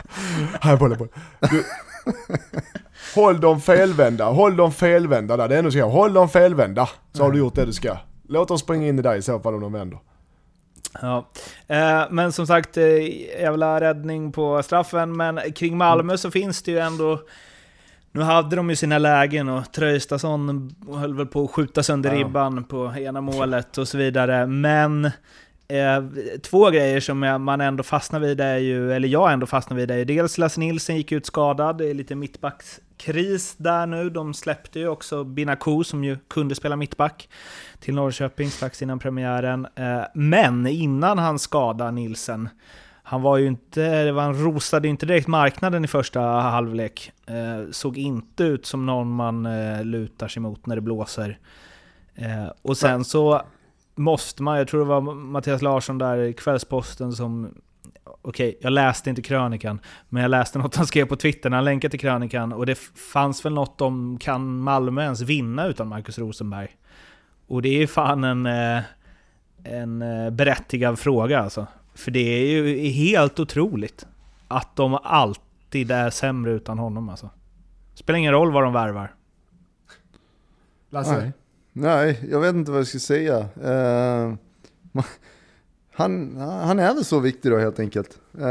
Här, 0.61 0.77
boll, 0.77 0.97
boll. 0.97 1.07
Du, 1.39 1.65
håll 3.15 3.41
dem 3.41 3.61
felvända, 3.61 4.25
håll 4.25 4.55
dem 4.55 4.71
felvända 4.71 5.37
där. 5.37 5.47
Det 5.47 5.55
är 5.55 5.59
ändå 5.59 5.71
så 5.71 5.81
håll 5.81 6.13
dem 6.13 6.29
felvända. 6.29 6.89
Så 7.13 7.23
har 7.23 7.31
du 7.31 7.39
gjort 7.39 7.55
det 7.55 7.65
du 7.65 7.73
ska. 7.73 7.97
Låt 8.27 8.47
dem 8.47 8.59
springa 8.59 8.87
in 8.87 8.99
i 8.99 9.01
dig 9.01 9.17
i 9.17 9.21
så 9.21 9.39
fall 9.39 9.53
om 9.53 9.61
de 9.61 9.73
vänder. 9.73 9.99
Ja, 11.01 11.29
eh, 11.67 12.03
men 12.09 12.31
som 12.31 12.47
sagt, 12.47 12.77
eh, 12.77 12.85
jävla 13.41 13.81
räddning 13.81 14.31
på 14.31 14.63
straffen. 14.63 15.17
Men 15.17 15.39
kring 15.55 15.77
Malmö 15.77 16.17
så 16.17 16.31
finns 16.31 16.63
det 16.63 16.71
ju 16.71 16.79
ändå... 16.79 17.19
Nu 18.11 18.21
hade 18.21 18.55
de 18.55 18.69
ju 18.69 18.75
sina 18.75 18.97
lägen 18.97 19.49
och 19.49 19.71
Traustason 19.71 20.75
höll 20.87 21.13
väl 21.13 21.25
på 21.25 21.43
att 21.43 21.51
skjuta 21.51 21.83
sönder 21.83 22.11
ja. 22.11 22.17
ribban 22.17 22.63
på 22.63 22.93
ena 22.97 23.21
målet 23.21 23.77
och 23.77 23.87
så 23.87 23.97
vidare. 23.97 24.47
Men 24.47 25.11
Eh, 25.73 26.03
två 26.41 26.69
grejer 26.69 26.99
som 26.99 27.19
man 27.19 27.61
ändå 27.61 27.83
fastnar 27.83 28.19
vid 28.19 28.41
är 28.41 28.57
ju, 28.57 28.93
eller 28.93 29.07
jag 29.07 29.33
ändå 29.33 29.45
fastnar 29.45 29.77
vid 29.77 29.91
är 29.91 29.97
ju 29.97 30.05
dels 30.05 30.37
Lasse 30.37 30.59
Nilsson 30.59 30.95
gick 30.95 31.11
ut 31.11 31.25
skadad, 31.25 31.77
det 31.77 31.89
är 31.89 31.93
lite 31.93 32.15
mittbackskris 32.15 33.55
där 33.57 33.85
nu. 33.85 34.09
De 34.09 34.33
släppte 34.33 34.79
ju 34.79 34.87
också 34.87 35.23
Binaku 35.23 35.83
som 35.83 36.03
ju 36.03 36.17
kunde 36.27 36.55
spela 36.55 36.75
mittback 36.75 37.29
till 37.79 37.93
Norrköping 37.95 38.49
strax 38.49 38.81
innan 38.81 38.99
premiären. 38.99 39.67
Eh, 39.75 40.01
men 40.13 40.67
innan 40.67 41.17
han 41.17 41.39
skadade 41.39 41.91
Nilsen, 41.91 42.49
han 43.03 43.21
var 43.21 43.37
ju 43.37 43.47
inte, 43.47 44.13
han 44.17 44.43
rosade 44.43 44.87
inte 44.87 45.05
direkt 45.05 45.27
marknaden 45.27 45.85
i 45.85 45.87
första 45.87 46.21
halvlek. 46.21 47.11
Eh, 47.25 47.71
såg 47.71 47.97
inte 47.97 48.43
ut 48.43 48.65
som 48.65 48.85
någon 48.85 49.11
man 49.11 49.47
lutar 49.83 50.27
sig 50.27 50.41
mot 50.41 50.65
när 50.65 50.75
det 50.75 50.81
blåser. 50.81 51.39
Och 52.61 52.77
sen 52.77 53.05
så 53.05 53.41
måste 53.99 54.43
man, 54.43 54.57
jag 54.57 54.67
tror 54.67 54.79
det 54.79 54.85
var 54.85 55.01
Mattias 55.01 55.61
Larsson 55.61 55.97
där 55.97 56.17
i 56.17 56.33
Kvällsposten 56.33 57.11
som 57.11 57.53
Okej, 58.21 58.57
jag 58.61 58.73
läste 58.73 59.09
inte 59.09 59.21
krönikan, 59.21 59.79
men 60.09 60.21
jag 60.21 60.29
läste 60.29 60.59
något 60.59 60.75
han 60.75 60.87
skrev 60.87 61.05
på 61.05 61.15
Twitter 61.15 61.49
när 61.49 61.57
han 61.57 61.65
länkade 61.65 61.91
till 61.91 61.99
krönikan 61.99 62.53
och 62.53 62.65
det 62.65 62.75
fanns 63.13 63.45
väl 63.45 63.53
något 63.53 63.81
om 63.81 64.17
kan 64.17 64.59
Malmö 64.59 65.03
ens 65.03 65.21
vinna 65.21 65.67
utan 65.67 65.87
Marcus 65.87 66.19
Rosenberg? 66.19 66.67
Och 67.47 67.61
det 67.61 67.83
är 67.83 67.87
fan 67.87 68.23
en, 68.23 68.45
eh, 68.45 68.83
en 69.63 70.01
eh, 70.01 70.29
berättigad 70.29 70.99
fråga 70.99 71.39
alltså. 71.39 71.67
För 71.95 72.11
det 72.11 72.19
är 72.19 72.47
ju 72.47 72.89
helt 72.89 73.39
otroligt 73.39 74.07
att 74.47 74.75
de 74.75 74.99
alltid 75.03 75.91
är 75.91 76.09
sämre 76.09 76.51
utan 76.51 76.79
honom 76.79 77.09
alltså. 77.09 77.29
Spelar 77.93 78.19
ingen 78.19 78.33
roll 78.33 78.51
vad 78.51 78.63
de 78.63 78.73
värvar. 78.73 79.13
Lasse? 80.89 81.31
Nej. 81.73 82.19
Jag 82.31 82.39
vet 82.39 82.55
inte 82.55 82.71
vad 82.71 82.79
jag 82.79 82.87
ska 82.87 82.99
säga. 82.99 83.39
Uh, 83.39 84.35
han, 85.91 86.37
han 86.37 86.79
är 86.79 86.93
väl 86.93 87.05
så 87.05 87.19
viktig 87.19 87.51
då 87.51 87.57
helt 87.57 87.79
enkelt. 87.79 88.19
Uh, 88.37 88.47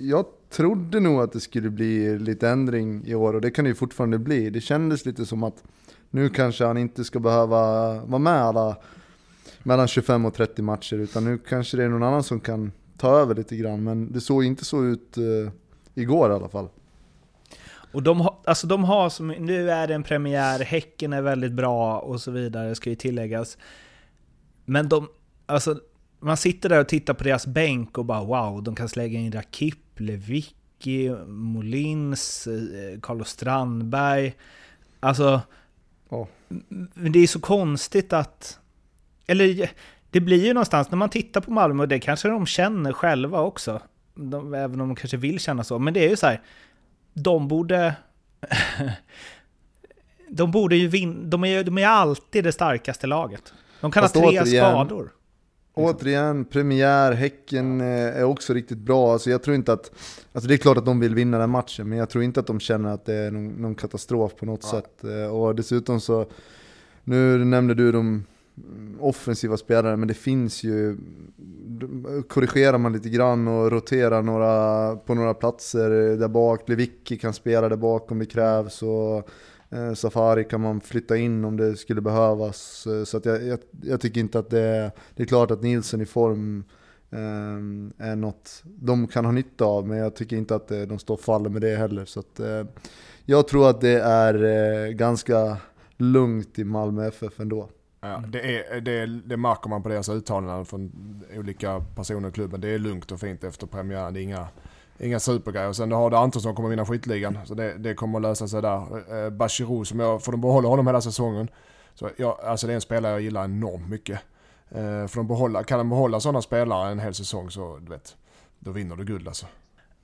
jag 0.00 0.24
trodde 0.50 1.00
nog 1.00 1.20
att 1.20 1.32
det 1.32 1.40
skulle 1.40 1.70
bli 1.70 2.18
lite 2.18 2.48
ändring 2.48 3.02
i 3.06 3.14
år 3.14 3.34
och 3.34 3.40
det 3.40 3.50
kan 3.50 3.64
det 3.64 3.68
ju 3.68 3.74
fortfarande 3.74 4.18
bli. 4.18 4.50
Det 4.50 4.60
kändes 4.60 5.06
lite 5.06 5.26
som 5.26 5.42
att 5.42 5.64
nu 6.10 6.28
kanske 6.28 6.64
han 6.64 6.78
inte 6.78 7.04
ska 7.04 7.20
behöva 7.20 7.94
vara 8.04 8.18
med 8.18 8.42
alla 8.42 8.76
mellan 9.62 9.88
25 9.88 10.24
och 10.24 10.34
30 10.34 10.62
matcher 10.62 10.96
utan 10.96 11.24
nu 11.24 11.38
kanske 11.38 11.76
det 11.76 11.84
är 11.84 11.88
någon 11.88 12.02
annan 12.02 12.22
som 12.22 12.40
kan 12.40 12.72
ta 12.96 13.18
över 13.18 13.34
lite 13.34 13.56
grann. 13.56 13.84
Men 13.84 14.12
det 14.12 14.20
såg 14.20 14.44
inte 14.44 14.64
så 14.64 14.84
ut 14.84 15.18
uh, 15.18 15.50
igår 15.94 16.30
i 16.30 16.34
alla 16.34 16.48
fall. 16.48 16.68
Och 17.92 18.02
de, 18.02 18.20
har, 18.20 18.36
alltså 18.44 18.66
de 18.66 18.84
har 18.84 19.08
som, 19.08 19.28
nu 19.28 19.70
är 19.70 19.86
det 19.86 19.94
en 19.94 20.02
premiär, 20.02 20.58
Häcken 20.58 21.12
är 21.12 21.22
väldigt 21.22 21.52
bra 21.52 21.98
och 21.98 22.20
så 22.20 22.30
vidare, 22.30 22.74
ska 22.74 22.90
ju 22.90 22.96
tilläggas. 22.96 23.58
Men 24.64 24.88
de, 24.88 25.08
alltså, 25.46 25.80
man 26.20 26.36
sitter 26.36 26.68
där 26.68 26.80
och 26.80 26.88
tittar 26.88 27.14
på 27.14 27.24
deras 27.24 27.46
bänk 27.46 27.98
och 27.98 28.04
bara 28.04 28.24
wow, 28.24 28.62
de 28.62 28.74
kan 28.74 28.88
slänga 28.88 29.20
in 29.20 29.32
Rakip, 29.32 29.78
Lewicki, 30.00 31.10
Molins, 31.26 32.46
eh, 32.46 33.00
Carlos 33.00 33.28
Strandberg. 33.28 34.34
Alltså, 35.00 35.40
oh. 36.08 36.26
det 36.94 37.18
är 37.18 37.26
så 37.26 37.40
konstigt 37.40 38.12
att... 38.12 38.58
Eller 39.26 39.70
det 40.10 40.20
blir 40.20 40.46
ju 40.46 40.54
någonstans, 40.54 40.90
när 40.90 40.98
man 40.98 41.10
tittar 41.10 41.40
på 41.40 41.50
Malmö, 41.50 41.82
och 41.82 41.88
det 41.88 41.98
kanske 41.98 42.28
de 42.28 42.46
känner 42.46 42.92
själva 42.92 43.40
också, 43.40 43.80
de, 44.14 44.54
även 44.54 44.80
om 44.80 44.88
de 44.88 44.96
kanske 44.96 45.16
vill 45.16 45.40
känna 45.40 45.64
så, 45.64 45.78
men 45.78 45.94
det 45.94 46.04
är 46.04 46.08
ju 46.08 46.16
så 46.16 46.26
här, 46.26 46.40
de 47.14 47.48
borde... 47.48 47.94
de 50.28 50.50
borde 50.50 50.76
ju 50.76 50.88
vinna, 50.88 51.28
de 51.28 51.44
är, 51.44 51.64
de 51.64 51.78
är 51.78 51.86
alltid 51.86 52.44
det 52.44 52.52
starkaste 52.52 53.06
laget. 53.06 53.52
De 53.80 53.90
kan 53.90 54.02
Fast 54.02 54.14
ha 54.14 54.30
tre 54.30 54.40
återigen, 54.40 54.64
skador. 54.64 55.12
Återigen, 55.74 56.44
premiär, 56.44 57.12
Häcken 57.12 57.80
eh, 57.80 57.86
är 58.18 58.24
också 58.24 58.54
riktigt 58.54 58.78
bra. 58.78 59.12
Alltså 59.12 59.30
jag 59.30 59.42
tror 59.42 59.56
inte 59.56 59.72
att, 59.72 59.90
alltså 60.32 60.48
det 60.48 60.54
är 60.54 60.58
klart 60.58 60.78
att 60.78 60.84
de 60.84 61.00
vill 61.00 61.14
vinna 61.14 61.38
den 61.38 61.50
matchen, 61.50 61.88
men 61.88 61.98
jag 61.98 62.10
tror 62.10 62.24
inte 62.24 62.40
att 62.40 62.46
de 62.46 62.60
känner 62.60 62.94
att 62.94 63.04
det 63.04 63.14
är 63.14 63.30
någon, 63.30 63.48
någon 63.48 63.74
katastrof 63.74 64.36
på 64.36 64.46
något 64.46 64.60
ja. 64.62 64.70
sätt. 64.70 65.04
Eh, 65.04 65.36
och 65.36 65.54
dessutom 65.54 66.00
så, 66.00 66.26
nu 67.04 67.44
nämnde 67.44 67.74
du 67.74 67.92
de 67.92 68.24
offensiva 69.00 69.56
spelare, 69.56 69.96
men 69.96 70.08
det 70.08 70.14
finns 70.14 70.64
ju, 70.64 70.98
korrigerar 72.28 72.78
man 72.78 72.92
lite 72.92 73.08
grann 73.08 73.48
och 73.48 73.70
roterar 73.70 74.22
några, 74.22 74.96
på 74.96 75.14
några 75.14 75.34
platser 75.34 75.90
där 76.16 76.28
bak, 76.28 76.68
Lewicki 76.68 77.18
kan 77.18 77.32
spela 77.32 77.68
där 77.68 77.76
bak 77.76 78.12
om 78.12 78.18
det 78.18 78.26
krävs 78.26 78.82
och 78.82 79.28
eh, 79.70 79.94
Safari 79.94 80.44
kan 80.44 80.60
man 80.60 80.80
flytta 80.80 81.16
in 81.16 81.44
om 81.44 81.56
det 81.56 81.76
skulle 81.76 82.00
behövas. 82.00 82.86
Eh, 82.86 83.04
så 83.04 83.16
att 83.16 83.24
jag, 83.24 83.42
jag, 83.42 83.58
jag 83.82 84.00
tycker 84.00 84.20
inte 84.20 84.38
att 84.38 84.50
det 84.50 84.60
är, 84.60 84.90
det 85.14 85.22
är 85.22 85.26
klart 85.26 85.50
att 85.50 85.62
Nielsen 85.62 86.00
i 86.00 86.06
form 86.06 86.64
eh, 87.10 88.06
är 88.08 88.16
något 88.16 88.62
de 88.64 89.06
kan 89.06 89.24
ha 89.24 89.32
nytta 89.32 89.64
av, 89.64 89.88
men 89.88 89.98
jag 89.98 90.16
tycker 90.16 90.36
inte 90.36 90.54
att 90.54 90.70
eh, 90.70 90.80
de 90.80 90.98
står 90.98 91.14
och 91.14 91.20
faller 91.20 91.50
med 91.50 91.62
det 91.62 91.76
heller. 91.76 92.04
Så 92.04 92.20
att, 92.20 92.40
eh, 92.40 92.64
jag 93.24 93.48
tror 93.48 93.70
att 93.70 93.80
det 93.80 94.00
är 94.00 94.44
eh, 94.44 94.90
ganska 94.90 95.56
lugnt 95.96 96.58
i 96.58 96.64
Malmö 96.64 97.06
FF 97.06 97.40
ändå. 97.40 97.68
Ja, 98.00 98.16
mm. 98.16 98.30
det, 98.30 98.56
är, 98.56 98.80
det, 98.80 99.06
det 99.06 99.36
märker 99.36 99.68
man 99.68 99.82
på 99.82 99.88
deras 99.88 100.08
uttalanden 100.08 100.64
från 100.64 100.92
olika 101.36 101.84
personer 101.96 102.28
i 102.28 102.32
klubben. 102.32 102.60
Det 102.60 102.68
är 102.68 102.78
lugnt 102.78 103.12
och 103.12 103.20
fint 103.20 103.44
efter 103.44 103.66
premiären. 103.66 104.14
Det 104.14 104.20
är 104.20 104.22
inga, 104.22 104.48
inga 104.98 105.20
supergrejer. 105.20 105.72
Sen 105.72 105.92
har 105.92 106.10
du 106.10 106.16
Antonsson 106.16 106.50
som 106.50 106.56
kommer 106.56 106.68
vinna 106.68 106.86
skytteligan. 106.86 107.38
Så 107.44 107.54
det, 107.54 107.74
det 107.78 107.94
kommer 107.94 108.18
att 108.18 108.22
lösa 108.22 108.48
sig 108.48 108.62
där. 108.62 109.24
Eh, 109.24 109.30
Bachirou, 109.30 109.84
som 109.84 110.00
jag, 110.00 110.24
får 110.24 110.32
de 110.32 110.40
behålla 110.40 110.68
honom 110.68 110.86
hela 110.86 111.00
säsongen. 111.00 111.48
Så 111.94 112.10
jag, 112.16 112.40
alltså 112.40 112.66
det 112.66 112.72
är 112.72 112.74
en 112.74 112.80
spelare 112.80 113.12
jag 113.12 113.20
gillar 113.20 113.44
enormt 113.44 113.88
mycket. 113.88 114.20
Eh, 114.70 115.06
får 115.06 115.16
de 115.16 115.26
behålla, 115.28 115.62
kan 115.62 115.78
de 115.78 115.90
behålla 115.90 116.20
sådana 116.20 116.42
spelare 116.42 116.90
en 116.90 116.98
hel 116.98 117.14
säsong 117.14 117.50
så 117.50 117.78
du 117.78 117.90
vet, 117.90 118.16
då 118.58 118.70
vinner 118.70 118.96
du 118.96 119.04
guld 119.04 119.28
alltså. 119.28 119.46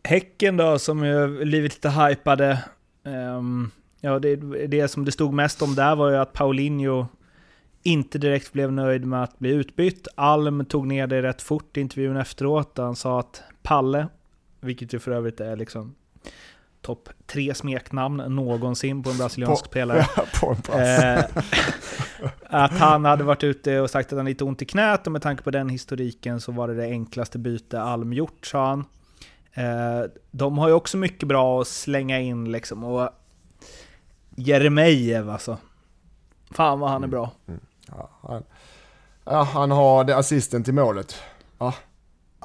Häcken 0.04 0.56
då, 0.56 0.78
som 0.78 1.04
ju 1.04 1.44
blivit 1.44 1.74
lite 1.74 1.90
hypade. 1.90 2.64
Um, 3.04 3.70
ja, 4.00 4.18
det, 4.18 4.36
det 4.66 4.88
som 4.88 5.04
det 5.04 5.12
stod 5.12 5.34
mest 5.34 5.62
om 5.62 5.74
där 5.74 5.96
var 5.96 6.10
ju 6.10 6.16
att 6.16 6.32
Paulinho 6.32 7.06
inte 7.86 8.18
direkt 8.18 8.52
blev 8.52 8.72
nöjd 8.72 9.04
med 9.04 9.22
att 9.22 9.38
bli 9.38 9.50
utbytt. 9.50 10.08
Alm 10.14 10.64
tog 10.64 10.86
ner 10.86 11.06
det 11.06 11.22
rätt 11.22 11.42
fort 11.42 11.76
i 11.76 11.80
intervjun 11.80 12.16
efteråt. 12.16 12.78
Han 12.78 12.96
sa 12.96 13.20
att 13.20 13.42
Palle, 13.62 14.08
vilket 14.60 14.94
ju 14.94 14.98
för 14.98 15.10
övrigt 15.10 15.40
är 15.40 15.56
liksom 15.56 15.94
topp 16.82 17.08
tre 17.26 17.54
smeknamn 17.54 18.16
någonsin 18.16 19.02
på 19.02 19.10
en 19.10 19.18
brasiliansk 19.18 19.64
på, 19.64 19.70
spelare. 19.70 20.06
Ja, 20.42 20.56
eh, 20.80 21.24
att 22.42 22.72
han 22.72 23.04
hade 23.04 23.24
varit 23.24 23.44
ute 23.44 23.80
och 23.80 23.90
sagt 23.90 24.12
att 24.12 24.16
han 24.16 24.26
lite 24.26 24.44
ont 24.44 24.62
i 24.62 24.64
knät 24.64 25.06
och 25.06 25.12
med 25.12 25.22
tanke 25.22 25.42
på 25.42 25.50
den 25.50 25.68
historiken 25.68 26.40
så 26.40 26.52
var 26.52 26.68
det 26.68 26.74
det 26.74 26.86
enklaste 26.86 27.38
byte 27.38 27.80
Alm 27.80 28.12
gjort, 28.12 28.46
sa 28.46 28.66
han. 28.68 28.84
Eh, 29.52 30.10
de 30.30 30.58
har 30.58 30.68
ju 30.68 30.74
också 30.74 30.96
mycket 30.96 31.28
bra 31.28 31.60
att 31.60 31.68
slänga 31.68 32.20
in 32.20 32.52
liksom 32.52 32.84
och 32.84 33.10
Jeremejeff 34.36 35.28
alltså. 35.28 35.58
Fan 36.50 36.80
vad 36.80 36.90
han 36.90 37.04
är 37.04 37.08
bra. 37.08 37.32
Mm. 37.48 37.60
Ja, 37.90 38.10
han, 38.22 38.42
ja, 39.24 39.42
han 39.42 39.70
har 39.70 40.04
det 40.04 40.16
assisten 40.16 40.64
till 40.64 40.74
målet. 40.74 41.14
Ja. 41.58 41.74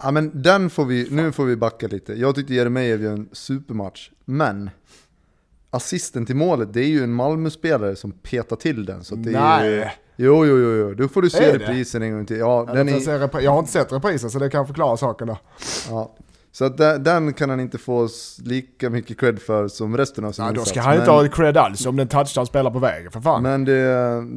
ja 0.04 0.12
men 0.12 0.42
den 0.42 0.70
får 0.70 0.86
vi, 0.86 1.08
nu 1.12 1.32
får 1.32 1.46
vi 1.46 1.56
backa 1.56 1.88
lite. 1.88 2.14
Jag 2.14 2.36
tyckte 2.36 2.54
Jeremejeff 2.54 3.02
gör 3.02 3.14
en 3.14 3.30
supermatch, 3.32 4.12
men 4.26 4.70
assisten 5.70 6.26
till 6.26 6.36
målet, 6.36 6.74
det 6.74 6.82
är 6.82 6.88
ju 6.88 7.04
en 7.04 7.14
Malmö-spelare 7.14 7.96
som 7.96 8.12
petar 8.12 8.56
till 8.56 8.86
den. 8.86 9.04
Så 9.04 9.16
det 9.16 9.32
Nej. 9.32 9.74
Är 9.74 9.78
ju, 9.78 9.86
jo, 10.16 10.46
jo, 10.46 10.58
jo, 10.58 10.76
jo, 10.76 10.94
då 10.94 11.08
får 11.08 11.22
du 11.22 11.30
se 11.30 11.58
reprisen 11.58 12.02
en 12.02 12.12
gång 12.12 12.26
till. 12.26 12.38
Ja, 12.38 12.68
den 12.74 12.90
är... 12.90 13.42
Jag 13.42 13.52
har 13.52 13.60
inte 13.60 13.72
sett 13.72 13.92
reprisen 13.92 14.32
så 14.32 14.40
det 14.40 14.50
kan 14.50 14.68
förklara 14.68 14.98
saken 14.98 15.28
då. 15.28 15.38
Ja. 15.90 16.16
Så 16.54 16.66
att 16.66 16.78
den 17.04 17.34
kan 17.34 17.50
han 17.50 17.60
inte 17.60 17.78
få 17.78 18.10
lika 18.44 18.90
mycket 18.90 19.20
cred 19.20 19.40
för 19.42 19.68
som 19.68 19.98
resten 19.98 20.26
av 20.26 20.32
sin 20.32 20.46
ja, 20.46 20.52
Då 20.52 20.66
ska 20.66 20.82
han 20.82 20.98
inte 20.98 21.12
ha 21.12 21.28
cred 21.28 21.58
alls 21.58 21.86
om 21.86 21.96
den 21.96 22.08
touchdown 22.08 22.46
spelar 22.46 22.72
på 22.72 22.80
vägen, 22.80 23.12
för 23.12 23.22
fan. 23.22 23.44
Men 23.44 23.66
det, 23.66 23.82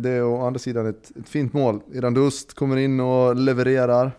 det 0.03 0.11
är 0.11 0.25
å 0.25 0.47
andra 0.47 0.59
sidan 0.59 0.87
ett, 0.87 1.11
ett 1.21 1.29
fint 1.29 1.53
mål. 1.53 1.81
Irandust 1.93 2.55
kommer 2.55 2.77
in 2.77 3.01
och 3.01 3.37
levererar 3.37 4.13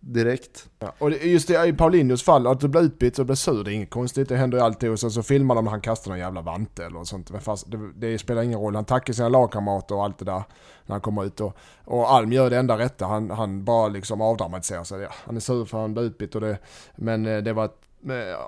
direkt. 0.00 0.68
Ja, 0.78 0.92
och 0.98 1.10
just 1.10 1.48
det, 1.48 1.66
i 1.66 1.72
Paulinhos 1.72 2.22
fall, 2.22 2.46
att 2.46 2.60
du 2.60 2.68
blir 2.68 2.80
utbytt 2.80 3.18
och 3.18 3.26
blir 3.26 3.36
sur, 3.36 3.64
det 3.64 3.72
är 3.72 3.74
inget 3.74 3.90
konstigt. 3.90 4.28
Det 4.28 4.36
händer 4.36 4.58
ju 4.58 4.64
alltid. 4.64 4.90
Och 4.90 5.00
sen 5.00 5.10
så 5.10 5.22
filmar 5.22 5.54
de 5.54 5.64
när 5.64 5.70
han 5.70 5.80
kastar 5.80 6.10
någon 6.10 6.18
jävla 6.18 6.40
vante 6.40 6.86
eller 6.86 7.04
sånt. 7.04 7.30
Men 7.30 7.40
fast 7.40 7.70
det, 7.70 7.92
det, 7.96 8.18
spelar 8.18 8.42
ingen 8.42 8.58
roll. 8.58 8.74
Han 8.74 8.84
tackar 8.84 9.12
sina 9.12 9.28
lagkamrater 9.28 9.94
och 9.94 10.04
allt 10.04 10.18
det 10.18 10.24
där 10.24 10.42
när 10.86 10.94
han 10.94 11.00
kommer 11.00 11.24
ut. 11.24 11.40
Och, 11.40 11.56
och 11.84 12.12
Alm 12.12 12.32
gör 12.32 12.50
det 12.50 12.58
enda 12.58 12.78
rätta. 12.78 13.06
Han, 13.06 13.30
han 13.30 13.64
bara 13.64 13.88
liksom 13.88 14.20
avdramatiserar 14.20 14.84
sig. 14.84 15.00
Ja, 15.00 15.10
han 15.24 15.36
är 15.36 15.40
sur 15.40 15.64
för 15.64 15.78
att 15.78 15.82
han 15.82 15.94
blir 15.94 16.04
utbytt 16.04 16.34
och 16.34 16.40
det, 16.40 16.58
men 16.96 17.26
eh, 17.26 17.38
det 17.38 17.52
var 17.52 17.70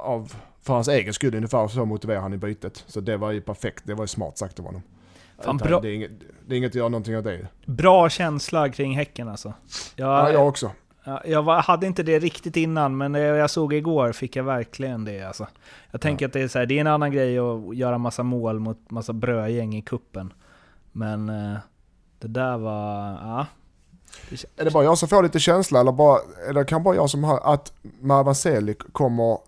av, 0.02 0.34
för 0.62 0.74
hans 0.74 0.88
egen 0.88 1.14
skull 1.14 1.34
ungefär 1.34 1.68
så 1.68 1.84
motiverar 1.84 2.20
han 2.20 2.32
i 2.32 2.36
bytet. 2.36 2.84
Så 2.86 3.00
det 3.00 3.16
var 3.16 3.30
ju 3.30 3.40
perfekt. 3.40 3.82
Det 3.86 3.94
var 3.94 4.04
ju 4.04 4.08
smart 4.08 4.38
sagt 4.38 4.58
av 4.58 4.66
honom. 4.66 4.82
Fan, 5.44 5.56
bra. 5.56 5.80
Det, 5.80 5.88
är 5.88 5.94
inget, 5.94 6.10
det 6.46 6.54
är 6.54 6.58
inget 6.58 6.70
att 6.70 6.74
göra 6.74 6.88
någonting 6.88 7.16
av 7.16 7.22
det. 7.22 7.48
Bra 7.66 8.08
känsla 8.08 8.68
kring 8.68 8.96
Häcken 8.96 9.28
alltså. 9.28 9.52
Jag, 9.96 10.08
ja, 10.08 10.30
jag 10.30 10.48
också. 10.48 10.70
Jag 11.24 11.42
hade 11.42 11.86
inte 11.86 12.02
det 12.02 12.18
riktigt 12.18 12.56
innan, 12.56 12.96
men 12.96 13.12
när 13.12 13.20
jag 13.20 13.50
såg 13.50 13.74
igår 13.74 14.12
fick 14.12 14.36
jag 14.36 14.44
verkligen 14.44 15.04
det. 15.04 15.22
Alltså. 15.22 15.46
Jag 15.90 16.00
tänker 16.00 16.24
ja. 16.24 16.26
att 16.26 16.32
det 16.32 16.40
är, 16.40 16.48
så 16.48 16.58
här, 16.58 16.66
det 16.66 16.76
är 16.76 16.80
en 16.80 16.86
annan 16.86 17.12
grej 17.12 17.38
att 17.38 17.76
göra 17.76 17.98
massa 17.98 18.22
mål 18.22 18.60
mot 18.60 18.90
massa 18.90 19.12
brödgäng 19.12 19.74
i 19.74 19.82
kuppen. 19.82 20.32
Men 20.92 21.28
eh, 21.28 21.58
det 22.18 22.28
där 22.28 22.58
var... 22.58 23.10
Ja. 23.10 23.46
Är 24.56 24.64
det 24.64 24.70
bara 24.70 24.84
jag 24.84 24.98
som 24.98 25.08
får 25.08 25.22
lite 25.22 25.38
känsla 25.38 25.80
eller 25.80 25.92
bara, 25.92 26.18
det 26.54 26.64
kan 26.64 26.82
bara 26.82 26.94
jag 26.94 27.10
som 27.10 27.24
har 27.24 27.54
att 27.54 28.36
Selig 28.36 28.78
kommer 28.92 29.38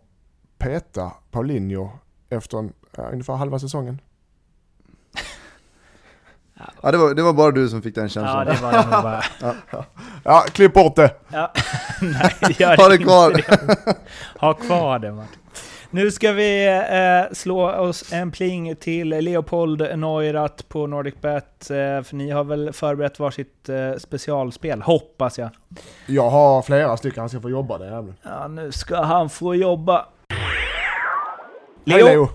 peta 0.59 1.13
Paulinho 1.31 1.91
efter 2.29 2.59
en, 2.59 2.73
ja, 2.97 3.03
ungefär 3.03 3.35
halva 3.35 3.59
säsongen? 3.59 4.01
Ja, 6.83 6.91
det, 6.91 6.99
var, 6.99 7.15
det 7.15 7.23
var 7.23 7.33
bara 7.33 7.51
du 7.51 7.69
som 7.69 7.83
fick 7.83 7.95
den 7.95 8.09
känslan. 8.09 8.47
Ja, 8.47 8.53
det 8.55 8.63
var 8.63 8.73
det 8.73 8.79
nog 8.79 9.03
bara. 9.03 9.85
Ja, 10.25 10.45
klipp 10.53 10.75
bort 10.75 10.97
det! 10.97 11.15
Ja. 11.33 11.53
Nej, 12.01 12.57
gör 12.59 12.77
Ha 12.77 12.89
det 12.89 12.99
kvar. 12.99 13.31
det. 13.31 13.97
Ha 14.41 14.55
kvar 14.55 14.99
det 14.99 15.13
Martin. 15.13 15.41
Nu 15.91 16.11
ska 16.11 16.33
vi 16.33 16.67
eh, 16.91 17.35
slå 17.35 17.71
oss 17.73 18.13
en 18.13 18.31
pling 18.31 18.77
till 18.77 19.09
Leopold 19.09 19.81
Neurath 19.99 20.65
på 20.69 20.87
NordicBet. 20.87 21.71
Eh, 21.71 21.77
för 22.03 22.15
ni 22.15 22.31
har 22.31 22.45
väl 22.45 22.73
förberett 22.73 23.19
varsitt 23.19 23.69
eh, 23.69 23.93
specialspel, 23.99 24.83
hoppas 24.83 25.39
jag. 25.39 25.51
Jag 26.07 26.31
har 26.31 26.63
flera 26.63 26.97
stycken, 26.97 27.21
han 27.21 27.29
ska 27.29 27.41
få 27.41 27.51
jobba 27.51 27.79
det 27.79 27.85
jäveln. 27.85 28.15
Ja, 28.23 28.49
nu 28.49 28.73
ska 28.73 29.03
han 29.03 29.31
få 29.31 29.55
jobba. 29.55 30.07
Hej 31.87 32.03
Leo! 32.05 32.29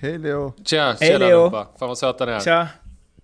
Hej 0.00 0.18
Leo. 0.18 0.52
Tja, 0.64 0.84
Hej, 0.84 0.96
tjena 1.12 1.18
Leo. 1.18 1.36
allihopa. 1.38 1.66
Fan 1.78 1.88
vad 1.88 1.98
söta 1.98 2.24
ni 2.26 2.32
är. 2.32 2.40
Tja. 2.40 2.68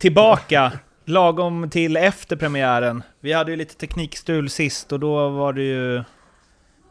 Tillbaka, 0.03 0.73
lagom 1.05 1.71
till 1.71 1.97
efter 1.97 2.37
premiären. 2.37 3.03
Vi 3.21 3.33
hade 3.33 3.51
ju 3.51 3.57
lite 3.57 3.75
teknikstul 3.75 4.51
sist 4.51 4.93
och 4.93 5.01
då 5.01 5.29
var 5.29 5.53
det 5.53 5.63
ju... 5.63 6.03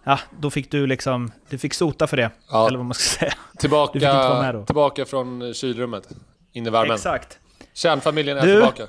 Ja, 0.04 0.20
då 0.40 0.50
fick 0.50 0.72
du 0.72 0.88
liksom... 0.88 1.32
Du 1.50 1.58
fick 1.58 1.74
sota 1.74 2.08
för 2.08 2.18
det, 2.18 2.32
Ja. 2.52 2.68
eller 2.68 2.78
vad 2.78 2.86
man 2.86 2.94
ska 2.94 3.20
säga. 3.20 3.34
Tillbaka, 3.58 4.64
tillbaka 4.66 5.06
från 5.06 5.54
kylrummet. 5.54 6.08
In 6.54 6.68
i 6.68 6.70
värmen. 6.70 6.96
Exakt. 6.96 7.40
Kärnfamiljen 7.74 8.38
är 8.38 8.42
Du. 8.42 8.54
tillbaka. 8.54 8.84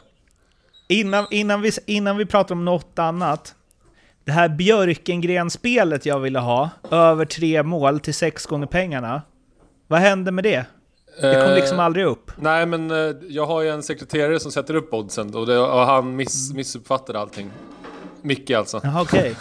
Innan, 0.88 1.26
innan, 1.30 1.60
vi, 1.62 1.70
innan 1.86 2.16
vi 2.16 2.26
pratar 2.26 2.54
om 2.54 2.64
något 2.64 2.98
annat. 2.98 3.54
Det 4.24 4.32
här 4.32 4.48
Björkengren-spelet 4.48 6.06
jag 6.06 6.18
ville 6.18 6.38
ha, 6.38 6.70
över 6.90 7.24
tre 7.24 7.62
mål 7.62 8.00
till 8.00 8.14
sex 8.14 8.46
gånger 8.46 8.66
pengarna. 8.66 9.22
Vad 9.86 10.00
hände 10.00 10.30
med 10.30 10.44
det? 10.44 10.64
Det 11.20 11.44
kom 11.44 11.54
liksom 11.54 11.78
Eh, 11.78 11.84
aldrig 11.84 12.06
upp. 12.06 12.30
Nej 12.36 12.66
men 12.66 12.90
eh, 12.90 13.16
jag 13.28 13.46
har 13.46 13.62
ju 13.62 13.68
en 13.68 13.82
sekreterare 13.82 14.40
som 14.40 14.52
sätter 14.52 14.74
upp 14.74 14.94
oddsen 14.94 15.34
och, 15.34 15.46
det, 15.46 15.58
och 15.58 15.86
han 15.86 16.16
miss, 16.16 16.52
missuppfattade 16.52 17.18
allting. 17.18 17.50
Micke 18.22 18.50
alltså. 18.50 18.80
Jaha, 18.82 19.02
okej. 19.02 19.36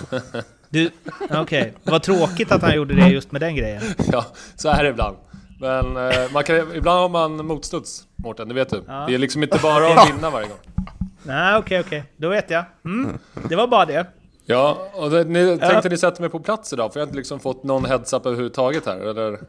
Du, 0.69 0.91
okej. 1.29 1.73
Vad 1.83 2.03
tråkigt 2.03 2.51
att 2.51 2.61
han 2.61 2.75
gjorde 2.75 2.95
det 2.95 3.07
just 3.07 3.31
med 3.31 3.41
den 3.41 3.55
grejen. 3.55 3.81
Ja, 4.11 4.25
så 4.55 4.69
är 4.69 4.83
det 4.83 4.89
ibland. 4.89 5.17
Men 5.59 5.97
eh, 5.97 6.31
man 6.33 6.43
kan, 6.43 6.75
ibland 6.75 6.99
har 6.99 7.09
man 7.09 7.45
motstuds, 7.45 8.03
Mårten, 8.15 8.47
det 8.47 8.53
vet 8.53 8.69
du. 8.69 8.83
Ja. 8.87 9.05
Det 9.07 9.13
är 9.13 9.17
liksom 9.17 9.43
inte 9.43 9.59
bara 9.63 9.93
att 9.93 10.09
vinna 10.09 10.29
varje 10.29 10.47
gång. 10.47 10.57
Nej, 11.23 11.57
okej, 11.57 11.79
okej. 11.79 12.03
Då 12.17 12.29
vet 12.29 12.49
jag. 12.49 12.65
Mm. 12.85 13.17
Det 13.49 13.55
var 13.55 13.67
bara 13.67 13.85
det. 13.85 14.05
Ja, 14.51 14.77
och 14.93 15.09
det, 15.09 15.23
ni, 15.23 15.57
tänkte 15.57 15.89
ni 15.89 15.97
sätta 15.97 16.21
mig 16.21 16.29
på 16.29 16.39
plats 16.39 16.73
idag? 16.73 16.93
För 16.93 16.99
jag 16.99 17.05
har 17.05 17.07
inte 17.07 17.17
liksom 17.17 17.39
fått 17.39 17.63
någon 17.63 17.85
heads-up 17.85 18.25
överhuvudtaget 18.25 18.85
här, 18.85 18.97
eller? 18.97 19.39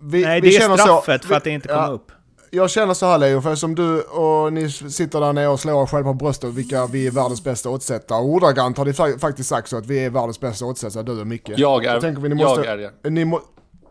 Vi, 0.00 0.22
Nej, 0.24 0.40
vi 0.40 0.48
det 0.50 0.56
är 0.56 0.60
känner 0.60 0.76
straffet 0.76 1.22
så, 1.22 1.28
för 1.28 1.34
att 1.34 1.44
det 1.44 1.50
inte 1.50 1.68
kom 1.68 1.76
ja, 1.76 1.86
upp. 1.88 2.12
Jag 2.50 2.70
känner 2.70 2.94
så 2.94 3.06
här 3.06 3.18
Leo, 3.18 3.40
för 3.40 3.54
som 3.54 3.74
du 3.74 4.00
och 4.02 4.52
ni 4.52 4.70
sitter 4.70 5.20
där 5.20 5.32
nere 5.32 5.48
och 5.48 5.60
slår 5.60 5.82
er 5.82 5.86
själva 5.86 6.10
på 6.10 6.14
bröstet 6.14 6.54
vilka 6.54 6.86
vi 6.86 7.06
är 7.06 7.10
världens 7.10 7.44
bästa 7.44 7.68
oddsättare. 7.70 8.22
Ordagrant 8.22 8.78
har 8.78 8.84
ni 8.84 8.92
fa- 8.92 9.18
faktiskt 9.18 9.48
sagt 9.48 9.68
så 9.68 9.76
att 9.76 9.86
vi 9.86 10.04
är 10.04 10.10
världens 10.10 10.40
bästa 10.40 10.64
oddsättare, 10.64 11.02
du 11.02 11.20
och 11.20 11.26
Micke. 11.26 11.50
Jag 11.56 11.84
är, 11.84 12.00
tänker 12.00 12.22
vi, 12.22 12.28
ni 12.28 12.34
måste, 12.34 12.60
jag 12.66 12.80
är 12.80 12.90
det. 13.02 13.10
Ni, 13.10 13.24
må, 13.24 13.40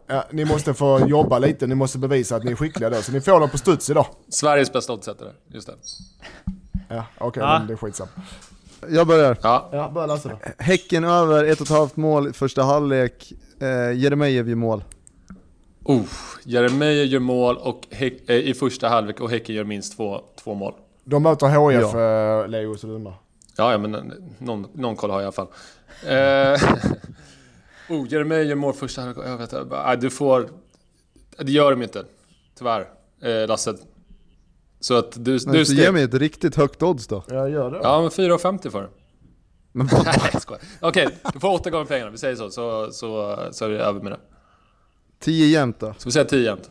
ja, 0.07 0.23
ni 0.31 0.45
måste 0.45 0.73
få 0.73 0.99
jobba 1.07 1.39
lite, 1.39 1.67
ni 1.67 1.75
måste 1.75 1.97
bevisa 1.97 2.35
att 2.35 2.43
ni 2.43 2.51
är 2.51 2.55
skickliga 2.55 2.89
då. 2.89 3.01
Så 3.01 3.11
ni 3.11 3.21
får 3.21 3.39
dem 3.39 3.49
på 3.49 3.57
studs 3.57 3.89
idag. 3.89 4.05
Sveriges 4.29 4.73
bästa 4.73 4.93
oddsättare, 4.93 5.29
just 5.47 5.67
det. 5.67 5.73
Ja, 6.89 7.05
okej, 7.17 7.43
Ja. 7.43 7.57
men 7.59 7.67
det 7.67 7.73
är 7.73 7.77
skitsamma. 7.77 8.09
Jag 8.89 9.07
börjar. 9.07 9.37
Ja, 9.41 9.69
Ja, 9.71 9.89
börja 9.89 10.07
läsa 10.07 10.29
då. 10.29 10.39
Häcken 10.57 11.03
över 11.03 11.43
ett 11.43 11.61
och 11.61 11.67
ett 11.67 11.73
halvt 11.73 11.95
mål 11.95 12.27
i 12.27 12.33
första 12.33 12.63
halvlek. 12.63 13.33
Eh, 13.59 13.67
Jeremejeff 13.93 14.47
gör 14.47 14.55
mål. 14.55 14.83
Oh, 15.83 16.05
Jeremejeff 16.43 17.09
gör 17.09 17.19
mål 17.19 17.57
och 17.57 17.87
Häck, 17.91 18.29
eh, 18.29 18.35
i 18.35 18.53
första 18.53 18.89
halvlek 18.89 19.21
och 19.21 19.29
Häcken 19.29 19.55
gör 19.55 19.63
minst 19.63 19.95
två, 19.97 20.21
två 20.43 20.53
mål. 20.53 20.73
De 21.03 21.23
möter 21.23 21.47
HIF, 21.47 21.95
eh, 21.95 22.47
Leo, 22.47 22.77
så 22.77 22.87
du 22.87 22.93
undrar. 22.93 23.13
Ja, 23.57 23.71
ja 23.71 23.77
men 23.77 23.95
eh, 23.95 24.01
någon, 24.37 24.67
någon 24.73 24.95
koll 24.95 25.09
har 25.09 25.21
jag 25.21 25.23
i 25.23 25.25
alla 25.25 25.31
fall. 25.31 25.47
Eh, 26.05 26.59
oh, 27.97 28.07
Jeremejeff 28.09 28.47
gör 28.47 28.55
mål 28.55 28.73
första 28.73 29.01
halvlek. 29.01 29.27
Jag 29.27 29.37
vet 29.37 29.53
inte. 29.53 29.83
Nej, 29.85 29.97
du 29.97 30.09
får... 30.09 30.49
Det 31.37 31.51
gör 31.51 31.71
de 31.71 31.81
inte. 31.83 32.03
Tyvärr, 32.57 32.87
eh, 33.21 33.47
Lasse. 33.47 33.75
Så 34.81 34.97
att 34.97 35.25
du... 35.25 35.39
Men 35.45 35.53
du 35.53 35.65
så 35.65 35.73
ge 35.73 35.91
mig 35.91 36.03
ett 36.03 36.13
riktigt 36.13 36.55
högt 36.55 36.83
odds 36.83 37.07
då. 37.07 37.23
Jag 37.27 37.49
gör 37.49 37.71
det. 37.71 37.79
Ja, 37.83 38.01
men 38.01 38.09
4,50 38.09 38.69
för 38.69 38.81
det. 38.81 38.89
Men 39.71 39.89
Nej, 40.05 40.29
jag 40.33 40.41
skojar. 40.41 40.63
Okej, 40.79 41.07
du 41.33 41.39
får 41.39 41.53
åtta 41.53 41.69
gånger 41.69 41.85
pengarna. 41.85 42.11
Vi 42.11 42.17
säger 42.17 42.35
så, 42.35 42.49
så, 42.49 42.91
så, 42.91 43.37
så 43.51 43.65
är 43.65 43.69
vi 43.69 43.77
över 43.77 44.01
med 44.01 44.11
det. 44.11 44.19
10 45.19 45.45
jämnt 45.47 45.79
då. 45.79 45.93
Så 45.97 46.07
vi 46.07 46.11
säger 46.11 46.25
10 46.25 46.39
jämnt. 46.39 46.69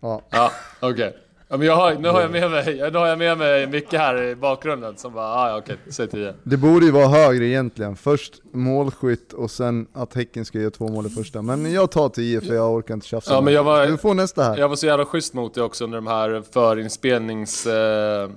Ja. 0.00 0.22
Ja, 0.30 0.52
okej. 0.80 1.16
Ja, 1.48 1.56
men 1.56 1.66
jag 1.66 1.76
har, 1.76 1.94
nu 1.94 2.08
har 2.08 2.20
jag 2.20 2.30
med 2.30 2.50
mig, 2.50 2.90
nu 2.92 2.98
har 2.98 3.06
jag 3.06 3.18
med 3.18 3.38
mig 3.38 3.66
Micke 3.66 3.92
här 3.92 4.22
i 4.22 4.34
bakgrunden 4.36 4.96
som 4.96 5.12
bara, 5.12 5.26
ah, 5.26 5.48
ja 5.50 5.58
okej, 5.58 5.76
säg 5.90 6.08
10. 6.08 6.34
Det 6.42 6.56
borde 6.56 6.86
ju 6.86 6.92
vara 6.92 7.08
högre 7.08 7.44
egentligen. 7.46 7.96
Först 7.96 8.32
målskytt 8.52 9.32
och 9.32 9.50
sen 9.50 9.86
att 9.92 10.14
Häcken 10.14 10.44
ska 10.44 10.58
göra 10.58 10.70
två 10.70 10.88
mål 10.88 11.06
i 11.06 11.10
första. 11.10 11.42
Men 11.42 11.72
jag 11.72 11.90
tar 11.90 12.08
10 12.08 12.40
för 12.40 12.54
jag 12.54 12.74
orkar 12.74 12.94
inte 12.94 13.06
tjafsa 13.06 13.32
Ja, 13.34 13.40
men 13.40 13.54
jag 13.54 13.64
var- 13.64 13.86
Du 13.86 13.96
får 13.96 14.14
nästa 14.14 14.42
här. 14.42 14.56
Jag 14.58 14.68
var 14.68 14.76
så 14.76 14.86
jävla 14.86 15.04
schysst 15.04 15.34
mot 15.34 15.54
dig 15.54 15.62
också 15.62 15.84
under 15.84 15.98
de 15.98 16.06
här 16.06 16.42
förinspelnings... 16.52 17.66
Eh, 17.66 18.30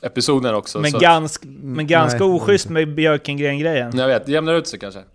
episoderna 0.00 0.56
också. 0.56 0.78
Men, 0.80 0.90
så 0.90 0.98
gansk, 0.98 1.42
men 1.62 1.86
ganska 1.86 2.18
nej, 2.18 2.28
oschysst 2.36 2.68
med 2.68 2.94
Björkengren-grejen. 2.94 3.88
att, 3.88 3.94
jag 3.94 4.06
vet, 4.08 4.26
det 4.26 4.32
jämnar 4.32 4.54
ut 4.54 4.66
sig 4.66 4.78
kanske. 4.78 5.00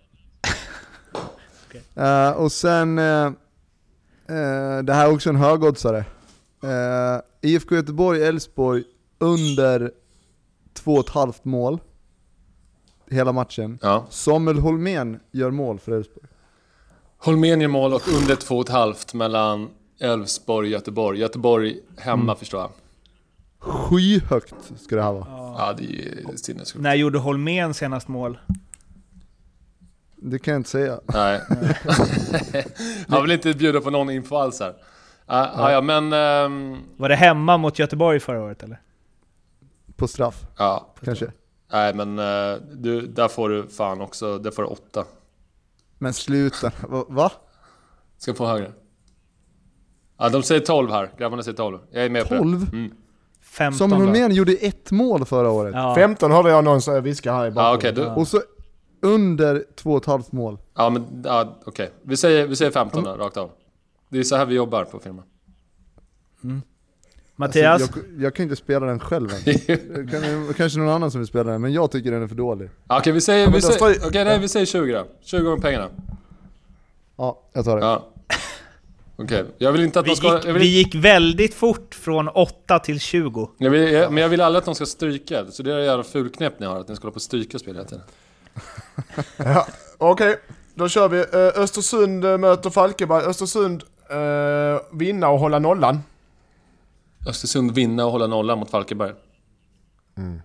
Eh, 1.95 2.29
och 2.31 2.51
sen, 2.51 2.99
eh, 2.99 3.25
eh, 3.25 4.83
det 4.83 4.93
här 4.93 5.05
är 5.07 5.13
också 5.13 5.29
en 5.29 5.35
högoddsare. 5.35 6.05
Uh, 6.63 7.21
IFK 7.41 7.75
Göteborg-Elfsborg 7.75 8.83
under 9.19 9.91
2,5 10.73 11.33
mål. 11.43 11.79
Hela 13.09 13.31
matchen. 13.31 13.79
Ja. 13.81 14.05
Samuel 14.09 14.59
Holmén 14.59 15.19
gör 15.31 15.51
mål 15.51 15.79
för 15.79 15.91
Elfsborg. 15.91 16.27
Holmén 17.17 17.61
gör 17.61 17.67
mål 17.67 17.93
och 17.93 18.07
under 18.07 18.35
2,5 18.35 19.15
mellan 19.15 19.69
Elfsborg 19.99 20.67
och 20.67 20.71
Göteborg. 20.71 21.19
Göteborg 21.19 21.79
hemma 21.97 22.35
förstår 22.35 22.59
jag. 22.61 22.71
Skyhögt 23.59 24.55
ska 24.77 24.95
det 24.95 25.03
här 25.03 25.13
vara. 25.13 25.25
Ja, 25.57 25.73
det 25.77 25.83
är 25.83 25.87
ju 25.87 26.37
sinnessjukt. 26.37 26.81
När 26.81 26.95
gjorde 26.95 27.19
Holmén 27.19 27.73
senast 27.73 28.07
mål? 28.07 28.39
Det 30.15 30.39
kan 30.39 30.51
jag 30.51 30.59
inte 30.59 30.69
säga. 30.69 30.99
Nej. 31.05 31.41
Han 33.07 33.21
vill 33.21 33.31
inte 33.31 33.53
bjuda 33.53 33.81
på 33.81 33.89
någon 33.89 34.09
info 34.09 34.35
alls 34.35 34.59
här. 34.59 34.75
Ah, 35.33 35.47
ah, 35.63 35.71
ja, 35.71 35.81
men... 35.81 36.13
ehm, 36.13 36.77
Var 36.97 37.09
det 37.09 37.15
hemma 37.15 37.57
mot 37.57 37.79
Göteborg 37.79 38.19
förra 38.19 38.41
året 38.41 38.63
eller? 38.63 38.81
På 39.95 40.07
straff, 40.07 40.43
ja, 40.57 40.93
kanske. 41.03 41.31
nej 41.71 41.93
men 41.93 42.19
eh, 42.19 42.57
du, 42.73 43.07
där 43.07 43.27
får 43.27 43.49
du 43.49 43.67
fan 43.67 44.01
också, 44.01 44.37
där 44.37 44.51
får 44.51 44.63
du 44.63 44.67
åtta. 44.69 45.05
Men 45.97 46.13
sluta. 46.13 46.71
Va? 47.09 47.31
Ska 48.17 48.33
få 48.33 48.45
högre. 48.45 48.71
Ja, 50.17 50.29
de 50.29 50.43
säger 50.43 50.61
12 50.61 50.91
här. 50.91 51.09
Grabbarna 51.17 51.43
säger 51.43 51.57
12. 51.57 51.79
Jag 51.91 52.05
är 52.05 52.09
med 52.09 52.23
på 52.29 52.35
12? 52.37 52.59
det. 52.71 52.77
Mm. 52.77 52.91
15 53.41 53.77
Samuel 53.77 53.99
då? 53.99 54.05
Holmén 54.05 54.31
gjorde 54.35 54.51
ett 54.53 54.91
mål 54.91 55.25
förra 55.25 55.49
året. 55.49 55.73
Ja. 55.75 55.95
15 55.95 56.31
hörde 56.31 56.49
jag 56.49 56.63
någon 56.63 56.81
säga- 56.81 56.99
viska 57.01 57.33
här 57.33 57.45
i 57.45 57.47
Ja, 57.47 57.53
bakgrunden. 57.53 58.03
okej. 58.03 58.13
du- 58.15 58.21
Och 58.21 58.27
så 58.27 58.41
under 59.01 59.63
2,5 59.75 60.23
mål. 60.35 60.57
Ja, 60.75 60.89
men 60.89 61.21
ja, 61.25 61.59
okej. 61.65 61.91
Vi, 62.01 62.17
säger, 62.17 62.47
vi 62.47 62.55
säger 62.55 62.71
15 62.71 63.03
då, 63.03 63.13
rakt 63.13 63.37
av. 63.37 63.51
Det 64.11 64.19
är 64.19 64.23
så 64.23 64.35
här 64.35 64.45
vi 64.45 64.55
jobbar 64.55 64.85
på 64.85 64.99
firman. 64.99 65.23
Mattias? 67.35 67.81
Alltså, 67.81 67.99
jag, 67.99 68.23
jag 68.23 68.35
kan 68.35 68.43
inte 68.43 68.55
spela 68.55 68.85
den 68.85 68.99
själv 68.99 69.29
än. 69.33 69.41
kan, 70.07 70.53
kanske 70.53 70.79
någon 70.79 70.89
annan 70.89 71.11
som 71.11 71.19
vill 71.21 71.27
spela 71.27 71.51
den, 71.51 71.61
men 71.61 71.73
jag 71.73 71.91
tycker 71.91 72.11
den 72.11 72.23
är 72.23 72.27
för 72.27 72.35
dålig. 72.35 72.69
Ja, 72.87 72.99
Okej, 72.99 73.13
vi 73.13 73.21
säger... 73.21 73.45
men 73.45 73.53
vi 73.53 73.61
säger 73.61 73.75
står- 73.75 74.07
okej, 74.07 74.25
nej, 74.25 74.39
vi 74.39 74.47
säger 74.47 74.65
20 74.65 74.91
då. 74.93 75.07
20 75.21 75.43
gånger 75.43 75.61
pengarna. 75.61 75.89
Ja, 77.17 77.41
jag 77.53 77.65
tar 77.65 77.77
det. 77.79 77.85
Ja. 77.85 78.07
Okej, 79.15 79.45
jag 79.57 79.71
vill 79.71 79.81
inte 79.81 79.99
att 79.99 80.05
Vi 80.05 80.09
de 80.09 80.15
ska... 80.15 80.33
gick, 80.35 80.45
Jag 80.45 80.53
vill, 80.53 80.61
vi 80.61 80.67
gick 80.77 80.95
väldigt 80.95 81.53
fort 81.53 81.95
från 81.95 82.27
8 82.27 82.79
till 82.79 82.99
20. 82.99 83.49
jag 83.57 83.69
vill, 83.69 83.91
jag, 83.93 84.13
men 84.13 84.21
jag 84.21 84.29
vill 84.29 84.41
aldrig 84.41 84.59
att 84.59 84.65
de 84.65 84.75
ska 84.75 84.85
stryka. 84.85 85.45
Så 85.51 85.63
det 85.63 85.73
är 85.73 85.77
det 85.77 85.85
jävla 85.85 86.03
fulknep 86.03 86.59
ni 86.59 86.65
har, 86.65 86.79
att 86.79 86.87
ni 86.87 86.95
ska 86.95 87.03
hålla 87.03 87.11
på 87.11 87.15
och 87.15 87.21
stryka 87.21 87.59
spel 87.59 87.75
hela 87.75 87.87
tiden. 87.87 88.03
Ja, 89.37 89.67
Okej, 89.97 90.35
då 90.75 90.89
kör 90.89 91.09
vi. 91.09 91.19
Eh, 91.19 91.61
Östersund 91.63 92.25
eh, 92.25 92.37
möter 92.37 92.69
Falkenberg. 92.69 93.23
Östersund 93.23 93.83
eh, 94.11 94.81
vinna 94.91 95.29
och 95.29 95.39
hålla 95.39 95.59
nollan. 95.59 95.99
Östersund 97.27 97.71
vinna 97.71 98.05
och 98.05 98.11
hålla 98.11 98.27
nollan 98.27 98.59
mot 98.59 98.69
Falkenberg. 98.69 99.13
Mm. 100.17 100.41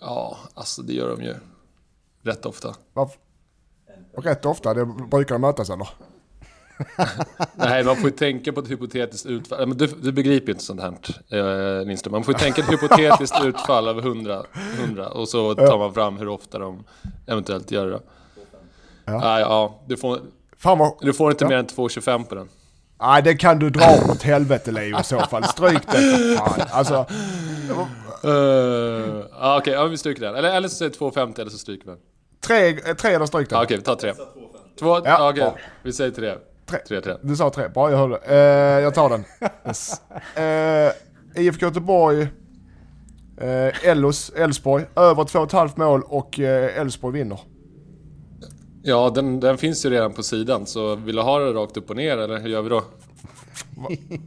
Ja, 0.00 0.38
alltså 0.54 0.82
det 0.82 0.92
gör 0.92 1.16
de 1.16 1.22
ju. 1.24 1.34
Rätt 2.22 2.46
ofta. 2.46 2.74
Varf- 2.94 3.16
Och 4.16 4.24
rätt 4.24 4.46
ofta, 4.46 4.74
det 4.74 4.84
brukar 4.86 5.34
de 5.34 5.40
mötas 5.40 5.70
eller? 5.70 5.88
Nej, 7.54 7.84
man 7.84 7.96
får 7.96 8.04
ju 8.04 8.16
tänka 8.16 8.52
på 8.52 8.60
ett 8.60 8.70
hypotetiskt 8.70 9.26
utfall. 9.26 9.66
Men 9.68 9.76
du, 9.78 9.86
du 9.86 10.12
begriper 10.12 10.46
ju 10.46 10.52
inte 10.52 10.64
sånt 10.64 10.80
här, 10.80 10.92
eh, 11.80 11.86
Lindström. 11.86 12.12
Man 12.12 12.24
får 12.24 12.34
ju 12.34 12.38
tänka 12.38 12.62
ett 12.62 12.72
hypotetiskt 12.72 13.36
utfall 13.44 13.88
av 13.88 13.98
100, 13.98 14.44
100 14.84 15.08
och 15.08 15.28
så 15.28 15.54
tar 15.54 15.78
man 15.78 15.94
fram 15.94 16.16
hur 16.16 16.28
ofta 16.28 16.58
de 16.58 16.84
eventuellt 17.26 17.70
gör 17.70 17.86
det. 17.90 18.00
Ja, 19.04 19.18
Nej, 19.18 19.40
ja 19.40 19.80
du, 19.86 19.96
får, 19.96 20.20
Fan 20.56 20.78
vad... 20.78 20.92
du 21.00 21.12
får 21.12 21.30
inte 21.30 21.44
Ja. 21.44 21.48
mer 21.48 21.56
än 21.56 21.66
2,25 21.66 22.24
på 22.24 22.34
den. 22.34 22.48
Nej, 23.00 23.22
det 23.22 23.34
kan 23.34 23.58
du 23.58 23.70
dra 23.70 23.90
åt 24.10 24.22
helvete 24.22 24.72
Leo 24.72 25.00
i 25.00 25.04
så 25.04 25.20
fall. 25.20 25.44
Stryk 25.48 25.82
det 25.92 26.38
fan. 26.38 26.60
Alltså, 26.70 27.06
Uh, 28.24 29.24
ah, 29.32 29.58
Okej, 29.58 29.72
ja, 29.72 29.84
vi 29.86 29.96
stryker 29.98 30.20
den. 30.20 30.34
Eller, 30.34 30.56
eller 30.56 30.68
så 30.68 30.74
säger 30.74 30.90
2,50 30.90 31.40
eller 31.40 31.50
så 31.50 31.58
stryker 31.58 31.84
vi 31.84 31.90
den. 31.90 31.98
tre, 32.46 32.68
eh, 32.90 32.96
tre 32.96 33.10
eller 33.14 33.26
stryk 33.26 33.52
Ah, 33.52 33.58
det. 33.58 33.64
Okej, 33.64 33.76
vi 33.76 33.82
tar 33.82 33.94
tre. 33.96 34.12
Två, 34.78 35.00
Ja, 35.04 35.30
okej. 35.30 35.42
bra. 35.42 35.56
Vi 35.82 35.92
säger 35.92 36.10
tre. 36.10 36.34
Tre. 36.66 36.78
Tre, 36.88 37.00
tre. 37.00 37.14
Du 37.22 37.36
sa 37.36 37.50
tre, 37.50 37.68
bra 37.68 37.90
jag 37.90 37.98
hörde. 37.98 38.16
Eh, 38.26 38.36
jag 38.82 38.94
tar 38.94 39.08
den. 39.10 39.24
Yes. 39.66 40.00
Eh, 40.36 40.92
IFK 41.42 41.66
Göteborg, 41.66 42.28
Ellos, 43.82 44.30
Elfsborg, 44.36 44.84
över 44.96 45.24
2,5 45.24 45.70
mål 45.76 46.02
och 46.06 46.38
Elfsborg 46.38 47.12
vinner. 47.14 47.40
Ja, 48.86 49.10
den, 49.10 49.40
den 49.40 49.58
finns 49.58 49.86
ju 49.86 49.90
redan 49.90 50.12
på 50.12 50.22
sidan, 50.22 50.66
så 50.66 50.94
vill 50.94 51.16
du 51.16 51.22
ha 51.22 51.38
det 51.38 51.52
rakt 51.52 51.76
upp 51.76 51.90
och 51.90 51.96
ner 51.96 52.18
eller 52.18 52.38
hur 52.38 52.48
gör 52.48 52.62
vi 52.62 52.68
då? 52.68 52.84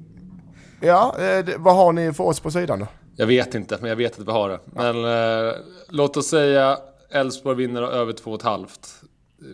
Ja, 0.82 1.16
eh, 1.20 1.46
det, 1.46 1.56
vad 1.58 1.76
har 1.76 1.94
ni 1.94 2.14
för 2.14 2.24
oss 2.24 2.40
på 2.40 2.52
sidan 2.52 2.80
då? 2.80 2.88
Jag 3.16 3.28
vet 3.28 3.56
inte, 3.56 3.78
men 3.82 3.90
jag 3.90 3.96
vet 3.96 4.20
att 4.20 4.28
vi 4.28 4.32
har 4.32 4.50
det. 4.50 4.60
Men 4.66 5.06
eh, 5.48 5.54
låt 5.90 6.18
oss 6.18 6.28
säga 6.28 6.78
Elfsborg 7.10 7.56
vinner 7.58 7.82
över 7.82 8.14
2,5. 8.14 8.62
Eh, 8.62 9.46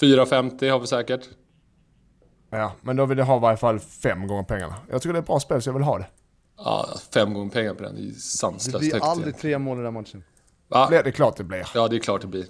4,50 0.00 0.70
har 0.70 0.78
vi 0.78 0.86
säkert. 0.86 1.28
Ja, 2.50 2.72
men 2.82 2.96
då 2.96 3.06
vill 3.06 3.18
jag 3.18 3.24
ha 3.24 3.36
i 3.36 3.40
varje 3.40 3.56
fall 3.56 3.78
fem 3.80 4.26
gånger 4.26 4.42
pengarna. 4.42 4.74
Jag 4.90 5.02
tycker 5.02 5.12
det 5.12 5.18
är 5.18 5.20
ett 5.22 5.26
bra 5.26 5.40
spel 5.40 5.62
så 5.62 5.68
jag 5.68 5.74
vill 5.74 5.82
ha 5.82 5.98
det. 5.98 6.06
Ja, 6.56 6.88
fem 7.14 7.34
gånger 7.34 7.50
pengar 7.50 7.74
på 7.74 7.82
den. 7.82 7.94
Det 7.94 8.00
är 8.00 8.04
ju 8.04 8.10
Det 8.10 8.20
sanslöst 8.20 8.78
blir 8.80 8.92
högt. 8.92 9.04
aldrig 9.04 9.38
tre 9.38 9.58
mål 9.58 9.80
i 9.80 9.82
den 9.82 9.94
matchen. 9.94 10.24
Va? 10.68 10.88
Det 10.90 10.96
är 10.96 11.10
klart 11.10 11.36
det 11.36 11.44
blir. 11.44 11.66
Ja, 11.74 11.88
det 11.88 11.96
är 11.96 12.00
klart 12.00 12.20
det 12.20 12.26
blir. 12.26 12.46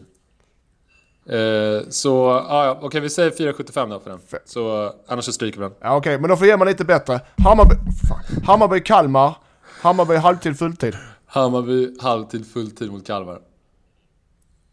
Eh, 1.29 1.81
så, 1.89 2.31
ah, 2.31 2.65
ja, 2.67 2.79
okej 2.83 3.01
vi 3.01 3.11
säger 3.11 3.31
4,75 3.31 3.91
då 3.91 4.01
för 4.01 4.11
den. 4.11 4.21
Så, 4.45 4.85
eh, 4.85 4.91
annars 5.09 5.25
så 5.25 5.33
stryker 5.33 5.59
vi 5.59 5.65
den. 5.65 5.75
Ja, 5.81 5.97
Okej, 5.97 6.19
men 6.19 6.31
då 6.31 6.37
får 6.37 6.47
jag 6.47 6.55
ge 6.55 6.59
mig 6.65 6.69
lite 6.69 6.85
bättre. 6.85 7.21
Hammarby, 7.45 7.75
fan. 8.09 8.43
Hammarby 8.45 8.81
Kalmar, 8.81 9.35
Hammarby 9.81 10.17
halvtid 10.17 10.59
fulltid. 10.59 10.97
Hammarby 11.27 11.97
halvtid 12.01 12.53
fulltid 12.53 12.93
mot 12.93 13.07
Kalmar. 13.07 13.41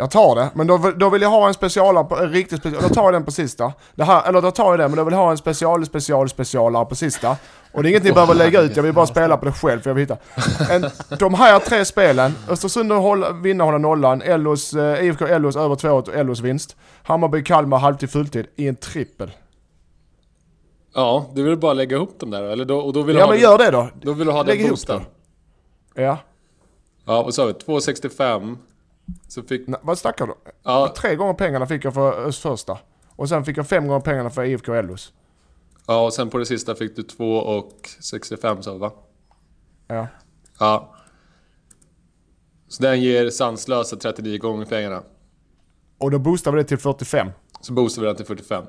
Jag 0.00 0.10
tar 0.10 0.34
det, 0.34 0.50
men 0.54 0.66
då, 0.66 0.92
då 0.96 1.10
vill 1.10 1.22
jag 1.22 1.28
ha 1.28 1.48
en 1.48 1.54
specialare, 1.54 2.24
en 2.24 2.30
riktig 2.32 2.58
special, 2.58 2.82
då 2.82 2.88
tar 2.88 3.04
jag 3.04 3.12
den 3.12 3.24
på 3.24 3.30
sista. 3.30 3.72
Det 3.94 4.04
här, 4.04 4.28
eller 4.28 4.40
då 4.42 4.50
tar 4.50 4.70
jag 4.70 4.78
den, 4.78 4.90
men 4.90 4.98
då 4.98 5.04
vill 5.04 5.12
jag 5.14 5.20
ha 5.20 5.30
en 5.30 5.38
special, 5.38 5.86
special, 5.86 6.28
specialare 6.28 6.84
på 6.84 6.94
sista. 6.94 7.36
Och 7.72 7.82
det 7.82 7.88
är 7.88 7.90
inget 7.90 8.02
ni 8.04 8.12
behöver 8.12 8.34
lägga 8.34 8.60
ut, 8.60 8.76
jag 8.76 8.82
vill 8.82 8.92
bara 8.92 9.06
spela 9.06 9.36
på 9.36 9.44
det 9.44 9.52
själv 9.52 9.80
för 9.80 9.90
jag 9.90 9.94
vill 9.94 10.02
hitta. 10.02 10.16
En, 10.70 10.84
de 11.18 11.34
här 11.34 11.58
tre 11.58 11.84
spelen, 11.84 12.34
Östersund 12.48 12.92
vinna 13.42 13.64
hålla 13.64 13.78
nollan, 13.78 14.22
Ellos, 14.22 14.74
eh, 14.74 15.04
IFK 15.06 15.26
Ellos 15.26 15.56
över 15.56 15.74
2 15.76 15.88
och 15.90 16.14
Ellos 16.14 16.40
vinst. 16.40 16.76
Hammarby 17.02 17.44
Kalmar 17.44 17.78
halvtid 17.78 18.10
fulltid 18.10 18.46
i 18.56 18.68
en 18.68 18.76
trippel. 18.76 19.30
Ja, 20.94 21.26
du 21.34 21.42
vill 21.42 21.56
bara 21.56 21.72
lägga 21.72 21.96
ihop 21.96 22.20
dem 22.20 22.30
där 22.30 22.42
eller 22.42 22.64
då, 22.64 22.78
och 22.78 22.92
då 22.92 23.02
vill 23.02 23.16
Ja 23.16 23.24
ha 23.24 23.30
men 23.32 23.40
gör 23.40 23.58
det 23.58 23.70
då. 23.70 23.88
Då 24.02 24.12
vill 24.12 24.26
du 24.26 24.32
ha 24.32 24.42
Lägg 24.42 24.58
den 24.58 24.66
ihop 24.66 24.70
boosten. 24.70 25.00
Ja, 25.94 26.18
Ja, 27.06 27.22
vad 27.22 27.34
sa 27.34 27.44
vi? 27.46 27.52
2,65. 27.52 28.56
Så 29.28 29.42
fick... 29.42 29.68
Nej, 29.68 29.80
vad 29.82 29.98
snackar 29.98 30.26
du? 30.26 30.34
Ja, 30.62 30.94
Tre 30.96 31.16
gånger 31.16 31.34
pengarna 31.34 31.66
fick 31.66 31.84
jag 31.84 31.94
för 31.94 32.26
Öst 32.26 32.42
första. 32.42 32.78
Och 33.16 33.28
sen 33.28 33.44
fick 33.44 33.56
jag 33.56 33.68
fem 33.68 33.86
gånger 33.86 34.00
pengarna 34.00 34.30
för 34.30 34.44
IFK 34.44 34.74
Ellos. 34.74 35.12
ja, 35.86 36.04
och 36.04 36.12
sen 36.12 36.30
på 36.30 36.38
det 36.38 36.46
sista 36.46 36.74
fick 36.74 36.96
du 36.96 37.02
2,65 37.02 38.60
sa 38.60 38.72
vi 38.72 38.78
va? 38.78 38.92
Ja. 39.88 40.06
Ja. 40.58 40.94
Så 42.68 42.82
den 42.82 43.00
ger 43.00 43.30
sanslösa 43.30 43.96
39 43.96 44.38
gånger 44.38 44.64
pengarna. 44.66 45.02
Och 45.98 46.10
då 46.10 46.18
boostar 46.18 46.52
vi 46.52 46.58
det 46.62 46.68
till 46.68 46.78
45. 46.78 47.28
Så 47.60 47.72
boostar 47.72 48.02
vi 48.02 48.06
den 48.08 48.16
till 48.16 48.26
45. 48.26 48.64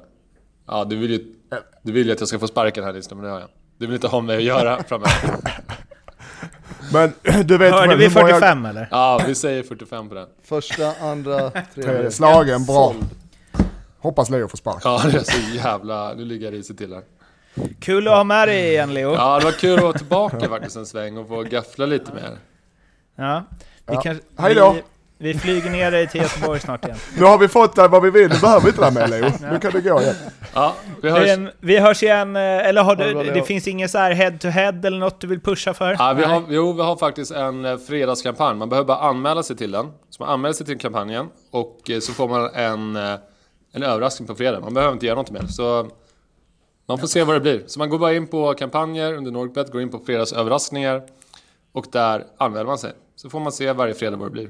Ja, 0.68 0.86
du 0.86 0.96
vill 0.96 1.12
ju, 1.12 1.36
du 1.84 1.92
vill 1.92 2.08
ju 2.08 2.14
att 2.14 2.20
jag 2.20 2.28
ska 2.28 2.40
få 2.40 2.48
sparken 2.48 2.84
här 2.84 2.94
Lindström, 2.94 3.18
men 3.20 3.26
det 3.28 3.34
har 3.34 3.40
jag. 3.40 3.50
Du 3.78 3.86
vill 3.86 3.96
inte 3.96 4.08
ha 4.08 4.22
med 4.22 4.38
att 4.38 4.44
göra 4.44 4.84
framöver. 4.84 5.12
Men 6.94 7.14
du 7.48 7.58
vet 7.58 7.74
Hörde 7.74 7.96
vi 7.96 8.08
hur 8.08 8.16
många- 8.16 8.28
45 8.28 8.66
eller? 8.66 8.88
Ja, 8.92 9.22
vi 9.28 9.36
säger 9.36 9.64
45 9.64 10.10
på 10.10 10.16
den. 10.16 10.28
Första, 10.44 10.94
andra, 11.02 11.50
tredje. 11.76 12.12
Slagen, 12.12 12.66
bra. 12.66 12.94
Såld. 12.94 13.06
Hoppas 14.00 14.30
Leo 14.30 14.48
får 14.48 14.58
spark. 14.58 14.82
Ja, 14.84 15.02
det 15.12 15.18
är 15.18 15.24
så 15.24 15.56
jävla... 15.56 16.14
Nu 16.14 16.26
ligger 16.26 16.46
jag 16.46 16.54
risigt 16.54 16.78
till 16.78 16.94
här. 16.94 17.04
Kul 17.80 18.08
att 18.08 18.14
ha 18.14 18.24
med 18.24 18.48
dig 18.48 18.70
igen 18.70 18.94
Leo. 18.94 19.14
Ja, 19.14 19.40
det 19.40 19.46
var 19.46 19.52
kul 19.52 19.78
att 19.78 19.84
vara 19.84 19.94
tillbaka 19.98 20.50
faktiskt 20.50 20.76
en 20.76 20.86
sväng 20.86 21.18
och 21.18 21.28
få 21.28 21.44
gaffla 21.44 21.86
lite 21.86 22.14
mer. 22.14 22.38
Ja. 23.16 23.44
Vi, 23.88 23.94
Ja. 23.94 24.02
kanske- 24.02 24.24
Hej 24.38 24.56
då. 24.56 24.72
Vi, 24.74 24.82
vi 25.22 25.34
flyger 25.34 25.70
ner 25.70 25.92
dig 25.92 26.08
till 26.08 26.22
Göteborg 26.22 26.60
snart 26.60 26.86
igen. 26.86 26.98
Nu 27.18 27.24
har 27.24 27.38
vi 27.38 27.48
fått 27.48 27.76
där 27.76 27.88
vad 27.88 28.04
vi 28.04 28.10
vill, 28.10 28.30
nu 28.30 28.40
behöver 28.40 28.62
vi 28.62 28.68
inte 28.68 28.82
det 28.82 28.86
här 28.86 28.92
med 28.92 29.10
Leo. 29.10 29.52
Nu 29.52 29.60
kan 29.60 29.72
det 29.72 29.82
gå 29.82 30.02
igen. 30.02 30.16
Ja, 30.54 30.76
vi 31.02 31.10
hörs. 31.10 31.38
Vi, 31.38 31.50
vi 31.60 31.80
hörs 31.80 32.04
igen, 32.04 32.36
eh, 32.36 32.42
eller 32.42 32.84
har 32.84 32.96
du, 32.96 33.14
det 33.14 33.44
finns 33.44 33.68
inget 33.68 33.92
så 33.92 33.98
här 33.98 34.12
head 34.12 34.32
to 34.32 34.48
head 34.48 34.82
eller 34.84 34.98
något 34.98 35.22
du 35.22 35.28
vill 35.28 35.40
pusha 35.40 35.74
för? 35.74 35.96
Ja, 36.00 36.14
vi 36.14 36.24
har, 36.24 36.44
jo, 36.50 36.74
vi 36.74 36.82
har 36.82 36.96
faktiskt 36.96 37.32
en 37.32 37.66
eh, 37.66 37.78
fredagskampanj. 37.78 38.58
Man 38.58 38.70
behöver 38.70 38.88
bara 38.88 38.98
anmäla 38.98 39.44
sig 39.44 39.56
till 39.56 39.72
den. 39.72 39.92
Så 40.10 40.24
man 40.24 40.34
anmäler 40.34 40.54
sig 40.54 40.66
till 40.66 40.78
kampanjen 40.78 41.28
och 41.52 41.90
eh, 41.90 42.00
så 42.00 42.14
får 42.14 42.28
man 42.28 42.50
en, 42.54 42.96
eh, 42.96 43.20
en 43.74 43.84
överraskning 43.84 44.28
på 44.28 44.36
fredag. 44.36 44.60
Man 44.60 44.74
behöver 44.74 44.94
inte 44.94 45.06
göra 45.06 45.16
något 45.16 45.32
mer. 45.32 45.46
Så 45.48 45.88
man 46.88 46.98
får 46.98 47.08
se 47.08 47.24
vad 47.24 47.36
det 47.36 47.40
blir. 47.40 47.64
Så 47.68 47.80
man 47.80 47.90
går 47.90 48.00
bara 48.00 48.14
in 48.14 48.28
på 48.28 48.54
kampanjer 48.54 49.14
under 49.14 49.32
Norgbet, 49.32 49.72
går 49.72 49.82
in 49.82 49.90
på 49.90 50.00
fredagsöverraskningar 50.00 51.02
och 51.72 51.86
där 51.92 52.24
anmäler 52.38 52.66
man 52.66 52.78
sig. 52.78 52.92
Så 53.16 53.30
får 53.30 53.40
man 53.40 53.52
se 53.52 53.74
varje 53.74 53.94
fredag 53.94 54.18
vad 54.18 54.28
det 54.28 54.32
blir. 54.32 54.50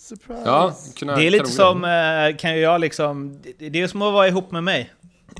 Surprise! 0.00 0.42
Ja, 0.44 0.72
kunna, 0.98 1.16
Det 1.16 1.26
är 1.26 1.30
lite 1.30 1.46
som, 1.46 1.84
eh, 1.84 2.36
kan 2.36 2.60
jag 2.60 2.80
liksom, 2.80 3.42
det- 3.58 3.80
är 3.82 3.86
som 3.88 4.02
att 4.02 4.12
vara 4.12 4.28
ihop 4.28 4.50
med 4.50 4.64
mig. 4.64 4.92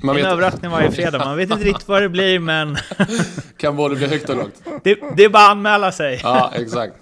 Man 0.03 0.17
en 0.17 0.23
vet, 0.23 0.33
överraskning 0.33 0.71
varje 0.71 0.91
fredag, 0.91 1.19
man 1.19 1.37
vet 1.37 1.51
inte 1.51 1.65
riktigt 1.65 1.89
vad 1.89 2.03
det 2.03 2.09
blir 2.09 2.39
men 2.39 2.77
kan 3.57 3.77
både 3.77 3.97
bli 3.97 4.07
högt 4.07 4.29
och 4.31 4.37
lågt. 4.37 4.55
det, 4.85 4.99
det 5.17 5.25
är 5.25 5.29
bara 5.29 5.45
att 5.45 5.51
anmäla 5.51 5.93
sig. 5.93 6.21
Ja, 6.23 6.53
exakt. 6.55 6.95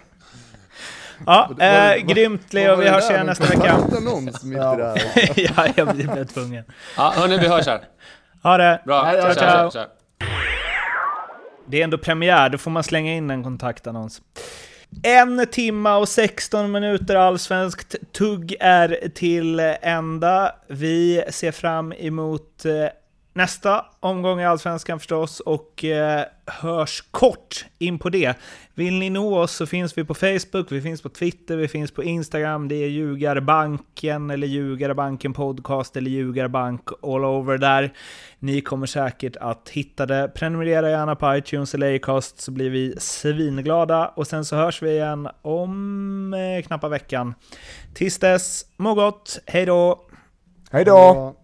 Ja, 1.26 1.46
Vad- 1.50 1.58
vad- 1.58 1.90
eh, 1.90 1.96
grymt 2.06 2.52
Leo, 2.52 2.70
var 2.76 2.82
vi 2.82 2.88
hörs 2.88 3.10
igen 3.10 3.26
nästa 3.26 3.44
vecka. 3.44 3.72
kontaktannons 3.76 4.42
mitt 4.44 4.56
i 4.56 4.60
det 4.60 4.64
här. 4.86 5.32
ja, 5.36 5.66
jag 5.76 5.94
blir 5.96 6.24
tvungen. 6.24 6.64
Ja, 6.96 7.12
hörni, 7.16 7.38
vi 7.38 7.48
hörs 7.48 7.66
här. 7.66 7.80
Ha 8.42 8.56
det! 8.56 8.82
Bra, 8.86 9.02
Hej 9.04 9.22
tja, 9.22 9.34
ciao. 9.34 9.70
tja, 9.70 9.70
tja. 9.70 9.86
Det 11.66 11.80
är 11.80 11.84
ändå 11.84 11.98
premiär, 11.98 12.48
då 12.48 12.58
får 12.58 12.70
man 12.70 12.82
slänga 12.82 13.14
in 13.14 13.30
en 13.30 13.42
kontaktannons. 13.44 14.20
En 15.02 15.46
timma 15.46 15.96
och 15.96 16.08
16 16.08 16.72
minuter 16.72 17.16
allsvenskt 17.16 17.94
tugg 18.12 18.56
är 18.60 19.08
till 19.14 19.60
ända. 19.82 20.54
Vi 20.66 21.24
ser 21.30 21.52
fram 21.52 21.92
emot 21.92 22.64
eh, 22.64 22.86
nästa 23.38 23.84
omgång 24.00 24.40
i 24.40 24.44
allsvenskan 24.44 24.98
förstås 24.98 25.40
och 25.40 25.84
eh, 25.84 26.24
hörs 26.46 27.04
kort 27.10 27.64
in 27.78 27.98
på 27.98 28.08
det. 28.08 28.38
Vill 28.74 28.98
ni 28.98 29.10
nå 29.10 29.38
oss 29.38 29.52
så 29.52 29.66
finns 29.66 29.98
vi 29.98 30.04
på 30.04 30.14
Facebook, 30.14 30.72
vi 30.72 30.80
finns 30.80 31.02
på 31.02 31.08
Twitter, 31.08 31.56
vi 31.56 31.68
finns 31.68 31.90
på 31.90 32.04
Instagram. 32.04 32.68
Det 32.68 32.74
är 32.74 32.88
Ljugarbanken 32.88 34.30
eller 34.30 34.46
Ljugarbanken 34.46 35.32
Podcast 35.32 35.96
eller 35.96 36.10
Ljugarbank 36.10 36.80
all 37.02 37.24
over 37.24 37.58
där. 37.58 37.92
Ni 38.38 38.60
kommer 38.60 38.86
säkert 38.86 39.36
att 39.36 39.68
hitta 39.68 40.06
det. 40.06 40.30
Prenumerera 40.34 40.90
gärna 40.90 41.16
på 41.16 41.36
iTunes 41.36 41.74
eller 41.74 41.96
Acast 41.96 42.40
så 42.40 42.50
blir 42.50 42.70
vi 42.70 42.94
svinglada. 42.98 44.08
Och 44.08 44.26
sen 44.26 44.44
så 44.44 44.56
hörs 44.56 44.82
vi 44.82 44.90
igen 44.90 45.28
om 45.42 46.34
eh, 46.34 46.66
knappa 46.66 46.88
veckan. 46.88 47.34
Tills 47.94 48.18
dess, 48.18 48.64
må 48.76 48.94
gott, 48.94 49.38
hej 49.46 49.66
då! 49.66 50.04
Hej 50.70 50.84
då! 50.84 51.34